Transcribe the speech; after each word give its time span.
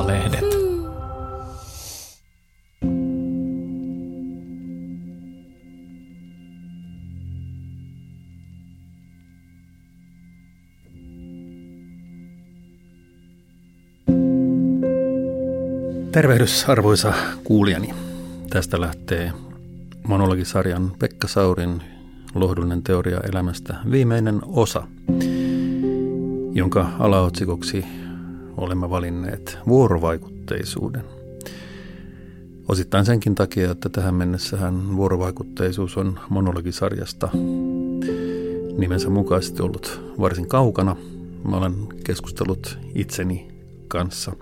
Maalehdet. 0.00 0.44
Tervehdys 16.12 16.64
arvoisa 16.68 17.12
kuulijani. 17.44 17.94
Tästä 18.50 18.80
lähtee 18.80 19.32
monologisarjan 20.06 20.92
Pekka 20.98 21.28
Saurin 21.28 21.82
lohdullinen 22.34 22.82
teoria 22.82 23.20
elämästä 23.32 23.74
viimeinen 23.90 24.40
osa, 24.46 24.86
jonka 26.52 26.90
alaotsikoksi 26.98 27.99
olemme 28.56 28.90
valinneet 28.90 29.58
vuorovaikutteisuuden. 29.66 31.04
Osittain 32.68 33.04
senkin 33.04 33.34
takia, 33.34 33.70
että 33.70 33.88
tähän 33.88 34.14
mennessähän 34.14 34.96
vuorovaikutteisuus 34.96 35.96
on 35.96 36.18
monologisarjasta 36.28 37.28
nimensä 38.78 39.10
mukaisesti 39.10 39.62
ollut 39.62 40.00
varsin 40.20 40.48
kaukana. 40.48 40.96
Mä 41.48 41.56
olen 41.56 41.74
keskustellut 42.04 42.78
itseni 42.94 43.48
kanssa. 43.88 44.32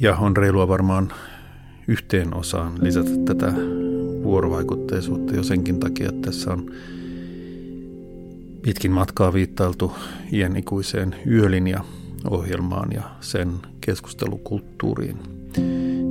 Ja 0.00 0.16
on 0.16 0.36
reilua 0.36 0.68
varmaan 0.68 1.12
yhteen 1.88 2.34
osaan 2.34 2.72
lisätä 2.80 3.10
tätä 3.24 3.52
vuorovaikutteisuutta 4.22 5.36
jo 5.36 5.42
senkin 5.42 5.80
takia, 5.80 6.08
että 6.08 6.30
tässä 6.30 6.52
on 6.52 6.70
pitkin 8.66 8.92
matkaa 8.92 9.32
viittailtu 9.32 9.92
iän 10.32 10.56
ikuiseen 10.56 11.14
yölinja-ohjelmaan 11.30 12.92
ja 12.92 13.02
sen 13.20 13.52
keskustelukulttuuriin. 13.80 15.16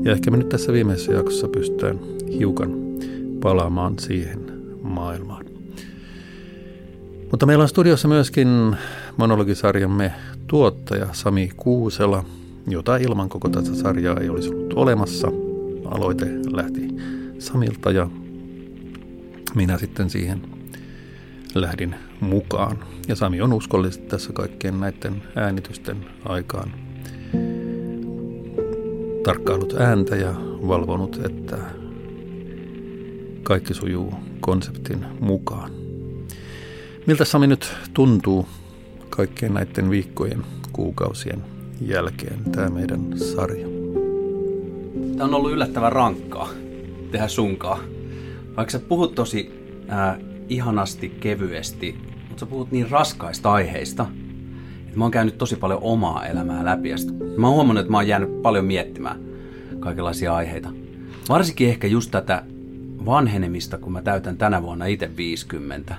Ja 0.04 0.12
ehkä 0.12 0.32
me 0.32 0.38
nyt 0.38 0.50
tässä 0.50 0.74
viimeisessä 0.74 1.12
jaksossa 1.12 1.48
pystytään 1.48 2.00
hiukan 2.40 2.72
palaamaan 3.42 4.00
siihen 4.00 4.40
maailmaan. 4.82 5.46
Mutta 7.32 7.46
meillä 7.46 7.62
on 7.62 7.70
studiossa 7.70 8.08
myöskin 8.08 8.76
monologisarjamme 9.18 10.14
tuottaja 10.48 11.08
Sami 11.12 11.50
Kuusela, 11.58 12.26
jota 12.68 12.98
ilman 12.98 13.30
koko 13.30 13.50
tätä 13.50 13.76
sarjaa 13.76 14.20
ei 14.20 14.30
olisi 14.30 14.50
ollut 14.50 14.74
olemassa. 14.74 15.28
Aloite 15.86 16.26
lähti 16.52 16.88
Samilta 17.40 17.92
ja 17.92 18.10
minä 19.56 19.78
sitten 19.78 20.10
siihen 20.10 20.55
lähdin 21.62 21.96
mukaan. 22.20 22.78
Ja 23.08 23.16
Sami 23.16 23.42
on 23.42 23.54
uskollisesti 23.54 24.08
tässä 24.08 24.34
kaikkien 24.34 24.80
näiden 24.80 25.24
äänitysten 25.36 26.06
aikaan 26.26 26.72
tarkkailut 29.24 29.74
ääntä 29.80 30.16
ja 30.16 30.34
valvonut, 30.68 31.22
että 31.26 31.58
kaikki 33.44 33.74
sujuu 33.74 34.14
konseptin 34.40 35.06
mukaan. 35.20 35.72
Miltä 37.08 37.26
Sami 37.26 37.48
nyt 37.48 37.74
tuntuu 37.94 38.48
kaikkien 39.10 39.54
näiden 39.54 39.90
viikkojen, 39.90 40.44
kuukausien 40.72 41.44
jälkeen 41.82 42.40
tämä 42.52 42.70
meidän 42.70 43.20
sarja? 43.20 43.68
Tämä 45.18 45.24
on 45.24 45.34
ollut 45.34 45.52
yllättävän 45.52 45.92
rankkaa 45.92 46.50
tehdä 47.12 47.28
sunkaa. 47.28 47.80
Vaikka 48.58 48.72
sä 48.72 48.80
puhut 48.80 49.16
tosi 49.16 49.52
ää, 49.88 50.20
ihanasti, 50.50 51.10
kevyesti, 51.10 51.98
mutta 52.30 52.40
sä 52.40 52.46
puhut 52.46 52.72
niin 52.72 52.92
raskaista 52.92 53.52
aiheista, 53.52 54.06
että 54.86 54.98
mä 54.98 55.04
oon 55.04 55.12
käynyt 55.12 55.38
tosi 55.38 55.56
paljon 55.56 55.80
omaa 55.82 56.26
elämää 56.26 56.66
läpi. 56.66 56.90
Ja 56.90 56.98
sit, 56.98 57.10
mä 57.38 57.48
oon 57.48 57.56
huomannut, 57.56 57.82
että 57.82 57.92
mä 57.92 57.98
oon 57.98 58.08
jäänyt 58.08 58.42
paljon 58.42 58.66
miettimään 58.66 59.20
kaikenlaisia 59.80 60.36
aiheita. 60.36 60.70
Varsinkin 61.30 61.70
ehkä 61.70 61.88
just 61.88 62.12
tätä 62.12 62.44
vanhenemista, 63.06 63.78
kun 63.78 63.94
mä 63.94 64.02
täytän 64.02 64.38
tänä 64.38 64.62
vuonna 64.62 64.86
itse 64.86 65.18
50. 65.18 65.96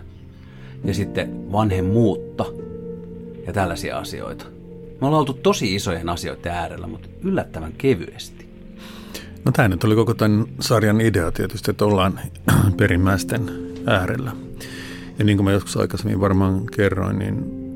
Ja 0.84 0.94
sitten 0.94 1.52
vanhemmuutta 1.52 2.44
ja 3.46 3.52
tällaisia 3.52 3.98
asioita. 3.98 4.46
Me 5.00 5.06
ollaan 5.06 5.20
oltu 5.20 5.32
tosi 5.32 5.74
isojen 5.74 6.08
asioiden 6.08 6.52
äärellä, 6.52 6.86
mutta 6.86 7.08
yllättävän 7.22 7.72
kevyesti. 7.72 8.46
No 9.44 9.52
tämä 9.52 9.68
nyt 9.68 9.84
oli 9.84 9.94
koko 9.94 10.14
tämän 10.14 10.46
sarjan 10.60 11.00
idea 11.00 11.32
tietysti, 11.32 11.70
että 11.70 11.84
ollaan 11.84 12.20
perimmäisten 12.78 13.65
äärellä. 13.86 14.32
Ja 15.18 15.24
niin 15.24 15.38
kuin 15.38 15.44
mä 15.44 15.52
joskus 15.52 15.76
aikaisemmin 15.76 16.20
varmaan 16.20 16.66
kerroin, 16.66 17.18
niin 17.18 17.66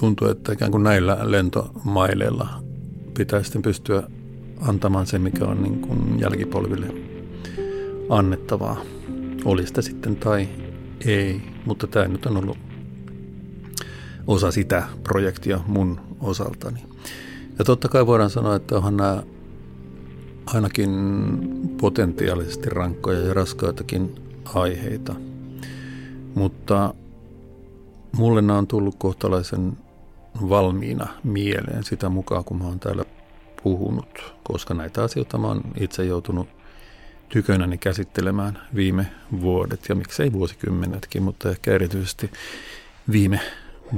tuntuu, 0.00 0.28
että 0.28 0.52
ikään 0.52 0.70
kuin 0.70 0.82
näillä 0.82 1.18
lentomaileilla 1.22 2.48
pitää 3.16 3.42
sitten 3.42 3.62
pystyä 3.62 4.02
antamaan 4.60 5.06
se, 5.06 5.18
mikä 5.18 5.44
on 5.44 5.62
niin 5.62 5.80
kuin 5.80 6.20
jälkipolville 6.20 6.86
annettavaa. 8.08 8.80
Oli 9.44 9.66
sitä 9.66 9.82
sitten 9.82 10.16
tai 10.16 10.48
ei, 11.06 11.42
mutta 11.66 11.86
tämä 11.86 12.08
nyt 12.08 12.26
on 12.26 12.36
ollut 12.36 12.58
osa 14.26 14.50
sitä 14.50 14.82
projektia 15.02 15.60
mun 15.66 16.00
osaltani. 16.20 16.80
Ja 17.58 17.64
totta 17.64 17.88
kai 17.88 18.06
voidaan 18.06 18.30
sanoa, 18.30 18.56
että 18.56 18.76
onhan 18.76 18.96
nämä 18.96 19.22
ainakin 20.46 20.90
potentiaalisesti 21.80 22.70
rankkoja 22.70 23.18
ja 23.18 23.34
raskaitakin 23.34 24.14
aiheita. 24.54 25.14
Mutta 26.34 26.94
mulle 28.16 28.42
nämä 28.42 28.58
on 28.58 28.66
tullut 28.66 28.94
kohtalaisen 28.98 29.78
valmiina 30.48 31.06
mieleen 31.24 31.84
sitä 31.84 32.08
mukaan, 32.08 32.44
kun 32.44 32.58
mä 32.58 32.64
oon 32.64 32.80
täällä 32.80 33.04
puhunut, 33.62 34.34
koska 34.42 34.74
näitä 34.74 35.02
asioita 35.02 35.38
mä 35.38 35.46
oon 35.46 35.60
itse 35.80 36.04
joutunut 36.04 36.48
tykönäni 37.28 37.78
käsittelemään 37.78 38.58
viime 38.74 39.06
vuodet 39.40 39.88
ja 39.88 39.94
miksei 39.94 40.32
vuosikymmenetkin, 40.32 41.22
mutta 41.22 41.50
ehkä 41.50 41.72
erityisesti 41.72 42.30
viime 43.12 43.40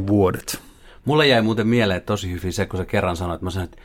vuodet. 0.07 0.61
Mulle 1.05 1.27
jäi 1.27 1.43
muuten 1.43 1.67
mieleen 1.67 2.03
tosi 2.03 2.33
hyvin 2.33 2.53
se, 2.53 2.67
kun 2.67 2.79
sä 2.79 2.85
kerran 2.85 3.17
sanoit, 3.17 3.35
että 3.35 3.45
mä 3.45 3.51
sanoin, 3.51 3.71
että 3.71 3.83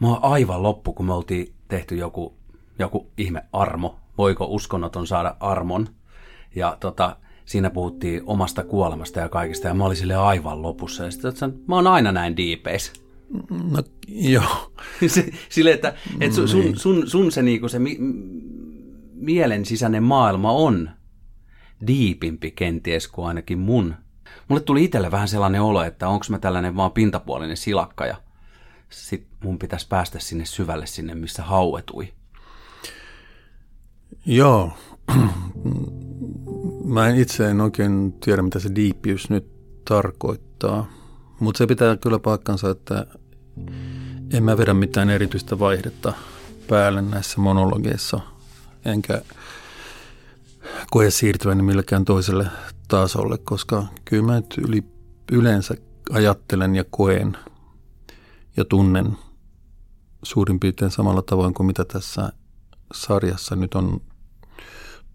mä 0.00 0.08
oon 0.08 0.24
aivan 0.24 0.62
loppu, 0.62 0.92
kun 0.92 1.06
me 1.06 1.14
oltiin 1.14 1.52
tehty 1.68 1.96
joku, 1.96 2.34
joku 2.78 3.06
ihme 3.16 3.44
armo. 3.52 3.96
Voiko 4.18 4.46
uskonnoton 4.46 5.06
saada 5.06 5.36
armon? 5.40 5.88
Ja 6.54 6.76
tota, 6.80 7.16
siinä 7.44 7.70
puhuttiin 7.70 8.22
omasta 8.26 8.64
kuolemasta 8.64 9.20
ja 9.20 9.28
kaikista, 9.28 9.68
ja 9.68 9.74
mä 9.74 9.84
olin 9.84 9.96
sille 9.96 10.14
aivan 10.14 10.62
lopussa. 10.62 11.04
Ja 11.04 11.10
sitten 11.10 11.54
mä 11.66 11.74
oon 11.74 11.86
aina 11.86 12.12
näin 12.12 12.36
diipeis. 12.36 12.92
No 13.50 13.82
joo. 14.08 14.72
sille, 15.48 15.72
että, 15.72 15.94
että 16.20 16.34
sun, 16.34 16.48
sun, 16.48 16.76
sun, 16.76 17.08
sun 17.08 17.32
se, 17.32 17.42
niinku, 17.42 17.68
se 17.68 17.78
mi, 17.78 17.98
mielen 19.14 19.64
sisäinen 19.64 20.02
maailma 20.02 20.52
on 20.52 20.90
diipimpi 21.86 22.50
kenties 22.50 23.08
kuin 23.08 23.28
ainakin 23.28 23.58
mun. 23.58 23.94
Mulle 24.48 24.62
tuli 24.62 24.84
itselle 24.84 25.10
vähän 25.10 25.28
sellainen 25.28 25.62
olo, 25.62 25.82
että 25.82 26.08
onko 26.08 26.26
mä 26.28 26.38
tällainen 26.38 26.76
vaan 26.76 26.92
pintapuolinen 26.92 27.56
silakka 27.56 28.06
ja 28.06 28.16
sit 28.90 29.26
mun 29.44 29.58
pitäisi 29.58 29.88
päästä 29.88 30.18
sinne 30.18 30.44
syvälle 30.44 30.86
sinne, 30.86 31.14
missä 31.14 31.42
hauetui. 31.42 32.12
Joo. 34.26 34.72
Mä 36.92 37.08
en 37.08 37.16
itse 37.16 37.50
en 37.50 37.60
oikein 37.60 38.12
tiedä, 38.12 38.42
mitä 38.42 38.58
se 38.58 38.74
diippiys 38.74 39.30
nyt 39.30 39.46
tarkoittaa. 39.84 40.86
Mutta 41.40 41.58
se 41.58 41.66
pitää 41.66 41.96
kyllä 41.96 42.18
paikkansa, 42.18 42.70
että 42.70 43.06
en 44.32 44.44
mä 44.44 44.58
vedä 44.58 44.74
mitään 44.74 45.10
erityistä 45.10 45.58
vaihdetta 45.58 46.12
päälle 46.68 47.02
näissä 47.02 47.40
monologeissa. 47.40 48.20
Enkä 48.84 49.22
koe 50.90 51.10
siirtyväni 51.10 51.62
millekään 51.62 52.04
toiselle 52.04 52.46
tasolle, 52.88 53.38
koska 53.38 53.86
kyllä 54.04 54.22
mä 54.22 54.34
nyt 54.34 54.54
yli, 54.68 54.84
yleensä 55.32 55.74
ajattelen 56.10 56.74
ja 56.74 56.84
koen 56.90 57.36
ja 58.56 58.64
tunnen 58.64 59.16
suurin 60.22 60.60
piirtein 60.60 60.90
samalla 60.90 61.22
tavoin 61.22 61.54
kuin 61.54 61.66
mitä 61.66 61.84
tässä 61.84 62.32
sarjassa 62.94 63.56
nyt 63.56 63.74
on 63.74 64.00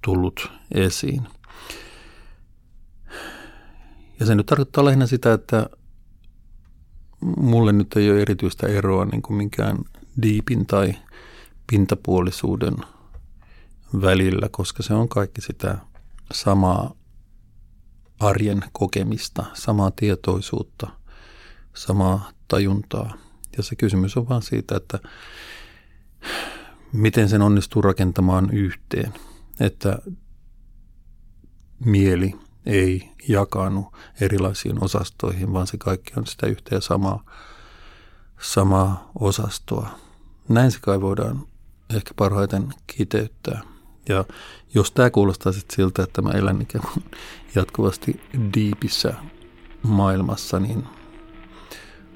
tullut 0.02 0.52
esiin. 0.72 1.37
Ja 4.20 4.26
se 4.26 4.36
nyt 4.36 4.46
tarkoittaa 4.46 4.86
lähinnä 4.86 5.08
sitä, 5.08 5.34
että 5.34 5.70
mulle 7.38 7.72
nyt 7.72 7.96
ei 7.96 8.12
ole 8.12 8.22
erityistä 8.22 8.68
eroa 8.68 9.06
niin 9.06 9.22
kuin 9.22 9.38
minkään 9.38 9.78
diipin 10.22 10.66
tai 10.66 10.94
pintapuolisuuden 11.72 12.76
välillä, 14.02 14.50
koska 14.52 14.84
se 14.84 14.94
on 14.94 15.10
kaikki 15.10 15.42
sitä 15.42 15.78
samaa 16.34 16.94
arjen 18.20 18.64
kokemista, 18.72 19.46
samaa 19.54 19.92
tietoisuutta, 19.92 20.88
samaa 21.74 22.32
tajuntaa. 22.48 23.14
Ja 23.58 23.64
se 23.64 23.76
kysymys 23.76 24.18
on 24.18 24.30
vaan 24.30 24.42
siitä, 24.42 24.76
että 24.76 25.00
miten 26.94 27.30
sen 27.30 27.42
onnistuu 27.42 27.82
rakentamaan 27.82 28.50
yhteen, 28.54 29.14
että 29.60 30.00
mieli 31.86 32.36
ei 32.68 33.12
jakanut 33.28 33.86
erilaisiin 34.22 34.84
osastoihin, 34.84 35.54
vaan 35.54 35.68
se 35.68 35.78
kaikki 35.78 36.14
on 36.18 36.28
sitä 36.28 36.48
yhtä 36.48 36.76
ja 36.76 36.82
samaa 36.82 37.24
samaa 38.42 39.12
osastoa. 39.20 39.90
Näin 40.50 40.72
se 40.72 40.80
kai 40.82 41.02
voidaan 41.02 41.42
ehkä 41.96 42.12
parhaiten 42.16 42.74
kiteyttää. 42.88 43.62
Ja 44.10 44.26
jos 44.74 44.92
tämä 44.92 45.10
kuulostaa 45.10 45.52
sitten 45.52 45.76
siltä, 45.76 46.04
että 46.04 46.22
mä 46.22 46.30
elän 46.30 46.62
ikään 46.62 46.86
kuin 46.94 47.06
jatkuvasti 47.56 48.22
diipissä 48.54 49.14
maailmassa, 49.84 50.60
niin 50.60 50.84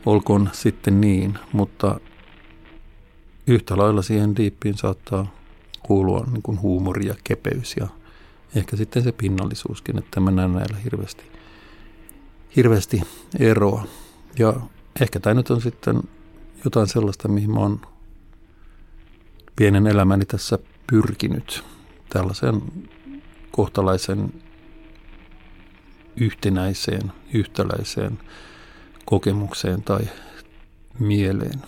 olkoon 0.06 0.50
sitten 0.54 1.02
niin, 1.02 1.40
mutta 1.54 2.00
yhtä 3.48 3.78
lailla 3.78 4.02
siihen 4.02 4.36
diippiin 4.36 4.78
saattaa 4.78 5.32
kuulua 5.84 6.26
niin 6.32 6.42
kuin 6.42 6.62
huumori 6.62 7.08
ja 7.08 7.16
kepeys 7.24 7.76
ja 7.80 7.88
ehkä 8.56 8.78
sitten 8.78 9.04
se 9.04 9.12
pinnallisuuskin, 9.12 9.98
että 9.98 10.20
mä 10.20 10.32
näen 10.32 10.54
näillä 10.54 10.78
hirveästi, 10.78 11.24
hirveästi 12.56 13.02
eroa. 13.40 13.84
Ja 14.40 14.54
ehkä 15.02 15.20
tämä 15.20 15.34
nyt 15.34 15.50
on 15.50 15.62
sitten 15.62 16.02
jotain 16.66 16.88
sellaista, 16.88 17.28
mihin 17.28 17.52
mä 17.52 17.60
oon 17.60 17.82
pienen 19.56 19.88
elämäni 19.88 20.26
tässä 20.26 20.60
pyrkinyt. 20.88 21.64
Tällaisen 22.10 22.62
kohtalaisen 23.52 24.34
yhtenäiseen, 26.16 27.12
yhtäläiseen 27.34 28.20
kokemukseen 29.06 29.84
tai 29.84 30.02
mieleen. 31.00 31.62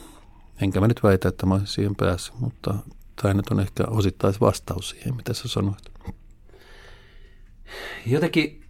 Enkä 0.62 0.80
mä 0.80 0.88
nyt 0.88 1.04
väitä, 1.04 1.30
että 1.30 1.46
mä 1.46 1.54
olisin 1.54 1.68
siihen 1.68 1.96
päässyt, 1.96 2.40
mutta 2.40 2.76
tämä 3.22 3.34
nyt 3.34 3.48
on 3.48 3.60
ehkä 3.60 3.84
osittain 3.88 4.34
vastaus 4.42 4.90
siihen, 4.90 5.16
mitä 5.16 5.34
sä 5.34 5.48
sanoit. 5.48 5.93
Jotenkin 8.06 8.64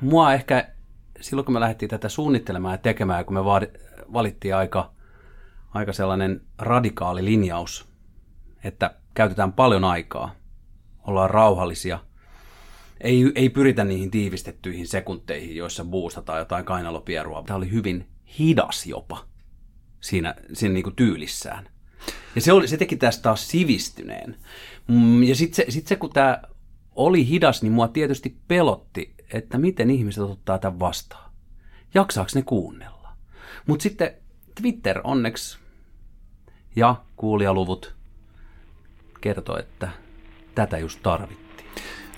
mua 0.00 0.32
ehkä 0.32 0.68
silloin, 1.20 1.44
kun 1.44 1.54
me 1.54 1.60
lähdettiin 1.60 1.88
tätä 1.88 2.08
suunnittelemaan 2.08 2.74
ja 2.74 2.78
tekemään, 2.78 3.24
kun 3.24 3.34
me 3.34 3.44
valittiin 4.12 4.56
aika, 4.56 4.92
aika 5.74 5.92
sellainen 5.92 6.40
radikaali 6.58 7.24
linjaus, 7.24 7.88
että 8.64 8.94
käytetään 9.14 9.52
paljon 9.52 9.84
aikaa, 9.84 10.34
ollaan 11.06 11.30
rauhallisia, 11.30 11.98
ei, 13.00 13.32
ei 13.34 13.48
pyritä 13.48 13.84
niihin 13.84 14.10
tiivistettyihin 14.10 14.86
sekunteihin, 14.86 15.56
joissa 15.56 15.84
boostataan 15.84 16.38
jotain 16.38 16.64
kainalopierua. 16.64 17.42
Tämä 17.46 17.56
oli 17.56 17.70
hyvin 17.70 18.06
hidas 18.38 18.86
jopa 18.86 19.24
siinä, 20.00 20.34
siinä 20.52 20.72
niin 20.72 20.82
kuin 20.82 20.96
tyylissään. 20.96 21.68
Ja 22.34 22.40
se, 22.40 22.52
oli, 22.52 22.68
se 22.68 22.76
teki 22.76 22.96
tästä 22.96 23.22
taas 23.22 23.48
sivistyneen. 23.48 24.36
Mm, 24.88 25.22
ja 25.22 25.34
sitten 25.34 25.56
se, 25.56 25.70
sit 25.70 25.86
se, 25.86 25.96
kun 25.96 26.10
tämä 26.10 26.42
oli 26.98 27.28
hidas, 27.28 27.62
niin 27.62 27.72
mua 27.72 27.88
tietysti 27.88 28.36
pelotti, 28.48 29.14
että 29.32 29.58
miten 29.58 29.90
ihmiset 29.90 30.22
ottaa 30.22 30.58
tämän 30.58 30.80
vastaan. 30.80 31.30
Jaksaako 31.94 32.30
ne 32.34 32.42
kuunnella? 32.42 33.08
Mutta 33.66 33.82
sitten 33.82 34.10
Twitter 34.60 35.00
onneksi 35.04 35.58
ja 36.76 36.96
kuulijaluvut 37.16 37.94
kertoo, 39.20 39.58
että 39.58 39.88
tätä 40.54 40.78
just 40.78 41.02
tarvittiin. 41.02 41.68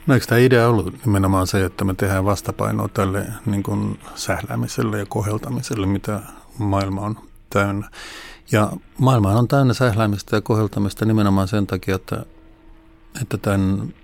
No 0.06 0.14
eikö 0.14 0.26
tämä 0.26 0.38
idea 0.38 0.68
ollut 0.68 1.04
nimenomaan 1.06 1.46
se, 1.46 1.64
että 1.64 1.84
me 1.84 1.94
tehdään 1.94 2.24
vastapainoa 2.24 2.88
tälle 2.88 3.26
niin 3.46 3.62
kuin 3.62 3.98
sähläämiselle 4.14 4.98
ja 4.98 5.06
koheltamiselle, 5.06 5.86
mitä 5.86 6.20
maailma 6.58 7.00
on 7.00 7.18
täynnä. 7.50 7.90
Ja 8.52 8.72
maailma 8.98 9.30
on 9.30 9.48
täynnä 9.48 9.74
sähläämistä 9.74 10.36
ja 10.36 10.40
koheltamista 10.40 11.04
nimenomaan 11.04 11.48
sen 11.48 11.66
takia, 11.66 11.94
että, 11.94 12.24
että 13.22 13.38
tämän 13.38 13.94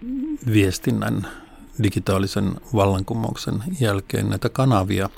viestinnän 0.53 1.27
digitaalisen 1.83 2.61
vallankumouksen 2.75 3.63
jälkeen 3.81 4.31
näitä 4.31 4.49
kanavia 4.49 5.11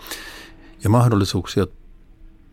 ja 0.84 0.90
mahdollisuuksia 0.90 1.66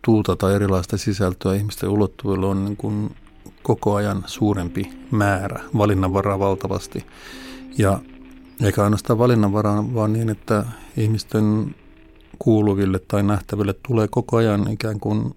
tuutata 0.02 0.56
erilaista 0.56 0.98
sisältöä 0.98 1.56
ihmisten 1.56 1.90
ulottuvilla 1.90 2.48
on 2.48 2.66
niin 2.66 2.78
kuin 2.78 3.16
koko 3.64 3.96
ajan 3.96 4.24
suurempi 4.26 4.90
määrä, 5.12 5.64
valinnanvaraa 5.78 6.40
valtavasti. 6.40 7.06
Ja 7.78 8.00
eikä 8.64 8.84
ainoastaan 8.84 9.20
valinnanvaraa, 9.20 9.94
vaan 9.94 10.14
niin, 10.14 10.30
että 10.30 10.66
ihmisten 10.98 11.76
kuuluville 12.40 13.00
tai 13.00 13.24
nähtäville 13.24 13.76
tulee 13.88 14.08
koko 14.08 14.38
ajan 14.38 14.72
ikään 14.72 15.00
kuin 15.00 15.36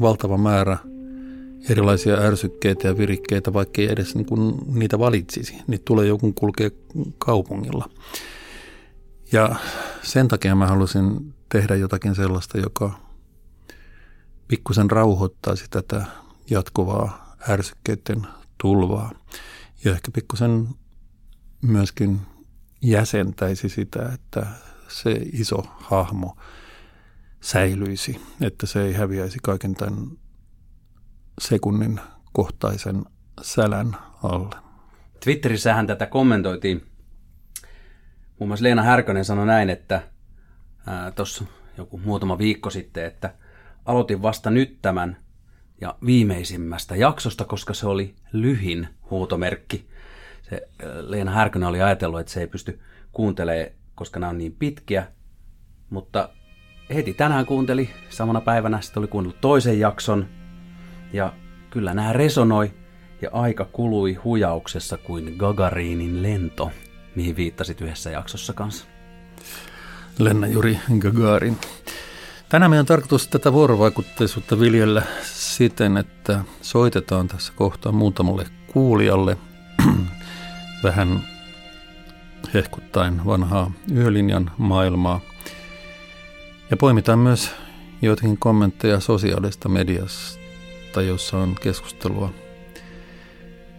valtava 0.00 0.38
määrä 0.38 0.78
erilaisia 1.70 2.14
ärsykkeitä 2.14 2.88
ja 2.88 2.98
virikkeitä, 2.98 3.52
vaikka 3.52 3.82
ei 3.82 3.92
edes 3.92 4.14
niin 4.14 4.26
kuin 4.26 4.54
niitä 4.66 4.98
valitsisi. 4.98 5.56
Niitä 5.66 5.82
tulee 5.84 6.06
joku 6.06 6.32
kulkee 6.32 6.70
kaupungilla. 7.18 7.90
Ja 9.32 9.56
sen 10.02 10.28
takia 10.28 10.54
mä 10.54 10.66
halusin 10.66 11.34
tehdä 11.48 11.74
jotakin 11.74 12.14
sellaista, 12.14 12.58
joka 12.58 13.00
pikkusen 14.48 14.90
rauhoittaisi 14.90 15.64
tätä 15.70 16.04
jatkuvaa 16.50 17.36
ärsykkeiden 17.48 18.26
tulvaa. 18.62 19.12
Ja 19.84 19.92
ehkä 19.92 20.10
pikkusen 20.10 20.68
myöskin 21.62 22.20
jäsentäisi 22.82 23.68
sitä, 23.68 24.12
että 24.14 24.46
se 24.88 25.10
iso 25.32 25.64
hahmo 25.76 26.36
säilyisi, 27.40 28.20
että 28.40 28.66
se 28.66 28.82
ei 28.82 28.92
häviäisi 28.92 29.38
kaiken 29.42 29.74
tämän 29.74 30.10
sekunnin 31.40 32.00
kohtaisen 32.32 33.04
sälän 33.42 33.96
alle. 34.22 34.56
Twitterissähän 35.24 35.86
tätä 35.86 36.06
kommentoitiin. 36.06 36.86
Muun 38.38 38.48
muassa 38.48 38.62
Leena 38.62 38.82
Härkönen 38.82 39.24
sanoi 39.24 39.46
näin, 39.46 39.70
että 39.70 40.02
tuossa 41.14 41.44
joku 41.78 41.98
muutama 41.98 42.38
viikko 42.38 42.70
sitten, 42.70 43.04
että 43.04 43.34
aloitin 43.84 44.22
vasta 44.22 44.50
nyt 44.50 44.78
tämän 44.82 45.16
ja 45.80 45.94
viimeisimmästä 46.06 46.96
jaksosta, 46.96 47.44
koska 47.44 47.74
se 47.74 47.86
oli 47.86 48.14
lyhin 48.32 48.88
huutomerkki 49.10 49.94
se 50.50 50.68
Leena 51.00 51.30
Härkönen 51.30 51.68
oli 51.68 51.82
ajatellut, 51.82 52.20
että 52.20 52.32
se 52.32 52.40
ei 52.40 52.46
pysty 52.46 52.80
kuuntelemaan, 53.12 53.70
koska 53.94 54.20
nämä 54.20 54.30
on 54.30 54.38
niin 54.38 54.56
pitkiä. 54.58 55.06
Mutta 55.90 56.28
heti 56.94 57.14
tänään 57.14 57.46
kuunteli, 57.46 57.90
samana 58.10 58.40
päivänä 58.40 58.80
sitten 58.80 59.00
oli 59.00 59.08
kuunnellut 59.08 59.40
toisen 59.40 59.80
jakson. 59.80 60.26
Ja 61.14 61.32
kyllä 61.70 61.94
nämä 61.94 62.12
resonoi 62.12 62.72
ja 63.22 63.30
aika 63.32 63.64
kului 63.64 64.14
hujauksessa 64.14 64.96
kuin 64.96 65.34
Gagarinin 65.36 66.22
lento, 66.22 66.70
mihin 67.14 67.36
viittasit 67.36 67.80
yhdessä 67.80 68.10
jaksossa 68.10 68.52
kanssa. 68.52 68.84
Lenna 70.18 70.46
Juri 70.46 70.78
Gagarin. 70.98 71.58
Tänään 72.48 72.70
meidän 72.70 72.82
on 72.82 72.86
tarkoitus 72.86 73.28
tätä 73.28 73.52
vuorovaikutteisuutta 73.52 74.60
viljellä 74.60 75.02
siten, 75.22 75.96
että 75.96 76.44
soitetaan 76.62 77.28
tässä 77.28 77.52
kohtaa 77.56 77.92
muutamalle 77.92 78.46
kuulijalle 78.72 79.36
vähän 80.84 81.20
hehkuttaen 82.54 83.24
vanhaa 83.26 83.72
yölinjan 83.92 84.50
maailmaa. 84.58 85.20
Ja 86.70 86.76
poimitaan 86.76 87.18
myös 87.18 87.50
joitakin 88.02 88.38
kommentteja 88.38 89.00
sosiaalista 89.00 89.68
mediasta, 89.68 90.43
jossa 91.02 91.38
on 91.38 91.54
keskustelua 91.60 92.30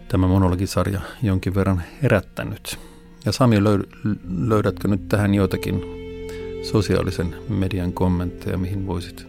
tämä 0.08 0.26
monologisarja 0.26 1.00
jonkin 1.22 1.54
verran 1.54 1.82
herättänyt. 2.02 2.78
Ja 3.24 3.32
Sami, 3.32 3.56
löydätkö 4.38 4.88
nyt 4.88 5.08
tähän 5.08 5.34
joitakin 5.34 5.82
sosiaalisen 6.62 7.34
median 7.48 7.92
kommentteja, 7.92 8.58
mihin 8.58 8.86
voisit 8.86 9.26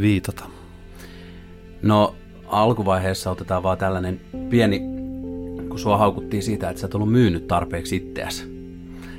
viitata? 0.00 0.44
No 1.82 2.14
alkuvaiheessa 2.46 3.30
otetaan 3.30 3.62
vaan 3.62 3.78
tällainen 3.78 4.20
pieni 4.50 4.96
kun 5.76 5.82
sua 5.82 5.96
haukuttiin 5.96 6.42
siitä, 6.42 6.70
että 6.70 6.80
sä 6.80 6.86
et 6.86 6.94
ollut 6.94 7.12
myynyt 7.12 7.46
tarpeeksi 7.46 7.96
itseäsi. 7.96 8.44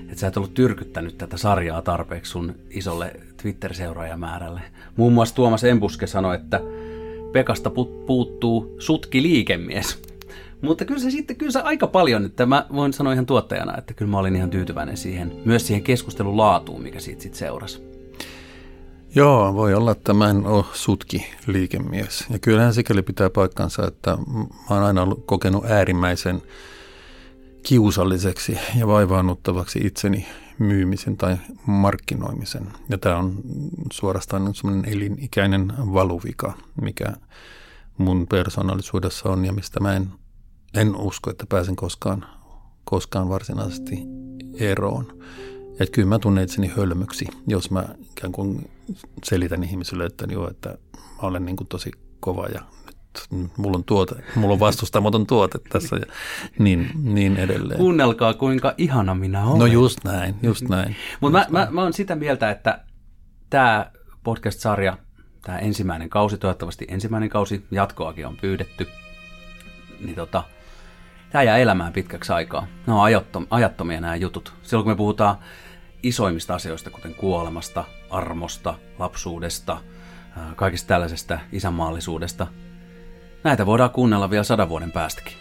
Että 0.02 0.20
sä 0.20 0.28
et 0.28 0.38
ollut 0.38 0.54
tyrkyttänyt 0.54 1.18
tätä 1.18 1.38
sarjaa 1.38 1.82
tarpeeksi 1.82 2.32
sun 2.32 2.56
isolle 2.70 3.12
Twitter-seuraajamäärälle. 3.42 4.62
Muun 4.96 5.14
muassa 5.14 5.36
Tuomas 5.36 5.64
Embuske 5.64 6.08
sanoi, 6.08 6.36
että 6.36 6.62
Pekasta 7.31 7.72
puuttuu 8.05 8.75
sutki 8.79 9.22
liikemies. 9.22 10.00
Mutta 10.62 10.86
kyllä 10.86 11.00
se 11.00 11.12
sitten, 11.12 11.36
kyllä 11.36 11.51
se 11.51 11.62
aika 11.62 11.88
paljon, 11.88 12.25
että 12.25 12.46
mä 12.46 12.65
voin 12.74 12.93
sanoa 12.93 13.13
ihan 13.13 13.25
tuottajana, 13.25 13.77
että 13.77 13.93
kyllä 13.93 14.12
mä 14.12 14.19
olin 14.19 14.36
ihan 14.36 14.50
tyytyväinen 14.50 14.98
siihen, 14.98 15.34
myös 15.46 15.67
siihen 15.67 15.84
keskustelun 15.84 16.38
laatuun, 16.38 16.81
mikä 16.81 17.00
siitä 17.00 17.22
sitten 17.22 17.39
seurasi. 17.39 17.88
Joo, 19.15 19.53
voi 19.53 19.74
olla, 19.74 19.91
että 19.91 20.13
mä 20.13 20.29
en 20.29 20.46
ole 20.46 20.63
sutki 20.74 21.25
liikemies. 21.48 22.25
Ja 22.29 22.39
kyllähän 22.39 22.74
sikäli 22.74 23.01
pitää 23.01 23.29
paikkansa, 23.29 23.88
että 23.88 24.17
mä 24.17 24.46
oon 24.69 24.84
aina 24.84 25.01
ollut 25.01 25.24
kokenut 25.25 25.65
äärimmäisen 25.65 26.41
kiusalliseksi 27.63 28.57
ja 28.79 28.88
vaivaannuttavaksi 28.88 29.79
itseni 29.79 30.27
myymisen 30.60 31.18
tai 31.18 31.38
markkinoimisen. 31.66 32.68
Ja 32.90 32.98
tämä 32.98 33.18
on 33.18 33.42
suorastaan 33.94 34.56
semmoinen 34.56 34.94
elinikäinen 34.94 35.74
valuvika, 35.78 36.54
mikä 36.82 37.14
mun 37.98 38.28
persoonallisuudessa 38.28 39.30
on 39.30 39.46
ja 39.46 39.54
mistä 39.54 39.80
mä 39.80 39.96
en, 39.96 40.10
en 40.74 40.96
usko, 40.96 41.30
että 41.30 41.46
pääsen 41.50 41.76
koskaan, 41.76 42.26
koskaan 42.84 43.30
varsinaisesti 43.30 44.00
eroon. 44.54 45.24
Että 45.80 45.96
kyllä 45.96 46.08
mä 46.08 46.20
tunnen 46.20 46.44
itseni 46.44 46.72
hölmöksi, 46.78 47.28
jos 47.48 47.72
mä 47.72 47.86
ikään 48.12 48.32
kuin 48.32 48.70
selitän 49.24 49.64
ihmisille, 49.64 50.06
että 50.06 50.28
joo, 50.32 50.50
että 50.50 50.70
mä 50.96 51.28
olen 51.28 51.46
niin 51.46 51.56
kuin 51.56 51.68
tosi 51.68 51.92
kova 52.20 52.46
ja 52.48 52.62
mulla 53.58 53.78
on, 53.78 53.84
tuote, 53.84 54.16
mulla 54.36 54.54
on 54.54 54.60
vastustamaton 54.60 55.28
tuote 55.28 55.60
tässä 55.70 55.96
ja 55.96 56.06
niin, 56.60 56.92
niin 57.04 57.38
edelleen. 57.38 57.80
Kuunnelkaa, 57.80 58.34
kuinka 58.34 58.74
ihana 58.78 59.16
minä 59.16 59.46
olen. 59.46 59.60
No 59.60 59.66
just 59.66 60.04
näin, 60.04 60.36
just 60.44 60.70
näin. 60.70 60.96
Mutta 61.20 61.40
mä, 61.40 61.46
mä, 61.50 61.68
mä 61.72 61.82
oon 61.82 61.94
sitä 61.94 62.16
mieltä, 62.16 62.52
että 62.52 62.80
tämä 63.50 63.92
podcast-sarja, 64.24 64.98
tämä 65.42 65.58
ensimmäinen 65.58 66.10
kausi, 66.10 66.38
toivottavasti 66.38 66.86
ensimmäinen 66.90 67.30
kausi, 67.30 67.66
jatkoakin 67.72 68.28
on 68.28 68.38
pyydetty, 68.42 68.88
niin 70.00 70.16
tota, 70.16 70.44
tämä 71.30 71.44
jää 71.44 71.58
elämään 71.58 71.94
pitkäksi 71.94 72.34
aikaa. 72.34 72.68
Ne 72.88 72.94
on 72.94 73.02
ajattom, 73.02 73.48
ajattomia 73.50 74.02
nämä 74.02 74.16
jutut. 74.16 74.54
Silloin 74.64 74.84
kun 74.84 74.92
me 74.92 74.98
puhutaan 74.98 75.38
isoimmista 76.04 76.56
asioista, 76.56 76.90
kuten 76.90 77.16
kuolemasta, 77.16 77.84
armosta, 78.10 78.76
lapsuudesta, 79.00 79.78
kaikista 80.56 80.88
tällaisesta 80.88 81.40
isänmaallisuudesta, 81.52 82.48
näitä 83.48 83.66
voidaan 83.66 83.89
kuunnella 83.89 84.30
vielä 84.30 84.44
sadan 84.44 84.70
vuoden 84.70 84.92
päästäkin. 84.92 85.34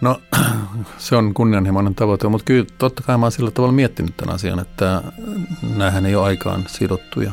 No 0.00 0.20
se 0.98 1.16
on 1.16 1.34
kunnianhimoinen 1.34 1.94
tavoite, 1.94 2.28
mutta 2.28 2.44
kyllä 2.44 2.66
totta 2.78 3.02
kai 3.02 3.18
mä 3.18 3.24
oon 3.24 3.32
sillä 3.32 3.50
tavalla 3.50 3.72
miettinyt 3.72 4.16
tämän 4.16 4.34
asian, 4.34 4.58
että 4.58 5.02
näähän 5.76 6.06
ei 6.06 6.14
ole 6.14 6.26
aikaan 6.26 6.64
sidottuja. 6.68 7.32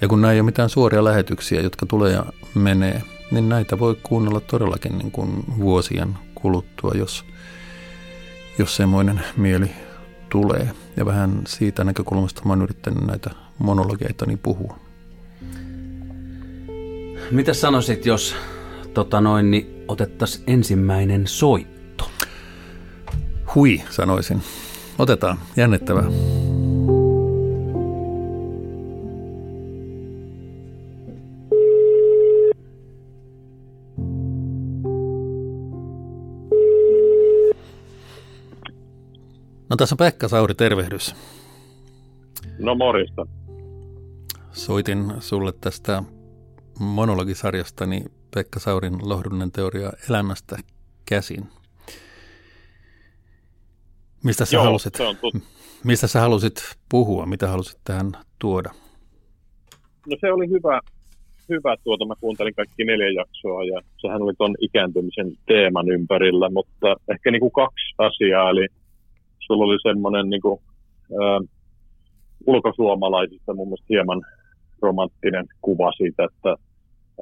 Ja 0.00 0.08
kun 0.08 0.20
nämä 0.20 0.32
ei 0.32 0.40
ole 0.40 0.46
mitään 0.46 0.68
suoria 0.68 1.04
lähetyksiä, 1.04 1.60
jotka 1.60 1.86
tulee 1.86 2.12
ja 2.12 2.24
menee, 2.54 3.02
niin 3.30 3.48
näitä 3.48 3.78
voi 3.78 3.96
kuunnella 4.02 4.40
todellakin 4.40 4.98
niin 4.98 5.10
kuin 5.10 5.44
vuosien 5.58 6.18
kuluttua, 6.34 6.92
jos, 6.94 7.24
jos 8.58 8.76
semmoinen 8.76 9.20
mieli 9.36 9.70
tulee. 10.28 10.70
Ja 10.96 11.06
vähän 11.06 11.42
siitä 11.46 11.84
näkökulmasta 11.84 12.42
mä 12.44 12.52
oon 12.52 12.62
yrittänyt 12.62 13.06
näitä 13.06 13.30
monologeita 13.58 14.26
niin 14.26 14.38
puhua. 14.38 14.78
Mitä 17.30 17.54
sanoisit, 17.54 18.06
jos 18.06 18.36
tota 18.94 19.20
noin, 19.20 19.50
niin 19.50 19.84
otettaisiin 19.88 20.44
ensimmäinen 20.46 21.26
soitto? 21.26 22.10
Hui, 23.54 23.82
sanoisin. 23.90 24.42
Otetaan. 24.98 25.38
Jännittävää. 25.56 26.04
No 39.70 39.76
tässä 39.76 39.94
on 39.94 39.98
Pekka 39.98 40.28
Sauri, 40.28 40.54
tervehdys. 40.54 41.14
No 42.58 42.74
morista. 42.74 43.26
Soitin 44.52 45.12
sulle 45.20 45.52
tästä 45.60 46.02
monologisarjastani 46.78 48.04
Pekka 48.34 48.60
Saurin 48.60 49.08
lohdullinen 49.08 49.52
teoria 49.52 49.92
elämästä 50.10 50.56
käsin. 51.08 51.48
Mistä 54.24 54.44
sä, 54.44 54.56
Joo, 54.56 54.64
halusit, 54.64 54.94
mistä 55.84 56.06
sä 56.06 56.20
halusit 56.20 56.76
puhua? 56.90 57.26
Mitä 57.26 57.48
halusit 57.48 57.80
tähän 57.84 58.12
tuoda? 58.38 58.70
No 60.10 60.16
se 60.20 60.32
oli 60.32 60.50
hyvä, 60.50 60.80
hyvä 61.48 61.76
tuota, 61.84 62.06
mä 62.06 62.14
kuuntelin 62.20 62.54
kaikki 62.54 62.84
neljä 62.84 63.10
jaksoa 63.10 63.64
ja 63.64 63.80
sehän 63.96 64.22
oli 64.22 64.32
ton 64.38 64.54
ikääntymisen 64.60 65.32
teeman 65.46 65.88
ympärillä, 65.88 66.50
mutta 66.50 66.96
ehkä 67.08 67.30
niin 67.30 67.40
kuin 67.40 67.52
kaksi 67.52 67.94
asiaa, 67.98 68.50
eli 68.50 68.66
sulla 69.38 69.64
oli 69.64 69.78
semmoinen 69.82 70.30
niin 70.30 70.42
kuin, 70.42 70.60
äh, 71.10 71.48
ulkosuomalaisista 72.46 73.54
mun 73.54 73.68
mielestä 73.68 73.86
hieman 73.88 74.22
romanttinen 74.82 75.46
kuva 75.62 75.92
siitä, 75.92 76.24
että 76.24 76.56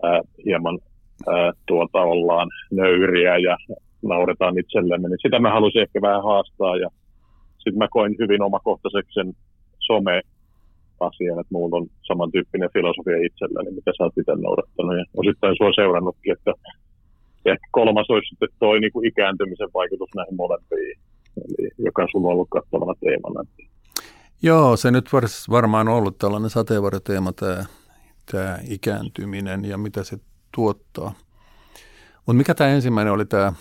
äh, 0.05 0.21
hieman 0.45 0.79
äh, 1.29 1.53
tuota, 1.67 2.01
ollaan 2.01 2.49
nöyriä 2.71 3.37
ja 3.39 3.57
nauretaan 4.03 4.59
itsellemme, 4.59 5.09
niin 5.09 5.19
sitä 5.23 5.39
mä 5.39 5.53
halusin 5.53 5.83
ehkä 5.83 6.01
vähän 6.03 6.23
haastaa 6.23 6.77
ja 6.77 6.89
sitten 7.59 7.79
mä 7.79 7.89
koin 7.91 8.17
hyvin 8.19 8.43
omakohtaiseksi 8.43 9.15
sen 9.15 9.33
some 9.79 10.23
asian, 11.01 11.41
että 11.41 11.55
mulla 11.55 11.77
on 11.77 11.87
samantyyppinen 12.03 12.71
filosofia 12.73 13.27
itselläni, 13.27 13.71
mitä 13.71 13.91
sä 13.99 14.05
oot 14.05 14.19
itse 14.19 14.33
noudattanut 14.35 14.97
ja 14.99 15.05
osittain 15.17 15.57
sua 15.59 15.73
seurannutkin, 15.75 16.33
että 16.33 16.53
ehkä 17.45 17.67
kolmas 17.71 18.11
olisi 18.11 18.29
sitten 18.29 18.49
toi 18.59 18.81
niin 18.81 18.93
kuin 18.93 19.07
ikääntymisen 19.07 19.69
vaikutus 19.75 20.11
näihin 20.17 20.37
molempiin, 20.37 20.99
eli 21.45 21.71
joka 21.79 22.07
sulla 22.11 22.27
on 22.27 22.33
ollut 22.33 22.49
kattavana 22.51 22.95
teemana. 23.01 23.45
Joo, 24.43 24.77
se 24.77 24.91
nyt 24.91 25.05
varmaan 25.51 25.89
ollut 25.89 26.19
tällainen 26.19 26.51
sateenvarjoteema 26.51 27.33
tämä, 27.33 27.65
tämä 28.33 28.59
ikääntyminen 28.69 29.65
ja 29.65 29.79
mitä 29.79 30.05
se 30.05 30.17
tuottaa. 30.55 31.13
Mutta 32.17 32.33
mikä 32.33 32.55
tämä 32.55 32.71
ensimmäinen 32.71 33.13
oli 33.13 33.25
tämä? 33.25 33.53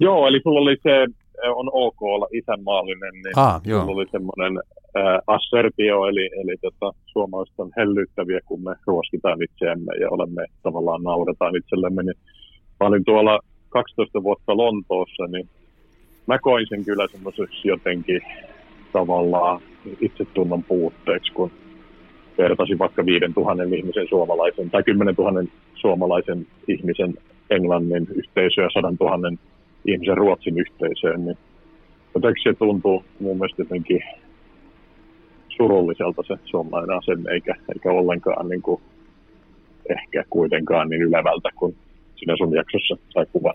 Joo, 0.00 0.26
eli 0.26 0.40
sulla 0.42 0.60
oli 0.60 0.76
se, 0.82 1.06
on 1.48 1.70
ok 1.72 2.02
olla 2.02 2.26
isänmaallinen, 2.32 3.12
niin 3.12 3.38
Ah, 3.38 3.60
joo. 3.64 3.80
sulla 3.80 3.96
oli 3.96 4.06
semmoinen 4.10 4.62
äh, 4.96 5.18
assertio, 5.26 6.04
eli, 6.06 6.30
eli 6.42 6.56
tota, 6.62 6.98
suomalaiset 7.06 7.54
on 7.58 7.70
hellyttäviä, 7.76 8.40
kun 8.46 8.64
me 8.64 8.74
ruoskitaan 8.86 9.42
itseämme 9.42 9.92
ja 10.00 10.10
olemme 10.10 10.44
tavallaan 10.62 11.02
nauretaan 11.02 11.56
itsellemme. 11.56 12.02
Niin 12.02 12.16
mä 12.80 12.86
olin 12.86 13.04
tuolla 13.04 13.40
12 13.68 14.22
vuotta 14.22 14.56
Lontoossa, 14.56 15.26
niin 15.26 15.48
mä 16.26 16.38
koin 16.38 16.66
sen 16.68 16.84
kyllä 16.84 17.06
semmoiseksi 17.12 17.68
jotenkin 17.68 18.20
tavallaan 18.92 19.60
itsetunnon 20.00 20.62
puutteeksi, 20.64 21.32
kun 21.32 21.50
vertasin 22.38 22.78
vaikka 22.78 23.06
5000 23.06 23.62
ihmisen 23.62 24.08
suomalaisen 24.08 24.70
tai 24.70 24.82
10 24.82 25.14
000 25.18 25.44
suomalaisen 25.74 26.46
ihmisen 26.68 27.14
Englannin 27.50 28.06
yhteisöä 28.14 28.64
ja 28.64 28.70
100 28.70 28.92
000 29.00 29.36
ihmisen 29.86 30.16
Ruotsin 30.16 30.58
yhteisöön, 30.58 31.24
niin 31.24 31.38
jotenkin 32.14 32.42
se 32.42 32.58
tuntuu 32.58 33.04
mun 33.20 33.36
mielestä 33.36 33.62
jotenkin 33.62 34.00
surulliselta 35.48 36.22
se 36.26 36.34
suomalainen 36.44 36.96
asenne, 36.96 37.32
eikä, 37.32 37.54
eikä 37.74 37.90
ollenkaan 37.90 38.48
niin 38.48 38.62
kuin, 38.62 38.80
ehkä 39.90 40.24
kuitenkaan 40.30 40.88
niin 40.88 41.02
ylevältä 41.02 41.48
kuin 41.56 41.76
sinä 42.16 42.36
sun 42.36 42.54
jaksossa 42.54 42.96
sai 43.10 43.26
kuvan. 43.32 43.54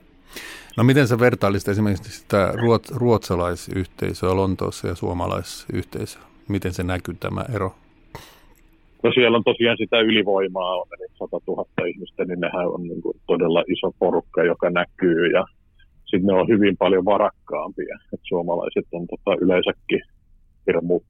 No 0.78 0.84
miten 0.84 1.08
sä 1.08 1.20
vertailisit 1.20 1.68
esimerkiksi 1.68 2.20
sitä 2.20 2.54
ruot, 2.54 2.90
ruotsalaisyhteisöä 2.96 4.36
Lontoossa 4.36 4.88
ja 4.88 4.96
suomalaisyhteisöä? 4.96 6.22
Miten 6.48 6.74
se 6.74 6.84
näkyy 6.84 7.16
tämä 7.20 7.46
ero? 7.56 7.76
No 9.04 9.12
siellä 9.14 9.38
on 9.38 9.44
tosiaan 9.44 9.78
sitä 9.78 10.00
ylivoimaa, 10.00 10.76
on 10.76 10.88
eli 11.00 11.08
100 11.14 11.40
000 11.48 11.88
ihmistä, 11.88 12.26
niin 12.26 12.40
nehän 12.40 12.68
on 12.68 12.84
niin 12.84 13.02
kuin 13.02 13.18
todella 13.28 13.64
iso 13.68 13.92
porukka, 14.00 14.44
joka 14.44 14.70
näkyy 14.70 15.28
ja 15.28 15.46
sitten 16.06 16.28
ne 16.28 16.34
on 16.34 16.48
hyvin 16.48 16.78
paljon 16.78 17.06
varakkaampia. 17.06 17.98
Et 18.14 18.20
suomalaiset 18.24 18.88
on 18.92 19.08
tota 19.08 19.38
yleensäkin 19.42 20.02
hirmu 20.68 21.02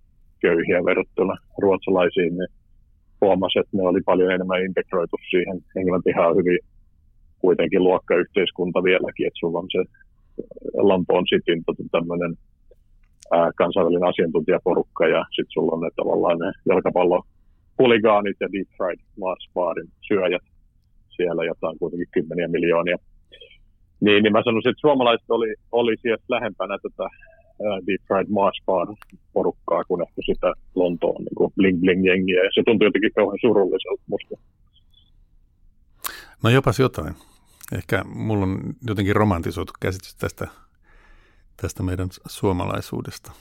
köyhiä 0.42 0.86
verrattuna 0.86 1.36
ruotsalaisiin, 1.62 2.38
niin 2.38 2.52
huomasi, 3.22 3.60
että 3.60 3.78
ne 3.78 3.84
oli 3.84 4.02
paljon 4.06 4.32
enemmän 4.32 4.66
integroitu 4.66 5.18
siihen. 5.30 5.58
Englantihan 5.76 6.30
on 6.30 6.38
hyvin 6.38 6.60
kuitenkin 7.40 7.84
luokkayhteiskunta 7.84 8.84
vieläkin, 8.84 9.28
että 9.28 9.40
sulla 9.40 9.60
on 9.60 9.68
se 9.72 9.82
Lampoon 10.74 11.26
Cityn 11.26 11.64
tota, 11.66 11.84
tämmöinen 11.92 12.34
kansainvälinen 13.56 14.10
asiantuntijaporukka 14.10 15.08
ja 15.08 15.26
sitten 15.30 15.54
sulla 15.54 15.72
on 15.76 15.82
ne 15.82 15.90
tavallaan 15.96 16.40
ne 16.40 16.52
jalkapallo 16.70 17.24
huligaanit 17.82 18.38
ja 18.40 18.48
deep 18.54 18.70
fried 18.78 19.00
Mars 19.20 19.46
Barin 19.54 19.90
syöjät 20.08 20.46
siellä, 21.16 21.44
jota 21.46 21.70
on 21.70 21.80
kuitenkin 21.80 22.08
kymmeniä 22.12 22.48
miljoonia. 22.48 22.98
Niin, 24.06 24.24
niin 24.24 24.34
mä 24.34 24.42
sanoisin, 24.46 24.70
että 24.72 24.86
suomalaiset 24.88 25.30
oli, 25.30 25.56
oli 25.72 25.96
siellä 26.02 26.24
lähempänä 26.30 26.78
tätä 26.86 27.06
Deep 27.88 28.02
Fried 28.08 28.28
Mars 28.30 28.62
Bar 28.66 28.88
porukkaa 29.34 29.84
kuin 29.84 30.02
ehkä 30.02 30.22
sitä 30.26 30.54
Lontoon 30.76 31.24
niin 31.24 31.52
bling 31.56 31.80
bling 31.82 32.06
jengiä. 32.06 32.44
Ja 32.44 32.50
se 32.54 32.62
tuntui 32.66 32.88
jotenkin 32.88 33.14
kauhean 33.16 33.40
surulliselta 33.42 34.04
musta. 34.08 34.36
No 36.44 36.50
jopas 36.50 36.80
jotain. 36.80 37.16
Ehkä 37.78 38.04
mulla 38.04 38.44
on 38.44 38.60
jotenkin 38.88 39.16
romantisoitu 39.16 39.74
käsitys 39.80 40.16
tästä, 40.16 40.48
tästä 41.62 41.84
meidän 41.84 42.08
suomalaisuudesta. 42.28 43.32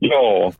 Joo. 0.00 0.52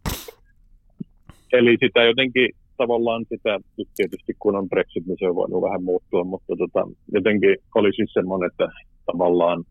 Eli 1.52 1.76
sitä 1.80 2.04
jotenkin 2.04 2.48
tavallaan 2.76 3.24
sitä, 3.28 3.58
nyt 3.78 3.88
tietysti 3.96 4.32
kun 4.38 4.56
on 4.56 4.68
Brexit, 4.68 5.06
niin 5.06 5.16
se 5.18 5.28
on 5.28 5.34
voinut 5.34 5.62
vähän 5.62 5.84
muuttua, 5.84 6.24
mutta 6.24 6.56
tota, 6.56 6.88
jotenkin 7.12 7.56
oli 7.74 7.92
siis 7.96 8.12
semmoinen, 8.12 8.50
että 8.50 8.68
tavallaan 9.06 9.64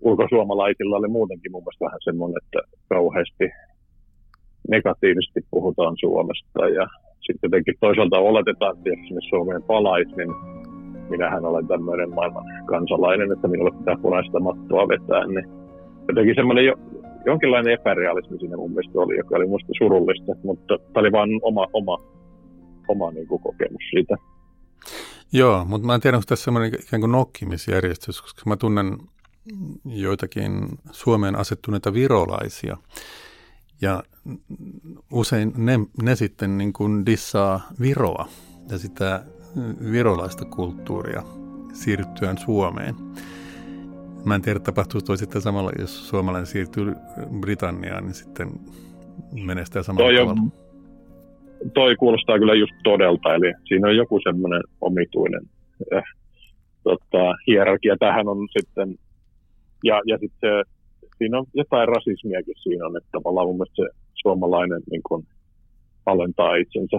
ulkosuomalaisilla 0.00 0.96
oli 0.96 1.08
muutenkin 1.08 1.52
mun 1.52 1.62
mielestä 1.62 1.84
vähän 1.84 2.00
semmoinen, 2.04 2.36
että 2.44 2.60
kauheasti 2.88 3.44
negatiivisesti 4.68 5.40
puhutaan 5.50 5.94
Suomesta. 6.00 6.68
Ja 6.68 6.86
sitten 7.26 7.48
jotenkin 7.48 7.74
toisaalta 7.80 8.18
oletetaan, 8.18 8.76
että 8.76 8.88
jos 8.88 8.98
sinne 9.08 9.20
Suomeen 9.28 9.62
palaisi, 9.62 10.16
niin 10.16 10.30
minähän 11.10 11.44
olen 11.44 11.66
tämmöinen 11.68 12.14
maailman 12.14 12.44
kansalainen, 12.66 13.32
että 13.32 13.48
minulle 13.48 13.78
pitää 13.78 13.96
punaista 14.02 14.40
mattoa 14.40 14.88
vetää, 14.88 15.26
niin 15.26 15.44
jotenkin 16.08 16.34
semmoinen 16.34 16.64
jo, 16.64 16.74
jonkinlainen 17.26 17.72
epärealismi 17.72 18.38
siinä 18.38 18.56
mun 18.56 18.70
mielestä 18.70 18.98
oli, 18.98 19.16
joka 19.16 19.36
oli 19.36 19.46
musta 19.46 19.72
surullista, 19.78 20.32
mutta 20.44 20.78
tämä 20.78 21.00
oli 21.00 21.12
vain 21.12 21.30
oma, 21.42 21.66
oma, 21.72 21.98
oma 22.88 23.10
niin 23.10 23.26
kuin 23.26 23.42
kokemus 23.42 23.82
siitä. 23.90 24.16
Joo, 25.32 25.64
mutta 25.64 25.86
mä 25.86 25.94
en 25.94 26.00
tiedä, 26.00 26.16
onko 26.16 26.26
tässä 26.28 26.44
semmoinen 26.44 26.74
ikään 26.80 27.00
kuin 27.00 27.12
nokkimisjärjestys, 27.12 28.22
koska 28.22 28.42
mä 28.46 28.56
tunnen 28.56 28.98
joitakin 29.84 30.52
Suomeen 30.92 31.36
asettuneita 31.36 31.94
virolaisia. 31.94 32.76
Ja 33.80 34.02
usein 35.12 35.52
ne, 35.56 35.80
ne 36.02 36.16
sitten 36.16 36.58
niin 36.58 36.72
kuin 36.72 37.06
dissaa 37.06 37.60
Viroa 37.80 38.28
ja 38.70 38.78
sitä 38.78 39.24
virolaista 39.92 40.44
kulttuuria 40.44 41.22
siirryttyään 41.72 42.38
Suomeen. 42.38 42.94
Mä 44.24 44.34
en 44.34 44.42
tiedä, 44.42 44.60
tapahtuuko 44.60 45.16
sitten 45.16 45.42
samalla, 45.42 45.70
jos 45.78 46.08
suomalainen 46.08 46.46
siirtyy 46.46 46.94
Britanniaan, 47.40 48.04
niin 48.04 48.14
sitten 48.14 48.48
menestää 49.44 49.82
samalla 49.82 50.10
toi 50.10 50.16
tavalla. 50.16 50.40
On, 50.40 50.52
toi 51.74 51.96
kuulostaa 51.96 52.38
kyllä 52.38 52.54
just 52.54 52.72
todelta, 52.84 53.34
eli 53.34 53.52
siinä 53.68 53.88
on 53.88 53.96
joku 53.96 54.20
semmoinen 54.24 54.62
omituinen 54.80 55.42
äh, 55.94 56.02
tota, 56.82 57.34
hierarkia. 57.46 57.96
Tähän 57.96 58.28
on 58.28 58.48
sitten, 58.58 58.98
ja, 59.84 60.02
ja 60.06 60.18
sitten 60.18 60.64
siinä 61.18 61.38
on 61.38 61.46
jotain 61.54 61.88
rasismiakin 61.88 62.54
siinä 62.62 62.86
on, 62.86 62.96
että 62.96 63.08
tavallaan 63.12 63.46
mun 63.46 63.56
mielestä 63.56 63.82
se 63.82 63.88
suomalainen 64.14 64.82
niin 64.90 65.02
kun, 65.08 65.24
alentaa 66.06 66.56
itsensä. 66.56 66.96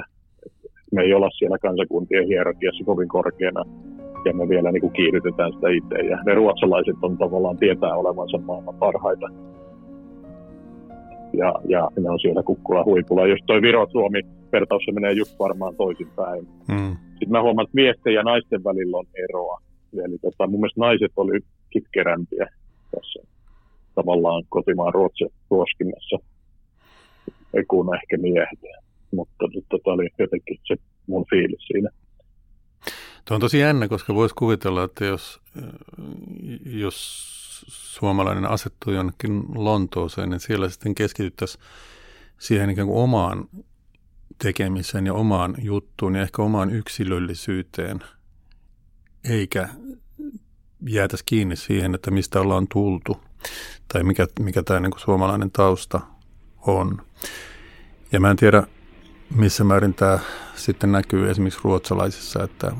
Me 0.92 1.02
ei 1.02 1.14
olla 1.14 1.30
siellä 1.38 1.58
kansakuntien 1.58 2.28
hierarkiassa 2.28 2.84
kovin 2.86 3.08
korkeana 3.08 3.64
ja 4.26 4.34
me 4.34 4.50
vielä 4.50 4.72
niin 4.72 4.82
kuin 4.82 4.94
kiihdytetään 4.94 5.54
sitä 5.54 5.70
itse. 5.70 5.96
Ja 5.96 6.18
ne 6.26 6.34
ruotsalaiset 6.34 6.96
on 7.02 7.18
tavallaan 7.18 7.58
tietää 7.58 7.96
olevansa 7.96 8.38
maailman 8.38 8.76
parhaita. 8.76 9.28
Ja, 11.34 11.54
ja 11.68 11.90
ne 12.00 12.10
on 12.10 12.20
siellä 12.20 12.44
kukkula 12.44 12.84
huipulla. 12.84 13.28
Jos 13.28 13.40
toi 13.46 13.62
Viro-Suomi 13.62 14.22
vertaus 14.52 14.84
se 14.86 14.92
menee 14.92 15.12
just 15.12 15.40
varmaan 15.40 15.76
toisinpäin. 15.76 16.48
Mm. 16.68 16.96
Sitten 17.10 17.32
mä 17.32 17.42
huomaan, 17.42 17.66
että 17.66 17.76
miesten 17.76 18.14
ja 18.14 18.24
naisten 18.24 18.64
välillä 18.64 18.98
on 18.98 19.06
eroa. 19.30 19.62
Eli 20.06 20.18
tota, 20.18 20.48
mun 20.48 20.60
mielestä 20.60 20.80
naiset 20.80 21.12
oli 21.16 21.40
kitkerämpiä 21.70 22.48
tässä 22.92 23.20
tavallaan 23.96 24.44
kotimaan 24.50 24.94
ruotsin 24.94 25.30
ruoskinnassa 25.50 26.18
kuin 27.68 27.96
ehkä 27.96 28.18
miehet. 28.18 28.60
Mutta 29.12 29.46
tota 29.70 29.92
oli 29.92 30.10
jotenkin 30.20 30.58
se 30.68 30.76
mun 31.08 31.26
fiilis 31.30 31.68
siinä. 31.68 31.90
Tuo 33.26 33.36
on 33.36 33.42
tosi 33.42 33.60
jännä, 33.60 33.88
koska 33.88 34.16
voisi 34.16 34.36
kuvitella, 34.36 34.84
että 34.84 35.06
jos, 35.06 35.42
jos 36.66 37.26
suomalainen 37.68 38.46
asettuu 38.46 38.94
jonnekin 38.94 39.44
Lontooseen, 39.56 40.30
niin 40.30 40.40
siellä 40.40 40.70
sitten 40.70 40.96
keskityttäisiin 40.96 41.64
siihen 42.40 42.70
ikään 42.70 42.88
kuin 42.88 43.04
omaan 43.04 43.50
tekemiseen 44.44 45.06
ja 45.06 45.14
omaan 45.14 45.56
juttuun 45.62 46.16
ja 46.16 46.22
ehkä 46.22 46.42
omaan 46.42 46.70
yksilöllisyyteen, 46.70 48.00
eikä 49.24 49.70
jäätäisi 50.88 51.26
kiinni 51.26 51.56
siihen, 51.56 51.96
että 51.96 52.12
mistä 52.12 52.42
ollaan 52.42 52.68
tultu 52.68 53.24
tai 53.94 54.04
mikä, 54.04 54.28
mikä 54.40 54.64
tämä 54.64 54.80
niin 54.80 54.92
suomalainen 54.98 55.52
tausta 55.52 56.02
on. 56.62 57.02
Ja 58.12 58.20
mä 58.20 58.32
en 58.32 58.38
tiedä, 58.38 58.64
missä 59.36 59.64
määrin 59.64 59.94
tämä 59.94 60.20
sitten 60.56 60.92
näkyy 60.92 61.30
esimerkiksi 61.30 61.60
ruotsalaisissa, 61.64 62.44
että 62.44 62.72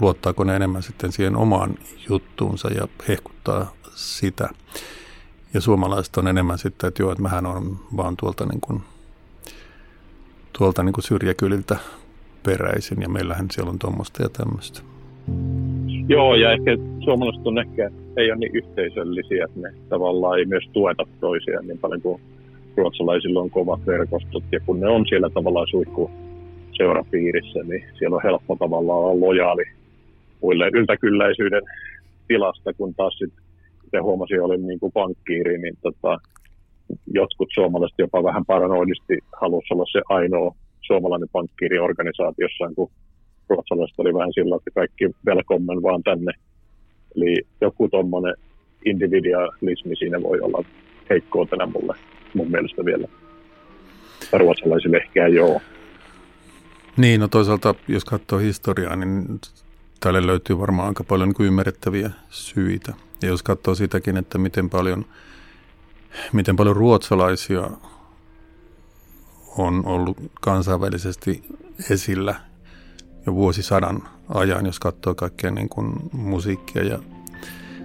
luottaako 0.00 0.44
ne 0.44 0.56
enemmän 0.56 0.82
sitten 0.82 1.12
siihen 1.12 1.36
omaan 1.36 1.74
juttuunsa 2.08 2.68
ja 2.68 2.88
hehkuttaa 3.08 3.72
sitä. 3.94 4.48
Ja 5.54 5.60
suomalaiset 5.60 6.16
on 6.16 6.28
enemmän 6.28 6.58
sitten, 6.58 6.88
että 6.88 7.02
joo, 7.02 7.12
että 7.12 7.22
mähän 7.22 7.46
on 7.46 7.76
vaan 7.96 8.16
tuolta, 8.16 8.46
niin 8.46 8.60
kuin, 8.60 8.80
tuolta 10.58 10.82
niin 10.82 10.92
kuin 10.92 11.04
syrjäkyliltä 11.04 11.76
peräisin 12.42 13.02
ja 13.02 13.08
meillähän 13.08 13.46
siellä 13.50 13.70
on 13.70 13.78
tuommoista 13.78 14.22
ja 14.22 14.28
tämmöistä. 14.28 14.80
Joo, 16.08 16.34
ja 16.34 16.52
ehkä 16.52 16.70
suomalaiset 17.04 17.46
on 17.46 17.58
ehkä, 17.58 17.90
ei 18.16 18.30
ole 18.30 18.38
niin 18.38 18.56
yhteisöllisiä, 18.56 19.44
että 19.44 19.60
ne 19.60 19.74
tavallaan 19.88 20.38
ei 20.38 20.44
myös 20.44 20.64
tueta 20.72 21.06
toisiaan 21.20 21.66
niin 21.66 21.78
paljon 21.78 22.02
kuin 22.02 22.20
ruotsalaisilla 22.76 23.40
on 23.40 23.50
kovat 23.50 23.86
verkostot. 23.86 24.44
Ja 24.52 24.60
kun 24.60 24.80
ne 24.80 24.88
on 24.88 25.06
siellä 25.08 25.30
tavallaan 25.30 25.66
suihku 25.70 26.10
seurapiirissä, 26.72 27.62
niin 27.62 27.84
siellä 27.98 28.16
on 28.16 28.22
helppo 28.22 28.56
tavallaan 28.56 28.98
olla 28.98 29.26
lojaali 29.26 29.64
muille 30.46 30.70
yltäkylläisyyden 30.72 31.62
tilasta, 32.28 32.72
kun 32.72 32.94
taas 32.94 33.18
sitten 33.18 34.02
huomasin, 34.02 34.42
olin 34.42 34.66
niin 34.66 34.80
kuin 34.80 34.92
pankkiiri, 34.92 35.58
niin 35.58 35.76
tota, 35.82 36.18
jotkut 37.06 37.48
suomalaiset 37.54 37.98
jopa 37.98 38.24
vähän 38.24 38.44
paranoidisti 38.46 39.18
halusivat 39.40 39.72
olla 39.72 39.84
se 39.92 40.00
ainoa 40.08 40.54
suomalainen 40.80 41.28
pankkiiri 41.32 41.78
organisaatiossa, 41.78 42.64
kun 42.76 42.90
ruotsalaiset 43.48 43.98
oli 43.98 44.14
vähän 44.14 44.32
sillä, 44.32 44.56
että 44.56 44.70
kaikki 44.74 45.04
velkommen 45.26 45.82
vaan 45.82 46.02
tänne. 46.02 46.32
Eli 47.16 47.42
joku 47.60 47.88
tuommoinen 47.88 48.34
individualismi 48.84 49.96
siinä 49.96 50.22
voi 50.22 50.40
olla 50.40 50.64
heikkoa 51.10 51.46
tänä 51.46 51.66
mulle 51.66 51.94
mun 52.34 52.50
mielestä 52.50 52.84
vielä. 52.84 53.08
Ruotsalaisille 54.32 54.96
ehkä 54.96 55.26
joo. 55.26 55.60
Niin, 56.96 57.20
no 57.20 57.28
toisaalta 57.28 57.74
jos 57.88 58.04
katsoo 58.04 58.38
historiaa, 58.38 58.96
niin 58.96 59.40
tälle 60.00 60.26
löytyy 60.26 60.58
varmaan 60.58 60.88
aika 60.88 61.04
paljon 61.04 61.34
niin 61.38 61.46
ymmärrettäviä 61.46 62.10
syitä. 62.30 62.94
Ja 63.22 63.28
jos 63.28 63.42
katsoo 63.42 63.74
sitäkin, 63.74 64.16
että 64.16 64.38
miten 64.38 64.70
paljon, 64.70 65.04
miten 66.32 66.56
paljon 66.56 66.76
ruotsalaisia 66.76 67.70
on 69.58 69.86
ollut 69.86 70.16
kansainvälisesti 70.40 71.42
esillä 71.90 72.34
jo 73.26 73.34
vuosisadan 73.34 74.02
ajan, 74.28 74.66
jos 74.66 74.80
katsoo 74.80 75.14
kaikkea 75.14 75.50
niin 75.50 75.68
kuin 75.68 75.92
musiikkia 76.12 76.82
ja 76.82 76.98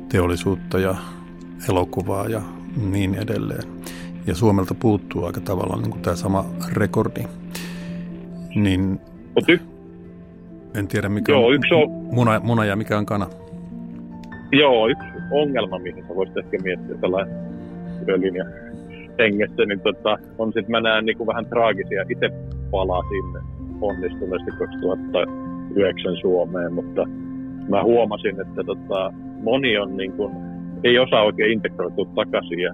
teollisuutta 0.09 0.79
ja 0.79 0.95
elokuvaa 1.69 2.27
ja 2.27 2.41
niin 2.75 3.15
edelleen. 3.15 3.63
Ja 4.27 4.35
Suomelta 4.35 4.73
puuttuu 4.73 5.25
aika 5.25 5.39
tavallaan 5.41 5.81
niin 5.81 5.91
kuin 5.91 6.01
tämä 6.01 6.15
sama 6.15 6.45
rekordi. 6.73 7.23
Niin 8.55 8.99
en 10.75 10.87
tiedä 10.87 11.09
mikä 11.09 11.31
Joo, 11.31 11.45
on, 11.45 11.53
yksi 11.53 11.73
on 11.73 11.89
muna, 11.89 12.39
muna 12.39 12.65
ja 12.65 12.75
mikä 12.75 12.97
on 12.97 13.05
kana. 13.05 13.27
Joo, 14.51 14.87
yksi 14.87 15.07
ongelma, 15.31 15.79
mihin 15.79 16.03
sä 16.07 16.15
voisit 16.15 16.37
ehkä 16.37 16.57
miettiä 16.63 16.95
tällainen 16.95 17.35
työlinja 18.05 18.45
hengessä, 19.19 19.65
niin 19.65 19.79
tota, 19.79 20.17
on 20.37 20.47
sitten 20.47 20.71
mä 20.71 20.81
näen 20.81 21.05
niin 21.05 21.17
kuin 21.17 21.27
vähän 21.27 21.45
traagisia. 21.45 22.05
Itse 22.09 22.29
palasin 22.71 23.25
onnistuneesti 23.81 24.51
2009 24.59 26.17
Suomeen, 26.21 26.73
mutta 26.73 27.07
mä 27.69 27.83
huomasin, 27.83 28.41
että 28.41 28.63
tota, 28.63 29.13
moni 29.43 29.77
on 29.77 29.97
niin 29.97 30.11
kuin, 30.11 30.35
ei 30.83 30.99
osaa 30.99 31.23
oikein 31.23 31.51
integroitua 31.51 32.05
takaisin 32.15 32.59
ja 32.59 32.73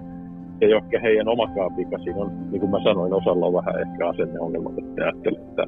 ei 0.60 0.74
ole 0.74 0.82
ehkä 0.84 1.00
heidän 1.00 1.28
omakaan 1.28 1.76
vika. 1.76 1.98
Siinä 1.98 2.18
on, 2.18 2.50
niin 2.50 2.60
kuin 2.60 2.70
mä 2.70 2.78
sanoin, 2.84 3.12
osalla 3.12 3.46
on 3.46 3.54
vähän 3.54 3.80
ehkä 3.80 4.08
asenneongelmat, 4.08 4.78
että 4.78 5.02
ajattelee, 5.02 5.40
että 5.40 5.66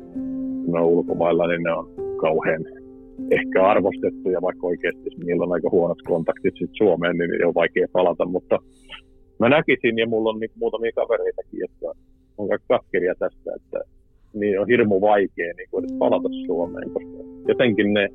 kun 0.64 0.72
ne 0.72 0.80
on 0.80 0.86
ulkomailla, 0.86 1.46
niin 1.46 1.62
ne 1.62 1.72
on 1.72 1.88
kauhean 2.20 2.64
ehkä 3.30 3.66
arvostettuja, 3.66 4.42
vaikka 4.42 4.66
oikeasti 4.66 5.10
niillä 5.24 5.44
on 5.44 5.52
aika 5.52 5.70
huonot 5.70 6.02
kontaktit 6.02 6.54
sit 6.58 6.70
Suomeen, 6.72 7.16
niin 7.18 7.34
ei 7.34 7.44
ole 7.44 7.54
vaikea 7.54 7.86
palata, 7.92 8.24
mutta 8.24 8.58
mä 9.38 9.48
näkisin, 9.48 9.98
ja 9.98 10.06
mulla 10.06 10.30
on 10.30 10.40
niin 10.40 10.50
muutamia 10.54 10.92
kavereitakin, 10.94 11.64
että 11.64 11.86
on 12.38 12.48
katkeria 12.68 13.14
tästä, 13.18 13.50
että 13.56 13.80
niin 14.34 14.60
on 14.60 14.66
hirmu 14.66 15.00
vaikea 15.00 15.52
niin 15.56 15.70
kuin 15.70 15.84
palata 15.98 16.28
Suomeen, 16.46 16.90
koska 16.90 17.18
jotenkin 17.48 17.94
ne, 17.94 18.08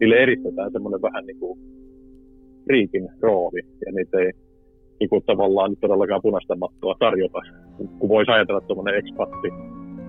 niille 0.00 0.16
eristetään 0.16 0.72
semmoinen 0.72 1.02
vähän 1.02 1.26
niin 1.26 1.38
kuin 1.38 1.58
riikin 2.66 3.08
rooli, 3.20 3.60
ja 3.86 3.92
niitä 3.92 4.18
ei 4.18 4.32
niin 5.00 5.10
kuin 5.10 5.22
tavallaan 5.26 5.76
todellakaan 5.80 6.22
punaista 6.22 6.56
mattoa 6.56 6.94
tarjota. 6.98 7.38
Kun 7.98 8.08
voisi 8.08 8.30
ajatella 8.30 8.60
tuommoinen 8.60 8.94
ekspatti, 8.94 9.48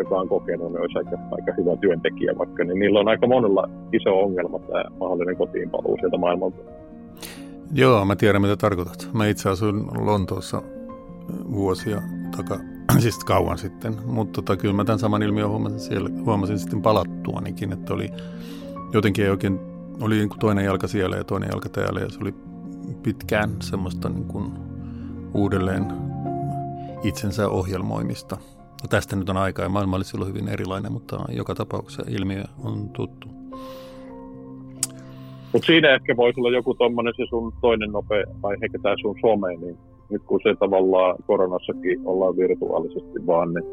joka 0.02 0.16
on 0.16 0.30
kokenut, 0.30 0.72
niin 0.72 0.82
olisi 0.82 0.98
aika, 0.98 1.18
aika 1.32 1.52
hyvä 1.58 1.76
työntekijä 1.76 2.34
vaikka, 2.38 2.64
niin 2.64 2.80
niillä 2.80 3.00
on 3.00 3.08
aika 3.08 3.28
monella 3.28 3.70
iso 3.94 4.20
ongelma 4.20 4.60
tämä 4.60 4.84
mahdollinen 5.00 5.38
kotiinpaluu 5.38 5.98
sieltä 6.00 6.18
maailmalta. 6.18 6.58
Joo, 7.74 8.06
mä 8.06 8.16
tiedän 8.16 8.42
mitä 8.42 8.58
tarkoitat. 8.58 9.10
Mä 9.14 9.28
itse 9.28 9.50
asuin 9.50 9.86
Lontoossa 10.06 10.62
vuosia 11.52 12.02
taka, 12.38 12.60
siis 13.00 13.24
kauan 13.26 13.58
sitten, 13.58 13.94
mutta 14.06 14.42
tota, 14.42 14.58
kyllä 14.58 14.74
mä 14.74 14.84
tämän 14.84 15.00
saman 15.00 15.24
ilmiön 15.24 15.50
huomasin, 15.50 15.80
siellä, 15.80 16.10
huomasin 16.26 16.60
sitten 16.60 16.82
palattuanikin, 16.82 17.74
että 17.74 17.94
oli 17.94 18.10
jotenkin 18.94 19.26
ei 19.26 19.32
oikein, 19.32 19.60
oli 20.02 20.16
niin 20.16 20.30
kuin 20.30 20.40
toinen 20.40 20.66
jalka 20.66 20.88
siellä 20.88 21.16
ja 21.16 21.24
toinen 21.24 21.50
jalka 21.52 21.70
täällä 21.70 22.00
ja 22.00 22.10
se 22.10 22.20
oli 22.22 22.34
pitkään 23.04 23.50
semmoista 23.62 24.10
niin 24.10 24.26
kuin 24.26 24.52
uudelleen 25.34 25.86
itsensä 27.04 27.50
ohjelmoimista. 27.50 28.38
No 28.82 28.88
tästä 28.90 29.16
nyt 29.16 29.30
on 29.30 29.38
aikaa 29.38 29.66
ja 29.66 29.70
maailma 29.70 29.96
oli 29.96 30.04
silloin 30.04 30.34
hyvin 30.34 30.50
erilainen, 30.50 30.92
mutta 30.92 31.20
joka 31.30 31.56
tapauksessa 31.56 32.04
ilmiö 32.10 32.44
on 32.64 32.90
tuttu. 32.90 33.28
Mutta 35.54 35.66
siinä 35.66 35.96
ehkä 35.96 36.18
voisi 36.18 36.40
olla 36.40 36.52
joku 36.52 36.74
tuommoinen 36.74 37.14
se 37.18 37.24
sun 37.30 37.54
toinen 37.62 37.92
nopea 37.92 38.24
aihe, 38.44 38.68
tämä 38.82 38.96
sun 39.02 39.16
some, 39.22 39.56
niin 39.56 39.78
nyt 40.10 40.22
kun 40.24 40.40
se 40.44 40.56
tavallaan 40.60 41.16
koronassakin 41.28 42.02
ollaan 42.06 42.38
virtuaalisesti 42.38 43.28
vaan, 43.28 43.54
niin 43.54 43.66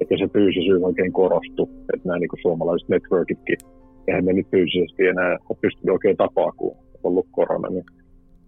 että 0.00 0.14
se 0.18 0.28
fyysisyys 0.32 0.82
oikein 0.82 1.12
korostu, 1.12 1.70
että 1.94 2.08
nämä 2.08 2.18
niin 2.18 2.42
suomalaiset 2.42 2.88
networkitkin, 2.88 3.58
eihän 4.08 4.24
me 4.24 4.32
nyt 4.32 4.50
fyysisesti 4.50 5.06
enää 5.06 5.38
pysty 5.60 5.90
oikein 5.90 6.16
tapaa, 6.16 6.52
kun 6.52 6.70
on 6.70 7.00
ollut 7.04 7.26
korona, 7.30 7.68
niin 7.68 7.84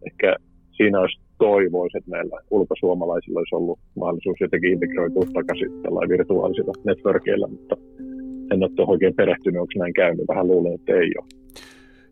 ehkä 0.07 0.37
siinä 0.77 1.01
olisi 1.01 1.21
toivoisi, 1.39 1.99
että 1.99 2.11
meillä 2.11 2.41
ulkosuomalaisilla 2.51 3.39
olisi 3.41 3.55
ollut 3.55 3.79
mahdollisuus 3.97 4.41
jotenkin 4.41 4.73
integroitua 4.73 5.23
takaisin 5.35 5.83
tällä 5.83 6.09
virtuaalisilla 6.09 6.73
networkeilla, 6.85 7.49
mutta 7.49 7.77
en 8.53 8.63
ole 8.63 8.87
oikein 8.87 9.15
perehtynyt, 9.15 9.61
onko 9.61 9.73
näin 9.77 9.95
käynyt. 9.95 10.29
Vähän 10.29 10.47
luulen, 10.47 10.75
että 10.75 10.93
ei 10.93 11.11
ole. 11.19 11.27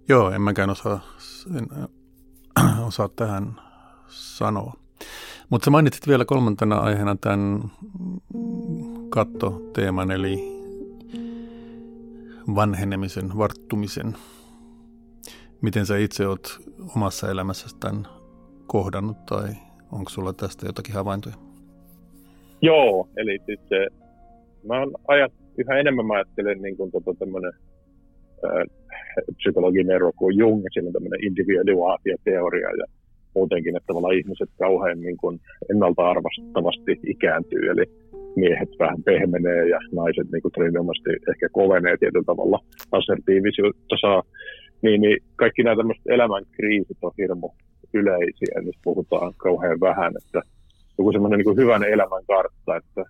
Joo, 0.08 0.30
en 0.30 0.42
mäkään 0.42 0.70
osaa, 0.70 1.00
en, 1.58 1.66
osaa 2.86 3.08
tähän 3.16 3.44
sanoa. 4.08 4.72
Mutta 5.50 5.64
sä 5.64 5.70
mainitsit 5.70 6.08
vielä 6.08 6.24
kolmantena 6.24 6.76
aiheena 6.78 7.16
tämän 7.20 7.60
kattoteeman, 9.08 10.10
eli 10.10 10.60
vanhenemisen, 12.54 13.38
varttumisen. 13.38 14.16
Miten 15.62 15.86
sä 15.86 15.96
itse 15.96 16.28
oot 16.28 16.60
omassa 16.96 17.30
elämässäsi 17.30 17.76
tämän 17.80 18.06
kohdannut 18.76 19.26
tai 19.26 19.48
onko 19.92 20.10
sulla 20.10 20.32
tästä 20.32 20.66
jotakin 20.66 20.94
havaintoja? 20.94 21.34
Joo, 22.62 23.08
eli 23.16 23.38
siis 23.46 23.60
se, 23.68 23.86
mä 24.68 24.78
oon 24.78 24.92
ajat, 25.08 25.32
yhä 25.58 25.78
enemmän 25.78 26.06
mä 26.06 26.14
ajattelen 26.14 26.62
niin 26.62 26.76
kuin 26.76 26.90
tota 26.92 27.14
tämmönen, 27.18 27.52
ää, 28.44 28.64
psykologin 29.36 29.90
ero 29.90 30.10
kuin 30.16 30.38
Jung, 30.38 30.62
siinä 30.72 30.88
on 30.88 30.92
tämmöinen 30.92 31.24
individuaatioteoria 31.24 32.70
ja 32.80 32.86
muutenkin, 33.34 33.76
että 33.76 33.86
tavallaan 33.86 34.18
ihmiset 34.20 34.50
kauhean 34.58 35.00
niin 35.00 35.16
kuin 35.16 35.40
ennalta 35.70 36.10
arvastavasti 36.10 36.92
ikääntyy, 37.06 37.70
eli 37.70 37.84
miehet 38.36 38.72
vähän 38.78 39.02
pehmenee 39.02 39.68
ja 39.68 39.78
naiset 39.92 40.26
niin 40.32 40.42
kuin 40.42 40.52
ehkä 41.30 41.48
kovenee 41.52 41.96
tietyllä 41.96 42.30
tavalla, 42.32 42.58
assertiivisuutta 42.92 43.96
saa, 44.00 44.22
niin, 44.82 45.00
niin 45.00 45.18
kaikki 45.36 45.62
nämä 45.62 45.76
tämmöiset 45.76 46.06
elämän 46.06 46.44
kriisit 46.56 46.98
on 47.02 47.12
hirmu 47.18 47.50
yleisiä, 47.94 48.60
niin 48.60 48.74
puhutaan 48.84 49.32
kauhean 49.36 49.80
vähän, 49.80 50.12
että 50.24 50.42
joku 50.98 51.12
semmoinen 51.12 51.40
niin 51.40 51.56
hyvän 51.56 51.84
elämän 51.84 52.24
kartta, 52.26 52.76
että 52.76 53.04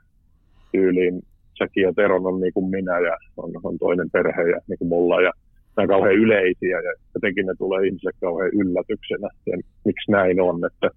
tyyliin 0.72 1.22
säkin 1.58 1.82
ja 1.82 1.92
Teron 1.92 2.26
on 2.26 2.40
niin 2.40 2.52
kuin 2.52 2.70
minä 2.70 2.98
ja 2.98 3.16
on, 3.36 3.50
on 3.62 3.78
toinen 3.78 4.10
perhe 4.10 4.42
ja 4.42 4.60
niin 4.68 4.78
kuin 4.78 4.88
mulla 4.88 5.20
ja 5.20 5.32
nämä 5.76 5.86
kauhean 5.86 6.14
yleisiä 6.14 6.80
ja 6.80 6.92
jotenkin 7.14 7.46
ne 7.46 7.54
tulee 7.58 7.86
ihmisille 7.86 8.12
kauhean 8.20 8.50
yllätyksenä. 8.54 9.28
Ja 9.46 9.58
miksi 9.84 10.10
näin 10.10 10.40
on, 10.40 10.60
että 10.66 10.90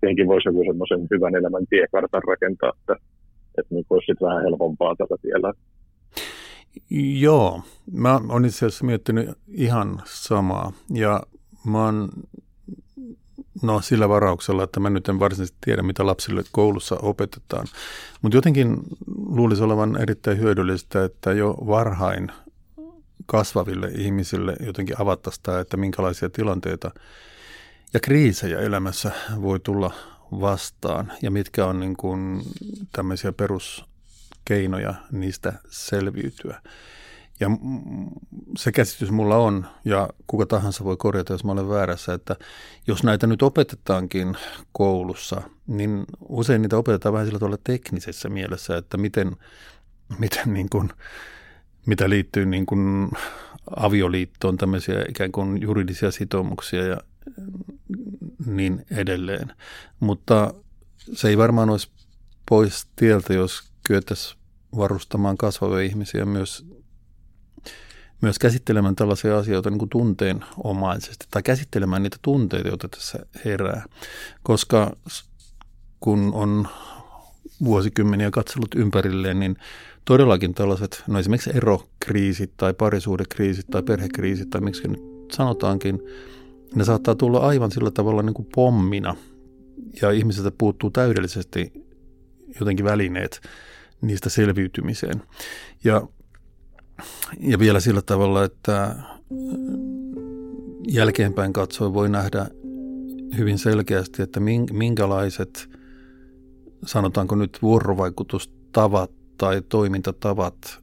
tietenkin 0.00 0.26
voisi 0.26 0.48
joku 0.48 0.64
semmoisen 0.64 1.06
hyvän 1.10 1.34
elämän 1.34 1.66
tiekartan 1.70 2.22
rakentaa, 2.28 2.72
että, 2.80 2.96
että 3.58 3.74
niin 3.74 3.86
olisi 3.90 4.12
vähän 4.22 4.42
helpompaa 4.42 4.96
tällä 4.96 5.16
tiellä. 5.22 5.52
Joo, 7.20 7.60
mä 7.92 8.20
oon 8.28 8.44
itse 8.44 8.66
asiassa 8.66 8.84
miettinyt 8.84 9.30
ihan 9.48 10.02
samaa 10.04 10.72
ja 10.94 11.20
mä 11.66 11.84
oon 11.84 12.08
No 13.62 13.80
sillä 13.80 14.08
varauksella, 14.08 14.64
että 14.64 14.80
mä 14.80 14.90
nyt 14.90 15.08
en 15.08 15.18
varsinaisesti 15.18 15.58
tiedä, 15.64 15.82
mitä 15.82 16.06
lapsille 16.06 16.42
koulussa 16.52 16.96
opetetaan. 17.02 17.66
Mutta 18.22 18.36
jotenkin 18.36 18.76
luulisi 19.26 19.62
olevan 19.62 20.02
erittäin 20.02 20.38
hyödyllistä, 20.38 21.04
että 21.04 21.32
jo 21.32 21.50
varhain 21.66 22.32
kasvaville 23.26 23.90
ihmisille 23.94 24.56
jotenkin 24.66 25.00
avattaisiin 25.00 25.42
tämä, 25.42 25.60
että 25.60 25.76
minkälaisia 25.76 26.30
tilanteita 26.30 26.90
ja 27.94 28.00
kriisejä 28.00 28.60
elämässä 28.60 29.10
voi 29.42 29.60
tulla 29.60 29.94
vastaan 30.32 31.12
ja 31.22 31.30
mitkä 31.30 31.66
on 31.66 31.80
niin 31.80 31.96
kuin 31.96 32.42
tämmöisiä 32.92 33.32
peruskeinoja 33.32 34.94
niistä 35.12 35.52
selviytyä. 35.70 36.60
Ja 37.40 37.50
se 38.56 38.72
käsitys 38.72 39.10
mulla 39.10 39.36
on, 39.36 39.66
ja 39.84 40.08
kuka 40.26 40.46
tahansa 40.46 40.84
voi 40.84 40.96
korjata, 40.96 41.32
jos 41.32 41.44
mä 41.44 41.52
olen 41.52 41.68
väärässä, 41.68 42.14
että 42.14 42.36
jos 42.86 43.02
näitä 43.02 43.26
nyt 43.26 43.42
opetetaankin 43.42 44.36
koulussa, 44.72 45.42
niin 45.66 46.04
usein 46.28 46.62
niitä 46.62 46.76
opetetaan 46.76 47.12
vähän 47.12 47.26
sillä 47.26 47.38
tavalla 47.38 47.58
teknisessä 47.64 48.28
mielessä, 48.28 48.76
että 48.76 48.96
miten, 48.96 49.36
miten 50.18 50.54
niin 50.54 50.68
kuin, 50.70 50.90
mitä 51.86 52.10
liittyy 52.10 52.46
niin 52.46 52.66
kuin 52.66 53.10
avioliittoon, 53.76 54.56
tämmöisiä 54.56 55.04
ikään 55.08 55.32
kuin 55.32 55.62
juridisia 55.62 56.10
sitoumuksia 56.10 56.86
ja 56.86 56.96
niin 58.46 58.86
edelleen. 58.90 59.52
Mutta 60.00 60.54
se 61.12 61.28
ei 61.28 61.38
varmaan 61.38 61.70
olisi 61.70 61.90
pois 62.48 62.86
tieltä, 62.96 63.34
jos 63.34 63.62
kyettäisiin 63.86 64.38
varustamaan 64.76 65.36
kasvavia 65.36 65.80
ihmisiä 65.80 66.24
myös 66.24 66.66
myös 68.20 68.38
käsittelemään 68.38 68.96
tällaisia 68.96 69.38
asioita 69.38 69.70
niin 69.70 69.78
kuin 69.78 69.88
tunteenomaisesti 69.88 71.26
tai 71.30 71.42
käsittelemään 71.42 72.02
niitä 72.02 72.16
tunteita, 72.22 72.68
joita 72.68 72.88
tässä 72.88 73.18
herää. 73.44 73.84
Koska 74.42 74.96
kun 76.00 76.30
on 76.34 76.68
vuosikymmeniä 77.64 78.30
katsellut 78.30 78.74
ympärilleen, 78.74 79.40
niin 79.40 79.56
todellakin 80.04 80.54
tällaiset, 80.54 81.02
no 81.06 81.18
esimerkiksi 81.18 81.50
erokriisit 81.54 82.52
tai 82.56 82.74
parisuudekriisit 82.74 83.66
tai 83.70 83.82
perhekriisit 83.82 84.50
tai 84.50 84.60
miksi 84.60 84.88
nyt 84.88 85.32
sanotaankin, 85.32 86.00
ne 86.74 86.84
saattaa 86.84 87.14
tulla 87.14 87.38
aivan 87.38 87.70
sillä 87.70 87.90
tavalla 87.90 88.22
niin 88.22 88.34
kuin 88.34 88.48
pommina 88.54 89.16
ja 90.02 90.10
ihmisiltä 90.10 90.50
puuttuu 90.58 90.90
täydellisesti 90.90 91.72
jotenkin 92.60 92.84
välineet 92.84 93.40
niistä 94.00 94.28
selviytymiseen. 94.28 95.22
Ja 95.84 96.08
ja 97.40 97.58
vielä 97.58 97.80
sillä 97.80 98.02
tavalla, 98.02 98.44
että 98.44 98.94
jälkeenpäin 100.88 101.52
katsoen 101.52 101.94
voi 101.94 102.08
nähdä 102.08 102.46
hyvin 103.36 103.58
selkeästi, 103.58 104.22
että 104.22 104.40
minkälaiset, 104.72 105.70
sanotaanko 106.86 107.34
nyt 107.34 107.58
vuorovaikutustavat 107.62 109.10
tai 109.38 109.62
toimintatavat 109.68 110.78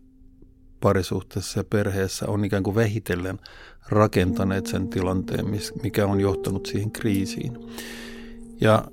parisuhteessa 0.81 1.59
ja 1.59 1.63
perheessä 1.63 2.25
on 2.27 2.45
ikään 2.45 2.63
kuin 2.63 2.75
vähitellen 2.75 3.39
rakentaneet 3.89 4.67
sen 4.67 4.87
tilanteen, 4.87 5.45
mikä 5.83 6.07
on 6.07 6.19
johtanut 6.19 6.65
siihen 6.65 6.91
kriisiin. 6.91 7.57
Ja 8.61 8.87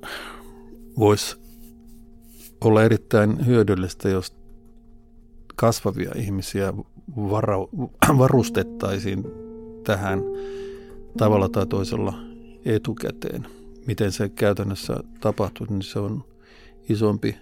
voisi 0.98 1.36
olla 2.60 2.82
erittäin 2.82 3.46
hyödyllistä, 3.46 4.08
jos 4.08 4.34
kasvavia 5.56 6.12
ihmisiä 6.16 6.72
vara, 7.16 7.58
varustettaisiin 8.18 9.24
tähän 9.84 10.20
tavalla 11.18 11.48
tai 11.48 11.66
toisella 11.66 12.14
etukäteen. 12.64 13.46
Miten 13.86 14.12
se 14.12 14.28
käytännössä 14.28 14.94
tapahtuu, 15.20 15.66
niin 15.70 15.82
se 15.82 15.98
on 15.98 16.24
isompi 16.88 17.36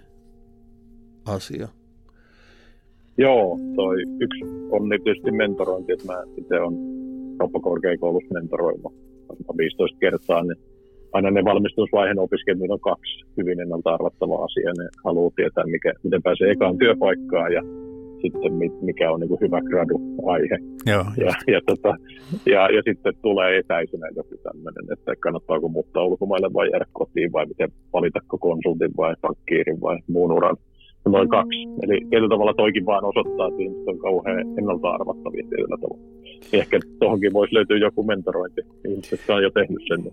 asia. 1.25 1.67
Joo, 3.17 3.59
toi 3.75 3.95
yksi 4.19 4.43
on 4.71 4.89
tietysti 4.89 5.31
mentorointi, 5.31 5.91
että 5.91 6.05
mä 6.05 6.23
itse 6.37 6.59
olen 6.59 6.75
kauppakorkeakoulussa 7.37 8.33
mentoroima 8.33 8.91
15 9.57 9.97
kertaa, 9.99 10.43
niin 10.43 10.55
aina 11.13 11.31
ne 11.31 11.43
valmistusvaiheen 11.43 12.19
opiskelijat 12.19 12.71
on 12.71 12.79
kaksi 12.79 13.25
hyvin 13.37 13.59
ennalta 13.59 13.93
arvattavaa 13.93 14.43
asiaa. 14.43 14.73
Ne 14.77 14.89
haluaa 15.05 15.31
tietää, 15.35 15.63
mikä, 15.65 15.93
miten 16.03 16.23
pääsee 16.23 16.51
ekaan 16.51 16.77
työpaikkaan 16.77 17.53
ja 17.53 17.61
sitten 18.21 18.53
mikä 18.81 19.11
on 19.11 19.19
niin 19.19 19.41
hyvä 19.41 19.59
gradu-aihe. 19.61 20.57
Joo, 20.85 21.05
ja, 21.17 21.33
ja, 21.53 21.61
tota, 21.65 21.95
ja, 22.45 22.61
ja, 22.75 22.81
sitten 22.87 23.13
tulee 23.21 23.57
etäisenä 23.57 24.07
joku 24.15 24.35
tämmöinen, 24.43 24.85
että 24.93 25.15
kannattaako 25.19 25.67
muuttaa 25.67 26.05
ulkomaille 26.05 26.53
vai 26.53 26.69
jäädä 26.71 26.85
kotiin 26.93 27.31
vai 27.31 27.45
miten 27.45 27.69
valitako 27.93 28.37
konsultin 28.37 28.91
vai 28.97 29.15
pankkiirin 29.21 29.81
vai 29.81 29.97
muun 30.07 30.31
uran. 30.31 30.57
Noin 31.05 31.29
kaksi. 31.29 31.63
Eli 31.81 31.99
tietyllä 32.09 32.29
tavalla 32.29 32.53
toikin 32.53 32.85
vaan 32.85 33.05
osoittaa, 33.05 33.47
että 33.47 33.61
ihmiset 33.61 33.87
on 33.87 33.99
kauhean 33.99 34.39
ennalta 34.39 34.89
arvattavia 34.89 35.43
tietyllä 35.49 35.77
tavalla. 35.81 36.03
Ehkä 36.53 36.79
tuohonkin 36.99 37.33
voisi 37.33 37.55
löytyä 37.55 37.77
joku 37.77 38.03
mentorointi. 38.03 38.61
Ihmiset 38.87 39.29
on 39.29 39.43
jo 39.43 39.51
tehnyt 39.51 39.81
sen. 39.87 40.11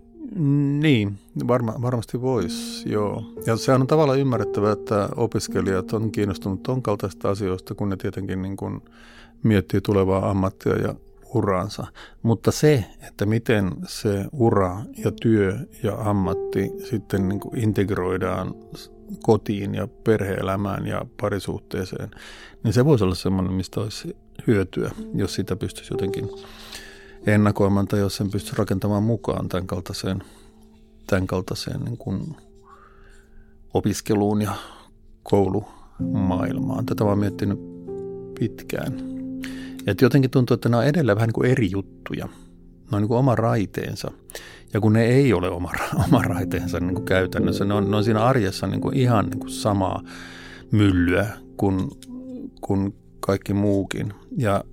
Niin, 0.80 1.12
varma, 1.48 1.74
varmasti 1.82 2.22
voisi, 2.22 2.92
joo. 2.92 3.22
Ja 3.46 3.56
se 3.56 3.72
on 3.72 3.86
tavallaan 3.86 4.18
ymmärrettävää, 4.18 4.72
että 4.72 5.08
opiskelijat 5.16 5.92
on 5.92 6.12
kiinnostunut 6.12 6.62
ton 6.62 6.82
kaltaista 6.82 7.30
asioista, 7.30 7.74
kun 7.74 7.88
ne 7.88 7.96
tietenkin 7.96 8.42
niin 8.42 8.56
kuin 8.56 8.80
miettii 9.42 9.80
tulevaa 9.80 10.30
ammattia 10.30 10.76
ja 10.76 10.94
uraansa. 11.34 11.86
Mutta 12.22 12.50
se, 12.50 12.84
että 13.08 13.26
miten 13.26 13.70
se 13.86 14.24
ura 14.32 14.76
ja 15.04 15.12
työ 15.22 15.56
ja 15.82 15.94
ammatti 15.94 16.70
sitten 16.78 17.28
niin 17.28 17.40
kuin 17.40 17.58
integroidaan 17.58 18.54
kotiin 19.22 19.74
ja 19.74 19.88
perheelämään 20.04 20.86
ja 20.86 21.06
parisuhteeseen, 21.20 22.10
niin 22.64 22.72
se 22.72 22.84
voisi 22.84 23.04
olla 23.04 23.14
semmoinen, 23.14 23.52
mistä 23.52 23.80
olisi 23.80 24.16
hyötyä, 24.46 24.90
jos 25.14 25.34
sitä 25.34 25.56
pystyisi 25.56 25.94
jotenkin 25.94 26.30
ennakoimaan 27.26 27.88
tai 27.88 28.00
jos 28.00 28.16
sen 28.16 28.30
pystyisi 28.30 28.58
rakentamaan 28.58 29.02
mukaan 29.02 29.48
tämän 29.48 29.66
kaltaiseen, 29.66 30.22
tämän 31.06 31.26
kaltaiseen 31.26 31.80
niin 31.80 31.96
kuin 31.98 32.36
opiskeluun 33.74 34.42
ja 34.42 34.54
koulumaailmaan. 35.22 36.86
Tätä 36.86 37.04
olen 37.04 37.18
miettinyt 37.18 37.58
pitkään. 38.38 38.92
Et 39.86 40.00
jotenkin 40.00 40.30
tuntuu, 40.30 40.54
että 40.54 40.68
nämä 40.68 40.80
on 40.80 40.86
edelleen 40.86 41.16
vähän 41.16 41.26
niin 41.26 41.34
kuin 41.34 41.50
eri 41.50 41.70
juttuja. 41.70 42.26
Ne 42.90 42.96
on 42.96 43.02
niin 43.02 43.08
kuin 43.08 43.18
oma 43.18 43.34
raiteensa. 43.34 44.10
Ja 44.74 44.80
kun 44.80 44.92
ne 44.92 45.04
ei 45.04 45.32
ole 45.32 45.50
oma, 45.50 45.72
oma 46.08 46.22
raiteensa 46.22 46.80
niin 46.80 46.94
kuin 46.94 47.04
käytännössä, 47.04 47.64
ne 47.64 47.74
on, 47.74 47.90
ne 47.90 47.96
on 47.96 48.04
siinä 48.04 48.24
arjessa 48.24 48.66
niin 48.66 48.80
kuin 48.80 48.96
ihan 48.96 49.26
niin 49.26 49.40
kuin 49.40 49.50
samaa 49.50 50.02
myllyä 50.72 51.26
kuin, 51.56 51.88
kuin 52.60 52.94
kaikki 53.20 53.54
muukin. 53.54 54.12
Ja, 54.36 54.64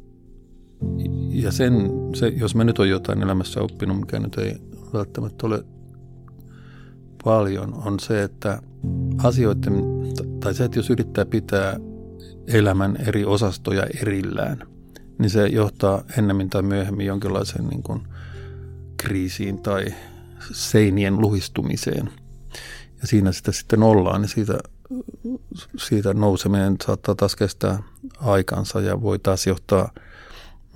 ja 1.30 1.52
sen, 1.52 1.74
se, 2.16 2.28
jos 2.28 2.56
mä 2.56 2.64
nyt 2.64 2.80
on 2.80 2.90
jotain 2.90 3.22
elämässä 3.22 3.62
oppinut, 3.62 4.00
mikä 4.00 4.20
nyt 4.20 4.38
ei 4.38 4.58
välttämättä 4.94 5.48
ole 5.48 5.64
paljon, 7.24 7.74
on 7.74 8.00
se, 8.00 8.24
että 8.24 8.62
asioiden, 9.24 9.84
tai 10.40 10.54
se, 10.54 10.64
että 10.64 10.80
jos 10.80 10.90
yrittää 10.90 11.26
pitää 11.26 11.80
elämän 12.48 12.98
eri 13.08 13.26
osastoja 13.26 13.84
erillään, 14.02 14.68
niin 15.20 15.30
se 15.30 15.48
johtaa 15.48 16.04
ennemmin 16.18 16.50
tai 16.50 16.62
myöhemmin 16.62 17.06
jonkinlaiseen 17.06 17.68
niin 17.68 17.84
kuin 17.84 18.02
kriisiin 18.98 19.62
tai 19.62 19.86
seinien 20.52 21.22
luhistumiseen. 21.22 22.10
Ja 23.02 23.08
siinä 23.08 23.32
sitä 23.32 23.52
sitten 23.52 23.84
ollaan, 23.84 24.22
niin 24.22 24.30
siitä, 24.30 24.60
siitä 25.78 26.14
nouseminen 26.14 26.76
saattaa 26.86 27.16
taas 27.16 27.36
kestää 27.36 27.80
aikansa 28.22 28.82
ja 28.82 29.02
voi 29.02 29.20
taas 29.20 29.48
johtaa 29.48 29.90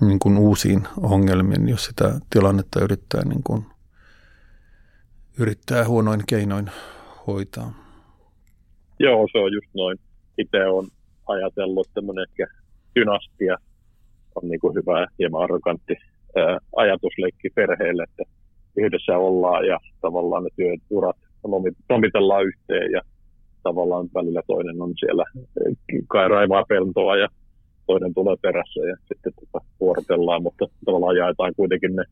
niin 0.01 0.19
kuin 0.19 0.37
uusiin 0.37 0.87
ongelmiin, 0.97 1.69
jos 1.69 1.85
sitä 1.85 2.19
tilannetta 2.29 2.83
yrittää, 2.83 3.25
niin 3.25 3.43
kuin, 3.43 3.65
yrittää 5.39 5.87
huonoin 5.87 6.23
keinoin 6.27 6.71
hoitaa. 7.27 7.73
Joo, 8.99 9.27
se 9.31 9.37
on 9.37 9.53
just 9.53 9.67
noin. 9.73 9.99
Itse 10.37 10.65
on 10.65 10.87
ajatellut, 11.27 11.87
että 11.87 12.01
ehkä 12.29 12.47
dynastia 12.95 13.57
on 14.35 14.49
niin 14.49 14.59
kuin 14.59 14.75
hyvä 14.75 15.07
hieman 15.19 15.43
arrogantti 15.43 15.95
ajatusleikki 16.75 17.49
perheelle, 17.55 18.03
että 18.03 18.23
yhdessä 18.77 19.17
ollaan 19.17 19.67
ja 19.67 19.79
tavallaan 20.01 20.43
ne 20.43 20.49
työurat 20.55 21.17
lomitellaan 21.89 22.45
yhteen 22.45 22.91
ja 22.91 23.01
tavallaan 23.63 24.09
välillä 24.15 24.41
toinen 24.47 24.81
on 24.81 24.93
siellä 24.99 25.23
kai 26.07 26.27
raivaa 26.27 26.63
peltoa 26.69 27.17
ja 27.17 27.27
toinen 27.87 28.13
tulee 28.13 28.35
perässä 28.41 28.81
ja 28.89 28.95
sitten 29.07 29.33
tota, 29.39 29.65
vuorotellaan, 29.79 30.43
mutta 30.43 30.65
tavallaan 30.85 31.17
jaetaan 31.17 31.53
kuitenkin 31.55 31.95
ne 31.95 32.03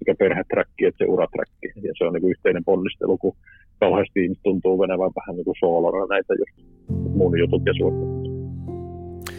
sekä 0.00 0.14
perheträkki 0.18 0.84
että 0.84 1.04
se 1.04 1.10
uraträkki. 1.10 1.66
Ja 1.82 1.92
se 1.98 2.04
on 2.04 2.12
niin 2.12 2.20
kuin 2.20 2.30
yhteinen 2.30 2.64
ponnistelu, 2.64 3.18
kun 3.18 3.36
kauheasti 3.80 4.20
tuntuu 4.42 4.78
venevän 4.78 5.10
vähän 5.18 5.36
niin 5.36 5.44
kuin 5.44 5.60
soolona 5.60 6.06
näitä 6.06 6.34
just 6.34 6.70
mun 6.88 7.38
jutut 7.38 7.62
ja 7.66 7.74
suorittelut. 7.78 8.19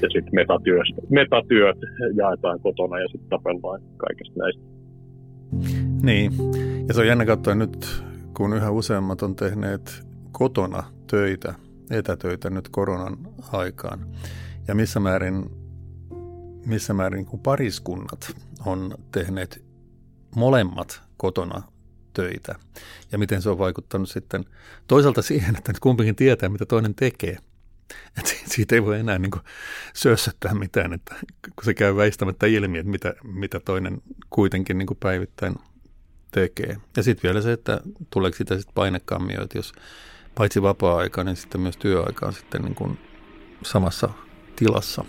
Ja 0.01 0.09
sitten 0.09 0.35
metatyöt, 0.35 1.09
metatyöt 1.09 1.77
jaetaan 2.15 2.59
kotona 2.59 2.99
ja 2.99 3.07
sitten 3.07 3.29
tapellaan 3.29 3.81
kaikesta 3.97 4.39
näistä. 4.39 4.63
Niin, 6.03 6.31
ja 6.87 6.93
se 6.93 7.01
on 7.01 7.07
jännä 7.07 7.25
katsoa 7.25 7.55
nyt, 7.55 8.03
kun 8.37 8.53
yhä 8.53 8.71
useammat 8.71 9.21
on 9.21 9.35
tehneet 9.35 10.05
kotona 10.31 10.83
töitä, 11.07 11.53
etätöitä 11.89 12.49
nyt 12.49 12.69
koronan 12.69 13.17
aikaan. 13.51 13.99
Ja 14.67 14.75
missä 14.75 14.99
määrin, 14.99 15.45
missä 16.65 16.93
määrin 16.93 17.25
kun 17.25 17.39
pariskunnat 17.39 18.35
on 18.65 18.95
tehneet 19.11 19.65
molemmat 20.35 21.01
kotona 21.17 21.61
töitä. 22.13 22.55
Ja 23.11 23.17
miten 23.17 23.41
se 23.41 23.49
on 23.49 23.57
vaikuttanut 23.57 24.09
sitten 24.09 24.45
toisaalta 24.87 25.21
siihen, 25.21 25.55
että 25.55 25.71
nyt 25.71 25.79
kumpikin 25.79 26.15
tietää, 26.15 26.49
mitä 26.49 26.65
toinen 26.65 26.95
tekee. 26.95 27.37
Et 28.19 28.43
siitä 28.45 28.75
ei 28.75 28.83
voi 28.83 28.99
enää 28.99 29.19
niin 29.19 29.31
kuin 29.31 29.41
sössöttää 29.93 30.53
mitään, 30.53 30.93
että 30.93 31.15
kun 31.55 31.65
se 31.65 31.73
käy 31.73 31.95
väistämättä 31.95 32.45
ilmi, 32.45 32.77
että 32.77 32.91
mitä, 32.91 33.13
mitä 33.23 33.59
toinen 33.59 34.01
kuitenkin 34.29 34.77
niin 34.77 34.87
päivittäin 34.99 35.55
tekee. 36.31 36.77
Ja 36.97 37.03
sitten 37.03 37.23
vielä 37.29 37.41
se, 37.41 37.51
että 37.51 37.81
tuleeko 38.09 38.37
sitä 38.37 38.55
sitten 38.57 38.73
painekammio, 38.73 39.43
että 39.43 39.57
jos 39.57 39.73
paitsi 40.35 40.61
vapaa-aika, 40.61 41.23
niin 41.23 41.35
sitten 41.35 41.61
myös 41.61 41.77
työaika 41.77 42.25
on 42.25 42.33
sitten 42.33 42.61
niin 42.61 42.75
kuin 42.75 42.99
samassa 43.63 44.09
tilassa. 44.55 45.05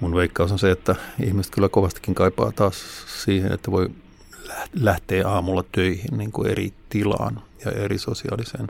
Mun 0.00 0.14
veikkaus 0.14 0.52
on 0.52 0.58
se, 0.58 0.70
että 0.70 0.96
ihmiset 1.22 1.54
kyllä 1.54 1.68
kovastikin 1.68 2.14
kaipaa 2.14 2.52
taas 2.52 2.84
siihen, 3.24 3.52
että 3.52 3.70
voi 3.70 3.90
lähtee 4.80 5.22
aamulla 5.22 5.64
töihin 5.72 6.18
niin 6.18 6.32
kuin 6.32 6.50
eri 6.50 6.72
tilaan 6.88 7.42
ja 7.64 7.70
eri 7.70 7.98
sosiaaliseen 7.98 8.66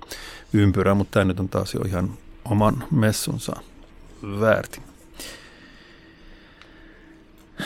ympyrään, 0.52 0.96
mutta 0.96 1.10
tämä 1.10 1.24
nyt 1.24 1.40
on 1.40 1.48
taas 1.48 1.74
jo 1.74 1.80
ihan 1.80 2.18
oman 2.50 2.84
messunsa 2.90 3.52
väärti. 4.40 4.80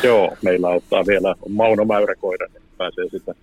Joo, 0.03 0.37
meillä 0.43 0.69
ottaa 0.69 1.07
vielä 1.07 1.35
Mauno 1.49 1.85
Mäyräkoira, 1.85 2.47
niin 2.47 2.63
pääsee 2.79 3.09
sitä 3.11 3.35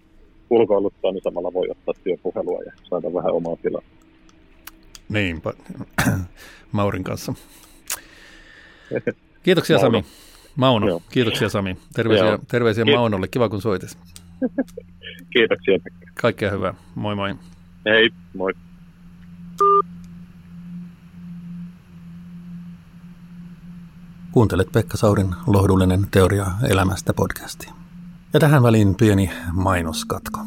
ulkoiluttaa, 0.50 1.12
niin 1.12 1.24
samalla 1.24 1.54
voi 1.54 1.68
ottaa 1.70 1.94
työpuhelua 2.04 2.62
ja 2.66 2.72
saada 2.90 3.14
vähän 3.14 3.32
omaa 3.34 3.56
tilaa. 3.56 3.82
Niin, 5.10 5.42
Maurin 6.72 7.04
kanssa. 7.04 7.34
Kiitoksia 9.44 9.78
Mauno. 9.78 10.02
Sami. 10.02 10.06
Mauno, 10.56 10.88
Joo. 10.88 11.02
kiitoksia 11.12 11.50
Sami. 11.50 11.78
Terveisiä, 11.94 12.40
terveisiä 12.48 12.86
Maunolle, 12.86 13.28
kiva 13.28 13.50
kun 13.50 13.62
soitis. 13.62 13.98
Kiitoksia. 15.34 15.80
Kaikkea 16.22 16.52
hyvää. 16.52 16.74
Moi 16.96 17.16
moi. 17.16 17.36
Hei, 17.86 18.10
moi. 18.34 18.54
Kuuntelet 24.36 24.72
Pekka 24.72 24.98
Saurin 24.98 25.36
lohdullinen 25.48 26.08
teoria 26.12 26.46
elämästä 26.70 27.14
podcasti. 27.14 27.68
Ja 28.34 28.40
tähän 28.40 28.64
väliin 28.64 28.96
pieni 28.96 29.32
mainoskatko. 29.54 30.40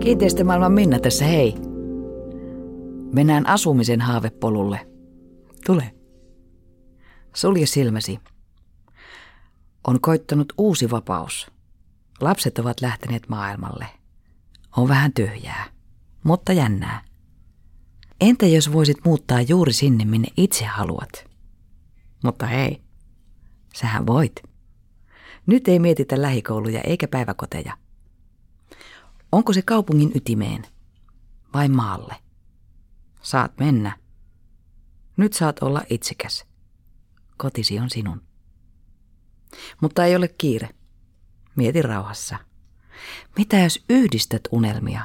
Kiinteistömaailman 0.00 0.72
Minna 0.72 0.98
tässä, 0.98 1.24
hei. 1.24 1.54
Mennään 3.12 3.46
asumisen 3.46 4.00
haavepolulle. 4.00 4.80
Tule. 5.66 5.99
Sulje 7.34 7.66
silmäsi. 7.66 8.20
On 9.86 10.00
koittanut 10.00 10.52
uusi 10.58 10.90
vapaus. 10.90 11.50
Lapset 12.20 12.58
ovat 12.58 12.80
lähteneet 12.80 13.28
maailmalle. 13.28 13.86
On 14.76 14.88
vähän 14.88 15.12
tyhjää, 15.12 15.70
mutta 16.24 16.52
jännää. 16.52 17.04
Entä 18.20 18.46
jos 18.46 18.72
voisit 18.72 18.96
muuttaa 19.04 19.40
juuri 19.40 19.72
sinne, 19.72 20.04
minne 20.04 20.28
itse 20.36 20.64
haluat? 20.64 21.30
Mutta 22.24 22.46
hei, 22.46 22.82
sähän 23.74 24.06
voit. 24.06 24.42
Nyt 25.46 25.68
ei 25.68 25.78
mietitä 25.78 26.22
lähikouluja 26.22 26.80
eikä 26.80 27.08
päiväkoteja. 27.08 27.76
Onko 29.32 29.52
se 29.52 29.62
kaupungin 29.62 30.10
ytimeen 30.14 30.66
vai 31.54 31.68
maalle? 31.68 32.14
Saat 33.22 33.52
mennä. 33.58 33.96
Nyt 35.16 35.32
saat 35.32 35.62
olla 35.62 35.82
itsekäs. 35.90 36.49
Kotisi 37.40 37.78
on 37.78 37.90
sinun. 37.90 38.22
Mutta 39.80 40.04
ei 40.04 40.16
ole 40.16 40.28
kiire. 40.28 40.68
Mieti 41.56 41.82
rauhassa. 41.82 42.38
Mitä 43.38 43.58
jos 43.58 43.84
yhdistät 43.90 44.42
unelmia? 44.50 45.02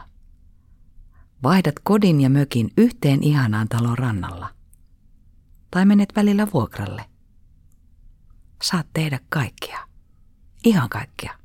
Vaihdat 1.43 1.75
kodin 1.83 2.21
ja 2.21 2.29
mökin 2.29 2.71
yhteen 2.77 3.23
ihanaan 3.23 3.69
talon 3.69 3.97
rannalla. 3.97 4.55
Tai 5.71 5.85
menet 5.85 6.15
välillä 6.15 6.47
vuokralle. 6.53 7.05
Saat 8.63 8.87
tehdä 8.93 9.19
kaikkea. 9.29 9.87
Ihan 10.65 10.89
kaikkea. 10.89 11.37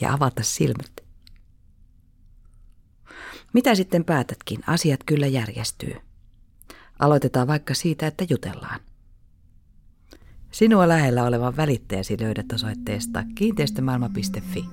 Ja 0.00 0.12
avata 0.12 0.42
silmät. 0.42 1.00
Mitä 3.52 3.74
sitten 3.74 4.04
päätätkin, 4.04 4.58
asiat 4.66 5.00
kyllä 5.06 5.26
järjestyy. 5.26 5.96
Aloitetaan 6.98 7.46
vaikka 7.48 7.74
siitä, 7.74 8.06
että 8.06 8.24
jutellaan. 8.30 8.89
Sinua 10.50 10.88
lähellä 10.88 11.24
olevan 11.24 11.56
välittäjäsi 11.56 12.16
löydät 12.20 12.52
osoitteesta 12.52 13.24
kiinteistömaailma.fi. 13.34 14.64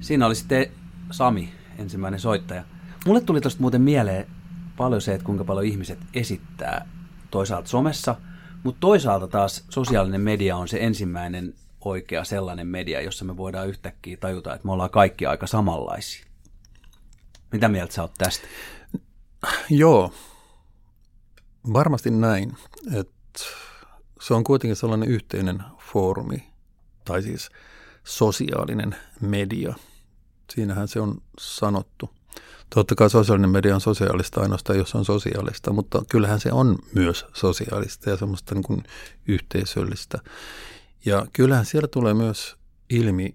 Siinä 0.00 0.26
oli 0.26 0.34
sitten 0.34 0.66
Sami, 1.10 1.52
ensimmäinen 1.78 2.20
soittaja. 2.20 2.64
Mulle 3.06 3.20
tuli 3.20 3.40
tuosta 3.40 3.60
muuten 3.60 3.82
mieleen 3.82 4.26
paljon 4.76 5.00
se, 5.00 5.14
että 5.14 5.24
kuinka 5.24 5.44
paljon 5.44 5.66
ihmiset 5.66 5.98
esittää 6.14 6.88
toisaalta 7.30 7.68
somessa, 7.68 8.16
mutta 8.64 8.80
toisaalta 8.80 9.28
taas 9.28 9.64
sosiaalinen 9.68 10.20
media 10.20 10.56
on 10.56 10.68
se 10.68 10.78
ensimmäinen 10.80 11.54
oikea 11.80 12.24
sellainen 12.24 12.66
media, 12.66 13.00
jossa 13.00 13.24
me 13.24 13.36
voidaan 13.36 13.68
yhtäkkiä 13.68 14.16
tajuta, 14.16 14.54
että 14.54 14.66
me 14.66 14.72
ollaan 14.72 14.90
kaikki 14.90 15.26
aika 15.26 15.46
samanlaisia. 15.46 16.26
Mitä 17.52 17.68
mieltä 17.68 17.94
sä 17.94 18.02
oot 18.02 18.14
tästä? 18.18 18.46
Joo, 19.70 20.12
varmasti 21.72 22.10
näin. 22.10 22.56
Että 22.94 23.40
se 24.20 24.34
on 24.34 24.44
kuitenkin 24.44 24.76
sellainen 24.76 25.08
yhteinen 25.08 25.62
foorumi, 25.92 26.52
tai 27.04 27.22
siis 27.22 27.50
sosiaalinen 28.04 28.96
media. 29.20 29.74
Siinähän 30.50 30.88
se 30.88 31.00
on 31.00 31.22
sanottu. 31.40 32.17
Totta 32.74 32.94
kai 32.94 33.10
sosiaalinen 33.10 33.50
media 33.50 33.74
on 33.74 33.80
sosiaalista 33.80 34.40
ainoastaan, 34.40 34.78
jos 34.78 34.94
on 34.94 35.04
sosiaalista, 35.04 35.72
mutta 35.72 36.02
kyllähän 36.10 36.40
se 36.40 36.52
on 36.52 36.78
myös 36.94 37.26
sosiaalista 37.34 38.10
ja 38.10 38.16
semmoista 38.16 38.54
niin 38.54 38.62
kuin 38.62 38.82
yhteisöllistä. 39.28 40.18
Ja 41.04 41.26
kyllähän 41.32 41.66
siellä 41.66 41.88
tulee 41.88 42.14
myös 42.14 42.56
ilmi 42.90 43.34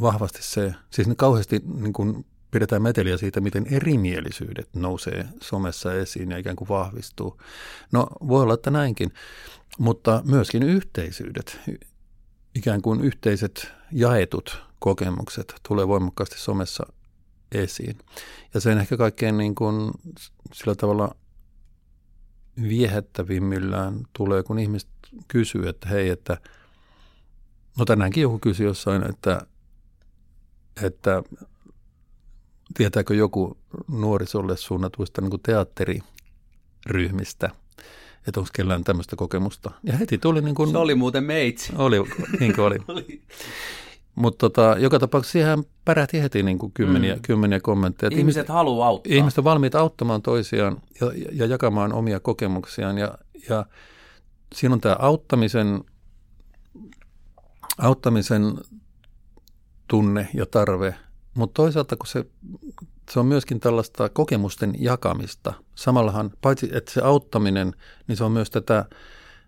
vahvasti 0.00 0.42
se, 0.42 0.74
siis 0.90 1.08
ne 1.08 1.14
kauheasti 1.14 1.60
niin 1.74 1.92
kuin 1.92 2.26
pidetään 2.50 2.82
meteliä 2.82 3.16
siitä, 3.16 3.40
miten 3.40 3.66
erimielisyydet 3.70 4.68
nousee 4.74 5.28
somessa 5.42 5.94
esiin 5.94 6.30
ja 6.30 6.38
ikään 6.38 6.56
kuin 6.56 6.68
vahvistuu. 6.68 7.40
No 7.92 8.06
voi 8.28 8.42
olla, 8.42 8.54
että 8.54 8.70
näinkin, 8.70 9.12
mutta 9.78 10.22
myöskin 10.24 10.62
yhteisyydet, 10.62 11.60
ikään 12.54 12.82
kuin 12.82 13.00
yhteiset 13.00 13.72
jaetut 13.92 14.62
kokemukset 14.78 15.54
tulee 15.68 15.88
voimakkaasti 15.88 16.38
somessa 16.38 16.86
esiin. 17.52 17.98
Ja 18.54 18.60
sen 18.60 18.78
ehkä 18.78 18.96
kaikkein 18.96 19.36
niin 19.36 19.54
kuin 19.54 19.90
sillä 20.52 20.74
tavalla 20.74 21.14
viehättävimmillään 22.62 24.00
tulee, 24.12 24.42
kun 24.42 24.58
ihmiset 24.58 24.90
kysyy, 25.28 25.68
että 25.68 25.88
hei, 25.88 26.08
että 26.08 26.38
no 27.78 27.84
tänäänkin 27.84 28.22
joku 28.22 28.38
kysyi 28.38 28.66
jossain, 28.66 29.10
että, 29.10 29.46
että 30.82 31.22
tietääkö 32.76 33.14
joku 33.14 33.58
nuorisolle 33.88 34.56
suunnatuista 34.56 35.20
niin 35.20 35.40
teatteriryhmistä, 35.42 37.50
että 38.26 38.40
onko 38.40 38.50
kellään 38.52 38.84
tämmöistä 38.84 39.16
kokemusta. 39.16 39.70
Ja 39.82 39.96
heti 39.96 40.18
tuli 40.18 40.42
niin 40.42 40.54
kuin... 40.54 40.70
Se 40.70 40.78
oli 40.78 40.94
muuten 40.94 41.24
meitsi. 41.24 41.72
Oli, 41.76 41.96
niin 42.40 42.54
kuin 42.54 42.64
oli. 42.64 42.78
oli. 42.88 43.22
Mutta 44.14 44.38
tota, 44.38 44.76
joka 44.78 44.98
tapauksessa 44.98 45.32
siihen 45.32 45.64
pärähti 45.84 46.22
heti 46.22 46.42
niin 46.42 46.58
kuin 46.58 46.72
kymmeniä, 46.72 47.14
mm. 47.14 47.22
kymmeniä 47.22 47.60
kommentteja. 47.60 48.08
Ihmiset, 48.08 48.20
ihmiset 48.20 48.48
haluaa 48.48 48.88
auttaa. 48.88 49.16
Ihmiset 49.16 49.38
on 49.38 49.44
valmiita 49.44 49.80
auttamaan 49.80 50.22
toisiaan 50.22 50.76
ja, 51.00 51.12
ja 51.32 51.46
jakamaan 51.46 51.92
omia 51.92 52.20
kokemuksiaan. 52.20 52.98
Ja, 52.98 53.18
ja 53.48 53.66
siinä 54.54 54.72
on 54.72 54.80
tämä 54.80 54.96
auttamisen, 54.98 55.84
auttamisen 57.78 58.54
tunne 59.88 60.28
ja 60.34 60.46
tarve, 60.46 60.94
mutta 61.34 61.62
toisaalta 61.62 61.96
kun 61.96 62.06
se, 62.06 62.24
se 63.10 63.20
on 63.20 63.26
myöskin 63.26 63.60
tällaista 63.60 64.08
kokemusten 64.08 64.74
jakamista. 64.78 65.52
Samallahan, 65.74 66.30
paitsi 66.40 66.70
että 66.72 66.92
se 66.92 67.00
auttaminen, 67.00 67.74
niin 68.06 68.16
se 68.16 68.24
on 68.24 68.32
myös 68.32 68.50
tätä 68.50 68.84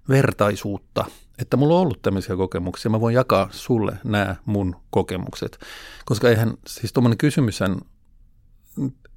vertaisuutta– 0.08 1.04
että 1.38 1.56
mulla 1.56 1.74
on 1.74 1.80
ollut 1.80 2.02
tämmöisiä 2.02 2.36
kokemuksia, 2.36 2.90
mä 2.90 3.00
voin 3.00 3.14
jakaa 3.14 3.48
sulle 3.50 3.98
nämä 4.04 4.36
mun 4.44 4.76
kokemukset. 4.90 5.58
Koska 6.04 6.28
eihän, 6.28 6.54
siis 6.66 6.92
tuommoinen 6.92 7.18
kysymyshän 7.18 7.76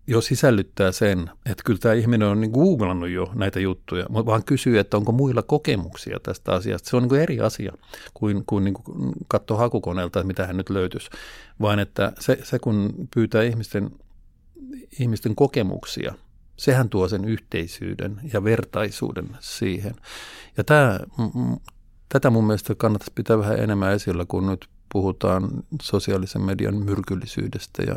jo 0.08 0.21
sisällyttää 0.21 0.91
sen, 0.91 1.29
että 1.45 1.63
kyllä 1.65 1.79
tämä 1.79 1.93
ihminen 1.93 2.27
on 2.27 2.41
niin 2.41 2.51
googlannut 2.51 3.10
jo 3.10 3.32
näitä 3.36 3.60
juttuja, 3.60 4.05
vaan 4.10 4.43
kysyy, 4.43 4.79
että 4.79 4.97
onko 4.97 5.12
muilla 5.12 5.43
kokemuksia 5.43 6.19
tästä 6.23 6.53
asiasta. 6.53 6.89
Se 6.89 6.95
on 6.95 7.03
niin 7.03 7.10
kuin 7.10 7.21
eri 7.21 7.39
asia 7.39 7.73
kuin, 8.13 8.43
kuin, 8.45 8.63
niin 8.63 8.73
kuin 8.73 9.13
katsoa 9.27 9.58
hakukoneelta, 9.58 10.19
että 10.19 10.27
mitä 10.27 10.47
hän 10.47 10.58
nyt 10.58 10.69
löytyisi, 10.69 11.10
vaan 11.62 11.79
että 11.79 12.12
se, 12.19 12.39
se 12.43 12.60
kun 12.60 12.93
pyytää 13.13 13.43
ihmisten, 13.43 13.91
ihmisten 14.99 15.36
kokemuksia, 15.36 16.13
sehän 16.58 16.89
tuo 16.89 17.08
sen 17.08 17.25
yhteisyyden 17.25 18.21
ja 18.34 18.43
vertaisuuden 18.43 19.38
siihen. 19.39 19.93
Ja 20.58 20.63
tämä 20.63 20.99
tätä 22.09 22.29
mun 22.29 22.47
mielestä 22.47 22.75
kannattaisi 22.75 23.11
pitää 23.15 23.39
vähän 23.39 23.59
enemmän 23.59 23.93
esillä, 23.93 24.25
kun 24.27 24.47
nyt 24.47 24.67
puhutaan 24.91 25.49
sosiaalisen 25.81 26.41
median 26.41 26.75
myrkyllisyydestä 26.75 27.83
ja, 27.83 27.95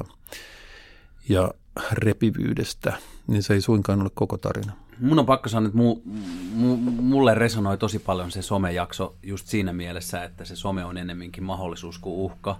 ja 1.29 1.51
repivyydestä, 1.93 2.93
niin 3.27 3.43
se 3.43 3.55
ei 3.55 3.61
suinkaan 3.61 4.03
ole 4.03 4.11
koko 4.15 4.39
tarina. 4.39 4.73
Mun 5.01 5.19
on 5.19 5.27
pakko 5.27 5.49
sanoa, 5.49 5.67
että 5.67 5.79
mu, 5.79 6.01
mu, 6.55 6.77
mulle 6.77 7.35
resonoi 7.35 7.79
tosi 7.79 7.99
paljon 7.99 8.31
se 8.31 8.43
somejakso 8.43 9.15
just 9.23 9.47
siinä 9.47 9.73
mielessä, 9.73 10.25
että 10.25 10.45
se 10.45 10.57
some 10.57 10.85
on 10.85 10.97
enemmänkin 10.97 11.45
mahdollisuus 11.45 11.99
kuin 11.99 12.15
uhka. 12.15 12.59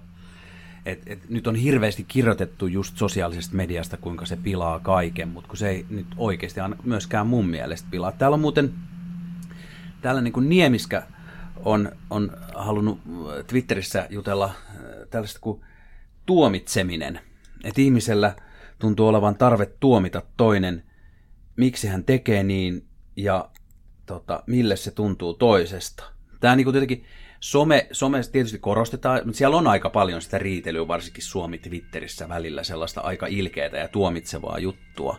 Et, 0.85 1.01
et 1.05 1.29
nyt 1.29 1.47
on 1.47 1.55
hirveästi 1.55 2.03
kirjoitettu 2.03 2.67
just 2.67 2.97
sosiaalisesta 2.97 3.55
mediasta, 3.55 3.97
kuinka 3.97 4.25
se 4.25 4.35
pilaa 4.35 4.79
kaiken, 4.79 5.27
mutta 5.27 5.47
kun 5.47 5.57
se 5.57 5.69
ei 5.69 5.85
nyt 5.89 6.07
oikeasti 6.17 6.59
myöskään 6.83 7.27
mun 7.27 7.47
mielestä 7.47 7.87
pilaa. 7.91 8.11
Täällä 8.11 8.35
on 8.35 8.41
muuten 8.41 8.73
täällä 10.01 10.21
niin 10.21 10.33
kuin 10.33 10.49
Niemiskä 10.49 11.03
on, 11.65 11.91
on 12.09 12.31
halunnut 12.55 12.99
Twitterissä 13.47 14.07
jutella 14.09 14.45
äh, 14.45 14.53
tällaista 15.09 15.39
kuin 15.41 15.61
tuomitseminen. 16.25 17.19
Että 17.63 17.81
ihmisellä 17.81 18.35
tuntuu 18.79 19.07
olevan 19.07 19.35
tarve 19.35 19.65
tuomita 19.65 20.21
toinen, 20.37 20.83
miksi 21.55 21.87
hän 21.87 22.03
tekee 22.03 22.43
niin 22.43 22.87
ja 23.15 23.49
tota, 24.05 24.43
mille 24.47 24.75
se 24.75 24.91
tuntuu 24.91 25.33
toisesta. 25.33 26.03
Tämä 26.39 26.55
niin 26.55 26.71
tietenkin 26.71 27.05
some, 27.39 27.87
some 27.91 28.21
tietysti 28.31 28.59
korostetaan, 28.59 29.21
mutta 29.25 29.37
siellä 29.37 29.57
on 29.57 29.67
aika 29.67 29.89
paljon 29.89 30.21
sitä 30.21 30.37
riitelyä, 30.37 30.87
varsinkin 30.87 31.23
Suomi 31.23 31.57
Twitterissä 31.57 32.29
välillä 32.29 32.63
sellaista 32.63 33.01
aika 33.01 33.27
ilkeää 33.27 33.77
ja 33.77 33.87
tuomitsevaa 33.87 34.59
juttua. 34.59 35.17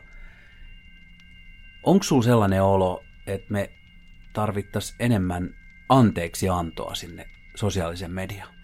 Onko 1.83 2.03
sulla 2.03 2.23
sellainen 2.23 2.63
olo, 2.63 3.05
että 3.27 3.53
me 3.53 3.71
tarvittaisiin 4.33 4.97
enemmän 5.01 5.55
anteeksi 5.89 6.49
antoa 6.49 6.95
sinne 6.95 7.27
sosiaalisen 7.55 8.11
mediaan? 8.11 8.55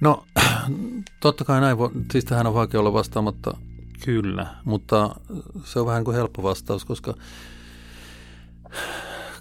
No 0.00 0.24
totta 1.20 1.44
kai 1.44 1.60
näin, 1.60 1.76
siis 2.12 2.24
tähän 2.24 2.46
on 2.46 2.54
vaikea 2.54 2.80
olla 2.80 2.92
vastaamatta 2.92 3.56
kyllä, 4.04 4.46
mutta 4.64 5.16
se 5.64 5.80
on 5.80 5.86
vähän 5.86 6.04
kuin 6.04 6.16
helppo 6.16 6.42
vastaus, 6.42 6.84
koska, 6.84 7.14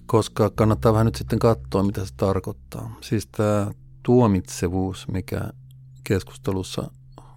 koska 0.05 0.49
kannattaa 0.49 0.93
vähän 0.93 1.05
nyt 1.05 1.15
sitten 1.15 1.39
katsoa, 1.39 1.83
mitä 1.83 2.05
se 2.05 2.13
tarkoittaa. 2.17 2.97
Siis 3.01 3.27
tämä 3.27 3.71
tuomitsevuus, 4.03 5.07
mikä 5.07 5.41
keskustelussa 6.03 6.91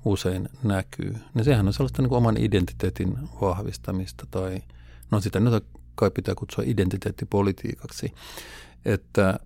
usein 0.05 0.49
näkyy, 0.63 1.17
niin 1.35 1.45
sehän 1.45 1.67
on 1.67 1.73
sellaista 1.73 2.03
niin 2.03 2.09
kuin 2.09 2.19
oman 2.19 2.37
identiteetin 2.37 3.19
vahvistamista 3.41 4.27
tai 4.31 4.63
no 5.11 5.21
sitä 5.21 5.41
nyt 5.41 5.67
kai 5.95 6.11
pitää 6.11 6.35
kutsua 6.35 6.65
identiteettipolitiikaksi, 6.67 8.15
että 8.85 9.39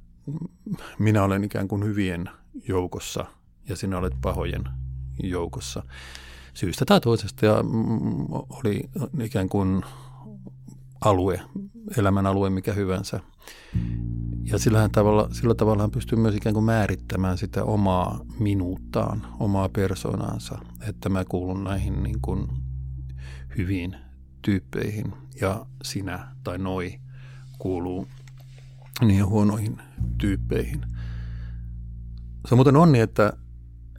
minä 0.99 1.23
olen 1.23 1.45
ikään 1.45 1.69
kuin 1.69 1.85
hyvien 1.85 2.31
joukossa 2.69 3.27
ja 3.69 3.77
sinä 3.77 3.99
olet 3.99 4.15
pahojen 4.21 4.65
joukossa 5.23 5.83
syystä 6.55 6.85
tai 6.85 7.01
toisesta. 7.01 7.47
Ja 7.47 7.55
oli 8.51 8.91
ikään 9.23 9.49
kuin 9.49 9.83
alue, 11.01 11.41
elämän 11.97 12.27
alue 12.27 12.51
mikä 12.51 12.73
hyvänsä. 12.73 13.21
Ja 14.45 14.59
sillä 14.59 14.89
tavalla, 14.89 15.29
sillä 15.33 15.55
tavalla 15.55 15.83
hän 15.83 15.91
pystyy 15.91 16.19
myös 16.19 16.35
ikään 16.35 16.55
kuin 16.55 16.65
määrittämään 16.65 17.39
sitä 17.39 17.65
omaa 17.65 18.21
minuuttaan, 18.39 19.27
omaa 19.41 19.69
persoonaansa, 19.69 20.59
että 20.89 21.09
mä 21.09 21.25
kuulun 21.25 21.65
näihin 21.65 22.03
niin 22.03 22.21
kuin 22.21 22.49
hyviin 23.59 23.97
tyyppeihin 24.43 25.13
ja 25.41 25.67
sinä 25.83 26.29
tai 26.45 26.59
noi 26.59 27.01
kuuluu 27.59 28.09
niihin 29.09 29.27
huonoihin 29.27 29.79
tyyppeihin. 30.19 30.81
Se 32.49 32.55
on 32.55 32.59
muuten 32.59 32.77
onni, 32.77 33.01
että, 33.01 33.33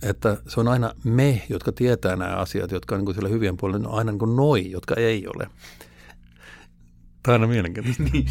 että 0.01 0.37
se 0.47 0.59
on 0.59 0.67
aina 0.67 0.93
me, 1.03 1.41
jotka 1.49 1.71
tietää 1.71 2.15
nämä 2.15 2.35
asiat, 2.35 2.71
jotka 2.71 2.95
on 2.95 3.05
niin 3.05 3.13
siellä 3.13 3.29
hyvien 3.29 3.57
puolella, 3.57 3.89
on 3.89 3.97
aina 3.97 4.11
niin 4.11 4.19
kuin 4.19 4.35
noi, 4.35 4.71
jotka 4.71 4.95
ei 4.95 5.27
ole. 5.27 5.49
Tämä 7.23 7.35
on 7.35 7.41
aina 7.41 7.47
mielenkiintoista. 7.47 8.03
niin. 8.13 8.27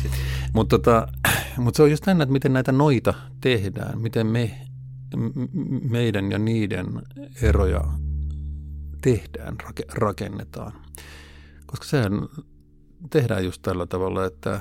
Mutta 0.53 0.79
tota, 0.79 1.09
mut 1.57 1.75
se 1.75 1.83
on 1.83 1.91
just 1.91 2.07
näin, 2.07 2.21
että 2.21 2.33
miten 2.33 2.53
näitä 2.53 2.73
noita 2.73 3.15
tehdään, 3.41 4.01
miten 4.01 4.27
me, 4.27 4.67
meidän 5.91 6.31
ja 6.31 6.39
niiden 6.39 6.87
eroja 7.43 7.85
tehdään, 9.03 9.57
rakennetaan. 9.95 10.73
Koska 11.67 11.87
sehän 11.87 12.13
tehdään 13.11 13.45
just 13.45 13.63
tällä 13.63 13.87
tavalla, 13.87 14.25
että 14.25 14.61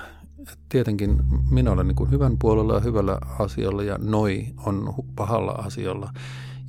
tietenkin 0.70 1.22
minä 1.52 1.72
olen 1.72 1.88
niin 1.88 2.12
hyvän 2.12 2.38
puolella 2.38 2.74
ja 2.74 2.80
hyvällä 2.80 3.18
asialla 3.40 3.84
ja 3.84 3.98
noi 4.02 4.48
on 4.66 4.94
pahalla 5.16 5.52
asialla. 5.52 6.14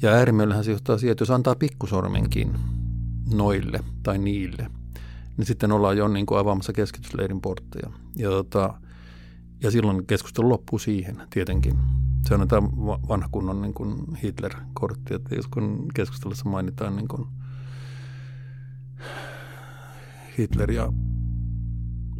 Ja 0.02 0.10
äärimmillähän 0.10 0.64
se 0.64 0.70
johtaa 0.70 0.98
siihen, 0.98 1.12
että 1.12 1.22
jos 1.22 1.30
antaa 1.30 1.54
pikkusormenkin 1.54 2.54
noille 3.34 3.80
tai 4.02 4.18
niille, 4.18 4.70
niin 5.36 5.46
sitten 5.46 5.72
ollaan 5.72 5.96
jo 5.96 6.08
niin 6.08 6.26
kuin 6.26 6.38
avaamassa 6.38 6.72
keskitysleirin 6.72 7.40
portteja. 7.40 7.90
Ja, 8.16 8.30
tota, 8.30 8.74
ja 9.62 9.70
silloin 9.70 10.06
keskustelu 10.06 10.48
loppuu 10.48 10.78
siihen 10.78 11.22
tietenkin. 11.30 11.78
Se 12.28 12.34
on 12.34 12.48
tämä 12.48 12.68
vanha 13.08 13.28
kunnon 13.32 13.62
niin 13.62 13.74
kuin 13.74 14.16
Hitler-kortti, 14.22 15.14
että 15.14 15.34
jos 15.34 15.46
kun 15.46 15.86
keskustelussa 15.94 16.48
mainitaan 16.48 16.96
niin 16.96 17.08
kuin 17.08 17.26
Hitler 20.38 20.70
ja 20.70 20.92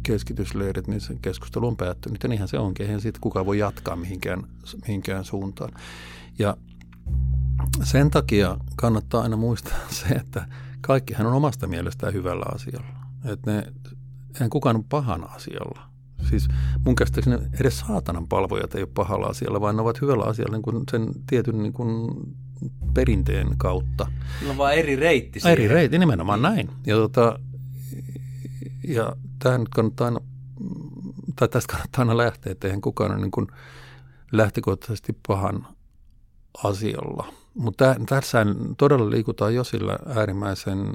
keskitysleirit, 0.03 0.87
niin 0.87 1.01
se 1.01 1.15
keskustelu 1.21 1.67
on 1.67 1.77
päättynyt. 1.77 2.23
Ja 2.23 2.29
niinhän 2.29 2.47
se 2.47 2.59
onkin. 2.59 2.85
Eihän 2.85 3.01
siitä 3.01 3.19
kukaan 3.21 3.45
voi 3.45 3.57
jatkaa 3.57 3.95
mihinkään, 3.95 4.43
mihinkään 4.87 5.25
suuntaan. 5.25 5.71
Ja 6.39 6.57
sen 7.83 8.11
takia 8.11 8.57
kannattaa 8.75 9.21
aina 9.21 9.37
muistaa 9.37 9.77
se, 10.01 10.07
että 10.07 10.45
kaikkihan 10.81 11.27
on 11.27 11.33
omasta 11.33 11.67
mielestään 11.67 12.13
hyvällä 12.13 12.45
asialla. 12.55 13.01
Että 13.25 13.51
ne, 13.51 13.73
eihän 14.33 14.49
kukaan 14.49 14.75
ole 14.75 14.85
pahana 14.89 15.25
asialla. 15.25 15.91
Siis 16.29 16.47
mun 16.85 16.95
käsittääkseni 16.95 17.37
edes 17.59 17.79
saatanan 17.79 18.27
palvojat 18.27 18.75
ei 18.75 18.81
ole 18.81 18.89
pahalla 18.93 19.27
asialla, 19.27 19.61
vaan 19.61 19.75
ne 19.75 19.81
ovat 19.81 20.01
hyvällä 20.01 20.23
asialla 20.23 20.51
niin 20.51 20.61
kuin 20.61 20.83
sen 20.91 21.07
tietyn 21.27 21.63
niin 21.63 21.73
kuin 21.73 22.11
perinteen 22.93 23.47
kautta. 23.57 24.07
No 24.47 24.57
vaan 24.57 24.73
eri 24.73 24.95
reitti 24.95 25.39
siihen. 25.39 25.51
Eri 25.51 25.67
reitti, 25.67 25.99
nimenomaan 25.99 26.41
näin. 26.41 26.69
Ja, 26.85 26.95
tota, 26.95 27.39
ja 28.87 29.15
tähän 29.39 29.65
kannattaa 29.69 30.05
aina, 30.05 30.19
tai 31.35 31.47
tästä 31.47 31.71
kannattaa 31.71 32.01
aina 32.01 32.17
lähteä, 32.17 32.51
että 32.51 32.67
eihän 32.67 32.81
kukaan 32.81 33.11
ole 33.11 33.21
niin 33.21 33.31
kuin 33.31 33.47
lähtökohtaisesti 34.31 35.17
pahan 35.27 35.67
asialla. 36.63 37.33
Mutta 37.53 37.95
tässä 38.09 38.45
todella 38.77 39.09
liikutaan 39.09 39.55
jo 39.55 39.63
sillä 39.63 39.99
äärimmäisen 40.15 40.93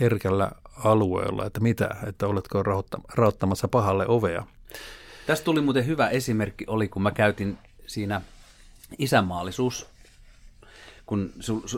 herkällä 0.00 0.50
alueella, 0.84 1.46
että 1.46 1.60
mitä, 1.60 1.88
että 2.06 2.26
oletko 2.26 2.62
rauttamassa 3.14 3.68
pahalle 3.68 4.06
ovea. 4.08 4.46
Tästä 5.26 5.44
tuli 5.44 5.60
muuten 5.60 5.86
hyvä 5.86 6.08
esimerkki, 6.08 6.64
oli 6.68 6.88
kun 6.88 7.02
mä 7.02 7.10
käytin 7.10 7.58
siinä 7.86 8.20
isänmaallisuus, 8.98 9.86
kun 11.06 11.32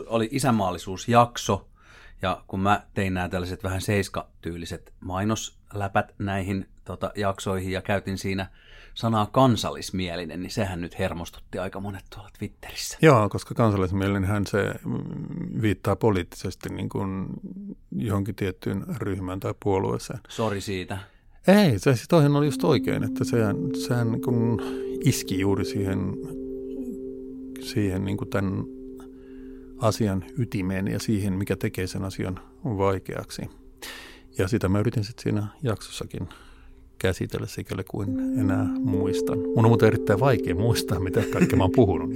oli 0.07 0.29
isänmaallisuusjakso, 0.31 1.68
ja 2.21 2.43
kun 2.47 2.59
mä 2.59 2.83
tein 2.93 3.13
nämä 3.13 3.29
tällaiset 3.29 3.63
vähän 3.63 3.81
seiskatyyliset 3.81 4.93
mainosläpät 4.99 6.15
näihin 6.19 6.67
tota, 6.85 7.11
jaksoihin 7.15 7.71
ja 7.71 7.81
käytin 7.81 8.17
siinä– 8.17 8.47
sanaa 8.99 9.25
kansallismielinen, 9.25 10.41
niin 10.41 10.51
sehän 10.51 10.81
nyt 10.81 10.99
hermostutti 10.99 11.59
aika 11.59 11.79
monet 11.79 12.03
tuolla 12.13 12.29
Twitterissä. 12.39 12.97
Joo, 13.01 13.29
koska 13.29 13.55
kansallismielinen 13.55 14.47
se 14.47 14.73
viittaa 15.61 15.95
poliittisesti 15.95 16.69
niin 16.69 16.89
kuin 16.89 17.27
johonkin 17.91 18.35
tiettyyn 18.35 18.85
ryhmään 18.97 19.39
tai 19.39 19.53
puolueeseen. 19.63 20.19
Sori 20.29 20.61
siitä. 20.61 20.97
Ei, 21.47 21.79
se 21.79 21.95
siis 21.95 22.07
toihan 22.07 22.35
oli 22.35 22.45
just 22.45 22.63
oikein, 22.63 23.03
että 23.03 23.23
sehän, 23.23 23.55
sehän 23.87 24.11
niin 24.11 24.21
kuin 24.21 24.59
iski 25.05 25.39
juuri 25.39 25.65
siihen, 25.65 26.13
siihen 27.59 28.05
niin 28.05 28.17
kuin 28.17 28.29
tämän 28.29 28.63
asian 29.79 30.25
ytimeen 30.37 30.87
ja 30.87 30.99
siihen, 30.99 31.33
mikä 31.33 31.55
tekee 31.55 31.87
sen 31.87 32.03
asian 32.03 32.39
vaikeaksi. 32.65 33.41
Ja 34.37 34.47
sitä 34.47 34.69
mä 34.69 34.79
yritin 34.79 35.03
sitten 35.03 35.23
siinä 35.23 35.47
jaksossakin 35.63 36.29
käsitellä 36.99 37.47
sikäli 37.47 37.83
kuin 37.83 38.39
enää 38.39 38.65
muistan. 38.79 39.39
Mun 39.39 39.65
on 39.65 39.67
muuten 39.67 39.87
erittäin 39.87 40.19
vaikea 40.19 40.55
muistaa, 40.55 40.99
mitä 40.99 41.21
kaikkea 41.33 41.57
mä 41.57 41.63
oon 41.63 41.71
puhunut. 41.71 42.09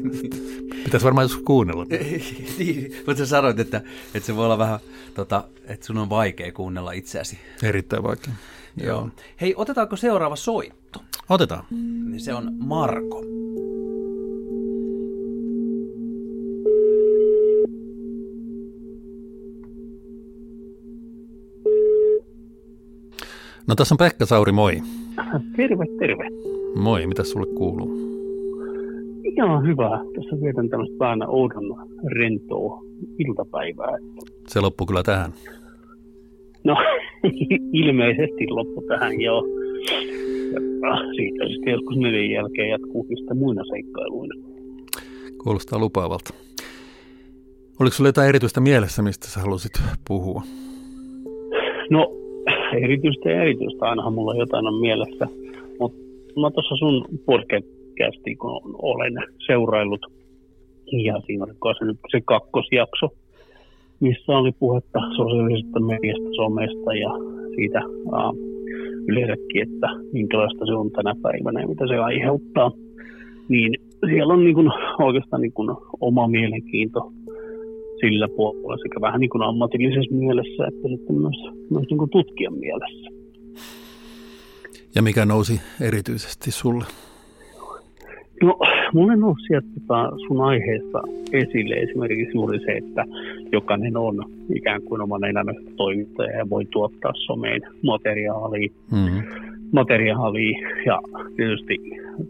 Pitäisi 0.83 1.03
varmaan 1.03 1.25
joskus 1.25 1.43
kuunnella. 1.43 1.85
niin, 2.57 2.91
mutta 2.97 3.15
sä 3.15 3.25
sanoit, 3.25 3.59
että, 3.59 3.81
että 4.15 4.27
se 4.27 4.35
voi 4.35 4.45
olla 4.45 4.57
vähän, 4.57 4.79
tota, 5.13 5.43
että 5.65 5.85
sun 5.85 5.97
on 5.97 6.09
vaikea 6.09 6.51
kuunnella 6.51 6.91
itseäsi. 6.91 7.37
Erittäin 7.63 8.03
vaikea. 8.03 8.33
Joo. 8.77 8.87
Joo. 8.87 9.09
Hei, 9.41 9.53
otetaanko 9.57 9.95
seuraava 9.95 10.35
soitto? 10.35 11.03
Otetaan. 11.29 11.65
Se 12.17 12.33
on 12.33 12.53
Marko. 12.57 13.21
No 23.67 23.75
tässä 23.75 23.95
on 23.95 23.97
Pekka 23.97 24.25
Sauri, 24.25 24.51
moi. 24.51 24.81
Terve, 25.55 25.85
terve. 25.99 26.29
Moi, 26.75 27.07
mitä 27.07 27.23
sulle 27.23 27.47
kuuluu? 27.57 28.13
Ihan 29.23 29.67
hyvä. 29.67 29.89
Tässä 30.15 30.41
vietän 30.41 30.69
tämmöistä 30.69 30.99
vähän 30.99 31.23
oudon 31.27 31.89
rentoa 32.15 32.81
iltapäivää. 33.19 33.97
Se 34.47 34.59
loppuu 34.61 34.87
kyllä 34.87 35.03
tähän. 35.03 35.33
No, 36.63 36.77
ilmeisesti 37.81 38.47
loppu 38.49 38.83
tähän, 38.87 39.21
joo. 39.21 39.43
Ja 40.53 40.59
siitä 41.15 41.45
sitten 41.53 41.71
joskus 41.73 41.97
neljän 41.97 42.31
jälkeen 42.31 42.69
jatkuu 42.69 43.05
sitten 43.17 43.37
muina 43.37 43.63
seikkailuina. 43.69 44.35
Kuulostaa 45.43 45.79
lupaavalta. 45.79 46.33
Oliko 47.79 47.93
sinulla 47.93 48.09
jotain 48.09 48.29
erityistä 48.29 48.59
mielessä, 48.61 49.01
mistä 49.01 49.27
sä 49.27 49.39
halusit 49.39 49.71
puhua? 50.07 50.41
No, 51.89 52.22
erityistä 52.77 53.29
ja 53.29 53.41
erityistä, 53.41 53.85
ainahan 53.85 54.13
mulla 54.13 54.35
jotain 54.35 54.67
on 54.67 54.81
mielessä. 54.81 55.27
Mutta 55.79 55.97
mä 56.41 56.51
tuossa 56.51 56.75
sun 56.75 57.05
podcastiin, 57.25 58.37
kun 58.37 58.75
olen 58.81 59.13
seuraillut, 59.45 60.05
ja 60.91 61.21
siinä 61.25 61.45
oli 61.45 61.75
se, 61.79 61.85
nyt 61.85 61.97
se 62.11 62.21
kakkosjakso, 62.25 63.07
missä 63.99 64.31
oli 64.31 64.51
puhetta 64.59 64.99
sosiaalisesta 65.17 65.79
mediasta, 65.79 66.29
somesta 66.35 66.93
ja 66.93 67.09
siitä 67.55 67.81
uh, 67.87 68.35
yleensäkin, 69.07 69.61
että 69.61 69.87
minkälaista 70.13 70.65
se 70.65 70.73
on 70.73 70.91
tänä 70.91 71.15
päivänä 71.21 71.61
ja 71.61 71.67
mitä 71.67 71.87
se 71.87 71.97
aiheuttaa. 71.97 72.71
Niin 73.49 73.73
siellä 74.05 74.33
on 74.33 74.43
niin 74.43 74.55
kun, 74.55 74.71
oikeastaan 74.99 75.41
niin 75.41 75.53
kun 75.53 75.77
oma 76.01 76.27
mielenkiinto 76.27 77.11
sillä 78.03 78.27
puolella 78.35 78.77
sekä 78.77 79.01
vähän 79.01 79.19
niin 79.19 79.29
kuin 79.29 79.43
ammatillisessa 79.43 80.15
mielessä 80.15 80.67
että 80.67 80.87
sitten 80.87 81.15
myös, 81.15 81.39
myös 81.69 81.85
niin 81.89 81.97
kuin 81.97 82.09
tutkijan 82.09 82.53
mielessä. 82.53 83.09
Ja 84.95 85.01
mikä 85.01 85.25
nousi 85.25 85.61
erityisesti 85.81 86.51
sulle? 86.51 86.85
No, 88.43 88.59
mulle 88.93 89.15
nousi 89.15 89.47
sieltä 89.47 89.67
sun 90.27 90.41
aiheessa 90.41 91.01
esille 91.31 91.75
esimerkiksi 91.75 92.37
juuri 92.37 92.59
se, 92.59 92.71
että 92.71 93.05
jokainen 93.51 93.97
on 93.97 94.15
ikään 94.55 94.81
kuin 94.81 95.01
oman 95.01 95.23
elämänsä 95.23 95.61
toimittaja 95.75 96.37
ja 96.37 96.49
voi 96.49 96.65
tuottaa 96.65 97.11
someen 97.15 97.61
materiaalia, 97.83 98.69
mm-hmm. 98.91 99.21
materiaalia 99.71 100.57
ja 100.85 100.99
tietysti 101.35 101.77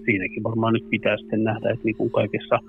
siinäkin 0.06 0.44
varmaan 0.44 0.74
nyt 0.74 0.90
pitää 0.90 1.18
sitten 1.18 1.44
nähdä, 1.44 1.70
että 1.70 1.86
niin 1.86 1.96
kuin 1.96 2.12
kaikessa– 2.12 2.60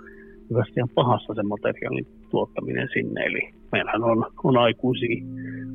hyvässä 0.51 0.73
ja 0.77 0.87
pahassa 0.95 1.35
se 1.35 1.43
materiaalin 1.43 2.07
tuottaminen 2.31 2.89
sinne. 2.93 3.25
Eli 3.25 3.41
meillähän 3.73 4.05
on, 4.05 4.27
on 4.45 4.57
aikuisia, 4.57 5.25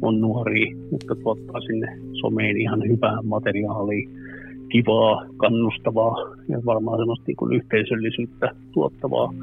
on 0.02 0.22
nuoria, 0.22 0.76
jotka 0.92 1.16
tuottaa 1.16 1.62
sinne 1.62 1.98
someen 2.22 2.58
ihan 2.58 2.88
hyvää 2.88 3.22
materiaalia, 3.24 4.10
kivaa, 4.70 5.26
kannustavaa 5.38 6.16
ja 6.50 6.62
varmaan 6.66 6.98
semmoista 6.98 7.26
niin 7.28 7.38
kuin 7.38 7.54
yhteisöllisyyttä 7.54 8.52
tuottavaa. 8.72 9.34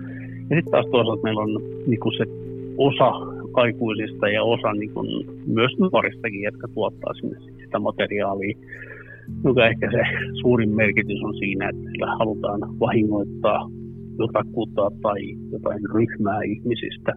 Ja 0.51 0.57
sitten 0.57 0.71
taas 0.71 0.87
toisaalta 0.91 1.23
meillä 1.23 1.43
on 1.43 1.63
niin 1.87 2.01
kuin 2.01 2.17
se 2.17 2.25
osa 2.79 3.13
aikuisista 3.55 4.29
ja 4.29 4.43
osa 4.43 4.73
niin 4.73 4.91
kuin 4.95 5.09
myös 5.47 5.73
nuoristakin, 5.79 6.43
jotka 6.43 6.69
tuottaa 6.75 7.15
sinne 7.15 7.39
sitä 7.65 7.79
materiaalia, 7.79 8.59
joka 9.45 9.67
ehkä 9.67 9.91
se 9.91 10.03
suurin 10.41 10.71
merkitys 10.71 11.23
on 11.25 11.35
siinä, 11.35 11.69
että 11.69 11.91
sillä 11.91 12.17
halutaan 12.19 12.61
vahingoittaa 12.81 13.69
jotakuta 14.19 14.91
tai 15.03 15.21
jotain 15.53 15.81
ryhmää 15.95 16.43
ihmisistä, 16.43 17.13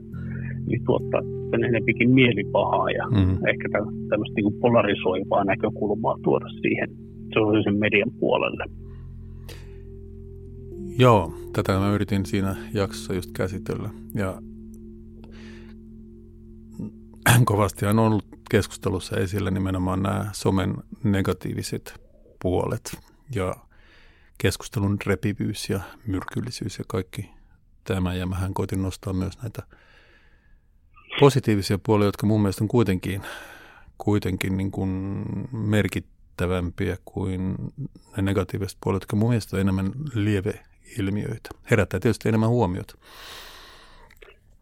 niin 0.67 0.83
tuottaa 0.85 1.21
enempikin 1.53 2.09
mielipahaa 2.09 2.91
ja 2.91 3.05
mm. 3.09 3.47
ehkä 3.47 3.67
tämmöistä 4.09 4.35
niin 4.35 4.59
polarisoivaa 4.61 5.43
näkökulmaa 5.43 6.15
tuoda 6.23 6.49
siihen 6.49 6.89
sosiaalisen 7.33 7.79
median 7.79 8.11
puolelle. 8.19 8.65
Joo, 10.99 11.33
tätä 11.53 11.79
mä 11.79 11.93
yritin 11.93 12.25
siinä 12.25 12.55
jaksossa 12.73 13.13
just 13.13 13.31
käsitellä. 13.31 13.89
Ja 14.15 14.41
kovasti 17.45 17.85
on 17.85 17.99
ollut 17.99 18.25
keskustelussa 18.51 19.17
esillä 19.17 19.51
nimenomaan 19.51 20.03
nämä 20.03 20.25
somen 20.31 20.75
negatiiviset 21.03 21.93
puolet. 22.41 22.97
Ja 23.35 23.55
keskustelun 24.41 24.97
repivyys 25.05 25.69
ja 25.69 25.79
myrkyllisyys 26.07 26.79
ja 26.79 26.85
kaikki 26.87 27.29
tämä. 27.83 28.13
Ja 28.13 28.25
mähän 28.25 28.53
koitin 28.53 28.81
nostaa 28.81 29.13
myös 29.13 29.41
näitä 29.41 29.63
positiivisia 31.19 31.79
puolia, 31.85 32.05
jotka 32.05 32.27
mun 32.27 32.41
mielestä 32.41 32.63
on 32.63 32.67
kuitenkin, 32.67 33.21
kuitenkin 33.97 34.57
niin 34.57 34.71
kuin 34.71 35.23
merkittävämpiä 35.51 36.97
kuin 37.05 37.55
ne 38.17 38.23
negatiiviset 38.23 38.77
puolet, 38.83 39.01
jotka 39.01 39.15
mun 39.15 39.29
mielestä 39.29 39.55
on 39.55 39.61
enemmän 39.61 39.91
lieveilmiöitä. 40.13 41.49
Herättää 41.71 41.99
tietysti 41.99 42.29
enemmän 42.29 42.49
huomiota. 42.49 42.95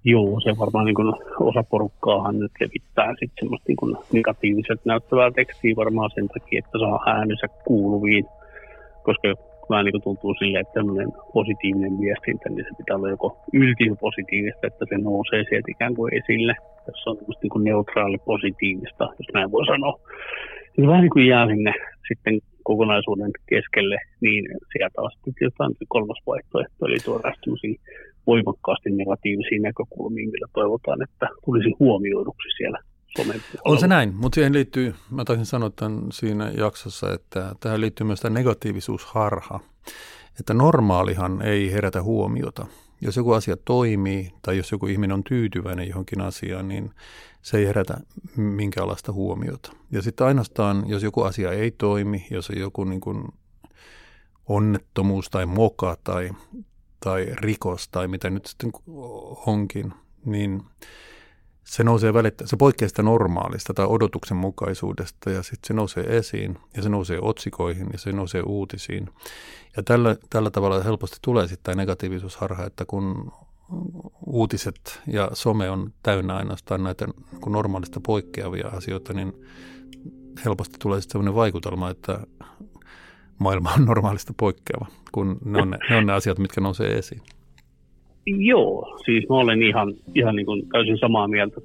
Joo, 0.03 0.39
se 0.39 0.57
varmaan 0.57 0.86
niin 0.86 0.95
kuin 0.95 1.13
osa 1.39 1.63
porukkaahan 1.63 2.39
nyt 2.39 2.51
levittää 2.59 3.07
sitten 3.19 3.38
semmoista 3.39 3.65
niin 3.67 3.97
negatiiviset 4.11 4.86
näyttävää 4.86 5.32
tekstiä 5.32 5.75
varmaan 5.75 6.11
sen 6.15 6.28
takia, 6.28 6.59
että 6.59 6.80
saa 6.80 7.03
äänensä 7.05 7.47
kuuluviin, 7.47 8.25
koska 9.03 9.28
vähän 9.70 9.86
niin 9.86 9.91
kuin 9.91 10.03
tuntuu 10.03 10.34
silleen, 10.34 10.61
että 10.61 10.74
tämmöinen 10.74 11.09
positiivinen 11.34 11.99
viestintä, 12.01 12.49
niin 12.49 12.65
se 12.70 12.78
pitää 12.78 12.95
olla 12.95 13.09
joko 13.09 13.30
positiivista, 13.99 14.68
että 14.68 14.86
se 14.89 14.97
nousee 14.97 15.43
sieltä 15.49 15.72
ikään 15.72 15.95
kuin 15.95 16.13
esille. 16.20 16.53
Tässä 16.86 17.09
on 17.09 17.18
niin 17.41 17.63
neutraali 17.63 18.18
positiivista, 18.26 19.03
jos 19.20 19.30
näin 19.34 19.51
voi 19.51 19.65
sanoa. 19.65 19.99
Se 20.76 20.88
vähän 20.88 21.01
niin 21.01 21.15
kuin 21.15 21.28
jää 21.28 21.47
sinne 21.47 21.74
sitten 22.07 22.39
kokonaisuuden 22.63 23.32
keskelle, 23.49 23.97
niin 24.22 24.43
sieltä 24.72 25.01
on 25.01 25.11
sitten 25.11 25.45
jotain 25.49 25.74
kolmas 25.88 26.20
vaihtoehto, 26.28 26.86
eli 26.86 26.97
tuodaan 27.05 27.36
voimakkaasti 28.28 28.89
negatiivisia 28.89 29.61
näkökulmia, 29.61 30.32
millä 30.32 30.47
toivotaan, 30.53 31.03
että 31.03 31.28
tulisi 31.45 31.72
huomioiduksi 31.80 32.49
siellä 32.57 32.80
somen 33.18 33.43
On 33.65 33.80
se 33.80 33.88
näin, 33.88 34.15
mutta 34.15 34.36
siihen 34.36 34.53
liittyy, 34.53 34.95
mä 35.09 35.26
taisin 35.26 35.45
sanoa 35.45 35.70
tämän 35.70 36.01
siinä 36.11 36.51
jaksossa, 36.57 37.13
että 37.13 37.55
tähän 37.59 37.82
liittyy 37.82 38.07
myös 38.07 38.20
tämä 38.20 38.34
negatiivisuusharha, 38.34 39.59
että 40.39 40.53
normaalihan 40.53 41.41
ei 41.41 41.72
herätä 41.72 42.03
huomiota. 42.03 42.68
Jos 43.01 43.18
joku 43.18 43.32
asia 43.32 43.57
toimii 43.65 44.34
tai 44.41 44.57
jos 44.57 44.72
joku 44.72 44.88
ihminen 44.88 45.13
on 45.13 45.24
tyytyväinen 45.24 45.88
johonkin 45.88 46.22
asiaan, 46.22 46.68
niin 46.68 46.91
se 47.41 47.57
ei 47.57 47.68
herätä 47.68 47.97
minkäänlaista 48.36 49.11
huomiota. 49.11 49.72
Ja 49.91 50.01
sitten 50.01 50.28
ainoastaan, 50.28 50.84
jos 50.88 51.03
joku 51.03 51.22
asia 51.22 51.51
ei 51.51 51.72
toimi, 51.72 52.28
jos 52.32 52.49
on 52.49 52.59
joku 52.59 52.84
niin 52.84 53.01
kuin 53.01 53.24
onnettomuus 54.45 55.30
tai 55.30 55.45
moka 55.45 55.97
tai, 56.03 56.30
tai 56.99 57.28
rikos 57.32 57.89
tai 57.89 58.07
mitä 58.07 58.30
nyt 58.30 58.45
sitten 58.45 58.72
onkin, 59.45 59.93
niin 60.26 60.61
se 61.68 61.84
nousee 61.84 62.13
välittä, 62.13 62.47
se 62.47 62.57
poikkeaa 62.57 62.89
sitä 62.89 63.03
normaalista 63.03 63.74
tai 63.74 63.86
odotuksen 63.86 64.38
mukaisuudesta 64.38 65.30
ja 65.30 65.43
sitten 65.43 65.68
se 65.68 65.74
nousee 65.74 66.18
esiin 66.18 66.57
ja 66.76 66.82
se 66.82 66.89
nousee 66.89 67.20
otsikoihin 67.22 67.88
ja 67.93 67.99
se 67.99 68.11
nousee 68.11 68.41
uutisiin. 68.41 69.09
Ja 69.78 69.84
tällä, 69.84 70.15
tällä 70.30 70.51
tavalla 70.51 70.84
helposti 70.84 71.18
tulee 71.22 71.47
sitten 71.47 71.78
negatiivisuusharha, 71.78 72.65
että 72.65 72.86
kun 72.86 73.32
uutiset 74.26 75.01
ja 75.07 75.30
some 75.34 75.70
on 75.70 75.93
täynnä 76.03 76.36
ainoastaan 76.36 76.84
näitä 76.84 77.07
kun 77.41 77.51
normaalista 77.51 77.99
poikkeavia 77.99 78.68
asioita, 78.68 79.13
niin 79.13 79.34
helposti 80.45 80.76
tulee 80.80 81.01
sitten 81.01 81.11
sellainen 81.11 81.36
vaikutelma, 81.36 81.89
että 81.89 82.20
maailma 83.39 83.74
on 83.74 83.86
normaalista 83.86 84.34
poikkeava, 84.38 84.86
kun 85.11 85.39
ne 85.45 85.61
on 85.61 85.70
ne, 85.70 85.78
ne, 85.89 85.97
on 85.97 86.05
ne 86.05 86.13
asiat, 86.13 86.39
mitkä 86.39 86.61
nousee 86.61 86.97
esiin. 86.97 87.22
Joo, 88.28 88.97
siis 89.05 89.30
mä 89.30 89.36
olen 89.36 89.63
ihan, 89.63 89.93
ihan 90.15 90.36
niin 90.36 90.45
kuin 90.45 90.63
täysin 90.71 90.97
samaa 90.97 91.28
mieltä 91.28 91.61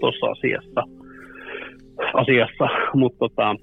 tuossa 0.00 0.26
asiassa, 0.26 0.82
asiassa 2.14 2.68
mutta 2.94 3.18
tota, 3.18 3.56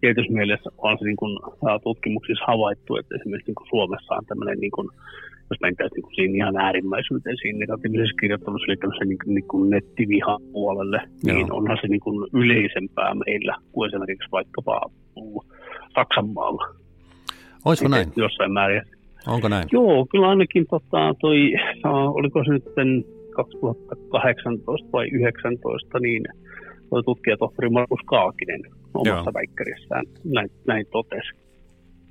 tietysti 0.00 0.32
mielessä 0.32 0.70
on 0.78 0.98
se 0.98 1.04
niin 1.04 1.16
kuin, 1.16 1.38
tutkimuksissa 1.82 2.44
havaittu, 2.46 2.96
että 2.96 3.14
esimerkiksi 3.16 3.50
niin 3.50 3.54
kuin 3.54 3.68
Suomessa 3.68 4.14
on 4.14 4.26
tämmöinen, 4.26 4.58
niin 4.58 4.70
kuin, 4.70 4.88
jos 5.50 5.60
mentäisiin 5.60 5.94
niin 5.94 6.02
kuin 6.02 6.14
siinä 6.14 6.36
ihan 6.36 6.56
äärimmäisyyteen 6.56 7.36
siinä 7.42 7.58
negatiivisessa 7.58 8.20
kirjoittamisessa, 8.20 8.72
eli 8.72 8.76
tämmöisen 8.76 9.08
niin, 9.08 9.34
niin 9.34 9.48
kuin 9.48 9.70
nettivihan 9.70 10.40
puolelle, 10.52 11.00
Joo. 11.24 11.36
niin 11.36 11.52
onhan 11.52 11.78
se 11.80 11.88
niin 11.88 12.00
kuin 12.00 12.28
yleisempää 12.32 13.14
meillä 13.26 13.56
kuin 13.72 13.88
esimerkiksi 13.88 14.30
vaikkapa 14.32 14.80
Saksan 15.94 16.28
maalla. 16.28 16.74
Olisiko 17.64 17.88
näin? 17.88 18.12
Jossain 18.16 18.52
määrin. 18.52 18.82
Onko 19.26 19.48
näin? 19.48 19.68
Joo, 19.72 20.06
kyllä 20.10 20.28
ainakin 20.28 20.66
tota, 20.70 21.14
toi, 21.20 21.52
oliko 22.18 22.44
se 22.44 22.52
nyt 22.52 22.64
2018 23.36 24.88
vai 24.92 25.10
2019, 25.10 25.98
niin 25.98 26.22
toi 26.90 27.02
tutkija 27.02 27.36
tohtori 27.36 27.70
Markus 27.70 28.00
Kaakinen 28.06 28.60
omassa 28.94 29.30
Joo. 29.30 29.34
väikkärissään 29.34 30.04
näin, 30.24 30.50
näin 30.66 30.86
totesi. 30.92 31.30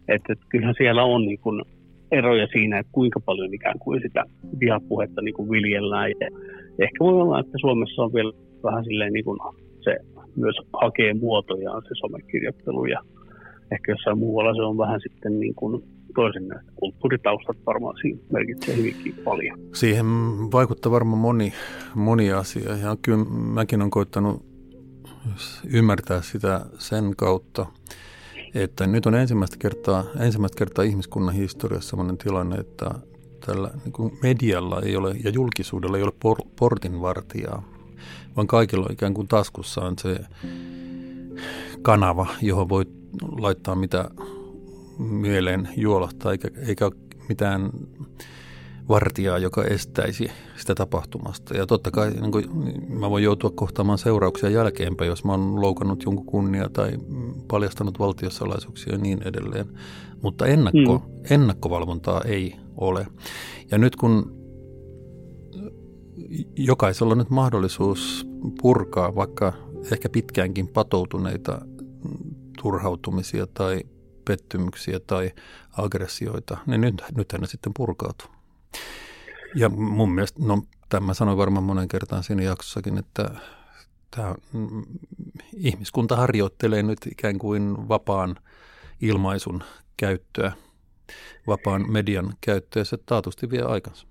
Että 0.07 0.33
et 0.33 0.39
kyllähän 0.49 0.75
siellä 0.77 1.03
on 1.03 1.21
niin 1.25 1.39
kun 1.39 1.65
eroja 2.11 2.47
siinä, 2.47 2.79
että 2.79 2.91
kuinka 2.91 3.19
paljon 3.19 3.53
ikään 3.53 3.79
kuin 3.79 4.01
sitä 4.01 4.23
vihapuhetta 4.59 5.21
niin 5.21 5.33
kuin 5.33 5.49
viljellään. 5.49 6.09
Ja 6.09 6.27
ehkä 6.79 6.99
voi 6.99 7.13
olla, 7.13 7.39
että 7.39 7.57
Suomessa 7.61 8.03
on 8.03 8.13
vielä 8.13 8.33
vähän 8.63 8.83
silleen 8.85 9.13
niin 9.13 9.25
kuin 9.25 9.39
se 9.79 9.97
myös 10.35 10.55
hakee 10.81 11.13
muotojaan 11.13 11.81
se 11.81 11.89
somekirjoittelu 11.93 12.85
ja 12.85 12.99
ehkä 13.71 13.91
jossain 13.91 14.17
muualla 14.17 14.55
se 14.55 14.61
on 14.61 14.77
vähän 14.77 14.99
sitten 15.03 15.39
niin 15.39 15.55
kuin 15.55 15.83
toisen 16.15 16.47
näistä 16.47 16.71
kulttuuritaustat 16.75 17.57
varmaan 17.65 17.95
siinä 18.01 18.19
merkitsee 18.33 18.75
hyvinkin 18.75 19.15
paljon. 19.23 19.59
Siihen 19.73 20.05
vaikuttaa 20.51 20.91
varmaan 20.91 21.17
moni, 21.17 21.53
moni 21.95 22.31
asia 22.31 22.77
ja 22.77 22.97
kyllä 23.01 23.25
mäkin 23.29 23.81
olen 23.81 23.91
koittanut 23.91 24.45
ymmärtää 25.69 26.21
sitä 26.21 26.65
sen 26.77 27.13
kautta, 27.17 27.65
että 28.53 28.87
nyt 28.87 29.05
on 29.05 29.15
ensimmäistä 29.15 29.57
kertaa, 29.59 30.03
ensimmäistä 30.19 30.57
kertaa 30.57 30.85
ihmiskunnan 30.85 31.35
historiassa 31.35 31.89
sellainen 31.89 32.17
tilanne, 32.17 32.55
että 32.55 32.91
tällä 33.45 33.71
niin 33.83 33.93
kuin 33.93 34.17
medialla 34.21 34.81
ei 34.81 34.95
ole 34.95 35.15
ja 35.23 35.29
julkisuudella 35.29 35.97
ei 35.97 36.03
ole 36.03 36.13
por, 36.19 36.37
portinvartijaa, 36.59 37.63
vaan 38.35 38.47
kaikilla 38.47 38.85
on 38.85 38.93
ikään 38.93 39.13
kuin 39.13 39.27
taskussaan 39.27 39.95
se 39.97 40.19
kanava, 41.81 42.27
johon 42.41 42.69
voi 42.69 42.85
laittaa 43.37 43.75
mitä 43.75 44.09
mieleen 44.99 45.69
juolahtaa, 45.77 46.31
eikä, 46.31 46.47
eikä 46.67 46.85
ole 46.85 46.93
mitään 47.29 47.69
vartijaa, 48.89 49.37
joka 49.37 49.63
estäisi 49.63 50.31
sitä 50.57 50.75
tapahtumasta. 50.75 51.57
Ja 51.57 51.65
totta 51.65 51.91
kai 51.91 52.11
niin 52.11 52.31
kuin, 52.31 52.45
mä 52.89 53.09
voin 53.09 53.23
joutua 53.23 53.51
kohtaamaan 53.55 53.97
seurauksia 53.97 54.49
jälkeenpäin, 54.49 55.07
jos 55.07 55.23
mä 55.23 55.31
oon 55.31 55.61
loukannut 55.61 56.03
jonkun 56.03 56.25
kunnia 56.25 56.69
tai 56.69 56.91
paljastanut 57.47 57.99
valtiosalaisuuksia 57.99 58.93
ja 58.93 58.99
niin 58.99 59.27
edelleen. 59.27 59.67
Mutta 60.21 60.45
ennakko, 60.45 60.97
mm. 60.97 61.25
ennakkovalvontaa 61.29 62.21
ei 62.25 62.55
ole. 62.77 63.07
Ja 63.71 63.77
nyt 63.77 63.95
kun 63.95 64.43
jokaisella 66.57 67.11
on 67.11 67.17
nyt 67.17 67.29
mahdollisuus 67.29 68.27
purkaa 68.61 69.15
vaikka 69.15 69.53
ehkä 69.91 70.09
pitkäänkin 70.09 70.67
patoutuneita 70.67 71.61
turhautumisia 72.61 73.47
tai 73.53 73.81
pettymyksiä 74.25 74.99
tai 75.07 75.31
aggressioita, 75.77 76.57
niin 76.65 76.81
nyt, 76.81 77.03
nythän 77.17 77.41
ne 77.41 77.47
sitten 77.47 77.73
purkautuu. 77.77 78.27
Ja 79.55 79.69
mun 79.69 80.11
mielestä, 80.11 80.39
no 80.43 80.61
tämä 80.89 81.13
sanoin 81.13 81.37
varmaan 81.37 81.63
monen 81.63 81.87
kertaan 81.87 82.23
siinä 82.23 82.43
jaksossakin, 82.43 82.97
että 82.97 83.29
tämä, 84.15 84.35
mm, 84.53 84.83
ihmiskunta 85.57 86.15
harjoittelee 86.15 86.83
nyt 86.83 86.97
ikään 87.11 87.37
kuin 87.37 87.89
vapaan 87.89 88.35
ilmaisun 89.01 89.63
käyttöä, 89.97 90.51
vapaan 91.47 91.91
median 91.91 92.33
käyttöä, 92.41 92.83
se 92.83 92.97
taatusti 93.05 93.49
vie 93.49 93.61
aikansa. 93.61 94.07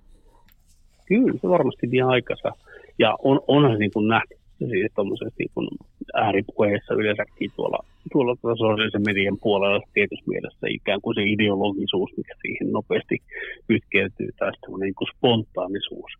Kyllä, 1.06 1.38
se 1.40 1.48
varmasti 1.48 1.90
vie 1.90 2.02
aikansa. 2.02 2.52
Ja 2.98 3.16
on, 3.22 3.40
onhan 3.48 3.78
niin 3.78 3.90
kuin 3.92 4.08
nähty 4.08 4.34
siis 4.58 4.92
tuommoisessa 4.94 5.34
niin 5.38 5.78
ääripuheessa 6.14 6.94
yleensäkin 6.94 7.50
tuolla, 7.56 7.84
tuolla 8.12 8.36
sosiaalisen 8.42 9.02
median 9.06 9.38
puolella 9.42 9.80
tietyssä 9.94 10.24
mielessä 10.28 10.66
ikään 10.70 11.00
kuin 11.00 11.14
se 11.14 11.22
ideologisuus, 11.22 12.10
mikä 12.16 12.34
siihen 12.42 12.72
nopeasti 12.72 13.22
kytkeytyy, 13.68 14.28
tai 14.38 14.52
semmoinen 14.60 14.86
niin 14.86 14.94
kuin 14.94 15.08
spontaanisuus. 15.16 16.12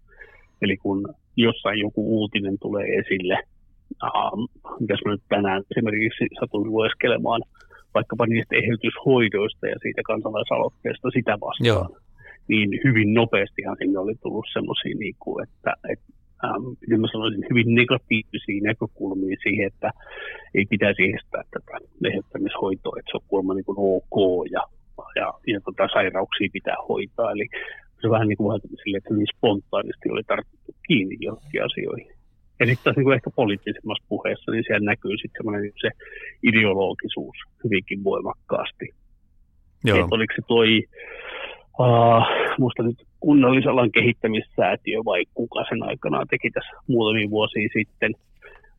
Eli 0.62 0.76
kun 0.76 1.14
jossain 1.36 1.78
joku 1.78 2.18
uutinen 2.18 2.56
tulee 2.58 2.86
esille, 2.86 3.38
äh, 4.04 4.10
mitäs 4.80 5.00
mä 5.04 5.12
nyt 5.12 5.22
tänään 5.28 5.62
esimerkiksi 5.70 6.24
satuin 6.40 6.70
lueskelemaan 6.70 7.42
vaikkapa 7.94 8.26
niistä 8.26 8.56
eheytyshoidoista 8.56 9.66
ja 9.66 9.76
siitä 9.82 10.02
kansalaisaloitteesta 10.06 11.10
sitä 11.10 11.32
vastaan, 11.32 11.66
Joo. 11.66 11.98
niin 12.48 12.80
hyvin 12.84 13.14
nopeastihan 13.14 13.76
sinne 13.78 13.98
oli 13.98 14.14
tullut 14.22 14.46
semmoisia, 14.52 14.94
niin 14.98 15.16
kuin, 15.18 15.42
että, 15.48 15.74
että 15.92 16.04
ähm, 16.44 17.00
mä 17.00 17.08
sanoisin, 17.12 17.46
hyvin 17.50 17.74
negatiivisia 17.74 18.62
näkökulmia 18.62 19.36
siihen, 19.42 19.66
että 19.66 19.90
ei 20.54 20.64
pitäisi 20.70 21.02
estää 21.16 21.42
tätä 21.50 21.74
eheyttämishoitoa, 22.08 22.96
että 22.98 23.10
se 23.10 23.16
on 23.16 23.28
kuulemma 23.28 23.54
niin 23.54 23.64
kuin 23.64 23.78
ok 23.78 24.46
ja, 24.50 24.62
ja, 25.16 25.28
ja 25.46 25.60
tota, 25.60 25.88
sairauksia 25.92 26.48
pitää 26.52 26.76
hoitaa. 26.88 27.32
Eli 27.32 27.46
se 28.00 28.10
vähän 28.10 28.28
niin 28.28 28.36
kuin 28.36 28.60
sille, 28.84 28.96
että 28.96 29.14
hyvin 29.14 29.26
spontaanisti 29.36 30.10
oli 30.10 30.22
tartuttu 30.22 30.70
kiinni 30.86 31.16
johonkin 31.20 31.64
asioihin. 31.64 32.12
Ja 32.60 32.66
sitten 32.66 32.84
taas 32.84 32.96
niin 32.96 33.12
ehkä 33.12 33.30
poliittisemmassa 33.30 34.04
puheessa, 34.08 34.52
niin 34.52 34.64
siellä 34.66 34.90
näkyy 34.90 35.16
sitten 35.22 35.46
niin 35.62 35.72
se 35.80 35.90
ideologisuus 36.42 37.36
hyvinkin 37.64 38.04
voimakkaasti. 38.04 38.86
Joo. 39.84 39.98
Et 39.98 40.12
oliko 40.12 40.34
se 40.36 40.42
toi, 40.48 40.82
uh, 41.78 42.41
musta 42.58 42.82
nyt 42.82 43.06
kunnallisalan 43.20 43.92
kehittämissäätiö 43.92 44.98
vai 45.04 45.24
kuka 45.34 45.64
sen 45.68 45.82
aikana 45.82 46.26
teki 46.30 46.50
tässä 46.50 46.76
muutamia 46.86 47.30
vuosia 47.30 47.68
sitten 47.72 48.12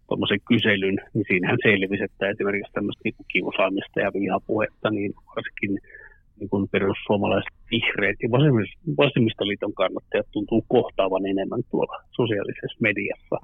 tuommoisen 0.07 0.39
kyselyn, 0.47 0.97
niin 1.13 1.25
siinähän 1.27 1.57
selvisi, 1.63 2.03
että 2.03 2.29
esimerkiksi 2.29 2.73
tämmöistä 2.73 3.01
niin 3.03 3.31
kiusaamista 3.33 3.99
ja 3.99 4.11
vihapuhetta, 4.13 4.89
niin 4.89 5.13
varsinkin 5.35 5.79
niin 6.39 6.49
kuin 6.49 6.69
perussuomalaiset 6.69 7.53
vihreät 7.71 8.19
ja 8.23 8.29
vasemmistoliiton 8.97 9.73
kannattajat 9.73 10.27
tuntuu 10.31 10.65
kohtaavan 10.67 11.25
enemmän 11.25 11.63
tuolla 11.71 12.03
sosiaalisessa 12.11 12.77
mediassa. 12.79 13.37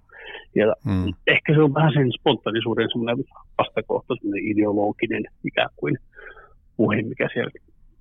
Ja 0.55 0.67
mm. 0.85 1.13
ehkä 1.27 1.53
se 1.53 1.61
on 1.61 1.73
vähän 1.73 1.93
sen 1.93 2.11
spontaanisuuden 2.19 2.89
semmoinen 2.91 3.25
vastakohta, 3.57 4.15
semmoinen 4.15 4.47
ideologinen 4.51 5.23
ikään 5.45 5.69
kuin 5.75 5.97
puhe, 6.77 7.01
mikä 7.01 7.29
siellä 7.33 7.51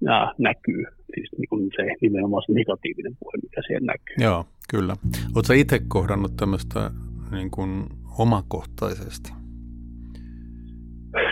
ja 0.01 0.35
näkyy. 0.39 0.85
Siis 1.15 1.31
niin 1.39 1.49
kuin 1.49 1.71
se 1.77 1.83
nimenomaan 2.01 2.43
se 2.47 2.53
negatiivinen 2.53 3.17
puhe, 3.21 3.33
mikä 3.43 3.61
siellä 3.67 3.87
näkyy. 3.87 4.17
Joo, 4.19 4.45
kyllä. 4.71 4.97
Oletko 5.35 5.53
itse 5.53 5.81
kohdannut 5.89 6.37
tämmöistä 6.37 6.91
niin 7.31 7.51
kuin 7.51 7.85
omakohtaisesti? 8.19 9.33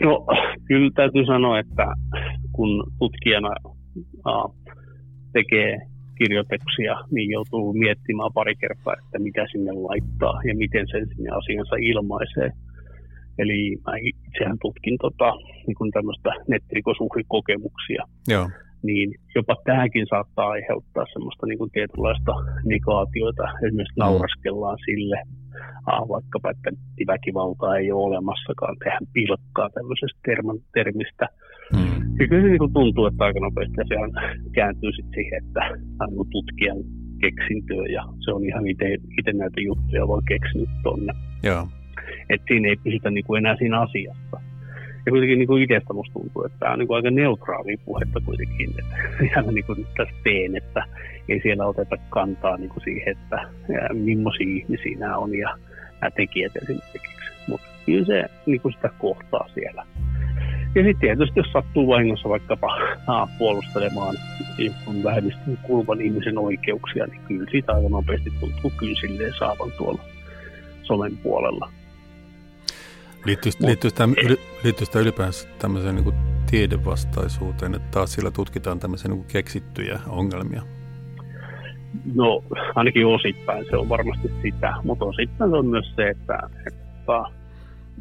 No, 0.02 0.26
kyllä 0.68 0.90
täytyy 0.94 1.26
sanoa, 1.26 1.58
että 1.58 1.86
kun 2.52 2.92
tutkijana 2.98 3.50
uh, 3.64 4.54
tekee 5.32 5.78
kirjoituksia, 6.18 6.94
niin 7.10 7.30
joutuu 7.30 7.72
miettimään 7.72 8.30
pari 8.34 8.54
kertaa, 8.56 8.94
että 9.02 9.18
mitä 9.18 9.46
sinne 9.52 9.72
laittaa 9.72 10.40
ja 10.44 10.54
miten 10.54 10.86
sen 10.90 11.08
sinne 11.08 11.30
asiansa 11.30 11.76
ilmaisee. 11.80 12.50
Eli 13.38 13.76
mä 13.86 13.92
itsehän 14.10 14.58
tutkin 14.62 14.96
tota, 15.00 15.28
niin 15.66 15.92
tämmöistä 15.92 16.30
nettirikosuhrikokemuksia. 16.48 18.02
Joo. 18.28 18.48
Niin 18.82 19.08
jopa 19.34 19.56
tämäkin 19.64 20.06
saattaa 20.10 20.48
aiheuttaa 20.48 21.04
semmoista 21.12 21.46
niin 21.46 21.58
kuin 21.58 21.70
tietynlaista 21.70 22.32
negaatioita. 22.64 23.44
Esimerkiksi 23.64 23.98
mm. 23.98 24.02
nauraskellaan 24.04 24.78
sille, 24.86 25.18
ah, 25.86 26.08
vaikkapa, 26.08 26.50
että 26.50 26.70
väkivaltaa 27.12 27.76
ei 27.76 27.92
ole 27.92 28.06
olemassakaan, 28.08 28.76
tehdään 28.78 29.06
pilkkaa 29.12 29.68
tämmöisestä 29.70 30.20
terman, 30.26 30.58
termistä. 30.74 31.26
Mm. 31.72 31.96
Ja 32.18 32.28
kyllä 32.28 32.42
se 32.42 32.48
niin 32.48 32.64
kuin 32.64 32.72
tuntuu, 32.72 33.06
että 33.06 33.24
aika 33.24 33.40
nopeasti 33.40 33.76
se 33.88 33.96
kääntyy 34.52 34.92
sitten 34.92 35.14
siihen, 35.14 35.44
että 35.44 35.62
on 36.18 36.26
tutkijan 36.30 36.80
keksintöä 37.20 37.84
ja 37.96 38.02
se 38.24 38.32
on 38.32 38.44
ihan 38.44 38.66
itse 38.66 39.32
näitä 39.32 39.60
juttuja 39.60 40.08
vaan 40.08 40.22
keksinyt 40.28 40.68
tonne. 40.82 41.12
Joo. 41.42 41.68
Että 42.30 42.46
siinä 42.48 42.68
ei 42.68 42.76
pysytä 42.76 43.10
niin 43.10 43.24
kuin 43.24 43.38
enää 43.38 43.56
siinä 43.56 43.80
asiassa. 43.80 44.40
Ja 45.06 45.12
kuitenkin 45.12 45.38
niin 45.38 45.46
kuin 45.46 45.62
itsestä 45.62 45.92
musta 45.92 46.12
tuntuu, 46.12 46.44
että 46.44 46.58
tämä 46.58 46.72
on 46.72 46.78
niin 46.78 46.86
kuin 46.86 46.96
aika 46.96 47.10
neutraali 47.10 47.76
puhetta 47.84 48.20
kuitenkin, 48.20 48.70
että 48.70 49.24
ihan 49.24 49.54
niin 49.54 49.64
kuin 49.64 49.86
tässä 49.96 50.14
teen, 50.24 50.56
että 50.56 50.84
ei 51.28 51.40
siellä 51.42 51.66
oteta 51.66 51.96
kantaa 52.10 52.56
niin 52.56 52.68
kuin 52.68 52.84
siihen, 52.84 53.16
että 53.16 53.48
millaisia 53.92 54.46
ihmisiä 54.48 54.98
nämä 54.98 55.16
on 55.16 55.38
ja 55.38 55.56
nämä 56.00 56.10
tekijät 56.10 56.56
esimerkiksi. 56.56 57.32
Mutta 57.48 57.66
kyllä 57.86 58.06
se 58.06 58.24
niin 58.46 58.60
kuin 58.60 58.74
sitä 58.74 58.90
kohtaa 58.98 59.48
siellä. 59.54 59.86
Ja 60.74 60.82
sitten 60.82 61.00
tietysti, 61.00 61.40
jos 61.40 61.52
sattuu 61.52 61.88
vahingossa 61.88 62.28
vaikkapa 62.28 62.78
aa, 63.06 63.28
puolustelemaan 63.38 64.16
vähemmistön 65.04 65.58
kuuluvan 65.62 66.00
ihmisen 66.00 66.38
oikeuksia, 66.38 67.06
niin 67.06 67.20
kyllä 67.28 67.50
siitä 67.50 67.72
aivan 67.72 67.90
nopeasti 67.90 68.30
tuntuu 68.40 68.72
kyllä 68.76 69.00
silleen 69.00 69.32
saavan 69.38 69.72
tuolla 69.78 70.02
somen 70.82 71.16
puolella. 71.16 71.70
Liittyykö, 73.26 73.90
tämä, 73.96 74.12
liittyykö 74.64 74.92
tämä 74.92 75.02
ylipäänsä 75.02 75.48
tämmöiseen 75.58 75.94
niin 75.94 76.04
kuin 76.04 76.16
tiedevastaisuuteen, 76.50 77.74
että 77.74 77.88
taas 77.90 78.12
sillä 78.12 78.30
tutkitaan 78.30 78.80
tämmöisiä 78.80 79.08
niin 79.08 79.18
kuin 79.18 79.32
keksittyjä 79.32 80.00
ongelmia? 80.08 80.62
No 82.14 82.44
ainakin 82.74 83.06
osittain 83.06 83.64
se 83.70 83.76
on 83.76 83.88
varmasti 83.88 84.30
sitä, 84.42 84.74
mutta 84.84 85.04
osittain 85.04 85.50
se 85.50 85.56
on 85.56 85.66
myös 85.66 85.92
se, 85.96 86.08
että, 86.08 86.38
että 86.66 87.22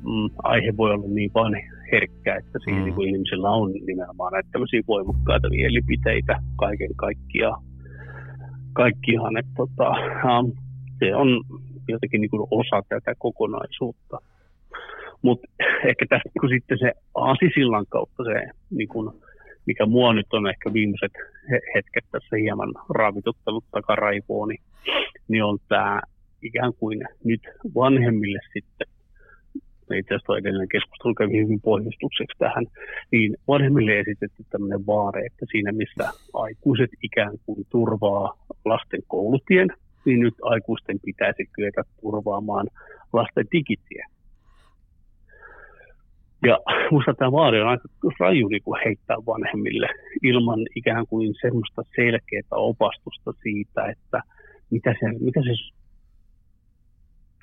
mm, 0.04 0.30
aihe 0.44 0.78
voi 0.78 0.92
olla 0.92 1.08
niin 1.08 1.32
vain 1.34 1.54
herkkä, 1.92 2.36
että 2.36 2.60
siinä 2.64 2.80
mm. 2.80 2.86
niin 2.86 3.16
ihmisillä 3.16 3.50
on 3.50 3.72
nimenomaan 3.72 4.34
näitä 4.34 4.50
tämmöisiä 4.52 4.82
voimakkaita 4.88 5.50
mielipiteitä 5.50 6.42
kaiken 6.56 6.96
kaikkiaan. 6.96 7.64
Kaikkihan, 8.74 9.38
että 9.38 9.52
tota, 9.58 9.90
um, 10.40 10.52
se 11.00 11.16
on 11.16 11.44
jotenkin 11.88 12.22
niin 12.22 12.30
kuin 12.30 12.48
osa 12.52 12.82
tätä 12.90 13.14
kokonaisuutta. 13.18 14.18
Mutta 15.26 15.48
ehkä 15.90 16.06
tässä 16.10 16.30
niin 16.42 16.56
sitten 16.56 16.78
se 16.80 16.92
Asisillan 17.14 17.86
kautta 17.90 18.24
se, 18.24 18.36
niin 18.70 18.88
kuin, 18.88 19.12
mikä 19.66 19.86
mua 19.86 20.14
nyt 20.14 20.34
on 20.34 20.48
ehkä 20.48 20.74
viimeiset 20.74 21.12
hetket 21.76 22.06
tässä 22.12 22.36
hieman 22.36 22.74
raavituttanut 22.90 23.64
takaraivoon, 23.72 24.50
niin, 24.50 24.62
niin 25.28 25.44
on 25.44 25.58
tämä 25.68 26.02
ikään 26.42 26.74
kuin 26.74 27.00
nyt 27.24 27.42
vanhemmille 27.76 28.40
sitten 28.54 28.88
itse 29.94 30.16
asiassa 30.16 30.38
edellinen 30.38 30.68
keskustelu 30.68 31.14
kävi 31.14 31.44
hyvin 31.44 31.62
pohjustukseksi 31.62 32.38
tähän, 32.40 32.66
niin 33.12 33.36
vanhemmille 33.48 34.00
esitetty 34.00 34.44
tämmöinen 34.50 34.86
vaare, 34.86 35.26
että 35.26 35.46
siinä 35.52 35.72
missä 35.72 36.10
aikuiset 36.34 36.90
ikään 37.04 37.34
kuin 37.46 37.66
turvaa 37.70 38.38
lasten 38.66 39.02
koulutien, 39.08 39.68
niin 40.06 40.20
nyt 40.20 40.34
aikuisten 40.42 41.00
pitäisi 41.06 41.46
kyetä 41.54 41.82
turvaamaan 42.02 42.68
lasten 43.14 43.46
digitien. 43.52 44.15
Ja 46.44 46.60
minusta 46.92 47.14
tämä 47.14 47.32
vaari 47.32 47.62
on 47.62 47.68
aika 47.68 47.88
raju 48.20 48.48
niin 48.48 48.64
kuin 48.64 48.82
heittää 48.86 49.18
vanhemmille 49.18 49.88
ilman 50.24 50.60
ikään 50.76 51.08
kuin 51.08 51.34
semmoista 51.42 51.82
selkeää 51.96 52.52
opastusta 52.52 53.32
siitä, 53.44 53.86
että 53.86 54.22
mitä 54.70 54.96
se, 55.00 55.06
mitä 55.20 55.42
se 55.42 55.76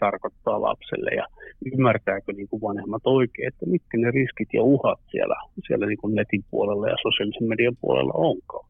tarkoittaa 0.00 0.62
lapselle 0.62 1.10
ja 1.10 1.26
ymmärtääkö 1.72 2.32
niin 2.32 2.48
kuin 2.48 2.62
vanhemmat 2.62 3.02
oikein, 3.04 3.48
että 3.48 3.66
mitkä 3.66 3.98
ne 3.98 4.10
riskit 4.10 4.48
ja 4.52 4.62
uhat 4.62 5.00
siellä, 5.10 5.34
siellä 5.66 5.86
niin 5.86 5.98
kuin 5.98 6.14
netin 6.14 6.44
puolella 6.50 6.88
ja 6.88 6.96
sosiaalisen 7.02 7.48
median 7.48 7.76
puolella 7.80 8.12
onkaan. 8.14 8.68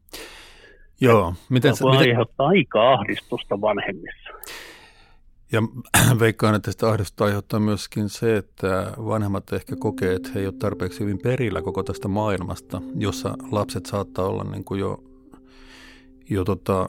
Joo, 1.01 1.35
miten 1.51 1.77
se... 1.77 1.85
Voi 1.85 1.93
miten... 1.93 2.09
aiheuttaa 2.09 2.49
aika 2.49 2.93
ahdistusta 2.93 3.61
vanhemmissa. 3.61 4.31
Ja 5.53 5.63
veikkaan, 6.21 6.55
että 6.55 6.73
sitä 6.73 6.89
ahdistusta 6.89 7.25
aiheuttaa 7.25 7.61
myöskin 7.61 8.09
se, 8.09 8.37
että 8.37 8.93
vanhemmat 8.99 9.53
ehkä 9.53 9.77
kokee, 9.77 10.15
että 10.15 10.29
he 10.35 10.41
eivät 10.41 10.53
ole 10.53 10.59
tarpeeksi 10.59 11.01
hyvin 11.01 11.19
perillä 11.19 11.63
koko 11.63 11.83
tästä 11.83 12.09
maailmasta, 12.09 12.83
jossa 12.95 13.35
lapset 13.51 13.87
saattaa 13.87 14.27
olla 14.27 14.45
niin 14.45 14.65
kuin 14.65 14.81
jo, 14.81 15.03
jo 16.31 16.45
tota, 16.45 16.89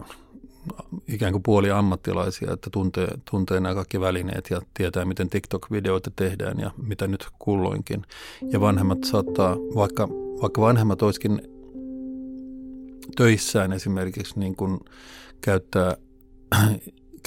ikään 1.07 1.31
kuin 1.31 1.43
puoli 1.43 1.71
ammattilaisia, 1.71 2.53
että 2.53 2.69
tuntee, 2.69 3.07
tuntee 3.31 3.59
nämä 3.59 3.75
kaikki 3.75 3.99
välineet 3.99 4.49
ja 4.49 4.61
tietää, 4.73 5.05
miten 5.05 5.29
TikTok-videoita 5.29 6.11
tehdään 6.15 6.59
ja 6.59 6.71
mitä 6.77 7.07
nyt 7.07 7.27
kulloinkin. 7.39 8.01
Ja 8.51 8.61
vanhemmat 8.61 9.03
saattaa, 9.03 9.55
vaikka, 9.55 10.07
vaikka 10.41 10.61
vanhemmat 10.61 11.01
olisikin 11.01 11.41
töissään 13.15 13.73
esimerkiksi 13.73 14.39
niin 14.39 14.55
kuin 14.55 14.79
käyttää 15.41 15.97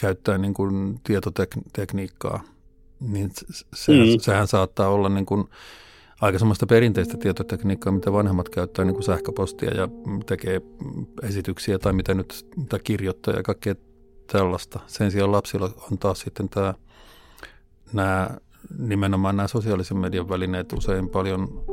käyttää 0.00 0.38
niin 0.38 0.54
kuin 0.54 1.00
tietotekniikkaa, 1.04 2.42
niin 3.00 3.30
sehän, 3.74 4.08
mm. 4.08 4.20
sehän 4.20 4.46
saattaa 4.46 4.88
olla 4.88 5.08
niin 5.08 5.26
kuin 5.26 5.44
aika 6.20 6.38
semmoista 6.38 6.66
perinteistä 6.66 7.16
tietotekniikkaa, 7.16 7.92
mitä 7.92 8.12
vanhemmat 8.12 8.48
käyttää 8.48 8.84
niin 8.84 8.94
kuin 8.94 9.04
sähköpostia 9.04 9.74
ja 9.74 9.88
tekee 10.26 10.60
esityksiä 11.22 11.78
tai 11.78 11.92
mitä 11.92 12.14
nyt 12.14 12.46
mitä 12.56 12.78
kirjoittaa 12.78 13.34
ja 13.34 13.42
kaikkea 13.42 13.74
tällaista. 14.32 14.80
Sen 14.86 15.10
sijaan 15.10 15.32
lapsilla 15.32 15.70
on 15.90 15.98
taas 15.98 16.20
sitten 16.20 16.48
tämä, 16.48 16.74
nämä, 17.92 18.30
nimenomaan 18.78 19.36
nämä 19.36 19.48
sosiaalisen 19.48 19.96
median 19.96 20.28
välineet 20.28 20.72
usein 20.72 21.08
paljon, 21.08 21.64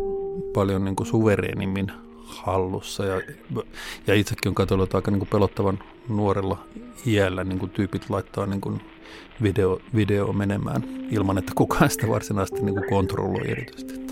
paljon 0.53 0.85
niin 0.85 0.95
kuin 0.95 1.07
suvereenimmin 1.07 1.91
hallussa. 2.35 3.05
Ja, 3.05 3.21
ja 4.07 4.13
itsekin 4.13 4.49
on 4.49 4.55
katsonut 4.55 4.95
aika 4.95 5.11
niin 5.11 5.19
kuin 5.19 5.29
pelottavan 5.29 5.79
nuorella 6.09 6.57
iällä 7.07 7.43
niin 7.43 7.59
kuin 7.59 7.69
tyypit 7.69 8.09
laittaa 8.09 8.45
niin 8.45 8.61
kuin 8.61 8.81
video, 9.43 9.79
video 9.95 10.33
menemään 10.33 10.83
ilman, 11.11 11.37
että 11.37 11.51
kukaan 11.55 11.89
sitä 11.89 12.07
varsinaisesti 12.07 12.61
niin 12.61 12.75
kuin 12.75 12.89
kontrolloi 12.89 13.51
erityisesti. 13.51 14.03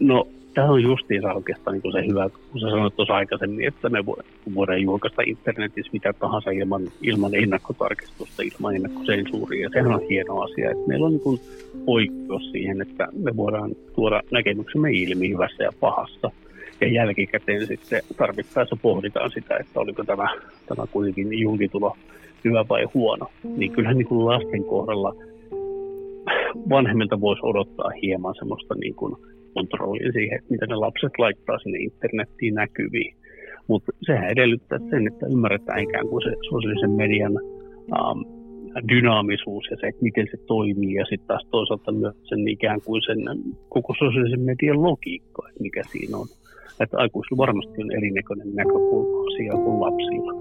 No, 0.00 0.28
tämä 0.54 0.70
on 0.70 0.82
justiinsa 0.82 1.32
oikeastaan 1.32 1.74
niin 1.74 1.82
kuin 1.82 1.92
se 1.92 2.06
hyvä, 2.06 2.28
kun 2.52 2.60
sä 2.60 2.70
sanoit 2.70 2.96
tuossa 2.96 3.14
aikaisemmin, 3.14 3.68
että 3.68 3.88
me 3.88 4.06
voidaan 4.54 4.82
julkaista 4.82 5.22
internetissä 5.26 5.92
mitä 5.92 6.12
tahansa 6.12 6.50
ilman, 6.50 6.82
ilman 7.02 7.34
ennakkotarkistusta, 7.34 8.42
ilman 8.42 8.76
ennakkosensuuria. 8.76 9.70
Sehän 9.72 9.94
on 9.94 10.08
hieno 10.08 10.40
asia, 10.40 10.70
että 10.70 10.88
meillä 10.88 11.06
on 11.06 11.12
niin 11.12 11.22
kuin 11.22 11.40
oikeus 11.86 12.50
siihen, 12.52 12.82
että 12.82 13.08
me 13.12 13.36
voidaan 13.36 13.70
tuoda 13.94 14.22
näkemyksemme 14.30 14.92
ilmi 14.92 15.28
hyvässä 15.28 15.64
ja 15.64 15.70
pahassa 15.80 16.30
ja 16.82 16.92
jälkikäteen 16.92 17.66
sitten 17.66 18.00
tarvittaessa 18.16 18.76
pohditaan 18.82 19.30
sitä, 19.30 19.56
että 19.56 19.80
oliko 19.80 20.04
tämä, 20.04 20.28
tämä 20.66 20.86
kuitenkin 20.92 21.38
julkitulo 21.38 21.96
hyvä 22.44 22.64
vai 22.68 22.84
huono. 22.94 23.26
Niin 23.56 23.72
kyllähän 23.72 23.98
niin 23.98 24.08
kuin 24.08 24.26
lasten 24.26 24.64
kohdalla 24.64 25.14
vanhemmilta 26.70 27.20
voisi 27.20 27.42
odottaa 27.44 27.90
hieman 28.02 28.34
semmoista 28.38 28.74
niin 28.74 28.94
kuin 28.94 29.16
kontrollia 29.54 30.12
siihen, 30.12 30.38
että 30.38 30.50
mitä 30.50 30.66
ne 30.66 30.74
lapset 30.74 31.12
laittaa 31.18 31.58
sinne 31.58 31.78
internettiin 31.78 32.54
näkyviin. 32.54 33.14
Mutta 33.68 33.92
sehän 34.06 34.30
edellyttää 34.30 34.78
sen, 34.90 35.06
että 35.06 35.26
ymmärretään 35.26 35.82
ikään 35.82 36.08
kuin 36.08 36.22
se 36.22 36.36
sosiaalisen 36.50 36.90
median 36.90 37.32
um, 37.32 38.24
dynaamisuus 38.88 39.64
ja 39.70 39.76
se, 39.80 39.86
että 39.86 40.02
miten 40.02 40.26
se 40.30 40.36
toimii 40.46 40.94
ja 40.94 41.04
sitten 41.04 41.26
taas 41.26 41.46
toisaalta 41.50 41.92
myös 41.92 42.16
sen 42.24 42.48
ikään 42.48 42.80
kuin 42.80 43.02
sen 43.06 43.18
koko 43.68 43.94
sosiaalisen 43.98 44.40
median 44.40 44.82
logiikka, 44.82 45.48
että 45.48 45.62
mikä 45.62 45.82
siinä 45.92 46.18
on. 46.18 46.26
Että 46.82 46.98
aikuisilla 46.98 47.46
varmasti 47.46 47.82
on 47.82 47.92
erinäköinen 47.92 48.54
näkökulma 48.54 49.26
asiaa 49.26 49.64
kuin 49.64 49.80
lapsilla. 49.80 50.32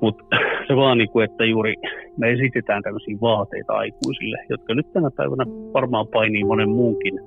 Mutta 0.00 0.36
se 0.68 0.76
vaan, 0.76 0.98
niin 0.98 1.10
kuin, 1.10 1.24
että 1.24 1.44
juuri 1.44 1.74
me 2.16 2.30
esitetään 2.32 2.82
tämmöisiä 2.82 3.16
vaateita 3.20 3.72
aikuisille, 3.72 4.38
jotka 4.48 4.74
nyt 4.74 4.92
tänä 4.92 5.10
päivänä 5.16 5.44
varmaan 5.72 6.08
painii 6.08 6.44
monen 6.44 6.68
muunkin 6.68 7.20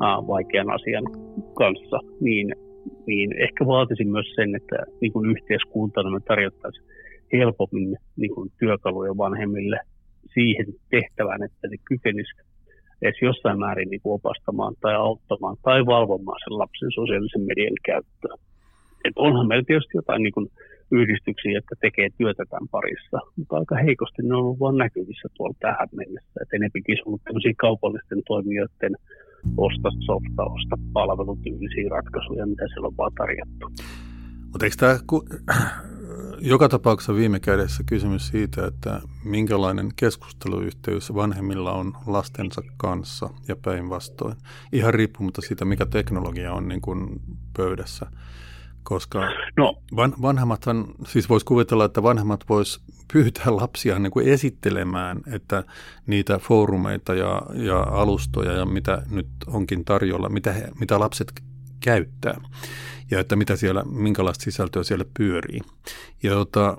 ää, 0.00 0.26
vaikean 0.26 0.70
asian 0.70 1.04
kanssa, 1.54 1.98
niin, 2.20 2.54
niin 3.06 3.42
ehkä 3.42 3.66
vaatisin 3.66 4.08
myös 4.08 4.26
sen, 4.34 4.54
että 4.54 4.76
niin 5.00 5.12
kuin 5.12 5.30
yhteiskuntana 5.30 6.10
me 6.10 6.20
tarjottaisiin 6.20 6.86
helpommin 7.32 7.96
niin 8.16 8.34
kuin 8.34 8.52
työkaluja 8.58 9.16
vanhemmille 9.16 9.80
siihen 10.34 10.66
tehtävään, 10.90 11.42
että 11.42 11.68
ne 11.68 11.76
kykenisivät 11.84 12.51
edes 13.02 13.22
jossain 13.22 13.58
määrin 13.58 13.90
niin 13.90 14.00
kuin 14.02 14.14
opastamaan 14.14 14.74
tai 14.80 14.94
auttamaan 14.94 15.56
tai 15.62 15.86
valvomaan 15.86 16.40
sen 16.44 16.58
lapsen 16.58 16.92
sosiaalisen 16.94 17.42
median 17.50 17.78
käyttöä. 17.84 18.34
Et 19.04 19.16
onhan 19.16 19.48
meillä 19.48 19.64
tietysti 19.66 19.98
jotain 20.00 20.22
niin 20.22 20.32
kuin 20.32 20.48
yhdistyksiä, 20.90 21.52
jotka 21.52 21.74
tekee 21.80 22.08
työtä 22.18 22.44
tämän 22.50 22.68
parissa, 22.70 23.18
mutta 23.36 23.56
aika 23.56 23.76
heikosti 23.86 24.22
ne 24.22 24.34
on 24.34 24.40
ollut 24.40 24.60
vain 24.60 24.76
näkyvissä 24.76 25.28
tuolla 25.36 25.54
tähän 25.60 25.88
mennessä. 26.00 26.40
Et 26.42 26.52
enempikin 26.52 26.98
on 26.98 27.06
ollut 27.06 27.24
tämmöisiä 27.24 27.52
kaupallisten 27.66 28.22
toimijoiden 28.26 28.94
osta 29.56 29.90
softa, 30.06 30.42
osta 30.56 30.76
palvelutyylisiä 30.92 31.88
ratkaisuja, 31.96 32.46
mitä 32.46 32.64
siellä 32.68 32.86
on 32.86 32.96
vaan 32.96 33.12
tarjottu. 33.20 33.66
Mutta 34.50 34.64
eikö 34.66 34.76
tämä 34.78 34.96
joka 36.38 36.68
tapauksessa 36.68 37.14
viime 37.14 37.40
kädessä 37.40 37.82
kysymys 37.86 38.28
siitä, 38.28 38.66
että 38.66 39.00
minkälainen 39.24 39.88
keskusteluyhteys 39.96 41.14
vanhemmilla 41.14 41.72
on 41.72 41.92
lastensa 42.06 42.62
kanssa 42.76 43.30
ja 43.48 43.56
päinvastoin. 43.56 44.36
Ihan 44.72 44.94
riippumatta 44.94 45.40
siitä, 45.40 45.64
mikä 45.64 45.86
teknologia 45.86 46.52
on 46.52 46.68
niin 46.68 46.80
kuin 46.80 47.20
pöydässä. 47.56 48.06
Koska 48.82 49.20
no. 49.56 49.74
van, 49.96 50.14
vanhemmathan, 50.22 50.84
siis 51.06 51.28
voisi 51.28 51.46
kuvitella, 51.46 51.84
että 51.84 52.02
vanhemmat 52.02 52.44
vois 52.48 52.80
pyytää 53.12 53.56
lapsia 53.56 53.98
niin 53.98 54.10
kuin 54.10 54.28
esittelemään, 54.28 55.20
että 55.32 55.64
niitä 56.06 56.38
foorumeita 56.38 57.14
ja, 57.14 57.42
ja 57.54 57.80
alustoja 57.80 58.52
ja 58.52 58.66
mitä 58.66 59.02
nyt 59.10 59.28
onkin 59.46 59.84
tarjolla, 59.84 60.28
mitä, 60.28 60.52
he, 60.52 60.68
mitä 60.80 61.00
lapset 61.00 61.32
käyttää 61.82 62.40
ja 63.10 63.20
että 63.20 63.36
mitä 63.36 63.56
siellä, 63.56 63.84
minkälaista 63.84 64.44
sisältöä 64.44 64.82
siellä 64.82 65.04
pyörii. 65.18 65.60
Ja 66.22 66.30
jota, 66.30 66.76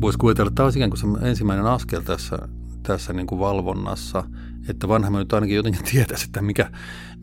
voisi 0.00 0.18
kuvitella, 0.18 0.48
että 0.48 0.56
tämä 0.56 0.64
olisi 0.64 0.78
ikään 0.78 0.90
kuin 0.90 1.20
se 1.20 1.28
ensimmäinen 1.28 1.66
askel 1.66 2.00
tässä, 2.00 2.38
tässä 2.82 3.12
niin 3.12 3.26
kuin 3.26 3.38
valvonnassa, 3.38 4.24
että 4.68 4.88
vanhemmat 4.88 5.18
nyt 5.18 5.32
ainakin 5.32 5.56
jotenkin 5.56 5.84
tietäisi, 5.92 6.24
että 6.24 6.42
mikä, 6.42 6.70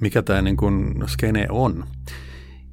mikä 0.02 0.22
tämä 0.22 0.42
niin 0.42 0.58
kuin 0.58 1.04
skene 1.08 1.48
on. 1.50 1.86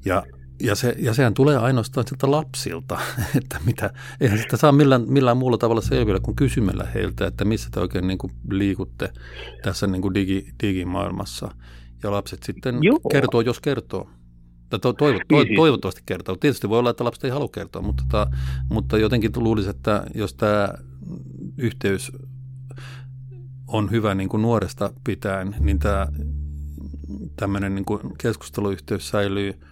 Ja 0.04 0.22
ja, 0.60 0.74
se, 0.74 0.94
ja 0.98 1.14
sehän 1.14 1.34
tulee 1.34 1.56
ainoastaan 1.56 2.06
siltä 2.06 2.30
lapsilta, 2.30 2.98
että 3.38 3.60
mitä, 3.64 3.90
eihän 4.20 4.38
sitä 4.38 4.56
saa 4.56 4.72
millään, 4.72 5.04
millään 5.08 5.36
muulla 5.36 5.58
tavalla 5.58 5.80
selville 5.80 6.20
kuin 6.20 6.36
kysymällä 6.36 6.86
heiltä, 6.94 7.26
että 7.26 7.44
missä 7.44 7.68
te 7.72 7.80
oikein 7.80 8.06
niin 8.06 8.18
kuin 8.18 8.32
liikutte 8.50 9.12
tässä 9.62 9.86
niin 9.86 10.02
kuin 10.02 10.14
digi, 10.14 10.48
digimaailmassa. 10.62 11.54
Ja 12.02 12.10
lapset 12.10 12.42
sitten 12.42 12.78
Joo. 12.82 13.00
kertoo, 13.10 13.40
jos 13.40 13.60
kertoo. 13.60 14.10
To, 14.70 14.92
toivo, 14.92 15.18
to, 15.28 15.36
niin 15.36 15.46
siis- 15.46 15.56
toivottavasti 15.56 16.02
kertoo. 16.06 16.36
Tietysti 16.36 16.68
voi 16.68 16.78
olla, 16.78 16.90
että 16.90 17.04
lapset 17.04 17.24
ei 17.24 17.30
halua 17.30 17.48
kertoa, 17.48 17.82
mutta, 17.82 18.02
tota, 18.02 18.30
mutta 18.70 18.98
jotenkin 18.98 19.30
luulisi, 19.36 19.70
että 19.70 20.06
jos 20.14 20.34
tämä 20.34 20.68
yhteys 21.58 22.12
on 23.66 23.90
hyvä 23.90 24.14
niin 24.14 24.28
kuin 24.28 24.42
nuoresta 24.42 24.92
pitäen, 25.04 25.56
niin 25.60 25.78
tämä 25.78 26.06
tämmöinen 27.36 27.74
niin 27.74 27.84
kuin 27.84 28.00
keskusteluyhteys 28.18 29.08
säilyy– 29.08 29.54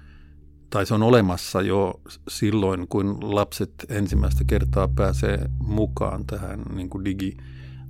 tai 0.75 0.87
se 0.87 0.95
on 0.95 1.03
olemassa 1.03 1.63
jo 1.63 2.01
silloin, 2.29 2.89
kun 2.89 3.35
lapset 3.35 3.71
ensimmäistä 3.89 4.45
kertaa 4.47 4.89
pääsee 4.89 5.49
mukaan 5.59 6.27
tähän 6.27 6.63
niin 6.75 6.91
kuin 6.91 7.05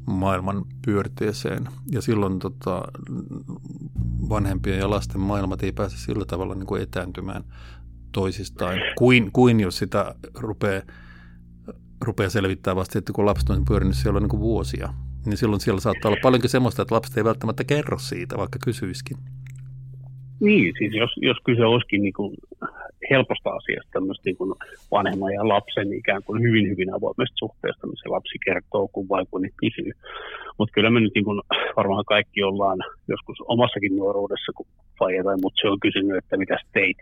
digimaailman 0.06 0.64
pyörteeseen. 0.84 1.68
Ja 1.90 2.02
silloin 2.02 2.38
tota, 2.38 2.82
vanhempien 4.28 4.78
ja 4.78 4.90
lasten 4.90 5.20
maailmat 5.20 5.62
ei 5.62 5.72
pääse 5.72 5.96
sillä 5.96 6.24
tavalla 6.24 6.54
niin 6.54 6.66
kuin 6.66 6.82
etääntymään 6.82 7.44
toisistaan, 8.12 8.78
kuin, 8.98 9.32
kuin 9.32 9.60
jos 9.60 9.78
sitä 9.78 10.14
rupeaa, 10.34 10.82
rupeaa 12.00 12.30
selvittämään 12.30 12.76
vasta, 12.76 12.98
että 12.98 13.12
kun 13.12 13.26
lapset 13.26 13.50
on 13.50 13.64
pyörinyt 13.64 13.96
siellä 13.96 14.20
niin 14.20 14.28
kuin 14.28 14.40
vuosia, 14.40 14.94
niin 15.26 15.36
silloin 15.36 15.60
siellä 15.60 15.80
saattaa 15.80 16.08
olla 16.08 16.20
paljonkin 16.22 16.50
semmoista, 16.50 16.82
että 16.82 16.94
lapset 16.94 17.16
ei 17.16 17.24
välttämättä 17.24 17.64
kerro 17.64 17.98
siitä, 17.98 18.38
vaikka 18.38 18.58
kysyisikin. 18.64 19.16
Niin, 20.44 20.74
siis 20.78 20.92
jos, 20.94 21.10
jos 21.16 21.36
kyse 21.44 21.64
olisikin 21.64 22.02
niin 22.02 22.12
kuin 22.12 22.34
helposta 23.10 23.50
asiasta, 23.50 23.90
tämmöistä 23.92 24.22
niin 24.24 24.36
kuin 24.36 24.52
vanhemman 24.90 25.32
ja 25.32 25.48
lapsen 25.48 25.92
ikään 25.92 26.22
kuin 26.26 26.42
hyvin, 26.42 26.68
hyvin 26.70 26.94
avoimesta 26.94 27.36
suhteesta, 27.38 27.86
missä 27.86 28.10
lapsi 28.10 28.38
kertoo, 28.44 28.88
kun 28.88 29.08
vaikuni 29.08 29.48
kysyy. 29.62 29.92
Mutta 30.58 30.72
kyllä 30.74 30.90
me 30.90 31.00
nyt 31.00 31.14
niin 31.14 31.24
kuin 31.24 31.40
varmaan 31.76 32.04
kaikki 32.04 32.42
ollaan 32.42 32.78
joskus 33.08 33.38
omassakin 33.48 33.96
nuoruudessa, 33.96 34.52
kun 34.56 34.66
faija 34.98 35.24
tai 35.24 35.36
mut 35.42 35.54
se 35.60 35.68
on 35.68 35.80
kysynyt, 35.80 36.16
että 36.16 36.36
mitä 36.36 36.56
teit, 36.72 36.98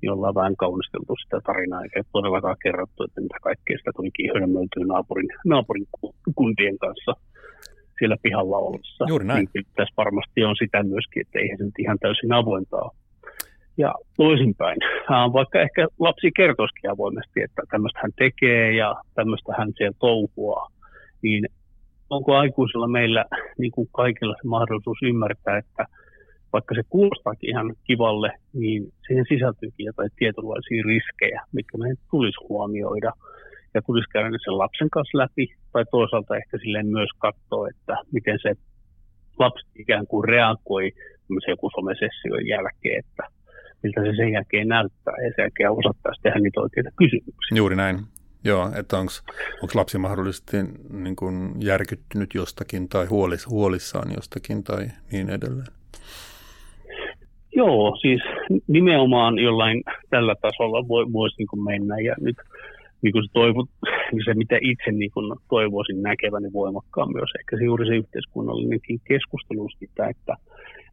niin 0.00 0.12
ollaan 0.12 0.34
vähän 0.34 0.56
kaunisteltu 0.56 1.14
sitä 1.16 1.40
tarinaa, 1.46 1.82
eikä 1.82 2.02
todellakaan 2.12 2.56
kerrottu, 2.62 3.04
että 3.04 3.20
mitä 3.20 3.38
kaikkea 3.42 3.78
sitä 3.78 3.90
tulikin 3.96 4.30
hölmöiltyä 4.34 4.84
naapurin, 4.86 5.28
naapurin 5.44 5.86
kuntien 6.34 6.78
kanssa 6.78 7.12
siellä 7.98 8.16
pihalla 8.22 8.58
ollessa. 8.58 9.04
Juuri 9.08 9.24
näin. 9.24 9.48
Niin 9.54 9.66
tässä 9.76 9.94
varmasti 9.96 10.44
on 10.44 10.56
sitä 10.56 10.82
myöskin, 10.82 11.20
että 11.20 11.38
eihän 11.38 11.58
se 11.58 11.64
nyt 11.64 11.78
ihan 11.78 11.98
täysin 11.98 12.32
avointa 12.32 12.76
ole. 12.76 12.92
Ja 13.76 13.94
toisinpäin, 14.16 14.78
vaikka 15.32 15.60
ehkä 15.60 15.86
lapsi 15.98 16.30
kertoisikin 16.36 16.90
avoimesti, 16.90 17.42
että 17.42 17.62
tämmöistä 17.70 18.00
hän 18.02 18.12
tekee 18.18 18.72
ja 18.72 18.94
tämmöistä 19.14 19.52
hän 19.58 19.72
siellä 19.76 19.96
touhua, 20.00 20.68
niin 21.22 21.48
onko 22.10 22.36
aikuisilla 22.36 22.88
meillä 22.88 23.24
niin 23.58 23.72
kuin 23.72 23.88
kaikilla 23.92 24.34
se 24.34 24.48
mahdollisuus 24.48 24.98
ymmärtää, 25.02 25.58
että 25.58 25.86
vaikka 26.52 26.74
se 26.74 26.82
kuulostaakin 26.88 27.50
ihan 27.50 27.74
kivalle, 27.84 28.30
niin 28.52 28.92
siihen 29.06 29.24
sisältyykin 29.28 29.86
jotain 29.86 30.10
tietynlaisia 30.16 30.82
riskejä, 30.86 31.42
mitkä 31.52 31.78
meidän 31.78 31.96
tulisi 32.10 32.38
huomioida– 32.48 33.12
ja 33.74 33.82
tulisi 33.82 34.10
käydä 34.12 34.28
sen 34.44 34.58
lapsen 34.58 34.90
kanssa 34.90 35.18
läpi, 35.18 35.46
tai 35.72 35.84
toisaalta 35.90 36.36
ehkä 36.36 36.58
silleen 36.58 36.86
myös 36.86 37.08
katsoa, 37.18 37.68
että 37.68 37.96
miten 38.12 38.38
se 38.42 38.54
lapsi 39.38 39.66
ikään 39.74 40.06
kuin 40.06 40.24
reagoi 40.24 40.92
joku 41.48 41.70
somesession 41.70 42.46
jälkeen, 42.48 42.98
että 42.98 43.22
miltä 43.82 44.00
se 44.02 44.16
sen 44.16 44.32
jälkeen 44.32 44.68
näyttää, 44.68 45.14
ja 45.24 45.30
sen 45.36 45.42
jälkeen 45.42 45.70
osattaisi 45.70 46.22
tehdä 46.22 46.40
niitä 46.40 46.60
oikeita 46.60 46.90
kysymyksiä. 46.96 47.56
Juuri 47.56 47.76
näin. 47.76 47.98
Joo, 48.44 48.70
että 48.78 48.98
onko 48.98 49.12
lapsi 49.74 49.98
mahdollisesti 49.98 50.56
niin 50.90 51.16
kuin 51.16 51.54
järkyttynyt 51.60 52.34
jostakin 52.34 52.88
tai 52.88 53.06
huolis, 53.06 53.48
huolissaan 53.48 54.12
jostakin 54.14 54.64
tai 54.64 54.86
niin 55.12 55.30
edelleen? 55.30 55.72
Joo, 57.56 57.96
siis 58.00 58.22
nimenomaan 58.66 59.38
jollain 59.38 59.82
tällä 60.10 60.34
tasolla 60.42 60.88
voi, 60.88 61.12
voisi 61.12 61.36
niin 61.38 61.64
mennä. 61.64 62.00
Ja 62.00 62.14
nyt 62.20 62.36
niin 63.04 63.12
kuin 63.12 63.24
se, 63.24 63.30
toivot, 63.32 63.68
niin 64.12 64.24
se, 64.26 64.34
mitä 64.34 64.56
itse 64.60 64.90
niin 64.92 65.10
kuin 65.14 65.26
toivoisin 65.48 66.02
näkeväni 66.02 66.52
voimakkaan 66.52 67.12
myös, 67.12 67.30
ehkä 67.40 67.56
se 67.56 67.64
juuri 67.64 67.86
se 67.86 67.96
yhteiskunnallinenkin 67.96 69.00
keskustelu 69.08 69.68
sitä, 69.78 70.02
että, 70.12 70.34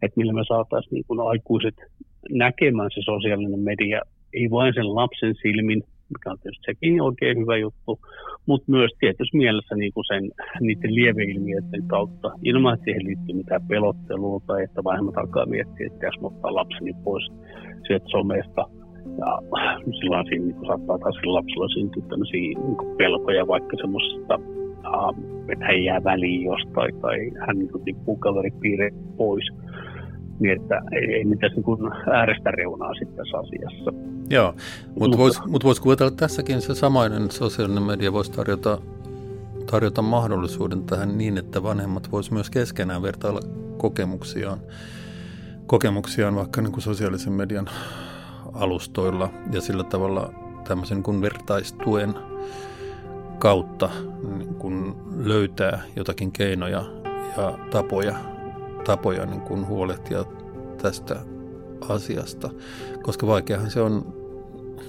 että 0.01 0.17
millä 0.19 0.33
me 0.33 0.43
saataisiin 0.47 0.93
niin 0.95 1.07
kuin 1.07 1.19
aikuiset 1.31 1.77
näkemään 2.29 2.89
se 2.93 3.01
sosiaalinen 3.05 3.59
media, 3.59 4.01
ei 4.33 4.47
vain 4.51 4.73
sen 4.73 4.95
lapsen 4.95 5.35
silmin, 5.41 5.83
mikä 6.13 6.31
on 6.31 6.39
tietysti 6.39 6.65
sekin 6.65 7.01
oikein 7.01 7.37
hyvä 7.37 7.57
juttu, 7.57 7.99
mutta 8.45 8.71
myös 8.71 8.91
tietysti 8.99 9.37
mielessä 9.37 9.75
niin 9.75 9.93
kuin 9.93 10.05
sen, 10.07 10.23
niiden 10.61 10.95
lieveilmiöiden 10.95 11.87
kautta, 11.87 12.31
ilman 12.43 12.73
että 12.73 12.83
siihen 12.83 13.05
liittyy 13.05 13.35
mitään 13.35 13.67
pelottelua 13.67 14.41
tai 14.47 14.63
että 14.63 14.83
vanhemmat 14.83 15.17
alkaa 15.17 15.45
miettiä, 15.45 15.87
että 15.87 15.99
pitäisi 15.99 16.19
ottaa 16.21 16.55
lapseni 16.55 16.93
pois 17.03 17.25
sieltä 17.87 18.05
somesta– 18.09 18.65
ja 19.17 19.41
silloin 19.99 20.25
siinä 20.25 20.45
niin 20.45 20.65
saattaa 20.67 20.99
taas 20.99 21.15
lapsella 21.23 21.67
syntyä 21.67 22.03
tämmöisiä 22.09 22.39
niin 22.39 22.97
pelkoja, 22.97 23.47
vaikka 23.47 23.77
semmoista, 23.77 24.39
että 25.49 25.65
hän 25.65 25.83
jää 25.83 26.03
väliin 26.03 26.43
jostain 26.43 27.01
tai 27.01 27.31
hän 27.47 27.59
niin 27.59 27.83
tippuu 27.85 28.15
kaveripiireen 28.15 28.93
pois. 29.17 29.45
Niin, 30.39 30.61
että 30.61 30.81
ei, 30.91 31.13
ei 31.13 31.25
mitään 31.25 31.51
niin 31.55 32.13
äärestä 32.13 32.51
reunaa 32.51 32.93
sitten 32.93 33.15
tässä 33.15 33.37
asiassa. 33.37 33.93
Joo, 34.29 34.53
mutta 34.99 35.17
voisi 35.17 35.41
mut 35.47 35.63
vois 35.63 35.79
kuvitella, 35.79 36.07
että 36.07 36.25
tässäkin 36.25 36.61
se 36.61 36.75
samainen 36.75 37.31
sosiaalinen 37.31 37.83
media 37.83 38.13
voisi 38.13 38.31
tarjota, 38.31 38.77
tarjota 39.71 40.01
mahdollisuuden 40.01 40.83
tähän 40.83 41.17
niin, 41.17 41.37
että 41.37 41.63
vanhemmat 41.63 42.11
voisivat 42.11 42.33
myös 42.33 42.49
keskenään 42.49 43.01
vertailla 43.01 43.39
kokemuksiaan, 43.77 44.59
kokemuksiaan 45.67 46.35
vaikka 46.35 46.61
niin 46.61 46.71
kuin 46.71 46.81
sosiaalisen 46.81 47.33
median 47.33 47.69
alustoilla 48.53 49.29
ja 49.51 49.61
sillä 49.61 49.83
tavalla 49.83 50.33
tämmöisen 50.67 51.03
kuin 51.03 51.21
vertaistuen 51.21 52.15
kautta 53.39 53.89
niin 54.37 54.55
kun 54.55 54.95
löytää 55.17 55.81
jotakin 55.95 56.31
keinoja 56.31 56.83
ja 57.37 57.59
tapoja, 57.71 58.15
tapoja 58.85 59.25
niin 59.25 59.41
kun 59.41 59.67
huolehtia 59.67 60.25
tästä 60.81 61.15
asiasta, 61.89 62.49
koska 63.03 63.27
vaikeahan 63.27 63.71
se 63.71 63.81
on, 63.81 64.13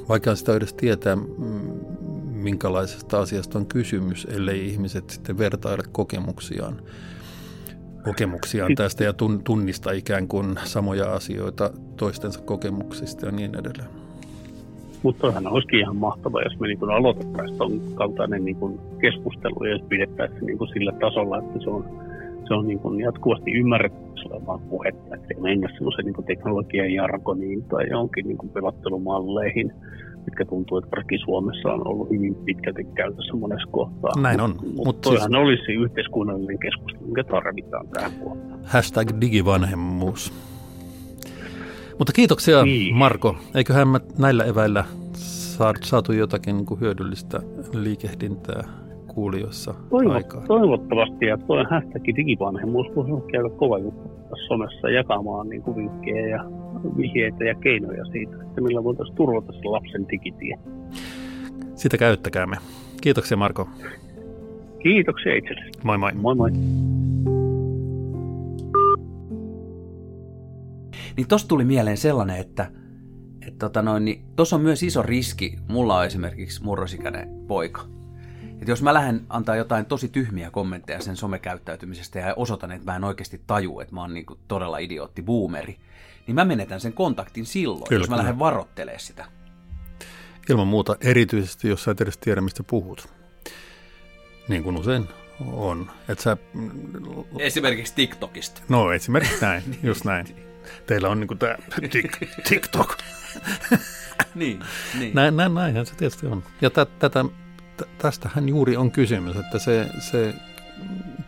vaikea 0.08 0.36
sitä 0.36 0.56
edes 0.56 0.74
tietää, 0.74 1.16
minkälaisesta 2.32 3.20
asiasta 3.20 3.58
on 3.58 3.66
kysymys, 3.66 4.26
ellei 4.30 4.68
ihmiset 4.68 5.10
sitten 5.10 5.38
vertaile 5.38 5.82
kokemuksiaan 5.92 6.82
kokemuksiaan 8.04 8.74
tästä 8.74 9.04
ja 9.04 9.12
tunnista 9.44 9.92
ikään 9.92 10.28
kuin 10.28 10.54
samoja 10.64 11.12
asioita 11.12 11.70
toistensa 11.96 12.40
kokemuksista 12.42 13.26
ja 13.26 13.32
niin 13.32 13.54
edelleen. 13.58 13.88
Mutta 15.02 15.20
toihan 15.20 15.46
olisikin 15.46 15.80
ihan 15.80 15.96
mahtavaa, 15.96 16.42
jos 16.42 16.60
me 16.60 16.66
niin 16.66 16.90
aloitettaisiin 16.90 17.58
tuon 17.58 17.80
kaltainen 17.94 18.44
niin 18.44 18.56
kuin 18.56 18.80
keskustelu 19.00 19.64
ja 19.64 19.72
jos 19.72 19.82
pidettäisiin 19.88 20.46
niin 20.46 20.58
kuin 20.58 20.68
sillä 20.68 20.92
tasolla, 20.92 21.38
että 21.38 21.58
se 21.64 21.70
on, 21.70 21.84
se 22.48 22.54
on 22.54 22.66
niin 22.66 22.78
kuin 22.78 23.00
jatkuvasti 23.00 23.52
ymmärrettävissä 23.52 24.28
olevaa 24.30 24.58
puhetta, 24.70 25.14
että 25.14 25.26
ei 25.34 25.40
mennä 25.40 25.68
semmoisen 25.74 26.04
niin 26.04 26.24
teknologian 26.26 26.92
jargoniin 26.92 27.64
tai 27.64 27.88
johonkin 27.90 28.28
niin 28.28 28.38
kuin 28.38 28.50
pelottelumalleihin, 28.50 29.72
mitkä 30.26 30.44
tuntuu, 30.44 30.78
että 30.78 30.90
varsinkin 30.90 31.18
Suomessa 31.24 31.72
on 31.72 31.88
ollut 31.88 32.10
hyvin 32.10 32.34
pitkälti 32.34 32.84
käytössä 32.84 33.36
monessa 33.36 33.68
kohtaa. 33.70 34.12
Näin 34.20 34.40
on. 34.40 34.50
Mutta 34.50 34.84
Mut 34.84 35.18
siis... 35.18 35.34
olisi 35.38 35.72
yhteiskunnallinen 35.72 36.58
keskustelu, 36.58 37.06
mikä 37.06 37.24
tarvitaan 37.24 37.88
tähän 37.88 38.12
puolella. 38.12 38.58
Hashtag 38.64 39.08
digivanhemmuus. 39.20 40.32
Mutta 41.98 42.12
kiitoksia 42.12 42.64
niin. 42.64 42.96
Marko. 42.96 43.36
Eiköhän 43.54 43.88
mä 43.88 44.00
näillä 44.18 44.44
eväillä 44.44 44.84
saatu 45.82 46.12
jotakin 46.12 46.56
niin 46.56 46.66
kuin 46.66 46.80
hyödyllistä 46.80 47.40
liikehdintää 47.72 48.81
kuulijoissa 49.14 49.74
Toivo, 49.90 50.12
aikaa. 50.12 50.46
Toivottavasti, 50.46 51.26
ja 51.26 51.38
tuo 51.38 51.64
hashtag 51.70 52.04
digivanhemmuus 52.16 52.86
voisi 52.96 53.26
käydä 53.32 53.48
kova 53.50 53.78
juttu 53.78 54.10
somessa 54.48 54.90
jakamaan 54.90 55.48
niin 55.48 55.62
kuin 55.62 55.76
vinkkejä 55.76 56.28
ja 56.28 56.44
vihjeitä 56.96 57.44
ja 57.44 57.54
keinoja 57.54 58.04
siitä, 58.04 58.36
että 58.42 58.60
millä 58.60 58.84
voitaisiin 58.84 59.16
turvata 59.16 59.52
se 59.52 59.64
lapsen 59.64 60.08
digitie. 60.08 60.58
Sitä 61.74 61.98
käyttäkäämme. 61.98 62.56
Kiitoksia 63.00 63.36
Marko. 63.36 63.68
Kiitoksia 64.82 65.36
itsellesi. 65.36 65.70
Moi 65.84 65.98
moi. 65.98 66.12
Moi 66.14 66.34
moi. 66.34 66.50
Niin 71.16 71.28
tosta 71.28 71.48
tuli 71.48 71.64
mieleen 71.64 71.96
sellainen, 71.96 72.36
että 72.36 72.66
että 73.46 73.66
tota 73.66 73.82
noin, 73.82 74.04
niin 74.04 74.24
tuossa 74.36 74.56
on 74.56 74.62
myös 74.62 74.82
iso 74.82 75.02
riski, 75.02 75.58
mulla 75.68 75.98
on 75.98 76.06
esimerkiksi 76.06 76.64
murrosikäinen 76.64 77.28
poika. 77.48 77.82
Että 78.62 78.72
jos 78.72 78.82
mä 78.82 78.94
lähden 78.94 79.26
antaa 79.28 79.56
jotain 79.56 79.86
tosi 79.86 80.08
tyhmiä 80.08 80.50
kommentteja 80.50 81.00
sen 81.00 81.16
somekäyttäytymisestä 81.16 82.18
ja 82.18 82.34
osoitan, 82.34 82.72
että 82.72 82.92
mä 82.92 82.96
en 82.96 83.04
oikeasti 83.04 83.40
taju, 83.46 83.80
että 83.80 83.94
mä 83.94 84.00
oon 84.00 84.14
niin 84.14 84.26
todella 84.48 84.78
idiootti 84.78 85.22
boomeri, 85.22 85.78
niin 86.26 86.34
mä 86.34 86.44
menetän 86.44 86.80
sen 86.80 86.92
kontaktin 86.92 87.46
silloin, 87.46 87.88
kyllä, 87.88 88.00
jos 88.02 88.08
mä 88.08 88.16
kyllä. 88.16 88.22
lähden 88.22 88.38
varoittelemaan 88.38 89.00
sitä. 89.00 89.24
Ilman 90.50 90.66
muuta, 90.66 90.96
erityisesti 91.00 91.68
jos 91.68 91.84
sä 91.84 91.90
et 91.90 92.00
edes 92.00 92.18
tiedä, 92.18 92.40
mistä 92.40 92.62
puhut. 92.62 93.08
Niin 94.48 94.62
kuin 94.62 94.76
usein 94.76 95.08
on. 95.46 95.90
Et 96.08 96.18
sä... 96.18 96.36
Esimerkiksi 97.38 97.94
TikTokista. 97.94 98.62
No 98.68 98.92
esimerkiksi 98.92 99.40
näin, 99.40 99.62
just 99.82 100.04
näin. 100.04 100.26
Teillä 100.86 101.08
on 101.08 101.20
niinku 101.20 101.34
tämä 101.34 101.56
tik- 101.80 102.42
TikTok. 102.48 102.96
niin, 104.34 104.60
niin. 104.98 105.14
Näin, 105.14 105.36
näin, 105.36 105.54
näinhän 105.54 105.86
se 105.86 105.94
tietysti 105.94 106.26
on. 106.26 106.44
Ja 106.60 106.70
tätä, 106.70 107.24
tästähän 107.98 108.48
juuri 108.48 108.76
on 108.76 108.90
kysymys, 108.90 109.36
että 109.36 109.58
se, 109.58 109.88
se 109.98 110.34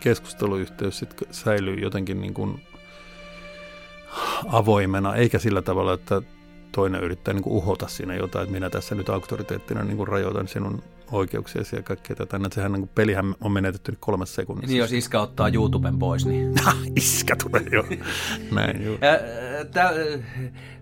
keskusteluyhteys 0.01 0.99
sit 0.99 1.15
säilyy 1.31 1.75
jotenkin 1.75 2.21
niin 2.21 2.35
kuin 2.35 2.61
avoimena, 4.47 5.15
eikä 5.15 5.39
sillä 5.39 5.63
tavalla, 5.63 5.93
että 5.93 6.23
toinen 6.73 7.05
yrittää 7.05 7.35
niin 7.35 7.43
kuin 7.43 7.57
uhota 7.57 7.89
siinä 7.89 8.15
jotain, 8.15 8.43
että 8.43 8.53
minä 8.53 8.71
tässä 8.71 8.95
nyt 8.95 9.09
auktoriteettina 9.09 9.83
niin 9.83 9.97
kuin 9.97 10.09
rajoitan 10.09 10.49
sinun 10.49 10.83
oikeuksiasi 11.13 11.77
ja 11.77 11.83
kaikkea 11.83 12.17
tätä. 12.17 12.37
Että 12.37 12.55
sehän 12.55 12.73
niin 12.73 12.81
kuin, 12.81 12.91
pelihän 12.95 13.35
on 13.41 13.53
menetetty 13.53 13.93
nyt 13.93 14.01
kolmessa 14.01 14.35
sekunnissa. 14.35 14.71
Niin 14.71 14.79
jos 14.79 14.93
iskä 14.93 15.21
ottaa 15.21 15.49
YouTuben 15.49 15.99
pois, 15.99 16.27
niin... 16.27 16.55
iskä 16.97 17.37
tulee 17.37 17.67
jo. 17.73 17.85
Näin, 18.51 18.85
joo. 18.85 18.99
Tää, 19.73 19.91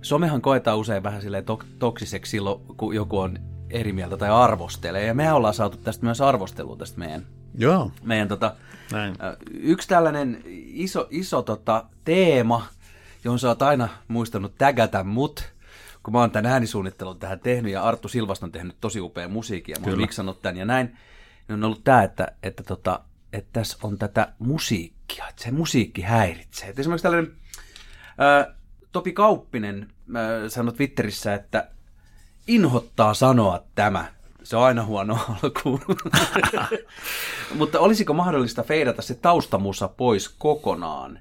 somehan 0.02 0.42
koetaan 0.42 0.78
usein 0.78 1.02
vähän 1.02 1.22
silleen 1.22 1.44
to- 1.44 1.62
toksiseksi 1.78 2.30
silloin, 2.30 2.60
kun 2.76 2.94
joku 2.94 3.18
on 3.18 3.38
eri 3.72 3.92
mieltä 3.92 4.16
tai 4.16 4.30
arvostelee. 4.30 5.06
Ja 5.06 5.14
mehän 5.14 5.34
ollaan 5.34 5.54
saatu 5.54 5.76
tästä 5.76 6.04
myös 6.04 6.20
arvostelua 6.20 6.76
tästä 6.76 6.98
meidän 6.98 7.26
Joo. 7.58 7.92
Meidän 8.02 8.28
tota, 8.28 8.54
Näin. 8.92 9.14
yksi 9.52 9.88
tällainen 9.88 10.42
iso, 10.66 11.08
iso 11.10 11.42
tota, 11.42 11.84
teema, 12.04 12.66
johon 13.24 13.38
sä 13.38 13.48
oot 13.48 13.62
aina 13.62 13.88
muistanut 14.08 14.54
tägätä 14.58 15.04
mut, 15.04 15.52
kun 16.02 16.12
mä 16.12 16.20
oon 16.20 16.30
tämän 16.30 16.52
äänisuunnittelun 16.52 17.18
tähän 17.18 17.40
tehnyt 17.40 17.72
ja 17.72 17.82
Arttu 17.82 18.08
Silvasta 18.08 18.46
on 18.46 18.52
tehnyt 18.52 18.76
tosi 18.80 19.00
upea 19.00 19.28
musiikkia, 19.28 19.76
mä 19.80 19.86
oon 19.86 20.00
miksannut 20.00 20.42
tämän 20.42 20.56
ja 20.56 20.64
näin, 20.64 20.86
niin 21.48 21.54
on 21.54 21.64
ollut 21.64 21.84
tämä, 21.84 22.02
että, 22.02 22.28
että, 22.42 22.62
tota, 22.62 23.00
että 23.32 23.50
tässä 23.52 23.78
on 23.82 23.98
tätä 23.98 24.32
musiikkia, 24.38 25.28
että 25.28 25.42
se 25.42 25.50
musiikki 25.50 26.02
häiritsee. 26.02 26.68
Että 26.68 26.80
esimerkiksi 26.80 27.02
tällainen 27.02 27.32
ää, 28.18 28.54
Topi 28.92 29.12
Kauppinen 29.12 29.92
ää, 30.14 30.48
sanoi 30.48 30.74
Twitterissä, 30.74 31.34
että 31.34 31.68
inhottaa 32.46 33.14
sanoa 33.14 33.62
tämä. 33.74 34.04
Se 34.42 34.56
on 34.56 34.64
aina 34.64 34.84
huono 34.84 35.18
alku. 35.42 35.80
Mutta 37.54 37.80
olisiko 37.80 38.12
mahdollista 38.12 38.62
feidata 38.62 39.02
se 39.02 39.14
taustamusa 39.14 39.88
pois 39.88 40.28
kokonaan? 40.28 41.18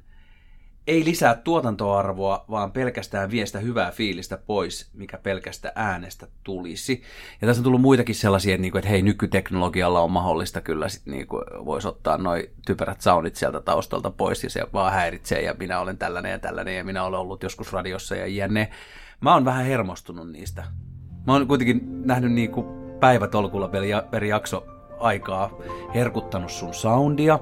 ei 0.87 1.05
lisää 1.05 1.35
tuotantoarvoa, 1.35 2.45
vaan 2.49 2.71
pelkästään 2.71 3.31
viestä 3.31 3.59
hyvää 3.59 3.91
fiilistä 3.91 4.37
pois, 4.37 4.89
mikä 4.93 5.17
pelkästä 5.17 5.71
äänestä 5.75 6.27
tulisi. 6.43 7.03
Ja 7.41 7.47
tässä 7.47 7.59
on 7.59 7.63
tullut 7.63 7.81
muitakin 7.81 8.15
sellaisia, 8.15 8.53
että, 8.55 8.61
niinku, 8.61 8.77
että 8.77 8.89
hei, 8.89 9.01
nykyteknologialla 9.01 10.01
on 10.01 10.11
mahdollista 10.11 10.61
kyllä, 10.61 10.89
sit 10.89 11.05
niinku, 11.05 11.41
voisi 11.65 11.87
ottaa 11.87 12.17
noin 12.17 12.43
typerät 12.65 13.01
soundit 13.01 13.35
sieltä 13.35 13.61
taustalta 13.61 14.11
pois, 14.11 14.43
ja 14.43 14.49
se 14.49 14.63
vaan 14.73 14.93
häiritsee, 14.93 15.41
ja 15.41 15.55
minä 15.59 15.79
olen 15.79 15.97
tällainen 15.97 16.31
ja 16.31 16.39
tällainen, 16.39 16.77
ja 16.77 16.83
minä 16.83 17.03
olen 17.03 17.19
ollut 17.19 17.43
joskus 17.43 17.73
radiossa 17.73 18.15
ja 18.15 18.27
jänne. 18.27 18.69
Mä 19.21 19.33
oon 19.33 19.45
vähän 19.45 19.65
hermostunut 19.65 20.31
niistä. 20.31 20.63
Mä 21.27 21.33
oon 21.33 21.47
kuitenkin 21.47 21.81
nähnyt 22.05 22.31
niinku 22.31 22.65
päivätolkulla 22.99 23.69
per 24.11 24.23
jakso 24.23 24.65
aikaa 24.99 25.51
herkuttanut 25.95 26.51
sun 26.51 26.73
soundia, 26.73 27.39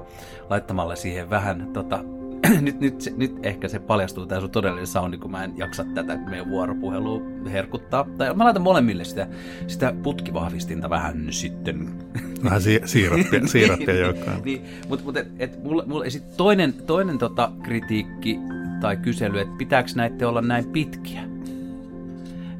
laittamalla 0.50 0.96
siihen 0.96 1.30
vähän 1.30 1.70
tota, 1.72 2.04
nyt, 2.60 2.80
nyt, 2.80 3.00
se, 3.00 3.12
nyt 3.16 3.36
ehkä 3.42 3.68
se 3.68 3.78
paljastuu 3.78 4.26
tämä 4.26 4.40
sun 4.40 4.50
todellinen 4.50 4.86
soundi, 4.86 5.18
kun 5.18 5.30
mä 5.30 5.44
en 5.44 5.52
jaksa 5.56 5.84
tätä 5.94 6.16
meidän 6.16 6.50
vuoropuhelua 6.50 7.22
herkuttaa. 7.52 8.06
Tai 8.18 8.34
mä 8.34 8.44
laitan 8.44 8.62
molemmille 8.62 9.04
sitä, 9.04 9.28
sitä 9.66 9.94
putkivahvistinta 10.02 10.90
vähän 10.90 11.26
sitten. 11.30 11.88
Vähän 12.44 12.62
si- 12.62 12.80
siirappia, 12.84 13.46
siirappia 13.46 13.94
joukkoon. 13.94 14.42
niin, 14.44 14.62
mutta 14.88 15.04
mut, 15.04 15.16
et, 15.16 15.28
et, 15.38 15.64
mulla, 15.64 15.84
mulla 15.86 16.10
sit 16.10 16.36
toinen, 16.36 16.72
toinen 16.72 17.18
tota 17.18 17.52
kritiikki 17.62 18.38
tai 18.80 18.96
kysely, 18.96 19.40
että 19.40 19.54
pitääkö 19.58 19.90
näiden 19.94 20.28
olla 20.28 20.42
näin 20.42 20.64
pitkiä? 20.66 21.22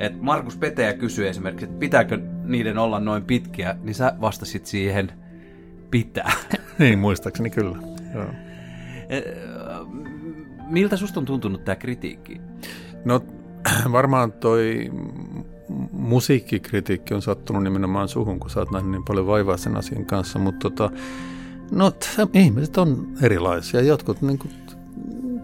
Et 0.00 0.20
Markus 0.20 0.56
Petäjä 0.56 0.92
kysyi 0.92 1.28
esimerkiksi, 1.28 1.64
että 1.64 1.78
pitääkö 1.78 2.18
niiden 2.44 2.78
olla 2.78 3.00
noin 3.00 3.24
pitkiä, 3.24 3.76
niin 3.82 3.94
sä 3.94 4.14
vastasit 4.20 4.66
siihen, 4.66 5.12
pitää. 5.90 6.32
niin, 6.78 6.98
muistaakseni 6.98 7.50
kyllä. 7.50 7.76
Joo 8.14 8.26
miltä 10.70 10.96
susta 10.96 11.20
on 11.20 11.26
tuntunut 11.26 11.64
tämä 11.64 11.76
kritiikki? 11.76 12.40
No 13.04 13.24
varmaan 13.92 14.32
toi 14.32 14.90
musiikkikritiikki 15.92 17.14
on 17.14 17.22
sattunut 17.22 17.62
nimenomaan 17.62 18.08
suhun, 18.08 18.40
kun 18.40 18.50
sä 18.50 18.60
oot 18.60 18.70
nähnyt 18.70 18.90
niin 18.90 19.04
paljon 19.04 19.26
vaivaa 19.26 19.56
sen 19.56 19.76
asian 19.76 20.06
kanssa, 20.06 20.38
mutta 20.38 20.70
tota, 20.70 20.90
no 21.70 21.92
ihmiset 22.34 22.78
on 22.78 23.08
erilaisia. 23.22 23.80
Jotkut 23.80 24.22
niin 24.22 24.38
kuin, 24.38 24.52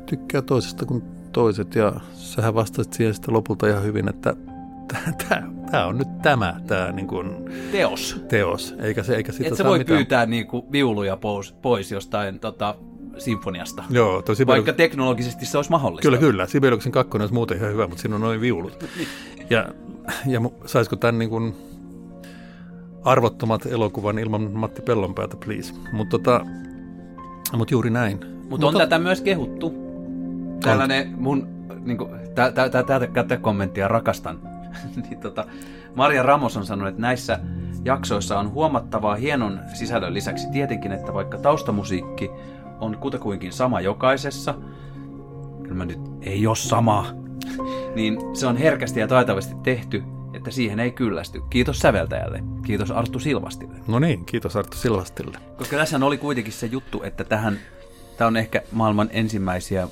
tykkää 0.07 0.43
toisesta 0.43 0.87
kuin 0.87 1.03
toiset 1.33 1.75
ja 1.75 1.93
sähän 2.37 2.55
vastasit 2.55 2.93
siihen 2.93 3.15
sitten 3.15 3.35
lopulta 3.35 3.69
ihan 3.69 3.83
hyvin, 3.83 4.09
että 4.09 4.35
tämä 5.71 5.87
on 5.87 5.99
nyt 5.99 6.23
tämä, 6.23 6.61
tämä 6.67 6.93
niin 6.93 7.07
kuin 7.07 7.31
teos. 7.73 8.21
teos, 8.29 8.75
eikä 8.83 9.03
se, 9.03 9.17
eikä 9.17 9.33
sitä 9.33 9.49
Et 9.49 9.57
se 9.57 9.65
voi 9.65 9.79
mitään. 9.79 9.97
pyytää 9.97 10.27
niin 10.27 10.47
kuin 10.47 10.73
viuluja 10.73 11.17
pois, 11.17 11.53
pois 11.53 11.93
jostain 11.93 12.41
tota, 12.41 12.75
sinfoniasta. 13.19 13.85
Joo, 13.91 14.23
tosi 14.23 14.47
Vaikka 14.47 14.63
paljon... 14.63 14.77
teknologisesti 14.77 15.47
se 15.47 15.59
olisi 15.59 15.71
mahdollista. 15.71 16.03
Kyllä, 16.03 16.19
kyllä. 16.19 16.47
Sibeliuksen 16.47 16.93
kakkonen 16.93 17.23
olisi 17.23 17.35
muuten 17.35 17.57
ihan 17.57 17.71
hyvä, 17.71 17.87
mutta 17.87 18.03
siinä 18.03 18.15
on 18.15 18.21
noin 18.21 18.41
viulut. 18.41 18.85
Niin. 18.97 19.09
ja, 19.51 19.69
ja 20.27 20.41
saisiko 20.67 20.97
tämän 20.97 21.19
niin 21.19 21.31
kuin 21.31 21.55
arvottomat 23.05 23.67
elokuvan 23.67 24.19
ilman 24.19 24.51
Matti 24.53 24.83
Pellonpäätä, 24.83 25.37
please. 25.45 25.75
Mutta 25.93 26.19
tota, 26.19 26.47
mut 27.57 27.71
juuri 27.71 27.91
näin. 27.91 28.21
Mut 28.27 28.49
Mutta 28.49 28.67
on 28.67 28.75
tätä 28.77 28.99
myös 28.99 29.21
kehuttu. 29.21 29.75
Tällainen 30.63 31.15
mun, 31.17 31.49
niin 31.85 31.99
kuin, 31.99 32.11
tätä 33.15 33.37
kommenttia 33.37 33.89
rakastan. 33.89 34.39
niin 35.09 35.21
tota, 35.21 35.45
Maria 35.95 36.23
Ramos 36.23 36.57
on 36.57 36.67
sanonut, 36.67 36.89
että 36.89 37.03
näissä 37.03 37.41
jaksoissa 37.85 38.39
on 38.39 38.53
huomattavaa 38.53 39.15
hienon 39.15 39.61
sisällön 39.75 40.15
lisäksi 40.15 40.51
tietenkin, 40.53 40.93
että 40.93 41.15
vaikka 41.15 41.39
taustamusiikki 41.39 42.31
on 42.81 42.99
kutakuinkin 42.99 43.53
sama 43.53 43.81
jokaisessa, 43.81 44.55
kyllä 45.63 45.75
mä 45.75 45.85
nyt 45.85 46.01
ei 46.21 46.47
ole 46.47 46.57
sama, 46.57 47.07
niin 47.97 48.19
se 48.37 48.47
on 48.47 48.57
herkästi 48.57 49.01
ja 49.01 49.09
taitavasti 49.09 49.55
tehty, 49.63 50.03
että 50.35 50.51
siihen 50.51 50.81
ei 50.81 50.91
kyllästy. 50.91 51.43
Kiitos 51.51 51.79
säveltäjälle. 51.79 52.43
Kiitos 52.65 52.91
Arttu 52.91 53.19
Silvastille. 53.19 53.75
No 53.87 53.99
niin, 53.99 54.25
kiitos 54.25 54.57
Arttu 54.57 54.77
Silvastille. 54.77 55.39
Koska 55.59 55.77
tässä 55.77 55.99
oli 56.03 56.19
kuitenkin 56.19 56.53
se 56.53 56.67
juttu, 56.67 57.03
että 57.03 57.25
tähän, 57.25 57.59
tämä 58.17 58.29
on 58.29 58.37
ehkä 58.37 58.63
maailman 58.73 59.09
ensimmäisiä 59.13 59.89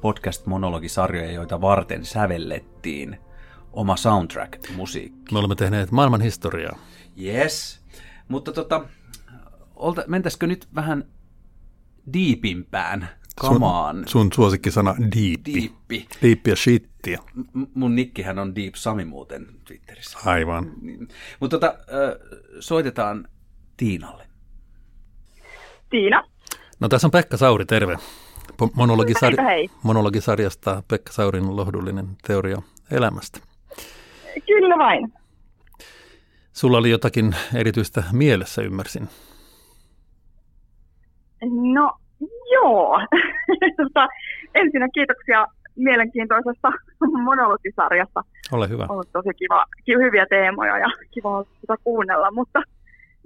podcast-monologisarjoja, 0.00 1.32
joita 1.32 1.60
varten 1.60 2.04
sävellettiin 2.04 3.18
oma 3.72 3.96
soundtrack-musiikki. 3.96 5.32
Me 5.32 5.38
olemme 5.38 5.54
tehneet 5.54 5.90
maailman 5.90 6.20
historiaa. 6.20 6.78
Yes. 7.22 7.80
Mutta 8.28 8.52
tota, 8.52 8.84
olta, 9.76 10.04
mentäisikö 10.06 10.46
nyt 10.46 10.68
vähän 10.74 11.04
diipimpään 12.12 13.08
kamaan? 13.40 13.96
Sun, 13.96 14.08
sun 14.08 14.32
suosikkisana 14.34 14.96
diippi. 15.14 15.54
Diippi. 15.54 16.08
Diippi 16.22 16.50
ja 16.50 16.56
shittiä. 16.56 17.18
M- 17.54 17.62
mun 17.74 17.94
nikkihän 17.94 18.38
on 18.38 18.54
Deep 18.54 18.74
Sami 18.74 19.04
muuten 19.04 19.46
Twitterissä. 19.64 20.18
Aivan. 20.24 20.72
Niin. 20.82 21.08
Mutta 21.40 21.58
tota, 21.58 21.78
soitetaan 22.60 23.28
Tiinalle. 23.76 24.26
Tiina. 25.90 26.24
No 26.80 26.88
tässä 26.88 27.06
on 27.06 27.10
Pekka 27.10 27.36
Sauri, 27.36 27.66
terve. 27.66 27.98
Heipä 29.26 29.42
hei. 29.42 29.70
monologisarjasta 29.82 30.82
Pekka 30.88 31.12
Saurin 31.12 31.56
lohdullinen 31.56 32.06
teoria 32.26 32.58
elämästä. 32.90 33.40
Kyllä 34.46 34.78
vain. 34.78 35.12
Sulla 36.52 36.78
oli 36.78 36.90
jotakin 36.90 37.34
erityistä 37.54 38.02
mielessä, 38.12 38.62
ymmärsin. 38.62 39.08
No 41.72 41.92
joo. 42.52 43.00
tota, 43.82 44.08
ensinnä 44.54 44.88
kiitoksia 44.94 45.46
mielenkiintoisesta 45.76 46.72
monologisarjasta. 47.24 48.22
Ole 48.52 48.68
hyvä. 48.68 48.82
On 48.82 48.90
ollut 48.90 49.12
tosi 49.12 49.28
kiva, 49.36 49.64
ki- 49.84 49.94
hyviä 49.94 50.26
teemoja 50.30 50.78
ja 50.78 50.86
kiva 51.10 51.44
sitä 51.60 51.74
kuunnella, 51.84 52.30
mutta 52.30 52.62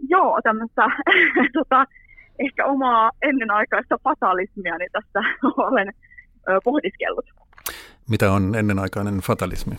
joo, 0.09 0.41
tämmöistä 0.43 0.83
tota, 1.59 1.87
ehkä 2.39 2.67
omaa 2.67 3.11
ennenaikaista 3.23 3.99
fatalismiani 4.05 4.87
tässä 4.93 5.21
olen 5.67 5.93
pohdiskellut. 6.65 7.25
Mitä 8.11 8.33
on 8.33 8.55
ennenaikainen 8.55 9.19
fatalismi? 9.19 9.75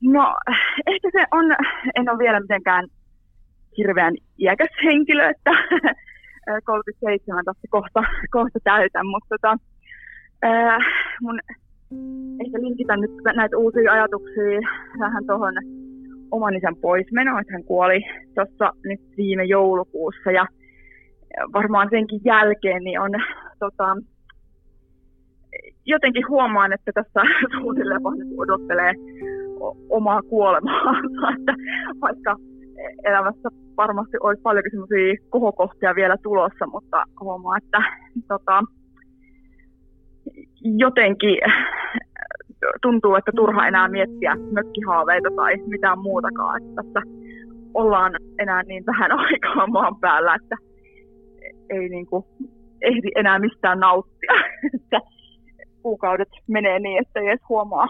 No 0.00 0.36
ehkä 0.86 1.08
se 1.12 1.24
on, 1.32 1.44
en 1.94 2.10
ole 2.10 2.18
vielä 2.18 2.40
mitenkään 2.40 2.86
hirveän 3.78 4.14
iäkäs 4.38 4.68
henkilö, 4.84 5.28
että 5.28 5.50
37 6.64 7.44
tässä 7.44 7.68
kohta, 7.70 8.02
kohta 8.30 8.58
täytän, 8.64 9.06
mutta 9.06 9.28
tota, 9.28 9.56
ää, 10.42 10.78
mun 11.20 11.40
ehkä 12.44 12.58
linkitän 12.60 13.00
nyt 13.00 13.10
näitä 13.34 13.56
uusia 13.56 13.92
ajatuksia 13.92 14.60
vähän 15.00 15.26
tuohon 15.26 15.54
oman 16.30 16.56
isän 16.56 16.76
poismenoon, 16.76 17.40
että 17.40 17.52
hän 17.52 17.64
kuoli 17.64 18.00
tuossa 18.34 18.72
nyt 18.84 19.00
viime 19.16 19.44
joulukuussa 19.44 20.30
ja 20.30 20.46
varmaan 21.52 21.88
senkin 21.90 22.20
jälkeen 22.24 22.82
niin 22.84 23.00
on 23.00 23.10
tota, 23.58 23.96
jotenkin 25.86 26.28
huomaan, 26.28 26.72
että 26.72 26.92
tässä 26.94 27.20
suunnilleen 27.60 28.02
vaan 28.02 28.18
odottelee 28.38 28.94
omaa 29.90 30.22
kuolemaansa, 30.22 31.28
että 31.38 31.54
vaikka 32.00 32.36
elämässä 33.04 33.48
varmasti 33.76 34.16
olisi 34.20 34.42
paljonkin 34.42 34.70
semmoisia 34.70 35.14
kohokohtia 35.30 35.94
vielä 35.94 36.16
tulossa, 36.22 36.66
mutta 36.66 37.04
huomaa, 37.20 37.56
että 37.56 37.82
tota, 38.28 38.62
jotenkin 40.62 41.38
tuntuu, 42.82 43.14
että 43.14 43.32
turha 43.36 43.66
enää 43.66 43.88
miettiä 43.88 44.36
mökkihaaveita 44.52 45.28
tai 45.36 45.56
mitään 45.66 45.98
muutakaan, 45.98 46.62
että 46.62 46.82
tässä 46.82 47.00
ollaan 47.74 48.12
enää 48.38 48.62
niin 48.62 48.86
vähän 48.86 49.12
aikaa 49.26 49.66
maan 49.66 49.96
päällä, 50.00 50.34
että 50.34 50.56
ei 51.70 51.88
niin 51.88 52.06
kuin, 52.06 52.24
ehdi 52.82 53.08
enää 53.16 53.38
mistään 53.38 53.80
nauttia. 53.80 54.32
että 54.74 55.00
kuukaudet 55.82 56.28
menee 56.46 56.78
niin, 56.78 57.02
että 57.02 57.20
ei 57.20 57.28
edes 57.28 57.48
huomaa, 57.48 57.88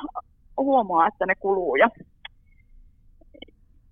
huomaa, 0.57 1.07
että 1.07 1.27
ne 1.27 1.35
kuluu. 1.35 1.77
Ja 1.77 1.89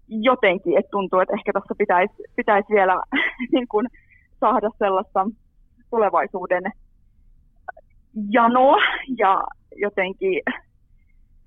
jotenkin, 0.08 0.78
että 0.78 0.90
tuntuu, 0.90 1.20
että 1.20 1.34
ehkä 1.34 1.52
tässä 1.52 1.74
pitäisi, 1.78 2.14
pitäisi 2.36 2.68
vielä 2.72 3.02
niin 3.52 3.68
kuin, 3.68 3.86
saada 4.40 4.70
sellaista 4.78 5.26
tulevaisuuden 5.90 6.62
janoa 8.30 8.76
ja 9.18 9.42
jotenkin, 9.76 10.42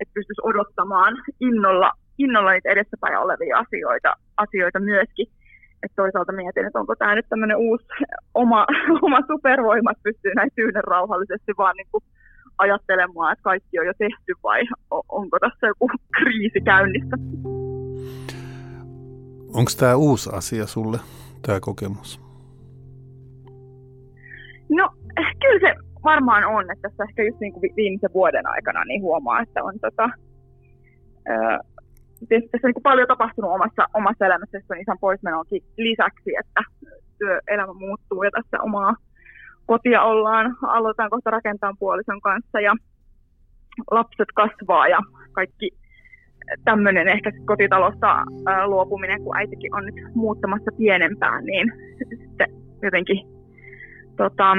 että 0.00 0.14
pystyisi 0.14 0.42
odottamaan 0.42 1.14
innolla, 1.40 1.92
innolla 2.18 2.52
niitä 2.52 2.68
edessäpäin 2.68 3.18
olevia 3.18 3.58
asioita, 3.58 4.14
asioita 4.36 4.80
myöskin. 4.80 5.26
Että 5.82 5.96
toisaalta 5.96 6.32
mietin, 6.32 6.66
että 6.66 6.80
onko 6.80 6.94
tämä 6.96 7.14
nyt 7.14 7.26
tämmöinen 7.28 7.56
uusi 7.56 7.86
oma, 8.42 8.66
oma 9.06 9.18
supervoima, 9.26 9.90
että 9.90 10.02
pystyy 10.02 10.34
näin 10.34 10.50
tyynen 10.54 10.84
rauhallisesti 10.84 11.52
vaan 11.58 11.76
niin 11.76 11.88
kuin 11.92 12.04
ajattelemaan, 12.58 13.32
että 13.32 13.42
kaikki 13.42 13.78
on 13.78 13.86
jo 13.86 13.92
tehty 13.98 14.32
vai 14.42 14.62
onko 15.08 15.38
tässä 15.38 15.66
joku 15.66 15.90
kriisi 16.18 16.60
käynnissä. 16.60 17.16
Onko 19.54 19.70
tämä 19.78 19.96
uusi 19.96 20.30
asia 20.32 20.66
sulle, 20.66 20.98
tämä 21.46 21.60
kokemus? 21.60 22.20
No, 24.68 24.88
kyllä 25.40 25.60
se 25.60 25.74
varmaan 26.04 26.44
on, 26.44 26.70
että 26.70 26.88
tässä 26.88 27.04
ehkä 27.04 27.22
just 27.22 27.40
niin 27.40 27.52
kuin 27.52 27.76
viimeisen 27.76 28.10
vuoden 28.14 28.46
aikana 28.46 28.84
niin 28.84 29.02
huomaa, 29.02 29.40
että 29.40 29.64
on 29.64 29.74
tota, 29.80 30.10
ää, 32.30 32.48
tässä 32.50 32.66
on 32.66 32.72
niin 32.74 32.82
paljon 32.82 33.08
tapahtunut 33.08 33.50
omassa, 33.50 33.86
omassa 33.94 34.26
elämässä 34.26 34.58
on 34.70 34.80
isän 34.80 34.98
poismenonkin 35.00 35.62
lisäksi, 35.78 36.30
että 36.40 36.60
työelämä 37.18 37.72
muuttuu 37.72 38.22
ja 38.22 38.30
tässä 38.30 38.62
omaa 38.62 38.94
kotia 39.66 40.02
ollaan, 40.02 40.56
aloitetaan 40.62 41.10
kohta 41.10 41.30
rakentaa 41.30 41.72
puolison 41.78 42.20
kanssa 42.20 42.60
ja 42.60 42.74
lapset 43.90 44.28
kasvaa 44.34 44.88
ja 44.88 44.98
kaikki 45.32 45.70
tämmöinen 46.64 47.08
ehkä 47.08 47.32
kotitalosta 47.44 48.24
luopuminen, 48.66 49.22
kun 49.22 49.36
äitikin 49.36 49.74
on 49.74 49.84
nyt 49.86 49.94
muuttamassa 50.14 50.70
pienempään, 50.78 51.44
niin 51.44 51.72
sitten 52.18 52.48
jotenkin 52.82 53.18
tota, 54.16 54.54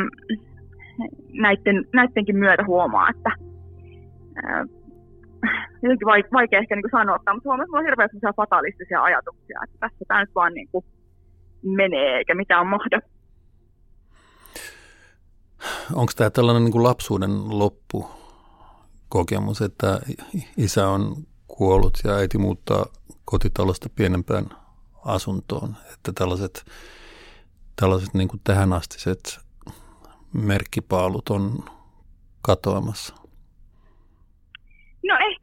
näiden, 1.34 1.86
näidenkin 1.94 2.38
myötä 2.38 2.64
huomaa, 2.66 3.10
että 3.10 3.32
jotenkin 5.84 6.32
vaikea 6.34 6.60
ehkä 6.60 6.76
niin 6.76 6.84
sanoa, 6.92 7.18
mutta 7.18 7.32
että 7.32 7.78
on 7.78 7.86
hirveän 7.86 8.10
fatalistisia 8.36 9.04
ajatuksia, 9.04 9.60
että 9.64 9.78
tässä 9.80 10.06
tämä 10.08 10.20
nyt 10.20 10.36
vaan 10.36 10.54
niin 10.54 10.68
kuin 10.72 10.86
menee 11.64 12.18
eikä 12.18 12.36
mitään 12.36 12.68
mahda. 12.68 13.00
Onko 15.94 16.12
tämä 16.16 16.30
tällainen 16.30 16.64
niin 16.64 16.72
kuin 16.72 16.84
lapsuuden 16.84 17.60
loppukokemus, 17.60 19.62
että 19.62 20.00
isä 20.58 20.88
on 20.88 21.16
kuollut 21.48 21.94
ja 22.04 22.16
äiti 22.16 22.38
muuttaa 22.38 22.86
kotitalosta 23.26 23.90
pienempään 23.96 24.46
asuntoon, 25.06 25.76
että 25.94 26.12
tällaiset, 26.16 26.66
tällaiset 27.76 28.14
niin 28.14 28.28
kuin 28.28 28.42
tähänastiset 28.44 29.40
merkkipaalut 30.34 31.30
on 31.30 31.64
katoamassa? 32.42 33.23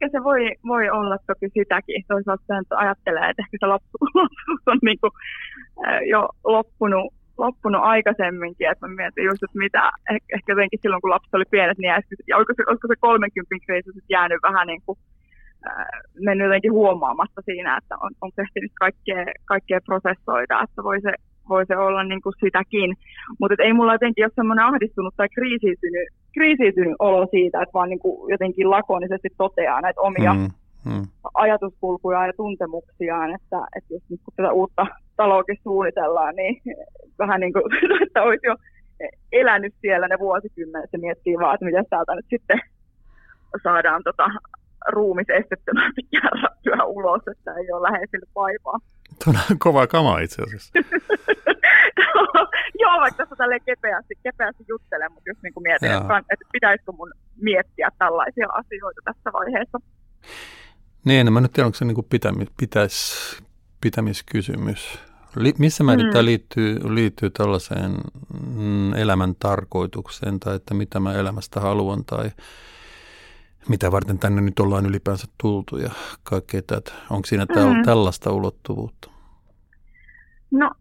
Ehkä 0.01 0.17
se 0.17 0.23
voi, 0.23 0.41
voi 0.67 0.89
olla 0.89 1.17
toki 1.27 1.49
sitäkin. 1.53 2.03
Toisaalta 2.07 2.43
sen 2.47 2.63
ajattelee, 2.69 3.29
että 3.29 3.43
ehkä 3.43 3.57
se 3.59 3.65
lapsuus 3.65 4.11
on 4.71 4.79
niin 4.81 4.99
kuin, 5.01 5.11
jo 6.13 6.29
loppunut, 6.43 7.13
loppunut 7.37 7.81
aikaisemminkin. 7.83 8.69
Että 8.69 8.87
mä 8.87 8.95
mietin 8.95 9.25
just, 9.25 9.43
että 9.43 9.63
mitä, 9.65 9.91
ehkä 10.09 10.51
jotenkin 10.53 10.79
silloin 10.81 11.01
kun 11.01 11.09
lapsi 11.09 11.29
oli 11.33 11.51
pienet, 11.51 11.77
niin 11.77 11.93
ja 12.27 12.37
olisiko 12.37 12.53
se, 12.57 12.63
olisiko 12.67 12.87
se 12.87 12.95
30 12.99 13.65
kriisi 13.65 13.89
jäänyt 14.09 14.41
vähän 14.43 14.67
niin 14.67 14.81
kuin 14.85 14.97
mennyt 16.25 16.45
jotenkin 16.45 16.71
huomaamatta 16.71 17.41
siinä, 17.45 17.77
että 17.77 17.95
on, 18.01 18.11
on 18.21 18.31
tehty 18.35 18.59
kaikkea, 18.79 19.25
kaikkea 19.45 19.79
prosessoida, 19.85 20.63
että 20.63 20.83
voi 20.83 21.01
se, 21.01 21.11
voi 21.49 21.65
se 21.65 21.77
olla 21.77 22.03
niin 22.03 22.21
kuin 22.21 22.33
sitäkin. 22.39 22.95
Mutta 23.39 23.63
ei 23.63 23.73
mulla 23.73 23.93
jotenkin 23.93 24.25
ole 24.25 24.31
semmoinen 24.35 24.65
ahdistunut 24.65 25.13
tai 25.17 25.29
kriisiytynyt, 25.29 26.07
kriisiytynyt 26.33 26.95
olo 26.99 27.27
siitä, 27.31 27.61
että 27.61 27.73
vaan 27.73 27.89
niin 27.89 27.99
kuin 27.99 28.31
jotenkin 28.31 28.69
lakonisesti 28.69 29.27
toteaa 29.37 29.81
näitä 29.81 30.01
omia 30.01 30.33
mm, 30.33 30.49
mm. 30.85 31.07
ajatuskulkuja 31.33 32.27
ja 32.27 32.33
tuntemuksiaan, 32.33 33.35
että, 33.35 33.57
että 33.75 33.93
jos 33.93 34.03
nyt 34.09 34.19
kun 34.25 34.33
tätä 34.35 34.51
uutta 34.51 34.87
taloakin 35.17 35.57
suunnitellaan, 35.63 36.35
niin 36.35 36.61
vähän 37.19 37.39
niin 37.39 37.53
kuin, 37.53 37.63
että 38.03 38.21
olisi 38.23 38.47
jo 38.47 38.55
elänyt 39.31 39.73
siellä 39.81 40.07
ne 40.07 40.19
vuosikymmenet 40.19 40.89
ja 40.93 40.99
miettii 40.99 41.37
vaan, 41.39 41.53
että 41.53 41.65
miten 41.65 41.85
täältä 41.89 42.15
nyt 42.15 42.25
sitten 42.29 42.59
saadaan 43.63 44.03
tota 44.03 44.29
ruumis 44.87 45.29
estettömästi 45.29 46.01
kärrättyä 46.21 46.85
ulos, 46.85 47.21
että 47.31 47.53
ei 47.53 47.71
ole 47.71 47.81
läheisille 47.81 48.25
vaivaa. 48.35 48.79
Tämä 49.25 49.39
on 49.51 49.59
kova 49.59 49.87
kama 49.87 50.19
itse 50.19 50.41
asiassa. 50.43 50.71
Joo, 52.81 52.99
vaikka 52.99 53.17
tässä 53.17 53.35
tälleen 53.35 53.61
kepeästi, 53.65 54.13
kepeästi 54.23 54.63
juttelen, 54.67 55.11
mutta 55.11 55.29
just 55.29 55.41
niin 55.43 55.53
kuin 55.53 55.63
mietin, 55.63 55.91
että, 55.91 56.17
että 56.17 56.45
pitäisikö 56.51 56.91
mun 56.91 57.11
miettiä 57.35 57.89
tällaisia 57.97 58.47
asioita 58.53 59.01
tässä 59.05 59.33
vaiheessa. 59.33 59.77
Niin, 61.05 61.27
en 61.27 61.33
mä 61.33 61.41
nyt 61.41 61.51
tiedä, 61.51 61.65
onko 61.65 61.77
se 61.77 61.85
niin 61.85 62.05
pitämis, 62.09 62.47
pitäis, 62.57 63.37
pitämiskysymys. 63.81 64.99
Li, 65.35 65.53
missä 65.57 65.83
määrin 65.83 66.05
mm. 66.05 66.11
tämä 66.11 66.25
liittyy, 66.25 66.95
liittyy 66.95 67.29
tällaiseen 67.29 67.91
mm, 68.55 68.93
elämän 68.93 69.35
tarkoitukseen 69.39 70.39
tai 70.39 70.55
että 70.55 70.73
mitä 70.73 70.99
mä 70.99 71.13
elämästä 71.13 71.59
haluan 71.59 72.05
tai 72.05 72.31
mitä 73.69 73.91
varten 73.91 74.19
tänne 74.19 74.41
nyt 74.41 74.59
ollaan 74.59 74.85
ylipäänsä 74.85 75.27
tultu 75.41 75.77
ja 75.77 75.91
kaikkea 76.23 76.61
tätä. 76.61 76.91
Onko 77.09 77.25
siinä 77.25 77.45
täl, 77.45 77.73
mm. 77.73 77.83
tällaista 77.83 78.31
ulottuvuutta? 78.31 79.11
No 80.51 80.71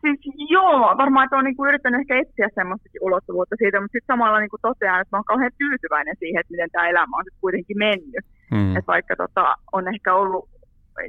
siis 0.00 0.19
joo, 0.56 0.80
varmaan 1.02 1.24
että 1.24 1.36
olen 1.36 1.44
niin 1.44 1.68
yrittänyt 1.68 2.00
ehkä 2.00 2.18
etsiä 2.18 2.48
semmoistakin 2.54 3.04
ulottuvuutta 3.06 3.56
siitä, 3.58 3.80
mutta 3.80 3.92
sitten 3.92 4.12
samalla 4.14 4.38
niin 4.40 4.54
kuin 4.54 4.66
totean, 4.68 5.00
että 5.00 5.16
olen 5.16 5.30
kauhean 5.32 5.58
tyytyväinen 5.58 6.16
siihen, 6.18 6.40
että 6.40 6.54
miten 6.54 6.70
tämä 6.70 6.88
elämä 6.88 7.16
on 7.16 7.24
sitten 7.24 7.44
kuitenkin 7.44 7.78
mennyt. 7.78 8.24
Mm. 8.50 8.76
Että 8.76 8.92
vaikka 8.94 9.16
tota, 9.16 9.54
on 9.72 9.94
ehkä 9.94 10.14
ollut 10.14 10.48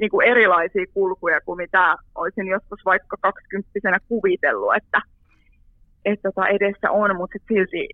niin 0.00 0.10
kuin 0.10 0.28
erilaisia 0.28 0.94
kulkuja 0.94 1.40
kuin 1.40 1.56
mitä 1.56 1.96
olisin 2.14 2.46
joskus 2.46 2.80
vaikka 2.84 3.16
kaksikymppisenä 3.20 3.98
kuvitellut, 4.08 4.74
että, 4.76 5.00
että 6.04 6.28
tota 6.28 6.48
edessä 6.48 6.90
on, 6.90 7.16
mutta 7.16 7.32
sit 7.32 7.48
silti, 7.48 7.88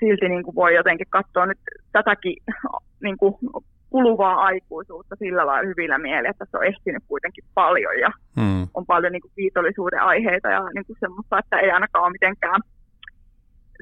silti 0.00 0.28
niin 0.28 0.44
kuin 0.44 0.54
voi 0.54 0.74
jotenkin 0.74 1.06
katsoa 1.10 1.46
nyt 1.46 1.58
tätäkin 1.92 2.36
niin 3.04 3.16
kuin 3.18 3.34
kuluvaa 3.94 4.36
aikuisuutta 4.50 5.16
sillä 5.16 5.46
lailla 5.46 5.68
hyvillä 5.68 5.98
mielellä, 5.98 6.30
että 6.30 6.44
se 6.50 6.56
on 6.56 6.66
ehtinyt 6.66 7.02
kuitenkin 7.08 7.44
paljon 7.54 8.00
ja 8.00 8.10
mm. 8.36 8.68
on 8.74 8.86
paljon 8.86 9.12
niin 9.12 9.22
kuin 9.22 9.32
kiitollisuuden 9.36 10.02
aiheita 10.02 10.48
ja 10.48 10.62
niin 10.74 10.86
kuin 10.86 10.96
semmoista, 11.00 11.38
että 11.38 11.58
ei 11.58 11.70
ainakaan 11.70 12.04
ole 12.04 12.12
mitenkään 12.12 12.60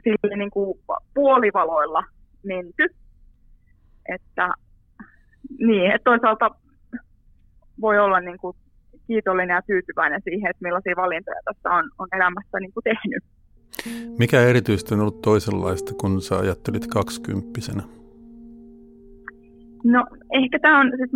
sille 0.04 0.36
niin 0.36 0.50
kuin 0.50 0.78
puolivaloilla 1.14 2.04
menty. 2.42 2.86
Että, 4.14 4.54
niin, 5.58 5.90
että 5.90 6.04
toisaalta 6.10 6.50
voi 7.80 7.98
olla 7.98 8.20
niin 8.20 8.38
kuin 8.38 8.56
kiitollinen 9.06 9.54
ja 9.54 9.62
tyytyväinen 9.66 10.20
siihen, 10.24 10.50
että 10.50 10.62
millaisia 10.62 10.96
valintoja 10.96 11.40
tässä 11.44 11.68
on, 11.70 11.90
on 11.98 12.08
elämässä 12.12 12.58
niin 12.60 12.72
kuin 12.72 12.84
tehnyt. 12.84 13.24
Mikä 14.18 14.40
erityisesti 14.40 14.94
on 14.94 15.00
ollut 15.00 15.22
toisenlaista, 15.22 15.92
kun 16.00 16.22
sä 16.22 16.38
ajattelit 16.38 16.86
kaksikymppisenä? 16.86 17.82
No 19.84 20.06
ehkä 20.32 20.58
tämä 20.58 20.80
on 20.80 20.92
siis 20.96 21.10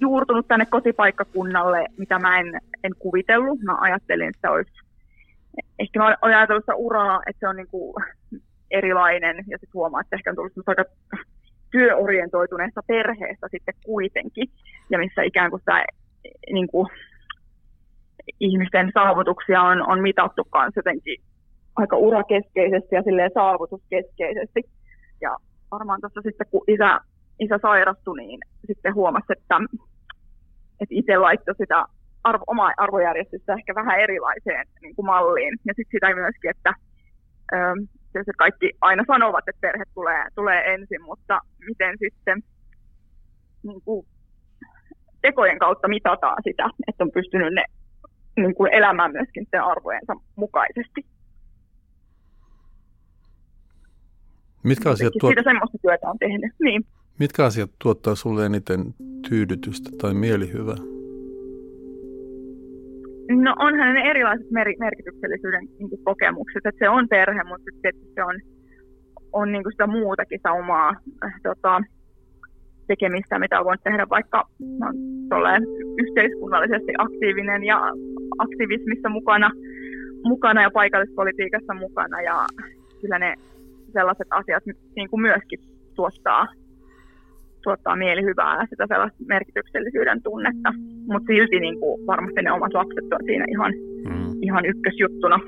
juurtunut 0.00 0.48
tänne 0.48 0.66
kotipaikkakunnalle, 0.66 1.86
mitä 1.96 2.18
mä 2.18 2.38
en, 2.38 2.46
en 2.84 2.92
kuvitellut. 2.98 3.60
Mä 3.60 3.76
ajattelin, 3.80 4.28
että 4.28 4.50
olisi, 4.50 4.72
ehkä 5.78 5.98
mä 5.98 6.04
olen 6.06 6.36
ajatellut 6.38 6.62
sitä 6.62 6.74
uraa, 6.74 7.20
että 7.26 7.40
se 7.40 7.48
on 7.48 7.56
niin 7.56 7.68
kuin 7.68 7.94
erilainen 8.70 9.36
ja 9.36 9.58
sitten 9.58 9.74
huomaa, 9.74 10.00
että 10.00 10.16
ehkä 10.16 10.30
on 10.30 10.36
tullut 10.36 10.52
aika 10.66 10.84
työorientoituneesta 11.70 12.80
perheestä 12.86 13.48
sitten 13.50 13.74
kuitenkin, 13.84 14.48
ja 14.90 14.98
missä 14.98 15.22
ikään 15.22 15.50
kuin 15.50 15.60
sitä 15.60 15.84
niin 16.52 16.68
kuin, 16.68 16.88
ihmisten 18.40 18.90
saavutuksia 18.94 19.62
on, 19.62 19.90
on 19.90 20.02
mitattu 20.02 20.44
kanssa 20.44 20.78
jotenkin 20.78 21.20
aika 21.76 21.96
urakeskeisesti 21.96 22.94
ja 22.94 23.02
silleen 23.02 23.30
saavutuskeskeisesti. 23.34 24.60
Ja 25.20 25.36
varmaan 25.70 26.00
tuossa 26.00 26.20
sitten, 26.22 26.46
kun 26.50 26.64
isä, 26.68 27.00
isä 27.40 27.58
sairastui, 27.62 28.16
niin 28.16 28.40
sitten 28.66 28.94
huomasi, 28.94 29.26
että, 29.28 29.56
että 30.80 30.94
itse 30.94 31.16
laittoi 31.16 31.54
sitä 31.58 31.84
arvo, 32.24 32.44
omaa 32.46 32.72
arvojärjestystä 32.76 33.54
ehkä 33.54 33.74
vähän 33.74 34.00
erilaiseen 34.00 34.66
niin 34.82 34.96
kuin 34.96 35.06
malliin. 35.06 35.58
Ja 35.66 35.74
sitten 35.76 35.90
sitä 35.96 36.14
myöskin, 36.14 36.50
että 36.50 36.74
se 38.12 38.32
kaikki 38.38 38.72
aina 38.80 39.04
sanovat, 39.06 39.48
että 39.48 39.60
perhe 39.60 39.84
tulee, 39.94 40.24
tulee 40.34 40.74
ensin, 40.74 41.02
mutta 41.02 41.40
miten 41.68 41.96
sitten 41.98 42.42
niin 43.62 43.82
kuin, 43.84 44.06
tekojen 45.22 45.58
kautta 45.58 45.88
mitataan 45.88 46.42
sitä, 46.44 46.70
että 46.88 47.04
on 47.04 47.10
pystynyt 47.10 47.54
ne 47.54 47.64
niin 48.36 48.54
kuin 48.54 48.72
elämään 48.72 49.12
myöskin 49.12 49.46
sen 49.50 49.62
arvojensa 49.62 50.16
mukaisesti. 50.36 51.06
Mitkä 54.62 54.90
asiat 54.90 55.12
tuot... 55.20 55.30
Siitä 55.30 55.50
semmoista 55.50 55.78
työtä 55.82 56.10
on 56.10 56.18
tehnyt. 56.18 56.52
Niin. 56.62 56.86
Mitkä 57.20 57.44
asiat 57.44 57.70
tuottaa 57.82 58.14
sinulle 58.14 58.46
eniten 58.46 58.80
tyydytystä 59.28 59.90
tai 60.00 60.14
mielihyvää? 60.14 60.76
No 63.28 63.54
onhan 63.58 63.94
ne 63.94 64.10
erilaiset 64.10 64.50
mer- 64.50 64.78
merkityksellisyyden 64.78 65.68
niin 65.78 66.04
kokemukset, 66.04 66.66
että 66.66 66.84
se 66.84 66.88
on 66.88 67.08
perhe, 67.08 67.44
mutta 67.44 67.70
sitten 67.72 67.94
se 68.14 68.24
on, 68.24 68.40
on 69.32 69.52
niin 69.52 69.62
sitä 69.70 69.86
muutakin 69.86 70.38
sitä 70.38 70.52
omaa 70.52 70.88
äh, 71.24 71.34
tota, 71.42 71.80
tekemistä, 72.86 73.38
mitä 73.38 73.64
voin 73.64 73.78
tehdä 73.84 74.06
vaikka 74.08 74.48
olen 75.30 75.62
yhteiskunnallisesti 75.98 76.92
aktiivinen 76.98 77.64
ja 77.64 77.80
aktivismissa 78.38 79.08
mukana, 79.08 79.50
mukana 80.24 80.62
ja 80.62 80.70
paikallispolitiikassa 80.70 81.74
mukana 81.74 82.22
ja 82.22 82.46
kyllä 83.00 83.18
ne 83.18 83.34
sellaiset 83.92 84.28
asiat 84.30 84.64
niin 84.96 85.10
kuin 85.10 85.22
myöskin 85.22 85.60
tuottaa 85.94 86.46
tuottaa 87.62 87.96
mielihyvää 87.96 88.56
ja 88.60 88.66
sitä 88.70 88.84
sellaista 88.88 89.24
merkityksellisyyden 89.28 90.22
tunnetta. 90.22 90.72
Mutta 91.12 91.26
silti 91.26 91.60
niin 91.60 91.80
kuin, 91.80 92.06
varmasti 92.06 92.42
ne 92.42 92.52
omat 92.52 92.74
lapset 92.74 93.12
on 93.12 93.24
siinä 93.26 93.44
ihan, 93.48 93.72
mm. 94.08 94.42
ihan 94.42 94.66
ykkösjuttuna. 94.66 95.38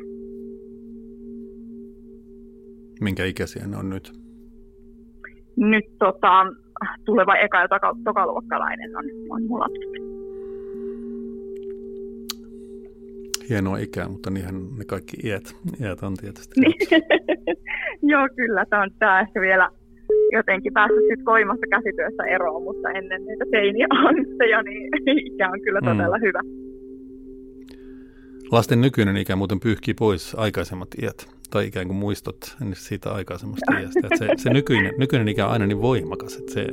Minkä 3.00 3.24
ikäisiä 3.24 3.66
ne 3.66 3.76
on 3.76 3.90
nyt? 3.90 4.12
Nyt 5.56 5.84
tota, 5.98 6.46
tuleva 7.04 7.34
eka- 7.34 7.60
ja 7.60 7.68
toka, 7.68 7.96
tokaluokkalainen 8.04 8.96
on, 8.96 9.04
on 9.30 9.42
mun 9.42 9.60
lapset. 9.60 9.92
Hienoa 13.48 13.78
ikää, 13.78 14.08
mutta 14.08 14.30
niinhän 14.30 14.54
ne 14.78 14.84
kaikki 14.84 15.16
iät, 15.24 15.56
iät 15.80 16.02
on 16.02 16.14
tietysti. 16.16 16.60
Joo, 18.12 18.28
kyllä. 18.36 18.64
Tämä 18.70 18.82
on 18.82 18.90
tämä 18.98 19.20
ehkä 19.20 19.40
vielä 19.40 19.70
jotenkin 20.32 20.72
päässyt 20.72 21.00
sitten 21.08 21.24
koimasta 21.24 21.66
käsityössä 21.70 22.24
eroon, 22.24 22.62
mutta 22.62 22.90
ennen 22.90 23.24
niitä 23.24 23.44
teiniä 23.50 23.86
ja 24.52 24.62
niin 24.62 24.88
ikä 25.26 25.50
on 25.50 25.60
kyllä 25.60 25.80
todella 25.80 26.18
mm. 26.18 26.22
hyvä. 26.22 26.40
Lasten 28.52 28.80
nykyinen 28.80 29.16
ikä 29.16 29.36
muuten 29.36 29.60
pyyhkii 29.60 29.94
pois 29.94 30.34
aikaisemmat 30.38 30.88
iät, 31.02 31.28
tai 31.50 31.66
ikään 31.66 31.86
kuin 31.86 31.96
muistot 31.96 32.56
siitä 32.72 33.12
aikaisemmasta 33.12 33.78
iästä. 33.78 34.00
Että 34.04 34.16
se, 34.16 34.28
se 34.36 34.50
nykyinen, 34.50 34.94
nykyinen 34.98 35.28
ikä 35.28 35.46
on 35.46 35.52
aina 35.52 35.66
niin 35.66 35.82
voimakas, 35.82 36.36
että 36.36 36.52
se, 36.52 36.66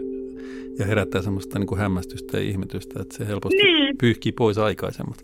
ja 0.80 0.86
herättää 0.86 1.22
semmoista 1.22 1.60
niin 1.60 1.68
kuin 1.68 1.80
hämmästystä 1.80 2.38
ja 2.38 2.43
ihmetystä, 2.43 3.01
että 3.01 3.18
se 3.18 3.28
helposti 3.28 3.64
niin. 3.64 3.97
pyyhkii 3.97 4.32
pois 4.32 4.57
aikaisemmat. 4.57 5.18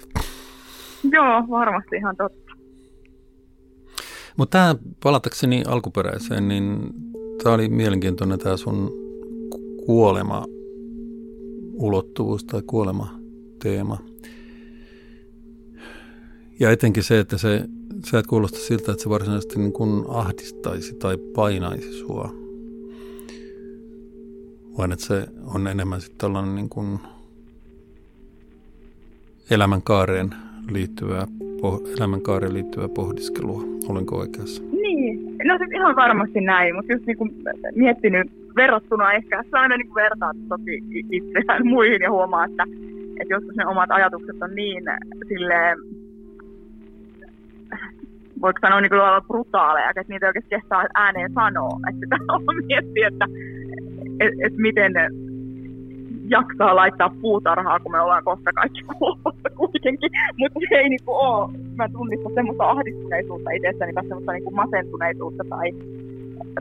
Joo, 1.11 1.43
varmasti 1.49 1.95
ihan 1.95 2.17
totta. 2.17 2.53
Mutta 4.37 4.57
tämä 4.57 4.75
palatakseni 5.03 5.63
alkuperäiseen, 5.67 6.47
niin 6.47 6.79
Tämä 7.43 7.55
oli 7.55 7.69
mielenkiintoinen 7.69 8.39
tämä 8.39 8.57
sun 8.57 8.91
kuolema 9.85 10.45
ulottuvuus 11.73 12.43
tai 12.43 12.61
kuolema 12.67 13.19
teema. 13.63 13.97
Ja 16.59 16.71
etenkin 16.71 17.03
se, 17.03 17.19
että 17.19 17.37
se, 17.37 17.65
sä 18.11 18.19
et 18.19 18.27
kuulosta 18.27 18.59
siltä, 18.59 18.91
että 18.91 19.03
se 19.03 19.09
varsinaisesti 19.09 19.59
niin 19.59 19.73
kuin 19.73 20.05
ahdistaisi 20.07 20.95
tai 20.95 21.17
painaisi 21.17 21.99
sua. 21.99 22.33
Vaan 24.77 24.91
että 24.91 25.05
se 25.05 25.27
on 25.45 25.67
enemmän 25.67 26.01
sitten 26.01 26.17
tällainen 26.17 26.55
niin 26.55 26.69
kuin 26.69 26.99
elämänkaareen 29.49 30.35
liittyvää, 30.71 31.27
elämänkaareen 31.97 32.53
liittyvää 32.53 32.89
pohdiskelua. 32.89 33.63
Olenko 33.89 34.17
oikeassa? 34.17 34.74
Niin, 34.95 35.37
no 35.43 35.57
siis 35.57 35.71
ihan 35.71 35.95
varmasti 35.95 36.41
näin, 36.41 36.75
mutta 36.75 36.93
just 36.93 37.05
niin 37.05 37.17
kuin 37.17 37.31
miettinyt 37.75 38.27
verrattuna 38.55 39.11
ehkä, 39.11 39.43
se 39.43 39.57
aina 39.57 39.77
niin 39.77 39.95
vertaa 39.95 40.31
toki 40.49 40.83
itseään 41.11 41.67
muihin 41.73 42.01
ja 42.01 42.11
huomaa, 42.11 42.45
että, 42.45 42.63
että 43.21 43.33
joskus 43.33 43.55
ne 43.55 43.65
omat 43.65 43.91
ajatukset 43.91 44.41
on 44.41 44.55
niin 44.55 44.83
silleen, 45.27 45.77
voiko 48.41 48.59
sanoa 48.61 48.81
niin 48.81 48.89
kuin 48.89 49.27
brutaaleja, 49.27 49.89
että 49.89 50.03
niitä 50.07 50.27
oikeasti 50.27 50.49
kestää 50.49 50.85
ääneen 50.93 51.33
sanoa. 51.33 51.79
Että 51.89 52.17
on 52.33 52.65
miettiä, 52.65 53.07
että 53.07 53.25
et, 54.19 54.33
et 54.45 54.57
miten 54.57 54.93
jaksaa 56.29 56.75
laittaa 56.75 57.15
puutarhaa, 57.21 57.79
kun 57.79 57.91
me 57.91 58.01
ollaan 58.01 58.23
kohta 58.23 58.53
kaikki 58.53 58.81
kuolemassa 58.97 59.49
kuitenkin. 59.57 60.11
Mutta 60.39 60.59
se 60.69 60.75
ei 60.75 60.89
niinku 60.89 61.11
ole. 61.11 61.51
Mä 61.75 61.89
tunnistan 61.89 62.33
semmoista 62.33 62.69
ahdistuneisuutta 62.69 63.51
itsessäni 63.51 63.93
tai 63.93 64.07
semmoista 64.07 64.31
niinku 64.31 64.51
masentuneisuutta 64.51 65.43
tai, 65.49 65.71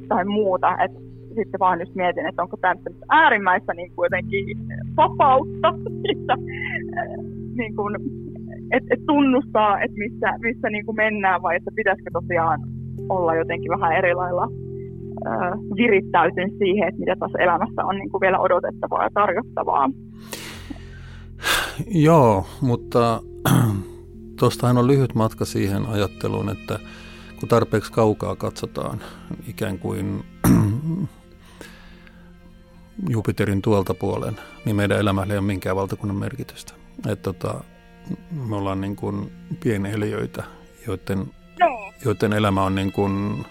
tai 0.08 0.24
muuta. 0.24 0.78
Et 0.84 0.92
sitten 1.34 1.60
vaan 1.60 1.80
just 1.80 1.94
mietin, 1.94 2.26
että 2.26 2.42
onko 2.42 2.56
tämä 2.56 2.74
äärimmäistä 3.10 3.74
niin 3.74 3.92
jotenkin 3.96 4.58
vapautta, 4.96 5.68
että 6.12 6.36
niin 7.56 7.76
kuin 7.76 7.96
et, 8.72 8.84
et 8.90 9.06
tunnustaa, 9.06 9.80
että 9.80 9.98
missä, 9.98 10.26
missä 10.38 10.70
niin 10.70 10.86
kuin 10.86 10.96
mennään 10.96 11.42
vai 11.42 11.56
että 11.56 11.70
pitäisikö 11.74 12.10
tosiaan 12.12 12.60
olla 13.08 13.34
jotenkin 13.34 13.70
vähän 13.70 13.96
eri 13.96 14.14
lailla 14.14 14.48
virittäytyn 15.76 16.50
siihen, 16.58 16.88
että 16.88 17.00
mitä 17.00 17.16
tässä 17.20 17.38
elämässä 17.38 17.84
on 17.84 17.96
niin 17.96 18.10
kuin 18.10 18.20
vielä 18.20 18.38
odotettavaa 18.38 19.04
ja 19.04 19.10
tarjottavaa. 19.14 19.90
Joo, 21.86 22.46
mutta 22.60 23.22
tuostahan 24.40 24.78
on 24.78 24.86
lyhyt 24.86 25.14
matka 25.14 25.44
siihen 25.44 25.86
ajatteluun, 25.86 26.48
että 26.48 26.78
kun 27.40 27.48
tarpeeksi 27.48 27.92
kaukaa 27.92 28.36
katsotaan 28.36 29.00
ikään 29.48 29.78
kuin 29.78 30.24
Jupiterin 33.08 33.62
tuolta 33.62 33.94
puolen, 33.94 34.36
niin 34.64 34.76
meidän 34.76 34.98
elämällä 34.98 35.34
ei 35.34 35.38
ole 35.38 35.46
minkään 35.46 35.76
valtakunnan 35.76 36.16
merkitystä. 36.16 36.72
Että 37.08 37.16
tota, 37.16 37.64
me 38.48 38.56
ollaan 38.56 38.80
niin 38.80 38.96
kuin 38.96 39.32
pieneliöitä, 39.62 40.44
joiden, 40.86 41.26
joiden 42.04 42.32
elämä 42.32 42.62
on 42.62 42.74
niin 42.74 42.92
kuin 42.92 43.44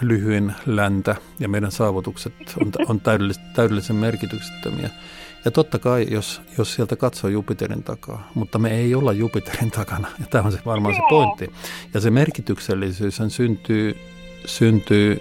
lyhyen 0.00 0.54
läntä 0.66 1.16
ja 1.38 1.48
meidän 1.48 1.72
saavutukset 1.72 2.34
on, 2.60 2.72
on 2.88 3.00
täydellis, 3.00 3.40
täydellisen 3.54 3.96
merkityksettömiä. 3.96 4.90
Ja 5.44 5.50
totta 5.50 5.78
kai, 5.78 6.06
jos, 6.10 6.42
jos 6.58 6.74
sieltä 6.74 6.96
katsoo 6.96 7.30
Jupiterin 7.30 7.82
takaa, 7.82 8.30
mutta 8.34 8.58
me 8.58 8.70
ei 8.70 8.94
olla 8.94 9.12
Jupiterin 9.12 9.70
takana, 9.70 10.08
ja 10.20 10.26
tämä 10.30 10.44
on 10.44 10.52
se 10.52 10.58
varmaan 10.66 10.94
se 10.94 11.00
pointti. 11.08 11.52
Ja 11.94 12.00
se 12.00 12.10
merkityksellisyys 12.10 13.20
syntyy, 13.28 13.96
syntyy 14.44 15.20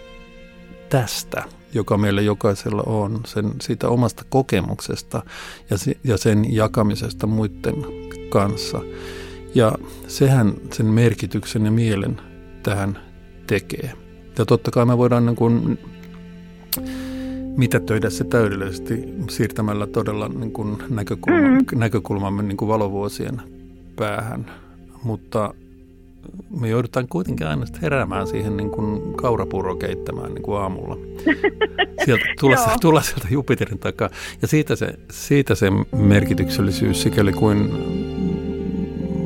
tästä, 0.90 1.44
joka 1.74 1.98
meillä 1.98 2.22
jokaisella 2.22 2.84
on, 2.86 3.22
sen, 3.26 3.52
siitä 3.62 3.90
omasta 3.90 4.24
kokemuksesta 4.30 5.24
ja, 5.70 5.78
ja 6.04 6.18
sen 6.18 6.56
jakamisesta 6.56 7.28
muiden 7.28 7.86
kanssa. 8.30 8.82
Ja 9.56 9.72
sehän 10.08 10.54
sen 10.74 10.86
merkityksen 10.86 11.66
ja 11.66 11.72
mielen 11.72 12.22
tähän 12.64 13.00
tekee. 13.48 13.94
Ja 14.40 14.46
totta 14.46 14.72
kai 14.72 14.86
me 14.86 14.98
voidaan 14.98 15.26
niin 15.26 15.36
kuin 15.36 15.80
mitätöidä 17.58 18.10
se 18.10 18.24
täydellisesti 18.24 19.04
siirtämällä 19.30 19.88
todella 19.88 20.28
niin 20.28 20.52
kuin 20.52 20.78
näkökulma, 20.90 21.48
mm. 21.48 21.80
näkökulmamme 21.80 22.44
niin 22.44 22.58
kuin 22.58 22.70
valovuosien 22.70 23.42
päähän. 23.96 24.52
Mutta 25.04 25.54
me 26.60 26.70
joudutaan 26.70 27.08
kuitenkin 27.08 27.48
aina 27.48 27.66
heräämään 27.82 28.28
siihen 28.28 28.58
niin 28.58 28.72
kuin 28.72 29.14
kaurapurro 29.14 29.76
keittämään 29.76 30.34
niin 30.34 30.44
kuin 30.44 30.62
aamulla. 30.62 30.98
Sieltä, 32.06 32.26
tulla, 32.40 32.58
tulla 32.82 33.02
sieltä 33.02 33.28
Jupiterin 33.32 33.80
takaa. 33.80 34.10
Ja 34.42 34.48
siitä 34.48 34.76
se, 34.76 34.94
siitä 35.12 35.56
se 35.56 35.68
merkityksellisyys, 35.96 37.02
sikäli 37.02 37.32
kuin 37.32 37.72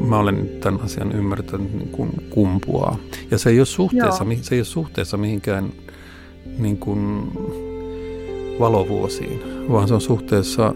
mä 0.03 0.19
olen 0.19 0.49
tämän 0.61 0.81
asian 0.81 1.11
ymmärtänyt 1.11 1.73
niin 1.73 1.89
kuin 1.89 2.09
kumpuaa. 2.29 2.97
Ja 3.31 3.37
se 3.37 3.49
ei 3.49 3.59
ole 3.59 3.65
suhteessa, 3.65 4.23
Joo. 4.23 4.37
se 4.41 4.55
ei 4.55 4.59
ole 4.59 4.65
suhteessa 4.65 5.17
mihinkään 5.17 5.69
niin 6.57 6.77
kuin 6.77 7.31
valovuosiin, 8.59 9.41
vaan 9.71 9.87
se 9.87 9.93
on 9.93 10.01
suhteessa 10.01 10.73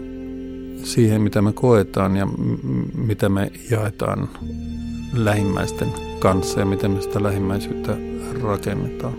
siihen, 0.82 1.22
mitä 1.22 1.42
me 1.42 1.52
koetaan 1.52 2.16
ja 2.16 2.26
m- 2.26 2.58
mitä 2.94 3.28
me 3.28 3.52
jaetaan 3.70 4.28
lähimmäisten 5.14 5.88
kanssa 6.18 6.60
ja 6.60 6.66
miten 6.66 6.90
me 6.90 7.00
sitä 7.00 7.22
lähimmäisyyttä 7.22 7.96
rakennetaan. 8.42 9.14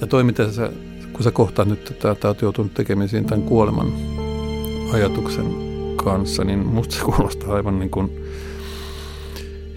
Ja 0.00 0.06
toi, 0.06 0.24
miten 0.24 0.52
sä, 0.52 0.72
kun 1.12 1.22
sä 1.22 1.30
kohtaat 1.30 1.68
nyt 1.68 1.84
tätä, 1.84 2.10
että 2.10 2.28
oot 2.28 2.42
joutunut 2.42 2.74
tekemisiin 2.74 3.24
tämän 3.24 3.42
kuoleman 3.42 3.92
ajatuksen 4.92 5.46
kanssa, 5.96 6.44
niin 6.44 6.58
musta 6.58 6.94
se 6.94 7.02
kuulostaa 7.02 7.54
aivan 7.54 7.78
niin 7.78 7.90
kuin 7.90 8.10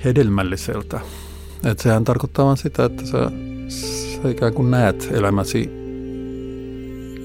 hedelmälliseltä. 0.05 0.99
Että 1.65 1.83
sehän 1.83 2.03
tarkoittaa 2.03 2.45
vain 2.45 2.57
sitä, 2.57 2.85
että 2.85 3.05
sä, 3.05 3.31
sä 3.67 4.29
ikään 4.29 4.53
kuin 4.53 4.71
näet 4.71 5.09
elämäsi 5.11 5.69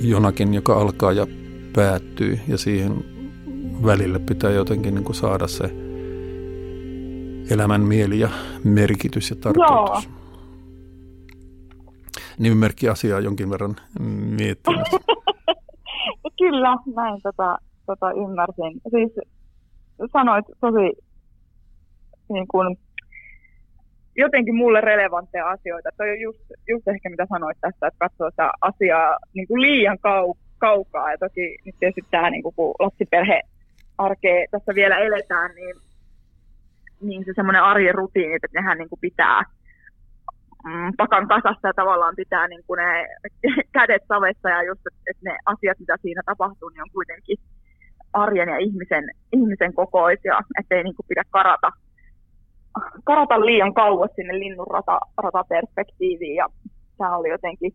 jonakin, 0.01 0.55
joka 0.55 0.81
alkaa 0.81 1.13
ja 1.13 1.27
päättyy 1.75 2.39
ja 2.49 2.59
siihen 2.59 3.05
välille 3.85 4.19
pitää 4.19 4.51
jotenkin 4.51 4.95
niin 4.95 5.05
kuin 5.05 5.17
saada 5.17 5.49
se 5.49 5.65
elämän 7.51 7.81
mieli 7.81 8.19
ja 8.19 8.29
merkitys 8.65 9.31
ja 9.31 9.37
tarkoitus. 9.37 10.05
Joo. 10.05 10.17
Nimimerkki 12.39 12.89
asiaa 12.89 13.21
jonkin 13.21 13.51
verran 13.51 13.77
miettimässä. 14.39 14.97
Kyllä, 16.39 16.77
näin 16.97 17.21
tota, 17.23 17.59
tota 17.87 18.13
ymmärsin. 18.13 18.81
Siis 18.91 19.13
sanoit 20.13 20.45
tosi 20.61 21.10
niin 22.31 22.49
kuin, 22.49 22.77
jotenkin 24.17 24.55
mulle 24.55 24.81
relevantteja 24.81 25.49
asioita. 25.49 25.89
Toi 25.97 26.11
on 26.11 26.21
just, 26.21 26.45
just 26.69 26.89
ehkä 26.89 27.11
mitä 27.11 27.27
sanoit 27.29 27.59
tästä, 27.61 27.87
että 27.87 27.99
katsoo 27.99 28.31
sitä 28.31 28.51
asiaa 28.61 29.19
niin 29.35 29.49
kuin 29.49 29.61
liian 29.61 29.99
kau, 29.99 30.35
kaukaa. 30.59 31.11
Ja 31.11 31.19
toki 31.19 31.59
nyt 31.65 31.75
tietysti 31.81 32.05
tämä, 32.11 32.31
niin 32.31 32.43
kuin, 32.43 32.55
kun 32.55 32.75
lapsiperhe 32.79 33.41
arkea 33.99 34.47
tässä 34.51 34.75
vielä 34.75 34.97
eletään, 34.99 35.55
niin, 35.55 35.77
niin 37.01 37.25
se 37.25 37.33
semmoinen 37.35 37.63
arjen 37.63 37.95
rutiini, 37.95 38.35
että 38.35 38.49
nehän 38.55 38.79
niin 38.79 38.89
kuin 38.89 39.01
pitää 39.01 39.43
mm, 40.65 40.93
pakan 40.97 41.29
kasassa 41.29 41.69
ja 41.69 41.75
tavallaan 41.77 42.17
pitää 42.17 42.49
niin 42.49 42.65
kuin 42.67 42.79
ne 42.79 43.09
kädet 43.77 44.03
savessa 44.09 44.49
ja 44.51 44.63
just, 44.63 44.81
että 45.11 45.31
ne 45.31 45.37
asiat, 45.47 45.79
mitä 45.79 45.97
siinä 46.03 46.23
tapahtuu, 46.27 46.69
niin 46.69 46.83
on 46.83 46.91
kuitenkin 46.93 47.39
arjen 48.13 48.49
ja 48.49 48.59
ihmisen, 48.59 49.05
ihmisen 49.33 49.75
kokoisia, 49.75 50.41
ettei 50.61 50.85
niin 50.85 50.97
kuin 50.97 51.07
pidä 51.09 51.23
karata 51.31 51.73
karata 53.05 53.41
liian 53.41 53.75
kauas 53.75 54.11
sinne 54.17 54.39
linnunrata, 54.39 55.01
rataperspektiiviin 55.17 56.35
ja 56.35 56.47
tämä 56.99 57.17
oli 57.17 57.29
jotenkin 57.29 57.75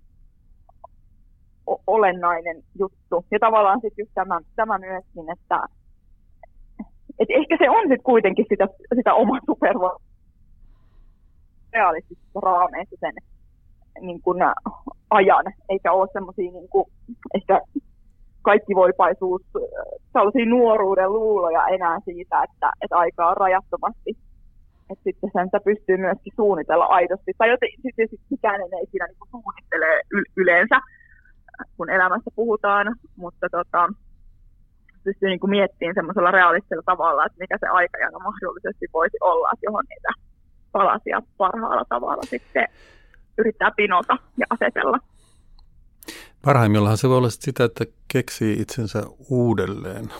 o- 1.68 1.82
olennainen 1.88 2.64
juttu. 2.80 3.26
Ja 3.32 3.40
tavallaan 3.40 3.82
sitten 3.82 4.04
just 4.04 4.12
tämä, 4.14 4.40
tämä 4.56 4.78
myöskin, 4.78 5.32
että 5.32 5.60
et 7.20 7.28
ehkä 7.30 7.58
se 7.60 7.70
on 7.70 7.82
sitten 7.82 8.04
kuitenkin 8.04 8.46
sitä, 8.50 8.68
sitä 8.96 9.14
omaa 9.14 9.40
supervoimaa 9.46 10.00
realistisissa 11.74 12.40
raameissa 12.40 12.96
sen 13.00 13.14
niin 14.02 14.22
kuin, 14.22 14.40
ajan, 15.10 15.46
eikä 15.70 15.92
ole 15.92 16.10
semmoisia 16.14 16.52
niin 16.52 16.68
ehkä 17.36 17.62
kaikki 18.42 18.76
voipaisuus, 18.76 19.42
tällaisia 20.14 20.46
nuoruuden 20.46 21.14
luuloja 21.14 21.68
enää 21.68 22.00
siitä, 22.06 22.44
että, 22.44 22.72
että 22.82 22.98
aikaa 22.98 23.30
on 23.30 23.38
rajattomasti 23.38 24.18
että 24.90 25.04
sitten 25.04 25.30
sen 25.34 25.48
sitä 25.48 25.60
pystyy 25.60 25.98
myöskin 25.98 26.34
suunnitella 26.36 26.86
aidosti. 26.86 27.32
Tai 27.38 27.50
joten 27.50 27.70
sitten 27.82 28.08
sit 28.10 28.22
mikään 28.30 28.62
ei 28.62 28.88
siinä 28.92 29.08
niin 29.08 29.32
suunnittele 29.32 30.02
yleensä, 30.38 30.78
kun 31.78 31.90
elämässä 31.90 32.32
puhutaan, 32.36 32.96
mutta 33.16 33.48
tota, 33.52 33.90
pystyy 35.04 35.30
niin 35.30 35.50
miettimään 35.50 35.96
semmoisella 35.96 36.32
realistisella 36.32 36.84
tavalla, 36.86 37.26
että 37.26 37.40
mikä 37.40 37.58
se 37.60 37.68
aikajana 37.68 38.20
mahdollisesti 38.20 38.86
voisi 38.94 39.18
olla, 39.22 39.50
että 39.54 39.66
johon 39.66 39.84
niitä 39.90 40.12
palasia 40.72 41.22
parhaalla 41.38 41.86
tavalla 41.90 42.24
sitten 42.24 42.68
yrittää 43.38 43.72
pinota 43.72 44.18
ja 44.38 44.46
asetella. 44.50 45.00
Parhaimmillaan 46.46 46.98
se 46.98 47.10
voi 47.10 47.18
olla 47.18 47.30
sitä, 47.30 47.64
että 47.64 47.86
keksii 48.08 48.54
itsensä 48.62 49.04
uudelleen 49.30 50.14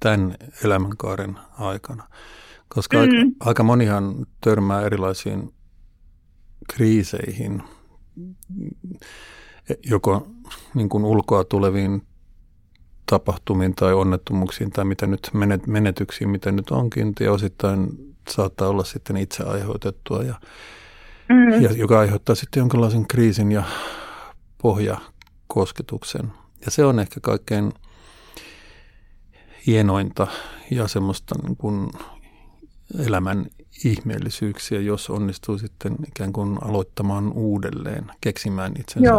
tämän 0.00 0.34
elämänkaaren 0.64 1.38
aikana. 1.58 2.04
Koska 2.68 2.96
mm. 2.96 3.02
aika, 3.02 3.16
aika 3.40 3.62
monihan 3.62 4.26
törmää 4.40 4.82
erilaisiin 4.82 5.54
kriiseihin, 6.68 7.62
joko 9.90 10.26
niin 10.74 10.88
kuin 10.88 11.04
ulkoa 11.04 11.44
tuleviin 11.44 12.02
tapahtumiin 13.06 13.74
tai 13.74 13.94
onnettomuuksiin 13.94 14.70
tai 14.70 14.84
mitä 14.84 15.06
nyt 15.06 15.30
menetyksiin, 15.66 16.30
mitä 16.30 16.52
nyt 16.52 16.70
onkin, 16.70 17.12
ja 17.20 17.32
osittain 17.32 17.88
saattaa 18.30 18.68
olla 18.68 18.84
sitten 18.84 19.16
itse 19.16 19.44
aiheutettua, 19.44 20.22
ja, 20.22 20.40
mm. 21.28 21.62
ja 21.62 21.72
joka 21.72 21.98
aiheuttaa 21.98 22.34
sitten 22.34 22.60
jonkinlaisen 22.60 23.08
kriisin 23.08 23.52
ja 23.52 23.62
pohjakosketuksen. 24.62 26.32
Ja 26.64 26.70
se 26.70 26.84
on 26.84 26.98
ehkä 26.98 27.20
kaikkein 27.20 27.72
hienointa 29.66 30.26
ja 30.70 30.88
semmoista 30.88 31.34
niin 31.42 31.56
kuin 31.56 31.90
elämän 33.06 33.46
ihmeellisyyksiä, 33.84 34.80
jos 34.80 35.10
onnistuu 35.10 35.58
sitten 35.58 35.96
ikään 36.08 36.32
kuin 36.32 36.58
aloittamaan 36.62 37.32
uudelleen, 37.32 38.04
keksimään 38.20 38.72
itsensä, 38.80 39.12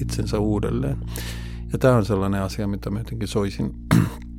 itsensä 0.00 0.38
uudelleen. 0.38 0.96
Ja 1.72 1.78
tämä 1.78 1.96
on 1.96 2.04
sellainen 2.04 2.42
asia, 2.42 2.66
mitä 2.66 2.90
mä 2.90 2.98
jotenkin 2.98 3.28
soisin, 3.28 3.74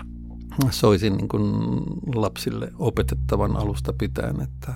soisin 0.69 1.17
niin 1.17 1.27
kuin 1.27 1.43
lapsille 2.15 2.71
opetettavan 2.79 3.57
alusta 3.57 3.93
pitäen, 3.93 4.41
että 4.41 4.73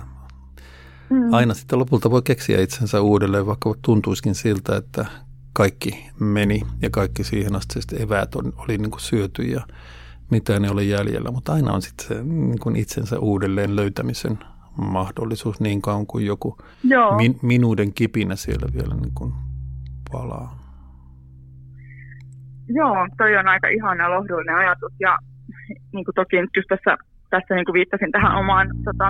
mm. 1.10 1.32
aina 1.32 1.54
sitten 1.54 1.78
lopulta 1.78 2.10
voi 2.10 2.22
keksiä 2.22 2.60
itsensä 2.60 3.00
uudelleen, 3.00 3.46
vaikka 3.46 3.74
tuntuisikin 3.82 4.34
siltä, 4.34 4.76
että 4.76 5.06
kaikki 5.52 6.10
meni 6.20 6.62
ja 6.82 6.90
kaikki 6.90 7.24
siihen 7.24 7.56
asti 7.56 7.80
eväät 7.98 8.34
oli 8.34 8.78
niin 8.78 8.90
kuin 8.90 9.00
syöty 9.00 9.42
ja 9.42 9.66
mitään 10.36 10.64
ei 10.64 10.70
ole 10.70 10.82
jäljellä, 10.82 11.30
mutta 11.30 11.52
aina 11.52 11.72
on 11.72 11.82
sitten 11.82 12.06
se 12.06 12.14
niin 12.24 12.58
kuin 12.62 12.76
itsensä 12.76 13.18
uudelleen 13.18 13.76
löytämisen 13.76 14.38
mahdollisuus 14.96 15.60
niin 15.60 15.82
kauan 15.82 16.06
kuin 16.06 16.26
joku 16.26 16.58
Joo. 16.84 17.16
min, 17.16 17.34
minuuden 17.42 17.92
kipinä 17.92 18.36
siellä 18.36 18.66
vielä 18.76 18.94
niin 18.94 19.14
kuin 19.14 19.32
palaa. 20.12 20.48
Joo, 22.68 22.96
toi 23.18 23.36
on 23.36 23.48
aika 23.48 23.68
ihana 23.68 24.10
lohdullinen 24.10 24.56
ajatus 24.56 24.92
ja 25.00 25.18
niin 25.92 26.04
kuin 26.04 26.14
toki 26.14 26.40
nyt 26.40 26.56
just 26.56 26.68
tässä, 26.68 26.96
tässä 27.30 27.54
niin 27.54 27.64
kuin 27.64 27.78
viittasin 27.78 28.12
tähän 28.12 28.36
omaan 28.36 28.66
tota, 28.84 29.06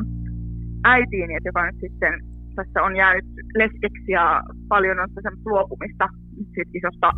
äitiini, 0.85 1.35
että 1.37 1.49
joka 1.49 1.67
nyt 1.67 1.81
sitten 1.81 2.13
tässä 2.57 2.83
on 2.83 2.97
jäänyt 2.97 3.25
leskeksi 3.55 4.13
ja 4.13 4.43
paljon 4.69 5.01
on 5.01 5.09
sen 5.23 5.33
luopumista 5.45 6.09
sit 6.55 6.71
isosta, 6.75 7.09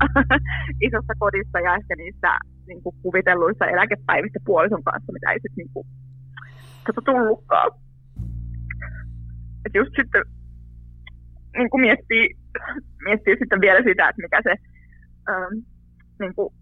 isosta 0.88 1.14
kodista 1.18 1.60
ja 1.60 1.74
ehkä 1.74 1.94
niistä 1.96 2.38
niin 2.66 2.82
kuin 2.82 2.96
kuvitelluista 3.02 3.66
eläkepäivistä 3.66 4.38
puolison 4.44 4.84
kanssa, 4.84 5.12
mitä 5.12 5.32
ei 5.32 5.40
sitten 5.40 5.66
niin 5.74 5.86
tota 6.86 7.02
tullutkaan. 7.04 7.70
Et 9.66 9.74
just 9.74 9.90
sitten 9.96 10.22
niin 11.56 11.70
kuin 11.70 11.80
miettii, 11.80 12.30
miettii 13.04 13.36
sitten 13.38 13.60
vielä 13.60 13.82
sitä, 13.82 14.08
että 14.08 14.22
mikä 14.22 14.40
se 14.42 14.54
ähm, 15.30 15.54
niin 16.20 16.34
kuin, 16.34 16.54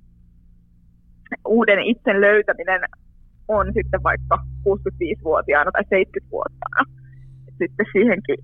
uuden 1.48 1.78
itsen 1.82 2.20
löytäminen 2.20 2.80
on 3.48 3.66
sitten 3.74 4.02
vaikka 4.02 4.44
65-vuotiaana 4.68 5.70
tai 5.72 5.82
70-vuotiaana. 5.82 6.90
Et 7.48 7.54
sitten 7.58 7.86
siihenkin 7.92 8.36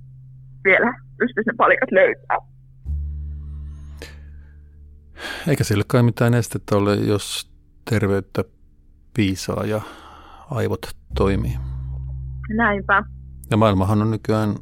vielä 0.65 0.95
pystyisi 1.19 1.51
ne 1.51 1.55
palikat 1.57 1.93
löytää. 1.93 2.37
Eikä 5.49 5.65
sille 5.65 5.85
kai 5.87 6.03
mitään 6.03 6.35
estettä 6.35 6.77
ole, 6.77 6.95
jos 6.95 7.50
terveyttä 7.91 8.45
piisaa 9.15 9.67
ja 9.67 9.81
aivot 10.51 10.87
toimii. 11.15 11.57
Näinpä. 12.49 13.05
Ja 13.51 13.57
maailmahan 13.57 14.03
on 14.03 14.11
nykyään, 14.11 14.55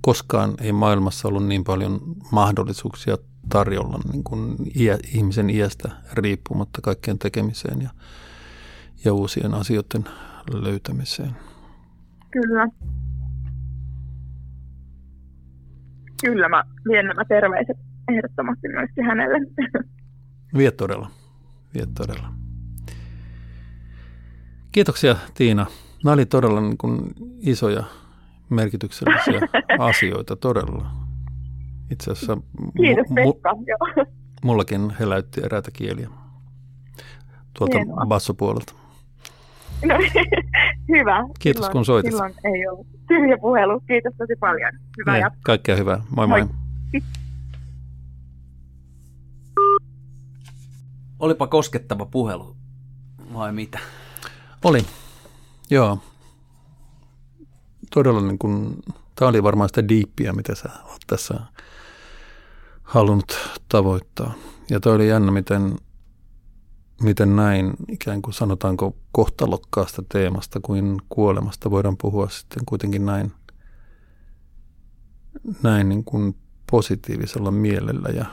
koskaan 0.00 0.54
ei 0.60 0.72
maailmassa 0.72 1.28
ollut 1.28 1.46
niin 1.46 1.64
paljon 1.64 2.00
mahdollisuuksia 2.32 3.16
tarjolla 3.48 4.00
niin 4.12 4.24
kuin 4.24 4.56
iä, 4.76 4.98
ihmisen 5.14 5.50
iästä 5.50 5.90
riippumatta 6.12 6.80
kaikkeen 6.80 7.18
tekemiseen 7.18 7.82
ja, 7.82 7.90
ja 9.04 9.12
uusien 9.12 9.54
asioiden 9.54 10.04
löytämiseen. 10.52 11.36
Kyllä. 12.30 12.68
Kyllä, 16.24 16.48
mä 16.48 16.64
vien 16.88 17.06
nämä 17.06 17.24
terveiset 17.24 17.76
ehdottomasti 18.08 18.68
myöskin 18.68 19.04
hänelle. 19.04 19.38
Viet 20.58 20.76
todella. 20.76 21.10
Viet 21.74 21.88
todella. 21.94 22.37
Kiitoksia 24.78 25.16
Tiina. 25.34 25.66
Nämä 26.04 26.14
oli 26.14 26.26
todella 26.26 26.60
niin 26.60 26.78
kuin 26.78 27.00
isoja 27.40 27.84
merkityksellisiä 28.50 29.40
asioita, 29.88 30.36
todella. 30.36 30.90
Itse 31.90 32.10
asiassa 32.10 32.36
Kiitos 32.76 33.06
mu- 33.06 33.14
Pekka. 33.14 33.50
Joo. 33.66 34.06
mullakin 34.44 34.90
heläytti 35.00 35.40
eräitä 35.44 35.70
kieliä 35.70 36.08
tuolta 37.58 37.78
Hienoa. 37.78 38.06
bassopuolelta. 38.06 38.72
No, 39.84 39.94
hyvä. 40.98 41.24
Kiitos, 41.38 41.58
silloin, 41.60 41.72
kun 41.72 41.84
soitit. 41.84 42.12
Silloin 42.12 42.34
ei 42.44 42.68
ollut 42.68 42.86
tyhjä 43.08 43.38
puhelu. 43.40 43.80
Kiitos 43.80 44.14
tosi 44.18 44.36
paljon. 44.40 44.72
Hyvää 44.98 45.14
Niin, 45.14 45.22
jatkoa. 45.22 45.40
Kaikkea 45.44 45.76
hyvää. 45.76 46.02
Moi 46.16 46.26
moi. 46.26 46.40
Moi. 46.44 47.02
Olipa 51.18 51.46
koskettava 51.46 52.06
puhelu, 52.06 52.56
vai 53.34 53.52
mitä? 53.52 53.78
Oli. 54.64 54.86
Joo. 55.70 55.98
Todella 57.94 58.20
niin 58.20 58.38
kuin, 58.38 58.82
tämä 59.14 59.28
oli 59.28 59.42
varmaan 59.42 59.68
sitä 59.68 59.88
diippiä, 59.88 60.32
mitä 60.32 60.54
sä 60.54 60.68
oot 60.84 61.00
tässä 61.06 61.40
halunnut 62.82 63.36
tavoittaa. 63.68 64.34
Ja 64.70 64.80
toi 64.80 64.94
oli 64.94 65.08
jännä, 65.08 65.32
miten, 65.32 65.76
miten 67.02 67.36
näin 67.36 67.72
ikään 67.88 68.22
kuin 68.22 68.34
sanotaanko 68.34 68.96
kohtalokkaasta 69.12 70.02
teemasta 70.12 70.60
kuin 70.60 71.02
kuolemasta 71.08 71.70
voidaan 71.70 71.96
puhua 71.96 72.28
sitten 72.28 72.64
kuitenkin 72.66 73.06
näin, 73.06 73.32
näin 75.62 75.88
niin 75.88 76.04
kuin 76.04 76.36
positiivisella 76.70 77.50
mielellä 77.50 78.08
ja 78.08 78.26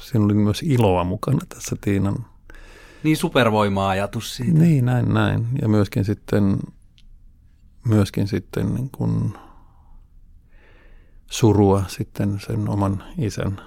siinä 0.00 0.24
oli 0.24 0.34
myös 0.34 0.62
iloa 0.62 1.04
mukana 1.04 1.40
tässä 1.48 1.76
Tiinan 1.80 2.26
Niin 3.06 3.16
supervoima-ajatus 3.16 4.36
siitä. 4.36 4.58
niin, 4.58 4.84
näin, 4.84 5.14
näin. 5.14 5.48
Ja 5.62 5.68
myöskin 5.68 6.04
sitten, 6.04 6.58
myöskin 7.88 8.28
sitten 8.28 8.74
niin 8.74 8.90
kuin 8.90 9.34
surua 11.30 11.84
sitten 11.88 12.40
sen 12.40 12.68
oman 12.68 13.04
isän 13.18 13.60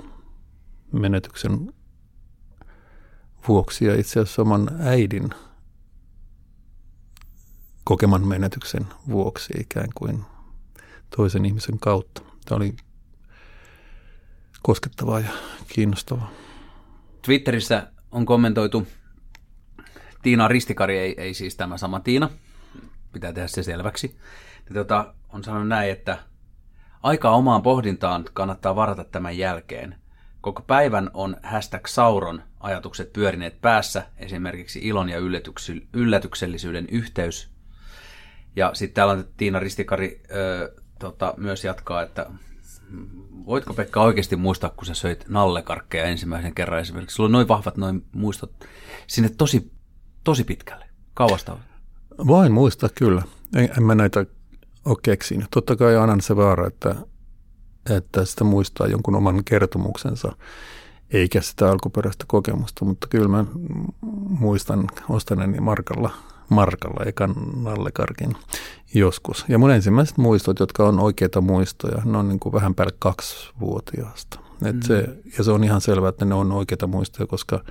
menetyksen 0.91 1.74
vuoksi 3.48 3.86
ja 3.86 3.99
itse 3.99 4.20
asiassa 4.20 4.41
oman 4.41 4.70
äidin 4.80 5.30
kokeman 7.84 8.28
menetyksen 8.28 8.88
vuoksi 9.10 9.53
ikään 9.60 9.90
kuin 9.95 10.26
toisen 11.16 11.45
ihmisen 11.45 11.80
kautta. 11.80 12.22
Tämä 12.45 12.57
oli 12.57 12.76
koskettavaa 14.61 15.20
ja 15.20 15.32
kiinnostavaa. 15.68 16.32
Twitterissä 17.22 17.91
on 18.11 18.26
kommentoitu, 18.26 18.88
Tiina 20.21 20.47
Ristikari 20.47 20.97
ei, 20.97 21.15
ei 21.17 21.33
siis 21.33 21.55
tämä 21.55 21.77
sama 21.77 21.99
Tiina, 21.99 22.29
pitää 23.13 23.33
tehdä 23.33 23.47
se 23.47 23.63
selväksi. 23.63 24.17
Ja 24.69 24.73
tota, 24.73 25.13
on 25.29 25.43
sanonut 25.43 25.67
näin, 25.67 25.91
että 25.91 26.17
aikaa 27.03 27.35
omaan 27.35 27.61
pohdintaan 27.61 28.25
kannattaa 28.33 28.75
varata 28.75 29.03
tämän 29.03 29.37
jälkeen. 29.37 29.95
Koko 30.41 30.61
päivän 30.61 31.09
on 31.13 31.37
hashtag 31.43 31.87
Sauron 31.87 32.43
ajatukset 32.59 33.13
pyörineet 33.13 33.61
päässä, 33.61 34.05
esimerkiksi 34.17 34.79
ilon 34.83 35.09
ja 35.09 35.17
yllätyksellisyyden 35.93 36.87
yhteys. 36.91 37.49
Ja 38.55 38.71
sitten 38.73 38.95
täällä 38.95 39.13
on 39.13 39.25
Tiina 39.37 39.59
Ristikari 39.59 40.21
ö, 40.31 40.73
tota, 40.99 41.33
myös 41.37 41.63
jatkaa, 41.63 42.01
että 42.01 42.25
voitko 43.45 43.73
Pekka 43.73 44.01
oikeasti 44.01 44.35
muistaa, 44.35 44.69
kun 44.69 44.85
sä 44.85 44.93
söit 44.93 45.25
nallekarkkeja 45.27 46.03
ensimmäisen 46.03 46.55
kerran 46.55 46.79
esimerkiksi? 46.79 47.15
Sulla 47.15 47.27
on 47.27 47.31
noin 47.31 47.47
vahvat 47.47 47.77
noin 47.77 48.05
muistot 48.11 48.53
sinne 49.07 49.29
tosi, 49.29 49.71
tosi 50.30 50.43
pitkälle. 50.43 50.85
Kauasta. 51.14 51.57
Voin 52.27 52.51
muistaa 52.51 52.89
kyllä. 52.95 53.22
En, 53.56 53.69
en 53.77 53.84
mä 53.84 53.95
näitä 53.95 54.26
ole 54.85 54.97
keksinyt. 55.03 55.47
Totta 55.51 55.76
kai 55.76 55.97
aina 55.97 56.14
on 56.14 56.22
se 56.22 56.35
vaara, 56.35 56.68
että, 56.68 56.95
että 57.89 58.26
sitä 58.26 58.43
muistaa 58.43 58.88
jonkun 58.88 59.15
oman 59.15 59.43
kertomuksensa, 59.43 60.31
eikä 61.11 61.41
sitä 61.41 61.72
alkuperäistä 61.72 62.26
kokemusta, 62.27 62.85
mutta 62.85 63.07
kyllä 63.07 63.27
mä 63.27 63.45
muistan 64.30 64.88
ostaneeni 65.10 65.60
markalla, 65.60 66.10
markalla 66.49 67.03
ekan 67.06 67.35
nallekarkin 67.64 68.35
joskus. 68.93 69.45
Ja 69.47 69.57
mun 69.57 69.72
ensimmäiset 69.72 70.18
muistot, 70.18 70.60
jotka 70.60 70.88
on 70.88 70.99
oikeita 70.99 71.41
muistoja, 71.41 72.01
ne 72.06 72.18
on 72.18 72.27
niin 72.30 72.39
kuin 72.39 72.53
vähän 72.53 72.76
päälle 72.76 72.95
kaksivuotiaasta. 72.99 74.39
Et 74.65 74.76
Mm. 74.76 74.81
se, 74.81 75.07
ja 75.38 75.43
se 75.43 75.51
on 75.51 75.64
ihan 75.64 75.81
selvää, 75.81 76.10
että 76.10 76.26
ne 76.26 76.35
on 76.35 76.51
oikeita 76.51 76.88
muistoja, 76.88 77.27
koska 77.27 77.64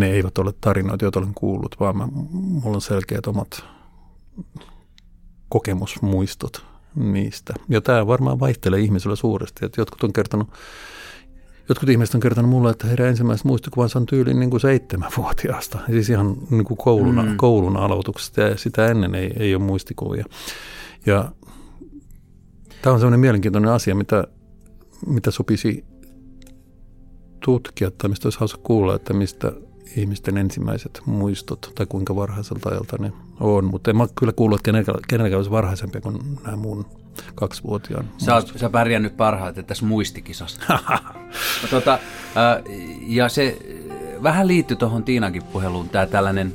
ne 0.00 0.10
eivät 0.10 0.38
ole 0.38 0.52
tarinoita, 0.60 1.04
joita 1.04 1.18
olen 1.18 1.34
kuullut, 1.34 1.76
vaan 1.80 1.96
mä, 1.96 2.08
mulla 2.32 2.76
on 2.76 2.80
selkeät 2.80 3.26
omat 3.26 3.64
kokemusmuistot 5.48 6.64
niistä. 6.94 7.54
Ja 7.68 7.80
tämä 7.80 8.06
varmaan 8.06 8.40
vaihtelee 8.40 8.80
ihmisillä 8.80 9.16
suuresti. 9.16 9.64
Että 9.64 9.80
jotkut 9.80 10.04
on 10.04 10.12
kertonut, 10.12 10.48
jotkut 11.68 11.88
ihmiset 11.88 12.14
on 12.14 12.20
kertonut 12.20 12.50
mulle, 12.50 12.70
että 12.70 12.86
heidän 12.86 13.06
ensimmäiset 13.06 13.44
muistikuvansa 13.44 13.98
on 13.98 14.06
tyyliin 14.06 14.40
niin 14.40 14.50
kuin 14.50 14.60
seitsemänvuotiaasta. 14.60 15.78
Siis 15.86 16.10
ihan 16.10 16.36
niin 16.50 16.64
kuin 16.64 16.78
koulun, 16.78 17.24
mm. 17.24 17.36
koulun 17.36 17.76
aloituksesta 17.76 18.40
ja 18.40 18.56
sitä 18.56 18.86
ennen 18.86 19.14
ei, 19.14 19.32
ei 19.36 19.54
ole 19.54 19.62
muistikuvia. 19.62 20.24
Ja 21.06 21.32
tämä 22.82 22.92
on 22.92 23.00
sellainen 23.00 23.20
mielenkiintoinen 23.20 23.70
asia, 23.70 23.94
mitä, 23.94 24.24
mitä 25.06 25.30
sopisi 25.30 25.84
tutkia 27.44 27.90
tai 27.90 28.10
mistä 28.10 28.26
olisi 28.26 28.38
hauska 28.38 28.60
kuulla, 28.62 28.94
että 28.94 29.14
mistä 29.14 29.52
ihmisten 29.96 30.36
ensimmäiset 30.36 31.02
muistot 31.06 31.72
tai 31.74 31.86
kuinka 31.86 32.16
varhaiselta 32.16 32.68
ajalta 32.68 32.96
ne 33.00 33.12
on. 33.40 33.64
Mutta 33.64 33.90
en 33.90 33.96
mä 33.96 34.06
kyllä 34.18 34.32
kuullut, 34.32 34.60
että 34.60 34.64
kenelläkään 34.64 34.98
kenelläkään 35.08 35.38
olisi 35.38 35.50
varhaisempia 35.50 36.00
kuin 36.00 36.18
nämä 36.44 36.56
mun 36.56 36.86
kaksivuotiaan 37.34 38.04
Sä 38.18 38.34
oot 38.34 38.52
sä 38.56 38.70
pärjännyt 38.70 39.16
parhaiten 39.16 39.64
tässä 39.64 39.86
muistikisassa. 39.86 40.60
tota, 41.70 41.98
ää, 42.34 42.62
ja 43.06 43.28
se 43.28 43.58
äh, 44.16 44.22
vähän 44.22 44.48
liittyy 44.48 44.76
tuohon 44.76 45.04
Tiinankin 45.04 45.42
puheluun, 45.42 45.88
tämä 45.88 46.06
tällainen 46.06 46.52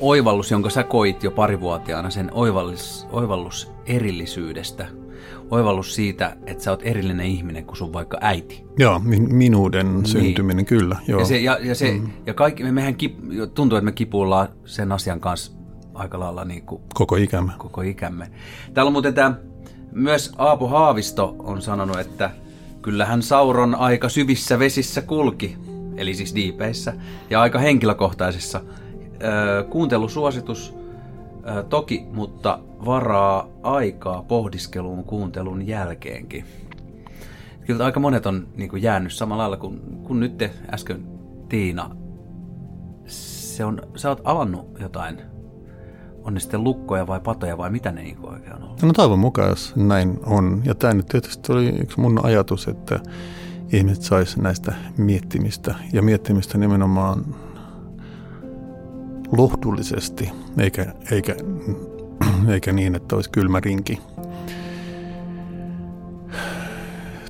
oivallus, 0.00 0.50
jonka 0.50 0.70
sä 0.70 0.82
koit 0.82 1.24
jo 1.24 1.30
parivuotiaana, 1.30 2.10
sen 2.10 2.30
oivallus, 2.32 3.06
oivallus 3.12 3.70
erillisyydestä. 3.86 4.99
Oivallus 5.50 5.94
siitä, 5.94 6.36
että 6.46 6.64
sä 6.64 6.70
oot 6.70 6.80
erillinen 6.84 7.26
ihminen 7.26 7.64
kuin 7.64 7.76
sun 7.76 7.92
vaikka 7.92 8.18
äiti. 8.20 8.64
Joo, 8.78 8.98
min- 9.04 9.34
minuuden 9.34 9.94
niin. 9.94 10.06
syntyminen, 10.06 10.64
kyllä. 10.64 10.96
Joo. 11.08 11.20
Ja, 11.20 11.26
se, 11.26 11.38
ja, 11.38 11.58
ja, 11.62 11.74
se, 11.74 11.90
mm. 11.92 12.10
ja 12.26 12.34
kaikki, 12.34 12.62
me, 12.62 12.72
mehän 12.72 12.94
kip, 12.94 13.18
tuntuu, 13.54 13.78
että 13.78 13.84
me 13.84 13.92
kipuillaan 13.92 14.48
sen 14.64 14.92
asian 14.92 15.20
kanssa 15.20 15.52
aika 15.94 16.20
lailla 16.20 16.44
niin 16.44 16.62
kuin 16.62 16.82
koko 16.94 17.16
ikämme. 17.16 17.52
Koko 17.58 17.82
ikämme. 17.82 18.30
Täällä 18.74 18.88
on 18.88 18.92
muuten 18.92 19.14
tämä, 19.14 19.34
myös 19.92 20.32
Aapo 20.38 20.68
Haavisto 20.68 21.36
on 21.38 21.62
sanonut, 21.62 21.98
että 21.98 22.30
kyllähän 22.82 23.22
Sauron 23.22 23.74
aika 23.74 24.08
syvissä 24.08 24.58
vesissä 24.58 25.02
kulki, 25.02 25.56
eli 25.96 26.14
siis 26.14 26.34
diipeissä, 26.34 26.92
ja 27.30 27.40
aika 27.40 27.58
henkilökohtaisessa. 27.58 28.60
Öö, 29.24 29.64
kuuntelusuositus 29.64 30.74
toki, 31.68 32.06
mutta 32.12 32.58
varaa 32.86 33.48
aikaa 33.62 34.22
pohdiskeluun 34.22 35.04
kuuntelun 35.04 35.66
jälkeenkin. 35.66 36.44
Kyllä 37.66 37.84
aika 37.84 38.00
monet 38.00 38.26
on 38.26 38.48
niin 38.56 38.70
kuin 38.70 38.82
jäänyt 38.82 39.12
samalla 39.12 39.42
lailla 39.42 39.56
kuin, 39.56 39.80
kuin 40.02 40.20
nyt 40.20 40.38
te 40.38 40.50
äsken 40.74 41.06
Tiina. 41.48 41.96
Se 43.06 43.64
on, 43.64 43.82
sä 43.96 44.08
oot 44.08 44.20
avannut 44.24 44.80
jotain 44.80 45.20
on 46.24 46.34
ne 46.34 46.40
sitten 46.40 46.64
lukkoja 46.64 47.06
vai 47.06 47.20
patoja 47.20 47.58
vai 47.58 47.70
mitä 47.70 47.92
ne 47.92 48.02
niin 48.02 48.18
oikein 48.22 48.56
on 48.56 48.62
ollut? 48.62 48.82
No 48.82 48.92
toivon 48.92 49.18
mukaan, 49.18 49.48
jos 49.48 49.76
näin 49.76 50.20
on. 50.26 50.62
Ja 50.64 50.74
tämä 50.74 50.94
nyt 50.94 51.06
tietysti 51.06 51.52
oli 51.52 51.68
yksi 51.68 52.00
mun 52.00 52.24
ajatus, 52.24 52.68
että 52.68 53.00
ihmiset 53.72 54.04
sais 54.04 54.36
näistä 54.36 54.74
miettimistä 54.96 55.74
ja 55.92 56.02
miettimistä 56.02 56.58
nimenomaan 56.58 57.24
lohdullisesti, 59.36 60.30
eikä, 60.58 60.94
eikä, 61.10 61.36
eikä 62.48 62.72
niin, 62.72 62.94
että 62.94 63.16
olisi 63.16 63.30
kylmä 63.30 63.60
rinki 63.60 63.98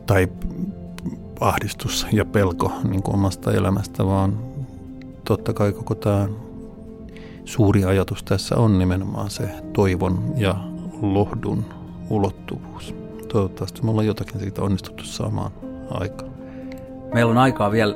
tai 0.07 0.29
ahdistus 1.41 2.07
ja 2.13 2.25
pelko 2.25 2.73
niin 2.89 3.03
kuin 3.03 3.15
omasta 3.15 3.53
elämästä, 3.53 4.07
vaan 4.07 4.39
totta 5.25 5.53
kai 5.53 5.73
koko 5.73 5.95
tämä 5.95 6.29
suuri 7.45 7.85
ajatus 7.85 8.23
tässä 8.23 8.57
on 8.57 8.79
nimenomaan 8.79 9.31
se 9.31 9.49
toivon 9.73 10.33
ja 10.37 10.55
lohdun 11.03 11.65
ulottuvuus. 12.11 12.95
Toivottavasti 13.33 13.83
me 13.83 13.91
ollaan 13.91 14.07
jotakin 14.07 14.41
siitä 14.41 14.63
onnistuttu 14.63 15.05
saamaan 15.05 15.51
aikaan. 15.91 16.31
Meillä 17.15 17.31
on 17.31 17.39
aikaa 17.39 17.71
vielä 17.71 17.95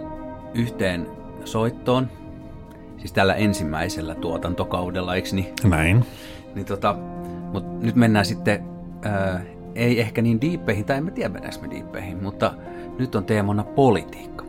yhteen 0.55 1.07
soittoon, 1.45 2.09
siis 3.05 3.13
tällä 3.13 3.35
ensimmäisellä 3.35 4.15
tuotantokaudella, 4.15 5.15
eikö 5.15 5.29
niin? 5.33 5.53
Näin. 5.65 6.05
Niin 6.55 6.67
tota, 6.67 6.97
mutta 7.53 7.87
nyt 7.87 7.95
mennään 7.95 8.25
sitten, 8.25 8.65
ää, 9.03 9.41
ei 9.75 10.01
ehkä 10.01 10.23
niin 10.23 10.41
diippeihin, 10.41 10.85
tai 10.85 10.97
en 10.97 11.05
mä 11.05 11.11
tiedä 11.11 11.29
mennäänkö 11.29 11.61
me 11.61 11.71
diippeihin, 11.71 12.23
mutta 12.23 12.55
nyt 12.99 13.15
on 13.15 13.25
teemana 13.25 13.65
politiikka. 13.65 14.45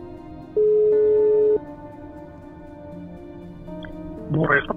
Morjesta. 4.30 4.76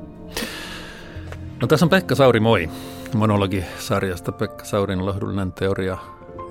No 1.60 1.66
tässä 1.68 1.86
on 1.86 1.90
Pekka 1.90 2.14
Sauri, 2.14 2.40
moi. 2.40 2.70
Monologi-sarjasta 3.14 4.32
Pekka 4.32 4.64
Saurin 4.64 5.06
lohdullinen 5.06 5.52
teoria 5.52 5.98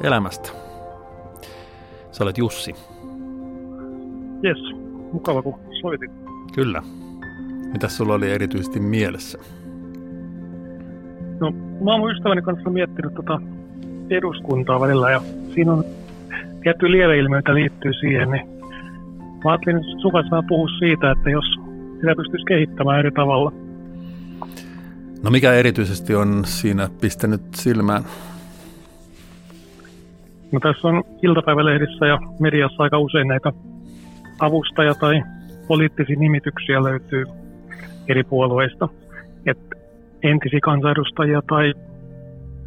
elämästä. 0.04 0.50
Sä 2.12 2.24
olet 2.24 2.38
Jussi. 2.38 2.76
Jes, 4.44 4.58
mukava 5.12 5.42
kun 5.42 5.60
soitit. 5.82 6.12
Kyllä. 6.56 6.84
Mitäs 7.74 7.98
sulla 7.98 8.14
oli 8.14 8.32
erityisesti 8.32 8.80
mielessä? 8.80 9.38
No, 11.40 11.52
mä 11.84 11.92
oon 11.96 12.12
ystäväni 12.12 12.42
kanssa 12.42 12.70
miettinyt 12.70 13.14
tota 13.14 13.42
eduskuntaa 14.10 14.80
välillä 14.80 15.12
ja 15.12 15.22
siinä 15.54 15.74
on 15.74 15.84
tietty 16.64 16.92
lieveilmiöitä 16.92 17.54
liittyy 17.54 17.94
siihen, 17.94 18.32
niin 18.32 18.48
mä 19.44 19.52
ajattelin 19.52 19.84
sun 20.02 20.12
kanssa 20.12 20.44
puhua 20.48 20.68
siitä, 20.80 21.12
että 21.12 21.30
jos 21.30 21.46
sitä 21.96 22.16
pystyisi 22.18 22.46
kehittämään 22.46 23.00
eri 23.00 23.12
tavalla– 23.12 23.52
No 25.24 25.32
mikä 25.32 25.54
erityisesti 25.54 26.16
on 26.16 26.46
siinä 26.46 26.90
pistänyt 27.02 27.42
silmään? 27.56 28.04
No 30.52 30.60
tässä 30.60 30.88
on 30.88 31.04
iltapäivälehdissä 31.24 32.06
ja 32.06 32.20
mediassa 32.40 32.84
aika 32.84 33.00
usein 33.00 33.28
näitä 33.28 33.54
avustaja- 34.40 34.96
tai 34.96 35.24
poliittisia 35.68 36.16
nimityksiä 36.20 36.84
löytyy 36.84 37.26
eri 38.08 38.24
puolueista. 38.24 38.90
Et 39.46 39.58
entisiä 40.24 40.60
kansanedustajia 40.64 41.42
tai 41.50 41.74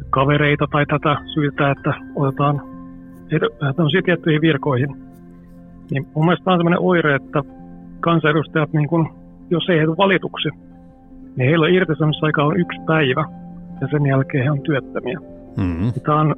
kavereita 0.09 0.67
tai 0.71 0.85
tätä 0.85 1.17
syytä, 1.33 1.71
että 1.71 1.93
otetaan 2.15 2.61
tämmöisiä 3.75 4.01
tiettyihin 4.05 4.41
virkoihin. 4.41 4.89
Niin 5.91 6.07
mun 6.15 6.25
mielestä 6.25 6.51
on 6.51 6.57
sellainen 6.57 6.81
oire, 6.81 7.15
että 7.15 7.43
kansanedustajat, 7.99 8.73
niin 8.73 8.87
kun, 8.87 9.09
jos 9.49 9.69
ei 9.69 9.77
heitä 9.77 9.97
valituksi, 9.97 10.49
niin 11.35 11.49
heillä 11.49 11.65
on 11.65 11.73
irtisanomisaika 11.73 12.43
on 12.43 12.59
yksi 12.59 12.79
päivä 12.87 13.25
ja 13.81 13.87
sen 13.91 14.05
jälkeen 14.05 14.43
he 14.43 14.51
on 14.51 14.61
työttömiä. 14.61 15.19
Mm-hmm. 15.57 15.91
Tämä 16.05 16.19
on 16.19 16.35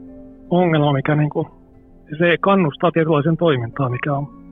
ongelma, 0.49 0.93
mikä 0.93 1.15
niin 1.15 1.30
kuin, 1.30 1.47
se 2.17 2.38
kannustaa 2.41 2.91
tietynlaisen 2.91 3.38
toimintaan, 3.38 3.91
mikä 3.91 4.13
on 4.13 4.43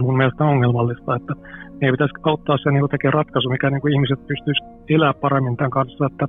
mun 0.00 0.16
mielestä 0.16 0.44
ongelmallista, 0.44 1.16
että 1.16 1.34
ei 1.80 1.90
pitäisi 1.90 2.14
auttaa 2.22 2.58
sen 2.58 2.74
niin 2.74 2.88
tekemään 2.90 3.14
ratkaisu, 3.14 3.48
mikä 3.48 3.70
niin 3.70 3.80
kuin 3.80 3.94
ihmiset 3.94 4.26
pystyisivät 4.26 4.72
elämään 4.88 5.14
paremmin 5.20 5.56
tämän 5.56 5.70
kanssa, 5.70 6.06
että, 6.06 6.24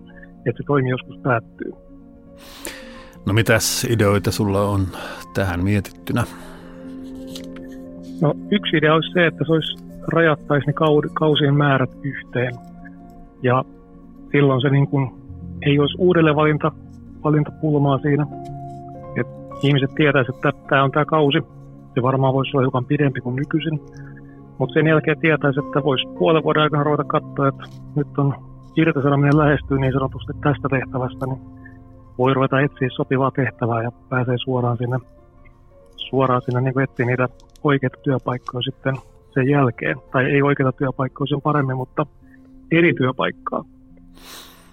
että 0.46 0.58
se 0.58 0.64
toimi 0.68 0.90
joskus 0.90 1.18
päättyy. 1.18 1.72
No 3.26 3.34
mitäs 3.34 3.84
ideoita 3.90 4.32
sulla 4.32 4.62
on 4.62 4.82
tähän 5.34 5.64
mietittynä? 5.64 6.24
No 8.22 8.34
yksi 8.52 8.78
idea 8.78 8.94
olisi 8.94 9.12
se, 9.14 9.28
että 9.28 9.44
se 9.46 9.52
olisi 9.52 9.86
rajattaisiin 10.08 10.68
ne 10.68 10.74
kausien 11.14 11.56
määrät 11.56 11.90
yhteen. 12.04 12.54
Ja 13.44 13.66
silloin 14.32 14.62
se 14.62 14.70
niin 14.70 14.88
kuin 14.88 15.12
ei 15.62 15.80
olisi 15.80 15.96
uudelleen 15.98 16.36
valinta, 16.36 16.72
valintapulmaa 17.24 17.98
siinä. 17.98 18.28
Et 19.16 19.28
ihmiset 19.64 19.96
tietäisivät, 19.96 20.36
että 20.36 20.68
tämä 20.70 20.84
on 20.84 20.92
tämä 20.92 21.06
kausi. 21.06 21.38
Se 21.96 22.02
varmaan 22.02 22.34
voisi 22.34 22.52
olla 22.54 22.64
hiukan 22.64 22.86
pidempi 22.86 23.22
kuin 23.22 23.36
nykyisin. 23.36 23.80
Mutta 24.58 24.74
sen 24.74 24.88
jälkeen 24.88 25.20
tietäisi, 25.20 25.60
että 25.60 25.84
voisi 25.84 26.08
puolen 26.20 26.44
vuoden 26.44 26.64
aikana 26.64 26.84
ruveta 26.84 27.04
katsoa, 27.04 27.48
että 27.48 27.64
nyt 27.96 28.18
on 28.18 28.34
irtisanominen 28.76 29.38
lähestyy 29.38 29.78
niin 29.80 29.94
sanotusti 29.94 30.34
tästä 30.34 30.68
tehtävästä, 30.70 31.26
niin 31.26 31.42
voi 32.18 32.34
ruveta 32.34 32.62
etsiä 32.62 32.88
sopivaa 32.92 33.32
tehtävää 33.32 33.84
ja 33.84 33.92
pääsee 34.10 34.36
suoraan 34.38 34.78
sinne, 34.78 34.98
suoraan 35.96 36.42
sinne 36.42 36.62
niin 36.62 36.80
etsiä 36.80 37.06
niitä 37.06 37.30
oikeita 37.64 37.98
työpaikkoja 38.04 38.62
sitten 38.62 38.96
sen 39.34 39.50
jälkeen. 39.50 39.98
Tai 40.12 40.26
ei 40.26 40.42
oikeita 40.42 40.72
työpaikkoja 40.72 41.28
sen 41.28 41.42
paremmin, 41.42 41.78
mutta 41.78 42.06
eri 42.72 42.94
työpaikkaa. 42.94 43.64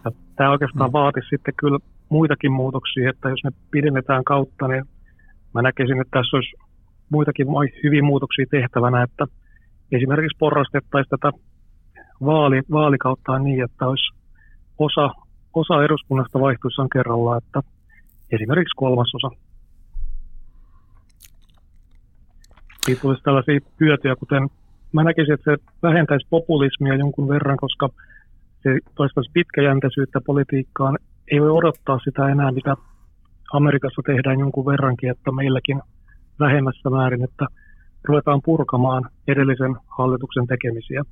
Ja 0.05 0.11
tämä 0.37 0.51
oikeastaan 0.51 0.91
mm. 0.91 0.93
vaatisi 0.93 1.29
sitten 1.29 1.55
kyllä 1.57 1.79
muitakin 2.09 2.53
muutoksia, 2.53 3.11
että 3.11 3.29
jos 3.29 3.45
me 3.45 3.51
pidennetään 3.71 4.25
kautta, 4.25 4.69
niin 4.69 4.85
mä 5.55 5.63
näkisin, 5.63 6.01
että 6.01 6.19
tässä 6.19 6.37
olisi 6.37 6.57
muitakin 7.11 7.47
hyviä 7.85 8.03
muutoksia 8.03 8.47
tehtävänä, 8.51 9.03
että 9.03 9.27
esimerkiksi 9.93 10.39
porrastettaisiin 10.39 11.11
tätä 11.11 11.39
vaali, 12.25 12.63
vaalikautta 12.71 13.39
niin, 13.39 13.65
että 13.65 13.87
olisi 13.87 14.15
osa, 14.79 15.11
osa 15.55 15.85
eduskunnasta 15.85 16.41
vaihtuissaan 16.41 16.89
kerrallaan, 16.89 17.43
että 17.45 17.61
esimerkiksi 18.33 18.77
kolmasosa 18.77 19.31
siitä 22.87 23.01
tulisi 23.01 23.23
tällaisia 23.23 23.61
hyötyjä, 23.81 24.17
kuten 24.17 24.49
mä 24.93 25.05
näkisin, 25.05 25.35
että 25.35 25.51
se 25.51 25.63
vähentäisi 25.83 26.27
populismia 26.31 26.95
jonkun 26.95 27.29
verran, 27.29 27.57
koska 27.57 27.89
se 28.63 28.79
toistaisi 28.95 29.31
pitkäjänteisyyttä 29.33 30.21
politiikkaan. 30.27 30.99
Ei 31.33 31.41
voi 31.41 31.51
odottaa 31.51 31.99
sitä 32.05 32.29
enää, 32.29 32.53
mitä 32.53 32.77
Amerikassa 33.53 34.03
tehdään 34.07 34.41
jonkun 34.41 34.67
verrankin, 34.67 35.11
että 35.11 35.33
meilläkin 35.33 35.83
vähemmässä 36.41 36.91
määrin, 36.91 37.25
että 37.25 37.47
ruvetaan 38.05 38.41
purkamaan 38.45 39.11
edellisen 39.29 39.77
hallituksen 39.87 40.47
tekemisiä. 40.47 41.03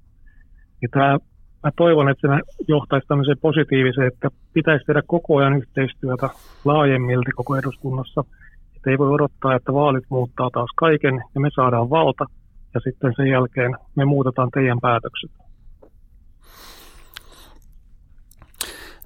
Ja 0.82 0.88
tämä, 0.90 1.18
mä 1.64 1.70
toivon, 1.76 2.09
että 2.09 2.28
se 2.28 2.62
johtaisi 2.68 3.06
tämmöiseen 3.06 3.38
positiiviseen, 3.38 4.06
että 4.06 4.28
pitäisi 4.52 4.84
tehdä 4.84 5.02
koko 5.06 5.36
ajan 5.36 5.56
yhteistyötä 5.56 6.28
laajemmilti 6.64 7.30
koko 7.30 7.56
eduskunnassa– 7.56 8.24
että 8.78 8.90
ei 8.90 8.98
voi 8.98 9.10
odottaa, 9.10 9.55
että 9.55 9.72
vaalit 9.72 10.05
muuttaa 10.09 10.50
taas 10.52 10.70
kaiken 10.76 11.14
ja 11.34 11.40
me 11.40 11.48
saadaan 11.55 11.90
valta 11.90 12.24
ja 12.74 12.80
sitten 12.80 13.12
sen 13.16 13.26
jälkeen 13.26 13.76
me 13.94 14.05
muutetaan 14.05 14.50
teidän 14.55 14.80
päätökset. 14.80 15.30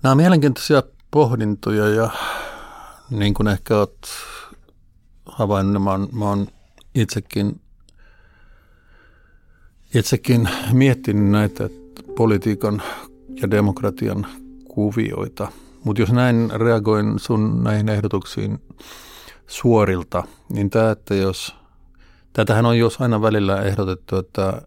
Nämä 0.02 0.10
on 0.10 0.16
mielenkiintoisia 0.16 0.82
pohdintoja 1.10 1.88
ja 1.88 2.10
niin 3.10 3.34
kuin 3.34 3.48
ehkä 3.48 3.78
olet 3.78 3.98
havainnut, 5.32 5.82
mä 5.82 5.90
oon, 5.90 6.09
mä 6.12 6.28
oon 6.28 6.46
itsekin, 6.94 7.60
itsekin 9.94 10.48
miettinyt 10.72 11.30
näitä 11.30 11.68
politiikan 12.16 12.82
ja 13.40 13.50
demokratian 13.50 14.26
kuvioita. 14.64 15.52
Mutta 15.84 16.02
jos 16.02 16.12
näin 16.12 16.50
reagoin 16.54 17.18
sun 17.18 17.64
näihin 17.64 17.88
ehdotuksiin 17.88 18.59
suorilta, 19.46 20.24
niin 20.48 20.70
tämä, 20.70 20.90
että 20.90 21.14
jos, 21.14 21.54
tätähän 22.32 22.66
on 22.66 22.78
jos 22.78 23.00
aina 23.00 23.22
välillä 23.22 23.62
ehdotettu, 23.62 24.16
että 24.16 24.62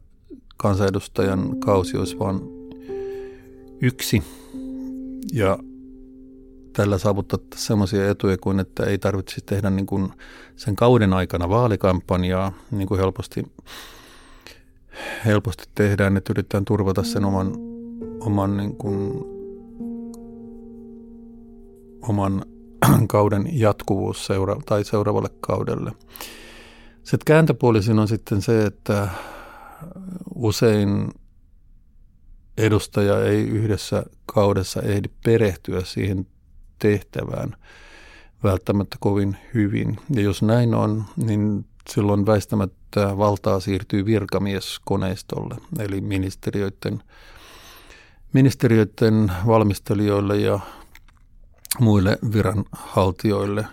kansanedustajan 0.57 1.59
kausi 1.59 1.97
olisi 1.97 2.19
vain 2.19 2.39
yksi. 3.81 4.23
Ja 5.33 5.57
tällä 6.75 6.97
saavutettaisiin 6.97 7.67
sellaisia 7.67 8.09
etuja 8.09 8.37
kuin, 8.37 8.59
että 8.59 8.85
ei 8.85 8.97
tarvitsisi 8.97 9.41
tehdä 9.45 9.69
niin 9.69 9.85
kuin 9.85 10.13
sen 10.55 10.75
kauden 10.75 11.13
aikana 11.13 11.49
vaalikampanjaa, 11.49 12.51
niin 12.71 12.87
kuin 12.87 12.99
helposti, 12.99 13.43
helposti 15.25 15.63
tehdään, 15.75 16.17
että 16.17 16.33
yritetään 16.33 16.65
turvata 16.65 17.03
sen 17.03 17.25
oman, 17.25 17.51
oman, 18.19 18.57
niin 18.57 18.75
kuin, 18.75 19.11
oman 22.01 22.45
kauden 23.09 23.49
jatkuvuus 23.51 24.25
seura- 24.25 24.61
tai 24.65 24.83
seuraavalle 24.83 25.29
kaudelle. 25.41 25.91
Sitten 27.03 27.25
kääntöpuolisin 27.25 27.99
on 27.99 28.07
sitten 28.07 28.41
se, 28.41 28.65
että 28.65 29.07
usein 30.35 31.09
edustaja 32.57 33.25
ei 33.25 33.41
yhdessä 33.41 34.03
kaudessa 34.25 34.81
ehdi 34.81 35.07
perehtyä 35.25 35.81
siihen 35.83 36.27
tehtävään 36.79 37.55
välttämättä 38.43 38.97
kovin 38.99 39.37
hyvin. 39.53 39.97
Ja 40.09 40.21
jos 40.21 40.41
näin 40.41 40.75
on, 40.75 41.05
niin 41.15 41.65
silloin 41.89 42.25
väistämättä 42.25 43.17
valtaa 43.17 43.59
siirtyy 43.59 44.05
virkamieskoneistolle, 44.05 45.55
eli 45.79 46.01
ministeriöiden, 46.01 47.03
ministeriöiden 48.33 49.31
valmistelijoille 49.47 50.37
ja 50.37 50.59
muille 51.79 52.17
viranhaltijoille. 52.33 53.65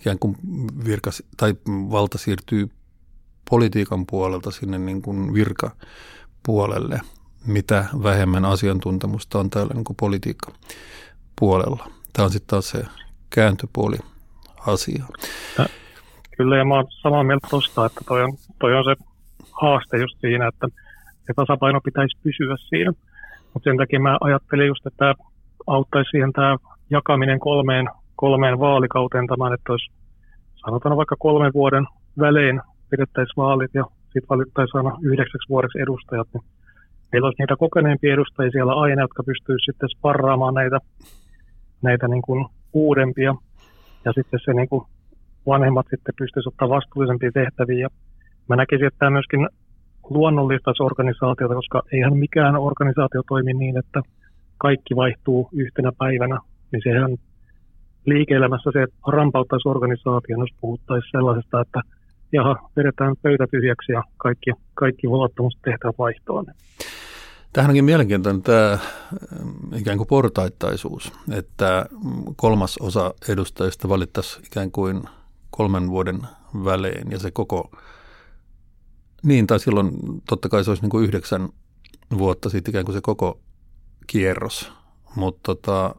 Ikään 0.00 0.18
kuin 0.18 0.36
virka, 0.84 1.10
tai 1.36 1.54
valta 1.66 2.18
siirtyy 2.18 2.68
politiikan 3.50 4.06
puolelta 4.06 4.50
sinne 4.50 4.78
niin 4.78 5.02
kuin 5.02 5.34
virkapuolelle, 5.34 7.00
mitä 7.46 7.84
vähemmän 8.02 8.44
asiantuntemusta 8.44 9.38
on 9.38 9.50
täällä 9.50 9.74
niin 9.74 9.84
kuin 9.84 9.96
politiikka 9.96 10.52
puolella. 11.40 11.93
Tämä 12.14 12.24
on 12.24 12.30
sitten 12.30 12.48
taas 12.48 12.70
se 12.70 12.84
kääntöpuoli 13.30 13.96
asiaa. 14.66 15.08
Kyllä, 16.36 16.56
ja 16.56 16.64
mä 16.64 16.74
oon 16.74 16.86
samaa 16.90 17.22
mieltä 17.24 17.46
tuosta, 17.50 17.86
että 17.86 18.00
toi 18.08 18.22
on, 18.22 18.32
toi 18.60 18.74
on 18.74 18.84
se 18.84 18.94
haaste 19.60 19.98
just 19.98 20.20
siinä, 20.20 20.48
että 20.48 20.66
se 21.26 21.32
tasapaino 21.36 21.80
pitäisi 21.80 22.18
pysyä 22.22 22.56
siinä. 22.68 22.92
Mutta 23.52 23.70
sen 23.70 23.76
takia 23.76 24.00
mä 24.00 24.18
ajattelin 24.20 24.66
just, 24.66 24.86
että 24.86 25.14
auttaisi 25.66 26.10
siihen 26.10 26.32
tämä 26.32 26.56
jakaminen 26.90 27.40
kolmeen, 27.40 27.86
kolmeen 28.16 28.58
vaalikauteen 28.58 29.26
tämän, 29.26 29.52
että 29.54 29.72
olisi 29.72 29.92
sanotaan 30.66 30.96
vaikka 30.96 31.16
kolmen 31.18 31.52
vuoden 31.54 31.86
välein 32.18 32.60
pidettäisiin 32.90 33.36
vaalit 33.36 33.70
ja 33.74 33.84
sitten 34.02 34.28
valittaisiin 34.28 34.76
aina 34.76 34.98
yhdeksäksi 35.02 35.48
vuodeksi 35.48 35.78
edustajat, 35.78 36.28
niin 36.34 36.44
meillä 37.12 37.26
olisi 37.26 37.42
niitä 37.42 37.56
kokeneempia 37.56 38.14
edustajia 38.14 38.50
siellä 38.50 38.72
aina, 38.72 39.02
jotka 39.02 39.22
pystyisivät 39.22 39.64
sitten 39.64 39.88
sparraamaan 39.88 40.54
näitä 40.54 40.78
näitä 41.84 42.08
niin 42.08 42.22
kuin 42.22 42.46
uudempia 42.72 43.34
ja 44.04 44.12
sitten 44.12 44.40
se 44.44 44.52
niin 44.52 44.68
kuin 44.68 44.84
vanhemmat 45.46 45.86
sitten 45.90 46.14
pystyisivät 46.18 46.52
ottaa 46.52 46.68
vastuullisempia 46.76 47.32
tehtäviä. 47.32 47.78
Ja 47.78 47.88
mä 48.48 48.56
näkisin, 48.56 48.86
että 48.86 48.98
tämä 48.98 49.10
myöskin 49.10 49.48
luonnollistaisi 50.10 50.82
organisaatiota, 50.82 51.54
koska 51.54 51.82
eihän 51.92 52.16
mikään 52.16 52.56
organisaatio 52.56 53.22
toimi 53.28 53.52
niin, 53.52 53.76
että 53.78 54.00
kaikki 54.58 54.96
vaihtuu 54.96 55.48
yhtenä 55.52 55.92
päivänä, 55.98 56.38
niin 56.72 56.82
sehän 56.84 57.16
liike-elämässä 58.06 58.70
se 58.72 58.86
rampauttaisi 59.06 59.68
organisaation, 59.68 60.40
jos 60.40 60.54
puhuttaisiin 60.60 61.10
sellaisesta, 61.10 61.60
että 61.60 61.80
jaha, 62.32 62.70
vedetään 62.76 63.14
pöytä 63.22 63.46
tyhjäksi 63.50 63.92
ja 63.92 64.02
kaikki, 64.16 64.50
kaikki 64.74 65.06
luottamustehtävät 65.08 65.98
vaihtoon. 65.98 66.46
Tähän 67.54 67.70
onkin 67.70 67.84
mielenkiintoinen 67.84 68.42
tämä 68.42 68.72
äh, 68.72 68.80
ikään 69.76 69.96
kuin 69.96 70.06
portaittaisuus, 70.06 71.12
että 71.30 71.86
kolmas 72.36 72.78
osa 72.80 73.14
edustajista 73.28 73.88
valittaisi 73.88 74.40
ikään 74.46 74.70
kuin 74.70 75.04
kolmen 75.50 75.90
vuoden 75.90 76.20
välein 76.64 77.10
ja 77.10 77.18
se 77.18 77.30
koko, 77.30 77.70
niin 79.22 79.46
tai 79.46 79.60
silloin 79.60 79.90
totta 80.28 80.48
kai 80.48 80.64
se 80.64 80.70
olisi 80.70 80.82
niin 80.82 80.90
kuin 80.90 81.04
yhdeksän 81.04 81.48
vuotta 82.18 82.50
sitten 82.50 82.72
ikään 82.72 82.84
kuin 82.84 82.94
se 82.94 83.00
koko 83.00 83.40
kierros, 84.06 84.72
mutta 85.16 85.40
tota, 85.42 85.94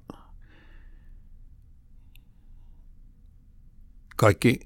kaikki, 4.15 4.60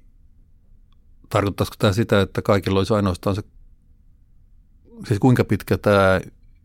tarkoittaisiko 1.28 1.76
tämä 1.78 1.92
sitä, 1.92 2.20
että 2.20 2.42
kaikilla 2.42 2.80
olisi 2.80 2.94
ainoastaan 2.94 3.36
se, 3.36 3.42
siis 5.08 5.20
kuinka 5.20 5.44
pitkä 5.44 5.78
tämä 5.78 6.20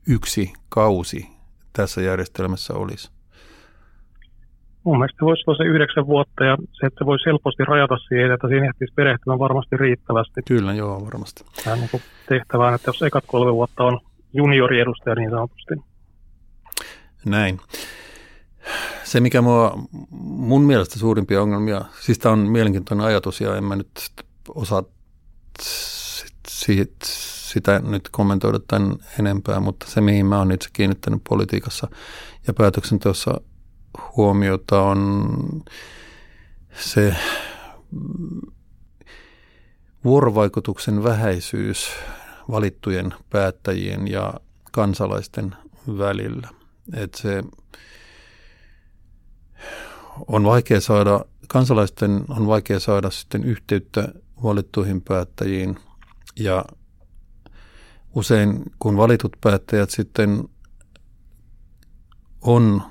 yksi 0.07 0.53
kausi 0.69 1.27
tässä 1.73 2.02
järjestelmässä 2.02 2.73
olisi? 2.73 3.11
Mun 4.84 4.98
mielestä 4.98 5.26
voisi 5.26 5.44
olla 5.48 5.57
se 5.57 5.64
yhdeksän 5.64 6.07
vuotta 6.07 6.44
ja 6.44 6.57
se, 6.72 6.86
että 6.86 7.06
voisi 7.06 7.26
helposti 7.26 7.64
rajata 7.64 7.98
siihen, 7.98 8.32
että 8.32 8.48
siinä 8.48 8.65
ehtisi 8.65 8.94
perehtymään 8.95 9.40
varmasti 9.40 9.77
riittävästi. 9.77 10.41
Kyllä, 10.48 10.73
joo, 10.73 11.06
varmasti. 11.06 11.45
Tämä 11.64 11.76
niin 11.76 12.02
tehtävään, 12.30 12.76
että 12.76 12.90
jos 12.90 13.02
ekat 13.02 13.23
kolme 13.27 13.53
vuotta 13.53 13.84
on 13.84 13.99
junioriedustaja 14.34 15.15
niin 15.15 15.30
sanotusti. 15.30 15.73
Näin. 17.26 17.60
Se, 19.03 19.19
mikä 19.19 19.41
mua, 19.41 19.80
mun 20.22 20.61
mielestä 20.61 20.99
suurimpia 20.99 21.41
ongelmia, 21.41 21.82
siis 21.99 22.19
tämä 22.19 22.34
on 22.34 22.40
mielenkiintoinen 22.40 23.06
ajatus 23.06 23.41
ja 23.41 23.56
en 23.56 23.64
mä 23.64 23.76
nyt 23.76 23.90
osaa 24.56 24.84
siitä 26.48 27.06
sitä 27.56 27.80
nyt 27.80 28.10
kommentoida 28.10 28.60
tämän 28.68 28.95
enempää, 29.19 29.60
mutta 29.60 29.86
se 29.90 30.02
mihin 30.02 30.26
mä 30.26 30.38
oon 30.38 30.52
itse 30.52 30.69
kiinnittänyt 30.73 31.22
politiikassa 31.30 31.88
ja 32.48 32.53
päätöksenteossa 32.53 33.41
huomiota 34.18 34.82
on 34.82 35.30
se 36.80 37.15
vuorovaikutuksen 40.03 41.03
vähäisyys 41.03 41.90
valittujen 42.52 43.14
päättäjien 43.30 44.07
ja 44.07 44.34
kansalaisten 44.72 45.56
välillä. 45.88 46.49
Että 46.94 47.18
se 47.18 47.44
on 50.27 50.44
vaikea 50.44 50.82
saada, 50.82 51.26
kansalaisten 51.48 52.23
on 52.30 52.48
vaikea 52.48 52.80
saada 52.80 53.10
sitten 53.10 53.44
yhteyttä 53.44 54.07
valittuihin 54.44 55.02
päättäjiin 55.02 55.80
ja 56.40 56.65
usein 58.15 58.63
kun 58.79 58.97
valitut 58.97 59.31
päättäjät 59.41 59.89
sitten 59.89 60.43
on 62.41 62.81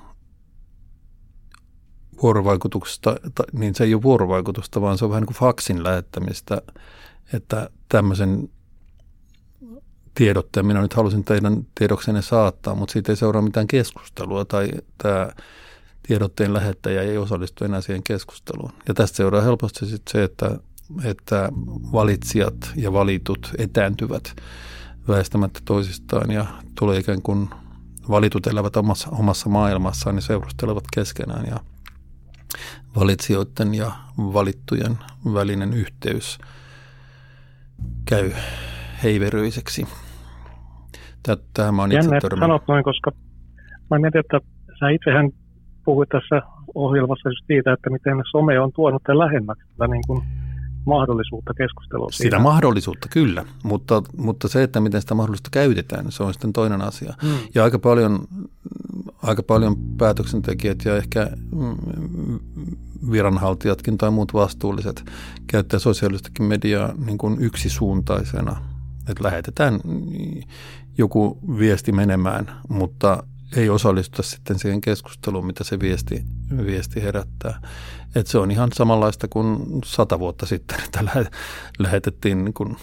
vuorovaikutuksesta, 2.23 3.17
niin 3.53 3.75
se 3.75 3.85
ei 3.85 3.95
ole 3.95 4.03
vuorovaikutusta, 4.03 4.81
vaan 4.81 4.99
se 4.99 5.05
on 5.05 5.11
vähän 5.11 5.21
niin 5.21 5.27
kuin 5.27 5.37
faksin 5.37 5.85
lähettämistä, 5.85 6.63
että 7.33 7.71
tämmöisen 7.89 8.49
tiedotteen 10.15 10.67
minä 10.67 10.83
nyt 10.83 10.95
halusin 10.95 11.25
teidän 11.25 11.67
tiedoksenne 11.75 12.23
saattaa, 12.23 12.75
mutta 12.75 12.93
siitä 12.93 13.13
ei 13.13 13.17
seuraa 13.17 13.43
mitään 13.43 13.67
keskustelua 13.67 14.45
tai 14.45 14.71
tämä 14.99 15.29
tiedotteen 16.07 16.55
lähettäjä 16.55 17.03
ei 17.03 17.19
osallistu 17.19 17.65
enää 17.65 17.81
siihen 17.81 18.03
keskusteluun. 18.03 18.73
Ja 18.89 18.95
tästä 18.95 19.17
seuraa 19.17 19.41
helposti 19.41 19.87
sitten 19.87 20.13
se, 20.13 20.25
että, 20.25 20.59
että 21.05 21.49
valitsijat 21.93 22.73
ja 22.77 22.93
valitut 22.93 23.51
etääntyvät 23.59 24.37
väistämättä 25.09 25.61
toisistaan 25.65 26.31
ja 26.31 26.47
tulee 26.79 26.99
ikään 26.99 27.23
kuin 27.23 27.49
valitut 28.11 28.47
elävät 28.47 28.77
omassa, 28.77 29.11
omassa 29.11 29.49
maailmassaan 29.49 30.17
ja 30.17 30.23
seurustelevat 30.23 30.85
keskenään 30.95 31.47
ja 31.47 31.57
valitsijoiden 32.97 33.75
ja 33.75 33.93
valittujen 34.19 34.99
välinen 35.35 35.73
yhteys 35.73 36.39
käy 38.09 38.33
heiveryiseksi. 39.03 39.89
Tähän 41.55 41.75
mä 41.75 41.83
oon 41.83 41.93
itse 41.93 42.15
Jännä, 42.15 42.39
sanot 42.41 42.63
noin, 42.69 42.85
koska 42.85 43.11
mä 43.91 43.99
mietin, 43.99 44.21
että 44.21 44.41
sä 44.81 44.89
itsehän 44.89 45.31
puhuit 45.85 46.09
tässä 46.09 46.43
ohjelmassa 46.75 47.29
just 47.29 47.47
siitä, 47.47 47.73
että 47.73 47.91
miten 47.91 48.23
some 48.31 48.61
on 48.61 48.73
tuonut 48.73 49.03
tämän 49.03 49.19
lähemmäksi 49.19 49.65
tätä 49.69 49.87
niin 49.87 50.03
kuin 50.07 50.23
mahdollisuutta 50.87 51.55
keskustelua. 51.55 52.11
Sitä 52.11 52.23
siitä. 52.23 52.39
mahdollisuutta 52.39 53.09
kyllä, 53.09 53.45
mutta, 53.63 54.03
mutta 54.17 54.49
se, 54.49 54.63
että 54.63 54.81
miten 54.81 55.01
sitä 55.01 55.15
mahdollisuutta 55.15 55.51
käytetään, 55.53 56.13
se 56.13 56.23
on 56.23 56.33
sitten 56.33 56.53
toinen 56.53 56.83
asia. 56.83 57.15
Mm. 57.23 57.29
Ja 57.55 57.65
aika 57.65 57.79
paljon, 57.79 58.19
aika 59.23 59.43
paljon 59.43 59.77
päätöksentekijät 59.99 60.85
ja 60.85 60.97
ehkä 60.97 61.31
mm, 61.53 62.39
viranhaltijatkin 63.11 63.99
tai 63.99 64.11
muut 64.11 64.35
vastuulliset 64.35 65.05
käyttää 65.47 65.79
sosiaalistakin 65.79 66.45
mediaa 66.47 66.93
niin 67.07 67.19
kuin 67.19 67.41
yksisuuntaisena. 67.41 68.57
Että 69.09 69.25
lähetetään 69.25 69.81
joku 70.99 71.39
viesti 71.59 71.93
menemään, 71.93 72.61
mutta 72.69 73.23
ei 73.57 73.71
osallistuta 73.71 74.23
sitten 74.23 74.59
siihen 74.59 74.81
keskusteluun, 74.81 75.47
mitä 75.47 75.65
se 75.65 75.81
viesti, 75.81 76.25
viesti 76.67 77.03
herättää. 77.03 77.61
Et 78.15 78.27
se 78.27 78.39
on 78.39 78.51
ihan 78.51 78.71
samanlaista 78.73 79.29
kuin 79.29 79.81
sata 79.85 80.19
vuotta 80.19 80.47
sitten, 80.47 80.81
että 80.85 81.27
lähetettiin 81.79 82.45
niin 82.45 82.55
kuin 82.55 82.77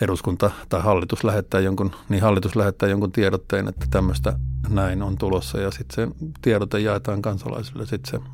eduskunta 0.00 0.50
tai 0.68 0.80
hallitus 0.80 1.24
lähettää 1.24 1.60
jonkun, 1.60 1.92
niin 2.08 2.22
hallitus 2.22 2.56
lähettää 2.56 2.88
jonkun 2.88 3.12
tiedotteen, 3.12 3.68
että 3.68 3.86
tämmöistä 3.90 4.38
näin 4.68 5.02
on 5.02 5.18
tulossa 5.18 5.60
ja 5.60 5.70
sitten 5.70 5.94
se 5.94 6.14
tiedote 6.42 6.80
jaetaan 6.80 7.22
kansalaisille, 7.22 7.86
sitten 7.86 8.10
se 8.10 8.28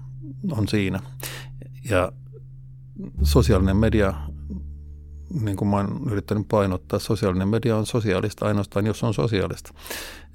on 0.50 0.68
siinä. 0.68 1.00
Ja 1.90 2.12
sosiaalinen 3.22 3.76
media, 3.76 4.14
niin 5.42 5.56
kuin 5.56 5.68
mä 5.68 5.76
oon 5.76 6.00
yrittänyt 6.10 6.48
painottaa, 6.50 6.98
sosiaalinen 6.98 7.48
media 7.48 7.76
on 7.76 7.86
sosiaalista 7.86 8.46
ainoastaan, 8.46 8.86
jos 8.86 9.04
on 9.04 9.14
sosiaalista. 9.14 9.70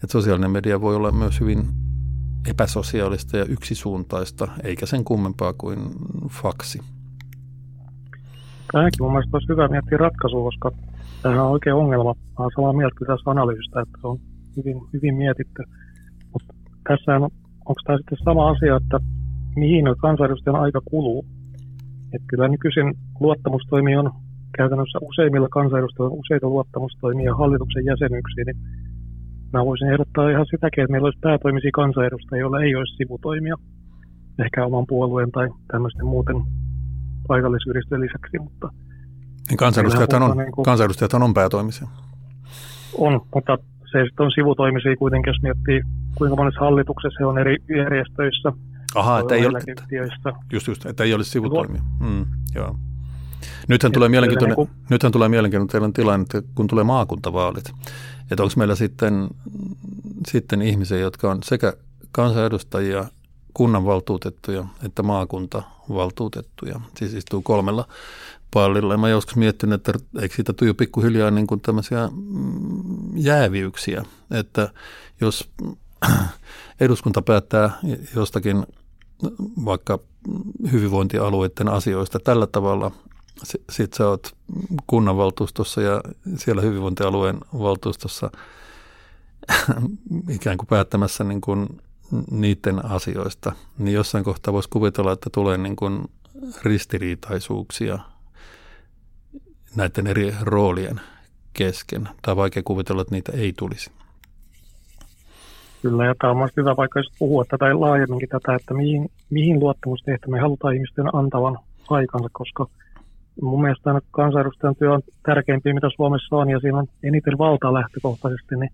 Et 0.03 0.09
sosiaalinen 0.09 0.51
media 0.51 0.81
voi 0.81 0.95
olla 0.95 1.11
myös 1.11 1.39
hyvin 1.39 1.67
epäsosiaalista 2.49 3.37
ja 3.37 3.45
yksisuuntaista, 3.45 4.47
eikä 4.63 4.85
sen 4.85 5.03
kummempaa 5.03 5.53
kuin 5.53 5.79
faksi. 6.29 6.81
Tämäkin 8.71 9.01
mun 9.01 9.11
mielestä 9.11 9.37
olisi 9.37 9.49
hyvä 9.49 9.67
miettiä 9.67 9.97
ratkaisua, 9.97 10.43
koska 10.43 10.71
tämähän 11.21 11.45
on 11.45 11.51
oikein 11.51 11.75
ongelma. 11.75 12.15
Olen 12.39 12.51
samaa 12.55 12.73
mieltä 12.73 12.95
tässä 13.07 13.31
analyysistä, 13.31 13.81
että 13.81 13.97
se 14.01 14.07
on 14.07 14.19
hyvin, 14.57 14.81
hyvin 14.93 15.15
mietitty. 15.15 15.63
Mutta 16.33 16.53
tässä 16.87 17.15
on, 17.15 17.21
onko 17.65 17.81
tämä 17.85 17.97
sitten 17.97 18.17
sama 18.23 18.49
asia, 18.49 18.77
että 18.77 18.99
mihin 19.55 19.85
kansanedustajan 20.01 20.61
aika 20.61 20.81
kuluu? 20.85 21.25
Että 22.13 22.27
kyllä 22.27 22.47
nykyisin 22.47 22.93
luottamustoimi 23.19 23.95
on 23.95 24.11
käytännössä 24.57 24.99
useimmilla 25.01 25.49
kansanedustajilla 25.49 26.15
useita 26.23 26.47
luottamustoimia 26.47 27.35
hallituksen 27.35 27.85
jäsenyyksiin, 27.85 28.45
niin 28.45 28.59
mä 29.53 29.65
voisin 29.65 29.91
ehdottaa 29.91 30.29
ihan 30.29 30.45
sitäkin, 30.49 30.83
että 30.83 30.91
meillä 30.91 31.05
olisi 31.05 31.19
päätoimisia 31.21 31.71
kansanedustajia, 31.73 32.41
joilla 32.41 32.61
ei 32.61 32.75
olisi 32.75 32.95
sivutoimia, 32.95 33.55
ehkä 34.45 34.65
oman 34.65 34.85
puolueen 34.87 35.31
tai 35.31 35.49
tämmöisten 35.71 36.05
muuten 36.05 36.35
paikallisyhdistön 37.27 38.01
lisäksi, 38.01 38.39
mutta 38.39 38.69
niin 39.49 39.57
kansanedustajat 39.57 40.13
on, 40.13 40.37
niin 40.37 40.51
kuin, 40.51 40.65
kansanedustajat 40.65 41.13
on 41.13 41.33
päätoimisia. 41.33 41.87
On, 42.97 43.21
mutta 43.35 43.57
se 43.91 44.03
sitten 44.05 44.25
on 44.25 44.31
sivutoimisia 44.31 44.95
kuitenkin, 44.95 45.29
jos 45.29 45.41
miettii 45.41 45.81
kuinka 46.15 46.35
monessa 46.35 46.59
hallituksessa 46.59 47.17
he 47.19 47.25
on 47.25 47.37
eri 47.37 47.57
järjestöissä, 47.77 48.51
Aha, 48.95 49.19
että 49.19 49.35
ei, 49.35 49.45
ole, 49.45 49.59
just, 50.51 50.67
just, 50.67 50.85
että 50.85 51.03
ei 51.03 51.13
olisi 51.13 51.29
sivutoimia. 51.29 51.81
Mm, 51.99 52.25
joo. 52.55 52.75
Nythän 53.67 53.91
tulee, 53.91 54.09
mielenkiintoinen, 54.09 54.57
niin 54.57 54.67
kuin, 54.67 54.85
nythän 54.89 55.11
tulee 55.11 55.29
mielenkiintoinen 55.29 55.93
tilanne, 55.93 56.21
että 56.21 56.41
kun 56.55 56.67
tulee 56.67 56.83
maakuntavaalit, 56.83 57.71
että 58.31 58.43
onko 58.43 58.53
meillä 58.57 58.75
sitten, 58.75 59.29
sitten 60.27 60.61
ihmisiä, 60.61 60.97
jotka 60.97 61.31
on 61.31 61.43
sekä 61.43 61.73
kansanedustajia, 62.11 63.05
kunnanvaltuutettuja 63.53 64.65
että 64.85 65.03
maakuntavaltuutettuja. 65.03 66.81
Siis 66.97 67.13
istuu 67.13 67.41
kolmella 67.41 67.87
pallilla. 68.53 68.93
Ja 68.93 68.97
mä 68.97 69.09
joskus 69.09 69.35
miettinyt, 69.35 69.87
että 69.87 69.93
eikö 70.21 70.35
siitä 70.35 70.53
tule 70.53 70.73
pikkuhiljaa 70.73 71.31
niin 71.31 71.47
kuin 71.47 71.61
tämmöisiä 71.61 72.09
mm, 72.11 73.17
jääviyksiä, 73.17 74.05
että 74.31 74.69
jos 75.21 75.49
eduskunta 76.79 77.21
päättää 77.21 77.69
jostakin 78.15 78.65
vaikka 79.65 79.99
hyvinvointialueiden 80.71 81.67
asioista 81.67 82.19
tällä 82.19 82.47
tavalla, 82.47 82.91
sitten 83.43 83.97
sä 83.97 84.07
oot 84.07 84.35
kunnanvaltuustossa 84.87 85.81
ja 85.81 86.01
siellä 86.35 86.61
hyvinvointialueen 86.61 87.37
valtuustossa 87.59 88.31
ikään 90.29 90.57
kuin 90.57 90.67
päättämässä 90.67 91.23
niin 91.23 91.41
kuin 91.41 91.67
niiden 92.31 92.85
asioista, 92.85 93.51
niin 93.77 93.93
jossain 93.93 94.23
kohtaa 94.23 94.53
voisi 94.53 94.69
kuvitella, 94.69 95.11
että 95.11 95.29
tulee 95.33 95.57
niin 95.57 95.75
kuin 95.75 96.03
ristiriitaisuuksia 96.63 97.99
näiden 99.75 100.07
eri 100.07 100.33
roolien 100.41 101.01
kesken. 101.53 102.09
Tai 102.21 102.35
vaikea 102.35 102.63
kuvitella, 102.65 103.01
että 103.01 103.15
niitä 103.15 103.31
ei 103.31 103.53
tulisi. 103.57 103.91
Kyllä, 105.81 106.05
ja 106.05 106.15
tämä 106.21 106.31
on 106.31 106.49
hyvä 106.57 106.75
vaikka 106.77 106.99
jos 106.99 107.11
puhua 107.19 107.45
tätä 107.45 107.79
laajemminkin 107.79 108.29
tätä, 108.29 108.55
että 108.55 108.73
mihin, 108.73 109.11
mihin 109.29 109.59
me 110.27 110.39
halutaan 110.39 110.75
ihmisten 110.75 111.15
antavan 111.15 111.59
aikansa, 111.89 112.29
koska 112.31 112.67
mun 113.41 113.61
mielestä 113.61 114.01
kansanedustajan 114.11 114.75
työ 114.75 114.93
on 114.93 115.01
tärkeimpiä, 115.25 115.73
mitä 115.73 115.89
Suomessa 115.95 116.35
on, 116.35 116.49
ja 116.49 116.59
siinä 116.59 116.77
on 116.77 116.87
eniten 117.03 117.37
valtaa 117.37 117.73
lähtökohtaisesti, 117.73 118.55
niin 118.55 118.71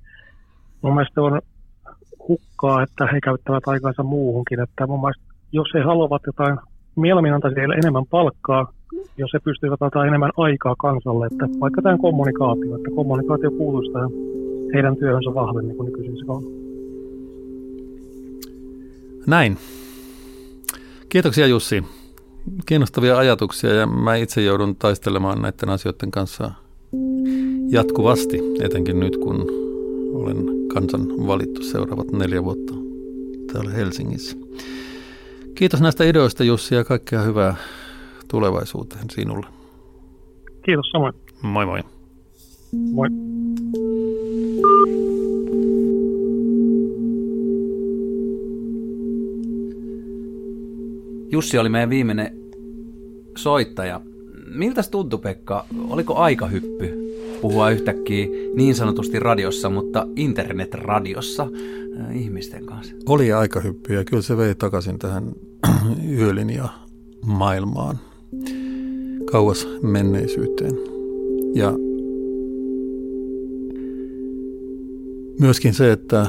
mun 0.81 0.95
mielestä 0.95 1.21
on 1.21 1.41
hukkaa, 2.27 2.83
että 2.83 3.07
he 3.13 3.19
käyttävät 3.23 3.67
aikansa 3.67 4.03
muuhunkin, 4.03 4.59
että 4.59 4.87
mun 4.87 4.99
mielestä 5.01 5.23
jos 5.51 5.67
he 5.73 5.79
haluavat 5.79 6.21
jotain, 6.25 6.57
mieluummin 6.95 7.33
antaisi 7.33 7.59
heille 7.59 7.75
enemmän 7.75 8.05
palkkaa, 8.05 8.73
jos 9.17 9.33
he 9.33 9.39
pystyvät 9.39 9.81
antaa 9.81 10.05
enemmän 10.05 10.31
aikaa 10.37 10.75
kansalle, 10.75 11.25
että 11.25 11.45
vaikka 11.59 11.81
tämä 11.81 11.97
kommunikaatio, 11.97 12.75
että 12.75 12.89
kommunikaatio 12.95 13.51
kuuluisi 13.51 13.91
tähän 13.91 14.09
heidän 14.73 14.97
työhönsä 14.97 15.33
vahvemmin 15.33 15.77
kuin 15.77 15.85
nykyisin 15.85 16.17
se 16.17 16.25
on. 16.27 16.43
Näin. 19.27 19.57
Kiitoksia 21.09 21.47
Jussi. 21.47 21.83
Kiinnostavia 22.65 23.17
ajatuksia 23.17 23.73
ja 23.73 23.87
mä 23.87 24.15
itse 24.15 24.41
joudun 24.41 24.75
taistelemaan 24.75 25.41
näiden 25.41 25.69
asioiden 25.69 26.11
kanssa 26.11 26.51
jatkuvasti, 27.69 28.39
etenkin 28.61 28.99
nyt 28.99 29.17
kun 29.17 29.45
olen 30.13 30.45
kansan 30.73 31.27
valittu 31.27 31.63
seuraavat 31.63 32.11
neljä 32.11 32.43
vuotta 32.43 32.73
täällä 33.53 33.71
Helsingissä. 33.71 34.37
Kiitos 35.55 35.81
näistä 35.81 36.03
ideoista 36.03 36.43
Jussi 36.43 36.75
ja 36.75 36.83
kaikkea 36.83 37.21
hyvää 37.21 37.55
tulevaisuuteen 38.27 39.09
sinulle. 39.11 39.45
Kiitos 40.65 40.89
samoin. 40.91 41.13
Moi 41.41 41.65
moi. 41.65 41.79
Moi. 42.91 43.28
Jussi 51.31 51.57
oli 51.57 51.69
meidän 51.69 51.89
viimeinen 51.89 52.39
soittaja. 53.37 54.01
Miltä 54.47 54.81
tuntui 54.91 55.19
Pekka? 55.19 55.65
Oliko 55.89 56.15
aikahyppy 56.15 57.09
puhua 57.41 57.69
yhtäkkiä 57.69 58.27
niin 58.55 58.75
sanotusti 58.75 59.19
radiossa, 59.19 59.69
mutta 59.69 60.07
internetradiossa 60.15 61.47
äh, 61.99 62.17
ihmisten 62.17 62.65
kanssa? 62.65 62.95
Oli 63.05 63.33
aikahyppy 63.33 63.93
ja 63.93 64.05
kyllä 64.05 64.21
se 64.23 64.37
vei 64.37 64.55
takaisin 64.55 64.99
tähän 64.99 65.31
yölinja 66.19 66.69
maailmaan 67.25 67.99
kauas 69.31 69.67
menneisyyteen. 69.81 70.73
Ja 71.55 71.73
myöskin 75.39 75.73
se, 75.73 75.91
että 75.91 76.27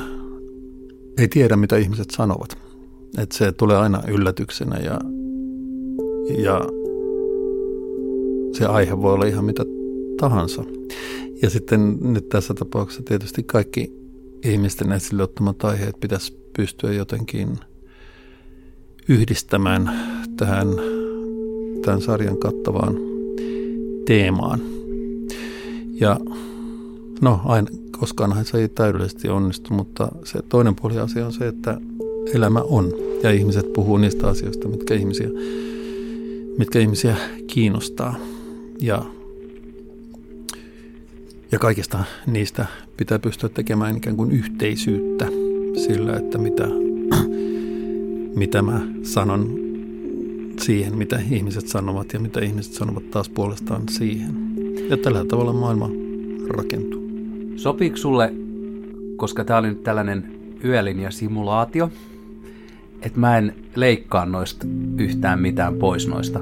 ei 1.19 1.29
tiedä 1.29 1.57
mitä 1.57 1.77
ihmiset 1.77 2.11
sanovat. 2.11 2.70
Että 3.19 3.39
se 3.39 3.53
tulee 3.53 3.77
aina 3.77 4.03
yllätyksenä 4.09 4.77
ja, 4.77 5.01
ja 6.39 6.61
se 8.53 8.67
aihe 8.67 9.03
voi 9.03 9.13
olla 9.13 9.27
ihan 9.27 9.45
mitä 9.45 9.65
tahansa. 10.21 10.65
Ja 11.43 11.51
sitten 11.51 11.99
nyt 12.01 12.29
tässä 12.29 12.55
tapauksessa 12.55 13.03
tietysti 13.03 13.43
kaikki 13.43 13.93
ihmisten 14.45 14.93
esille 14.93 15.23
ottamat 15.23 15.65
aiheet 15.65 16.01
pitäisi 16.01 16.41
pystyä 16.57 16.93
jotenkin 16.93 17.59
yhdistämään 19.09 19.91
tähän 20.37 20.69
tämän 21.85 22.01
sarjan 22.01 22.39
kattavaan 22.39 22.95
teemaan. 24.07 24.61
Ja 26.01 26.21
no, 27.21 27.41
aina, 27.45 27.69
koskaan 27.99 28.45
se 28.45 28.59
ei 28.59 28.69
täydellisesti 28.69 29.29
onnistu, 29.29 29.75
mutta 29.75 30.09
se 30.25 30.39
toinen 30.49 30.77
puoli 30.77 30.99
asia 30.99 31.27
on 31.27 31.33
se, 31.33 31.49
että 31.49 31.81
elämä 32.35 32.61
on 32.61 32.93
ja 33.23 33.31
ihmiset 33.31 33.73
puhuu 33.73 33.97
niistä 33.97 34.29
asioista, 34.29 34.69
mitkä 34.69 34.95
ihmisiä, 34.95 35.29
mitkä 36.59 36.79
ihmisiä 36.79 37.17
kiinnostaa. 37.47 38.15
Ja, 38.81 39.03
ja 41.53 41.59
kaikista 41.59 42.05
niistä 42.27 42.67
pitää 42.97 43.19
pystyä 43.19 43.49
tekemään 43.49 43.97
ikään 43.97 44.17
kuin 44.17 44.31
yhteisyyttä 44.31 45.27
sillä, 45.87 46.17
että 46.17 46.39
mitä, 46.39 46.69
mitä 48.43 48.63
mä 48.63 48.81
sanon 49.03 49.59
siihen, 50.61 50.99
mitä 50.99 51.23
ihmiset 51.31 51.69
sanovat 51.69 52.13
ja 52.13 52.21
mitä 52.21 52.41
ihmiset 52.41 52.73
sanovat 52.73 53.11
taas 53.11 53.29
puolestaan 53.29 53.83
siihen. 53.91 54.35
Ja 54.91 54.97
tällä 54.97 55.25
tavalla 55.25 55.53
maailma 55.53 55.91
rakentuu. 56.49 57.11
Sopiiko 57.57 57.97
sulle, 57.97 58.35
koska 59.17 59.45
tämä 59.45 59.59
oli 59.59 59.69
nyt 59.69 59.83
tällainen 59.83 60.41
yölinja-simulaatio, 60.65 61.91
että 63.03 63.21
mä 63.21 63.39
en 63.39 63.55
leikkaa 63.77 64.27
noista 64.27 64.67
yhtään 64.99 65.41
mitään 65.41 65.75
pois 65.75 66.09
noista 66.09 66.41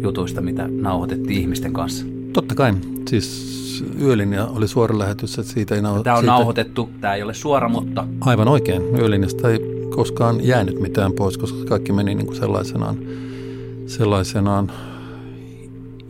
jutuista, 0.00 0.40
mitä 0.40 0.68
nauhoitettiin 0.68 1.40
ihmisten 1.40 1.72
kanssa. 1.72 2.06
Totta 2.32 2.54
kai. 2.54 2.74
Siis 3.08 3.60
Yölinja 4.00 4.46
oli 4.46 4.68
suora 4.68 4.98
lähetys, 4.98 5.38
että 5.38 5.52
siitä 5.52 5.74
ei 5.74 5.82
nauhoitettu. 5.82 6.04
Tämä 6.04 6.16
on 6.16 6.22
siitä... 6.22 6.32
nauhoitettu, 6.32 6.90
tämä 7.00 7.14
ei 7.14 7.22
ole 7.22 7.34
suora, 7.34 7.68
mutta... 7.68 8.06
Aivan 8.20 8.48
oikein. 8.48 8.82
Yölinjasta 8.98 9.50
ei 9.50 9.58
koskaan 9.94 10.46
jäänyt 10.46 10.80
mitään 10.80 11.12
pois, 11.12 11.38
koska 11.38 11.64
kaikki 11.64 11.92
meni 11.92 12.14
niin 12.14 12.26
kuin 12.26 12.36
sellaisenaan, 12.36 12.96
sellaisenaan 13.86 14.72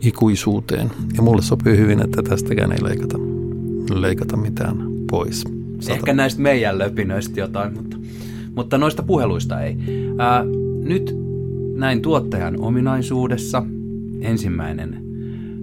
ikuisuuteen. 0.01 0.91
Ja 1.15 1.21
mulle 1.21 1.41
sopii 1.41 1.77
hyvin, 1.77 2.01
että 2.01 2.23
tästäkään 2.23 2.71
ei 2.71 2.83
leikata, 2.83 3.17
leikata 3.93 4.37
mitään 4.37 4.77
pois. 5.11 5.43
Sata. 5.79 5.93
Ehkä 5.93 6.13
näistä 6.13 6.41
meidän 6.41 6.77
löpinöistä 6.77 7.39
jotain, 7.39 7.73
mutta, 7.73 7.97
mutta 8.55 8.77
noista 8.77 9.03
puheluista 9.03 9.61
ei. 9.61 9.77
Ää, 10.17 10.43
nyt 10.83 11.15
näin 11.75 12.01
tuottajan 12.01 12.61
ominaisuudessa 12.61 13.63
ensimmäinen 14.21 15.03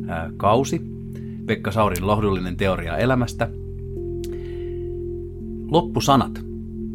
ää, 0.09 0.31
kausi, 0.36 0.82
Pekka 1.47 1.73
Saurin 1.73 2.06
lohdullinen 2.06 2.56
teoria 2.56 2.97
elämästä. 2.97 3.51
Loppusanat 5.70 6.40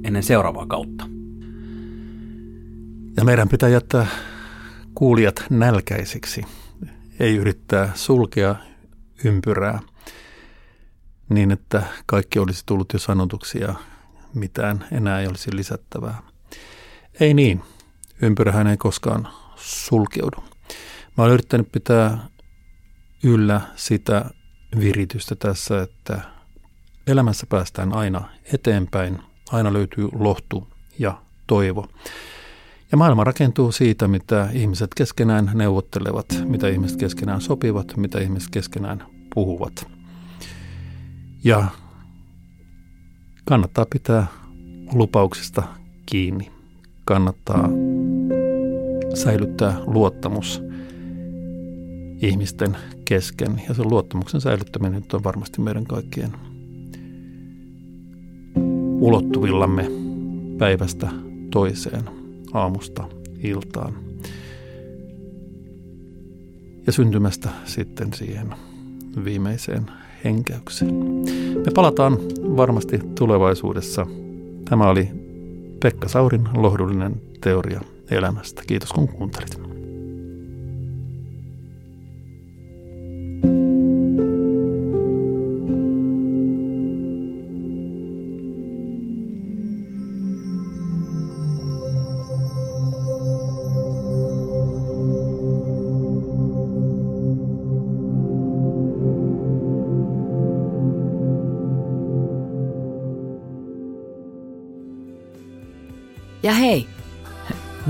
ennen 0.04 0.24
seuraavaa 0.24 0.66
kautta. 0.66 1.10
Ja 3.18 3.24
meidän 3.24 3.50
pitää 3.50 3.70
jättää 3.70 4.08
kuulijat 4.96 5.46
nälkäisiksi, 5.50 6.46
ei 7.20 7.36
yrittää 7.36 7.92
sulkea 7.96 8.56
ympyrää 9.26 9.80
niin, 11.30 11.52
että 11.52 11.84
kaikki 12.06 12.40
olisi 12.40 12.64
tullut 12.66 12.94
jo 12.94 13.00
sanotuksi 13.00 13.60
ja 13.60 13.74
mitään 14.34 14.88
enää 14.92 15.20
ei 15.20 15.28
olisi 15.28 15.56
lisättävää. 15.56 16.22
Ei 17.20 17.34
niin, 17.34 17.64
ympyrähän 18.22 18.68
ei 18.68 18.78
koskaan 18.78 19.28
sulkeudu. 19.56 20.44
Mä 21.18 21.24
olen 21.24 21.34
yrittänyt 21.34 21.72
pitää 21.72 22.18
yllä 23.24 23.62
sitä 23.76 24.26
viritystä 24.80 25.36
tässä, 25.36 25.82
että 25.82 26.22
elämässä 27.08 27.46
päästään 27.50 27.94
aina 27.94 28.30
eteenpäin, 28.54 29.20
aina 29.52 29.74
löytyy 29.74 30.10
lohtu 30.14 30.68
ja 31.00 31.22
toivo. 31.48 31.88
Ja 32.92 32.98
maailma 32.98 33.24
rakentuu 33.24 33.72
siitä, 33.72 34.08
mitä 34.08 34.50
ihmiset 34.54 34.94
keskenään 34.96 35.52
neuvottelevat, 35.54 36.26
mitä 36.46 36.68
ihmiset 36.68 36.98
keskenään 36.98 37.42
sopivat, 37.42 37.98
mitä 37.98 38.20
ihmiset 38.20 38.50
keskenään 38.50 39.06
puhuvat. 39.34 39.88
Ja 41.44 41.68
kannattaa 43.46 43.86
pitää 43.90 44.28
lupauksista 44.94 45.64
kiinni. 46.06 46.52
Kannattaa 47.06 47.70
säilyttää 49.14 49.80
luottamus 49.86 50.62
ihmisten 52.22 52.78
kesken. 53.06 53.62
Ja 53.68 53.74
sen 53.74 53.90
luottamuksen 53.90 54.42
säilyttäminen 54.42 55.04
on 55.14 55.24
varmasti 55.24 55.62
meidän 55.62 55.86
kaikkien 55.86 56.32
ulottuvillamme 59.00 59.90
päivästä 60.58 61.10
toiseen, 61.52 62.04
aamusta 62.54 63.04
iltaan. 63.44 63.94
Ja 66.86 66.92
syntymästä 66.92 67.50
sitten 67.66 68.14
siihen 68.14 68.56
viimeiseen 69.24 69.92
henkäykseen. 70.24 70.96
Me 71.66 71.72
palataan 71.76 72.18
varmasti 72.58 73.00
tulevaisuudessa. 73.20 74.08
Tämä 74.70 74.90
oli 74.90 75.10
Pekka 75.80 76.08
Saurin 76.08 76.50
lohdullinen 76.54 77.22
teoria 77.42 77.82
elämästä. 78.12 78.62
Kiitos 78.68 78.94
kun 78.94 79.08
kuuntelit. 79.08 79.73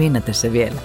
Minna 0.03 0.21
tässä 0.21 0.51
vielä. 0.51 0.75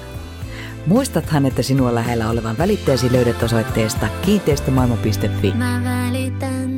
Muistathan, 0.87 1.47
että 1.47 1.63
sinua 1.63 1.95
lähellä 1.95 2.31
olevan 2.31 2.59
välitteesi 2.59 3.13
löydät 3.13 3.43
osoitteesta 3.43 4.09
kiinteistömaailma.fi. 4.23 5.53
Mä 5.55 5.81
välitän. 5.85 6.71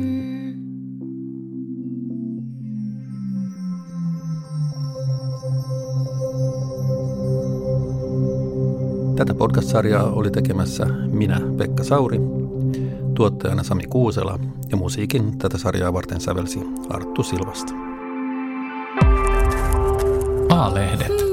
Tätä 9.15 9.33
podcast-sarjaa 9.33 10.11
oli 10.11 10.31
tekemässä 10.31 10.85
minä, 11.11 11.41
Pekka 11.57 11.83
Sauri, 11.83 12.19
tuottajana 13.15 13.63
Sami 13.63 13.83
Kuusela 13.83 14.39
ja 14.69 14.77
musiikin 14.77 15.37
tätä 15.37 15.57
sarjaa 15.57 15.93
varten 15.93 16.21
sävelsi 16.21 16.59
Arttu 16.89 17.23
Silvasta. 17.23 17.73
A-lehdet. 20.49 21.30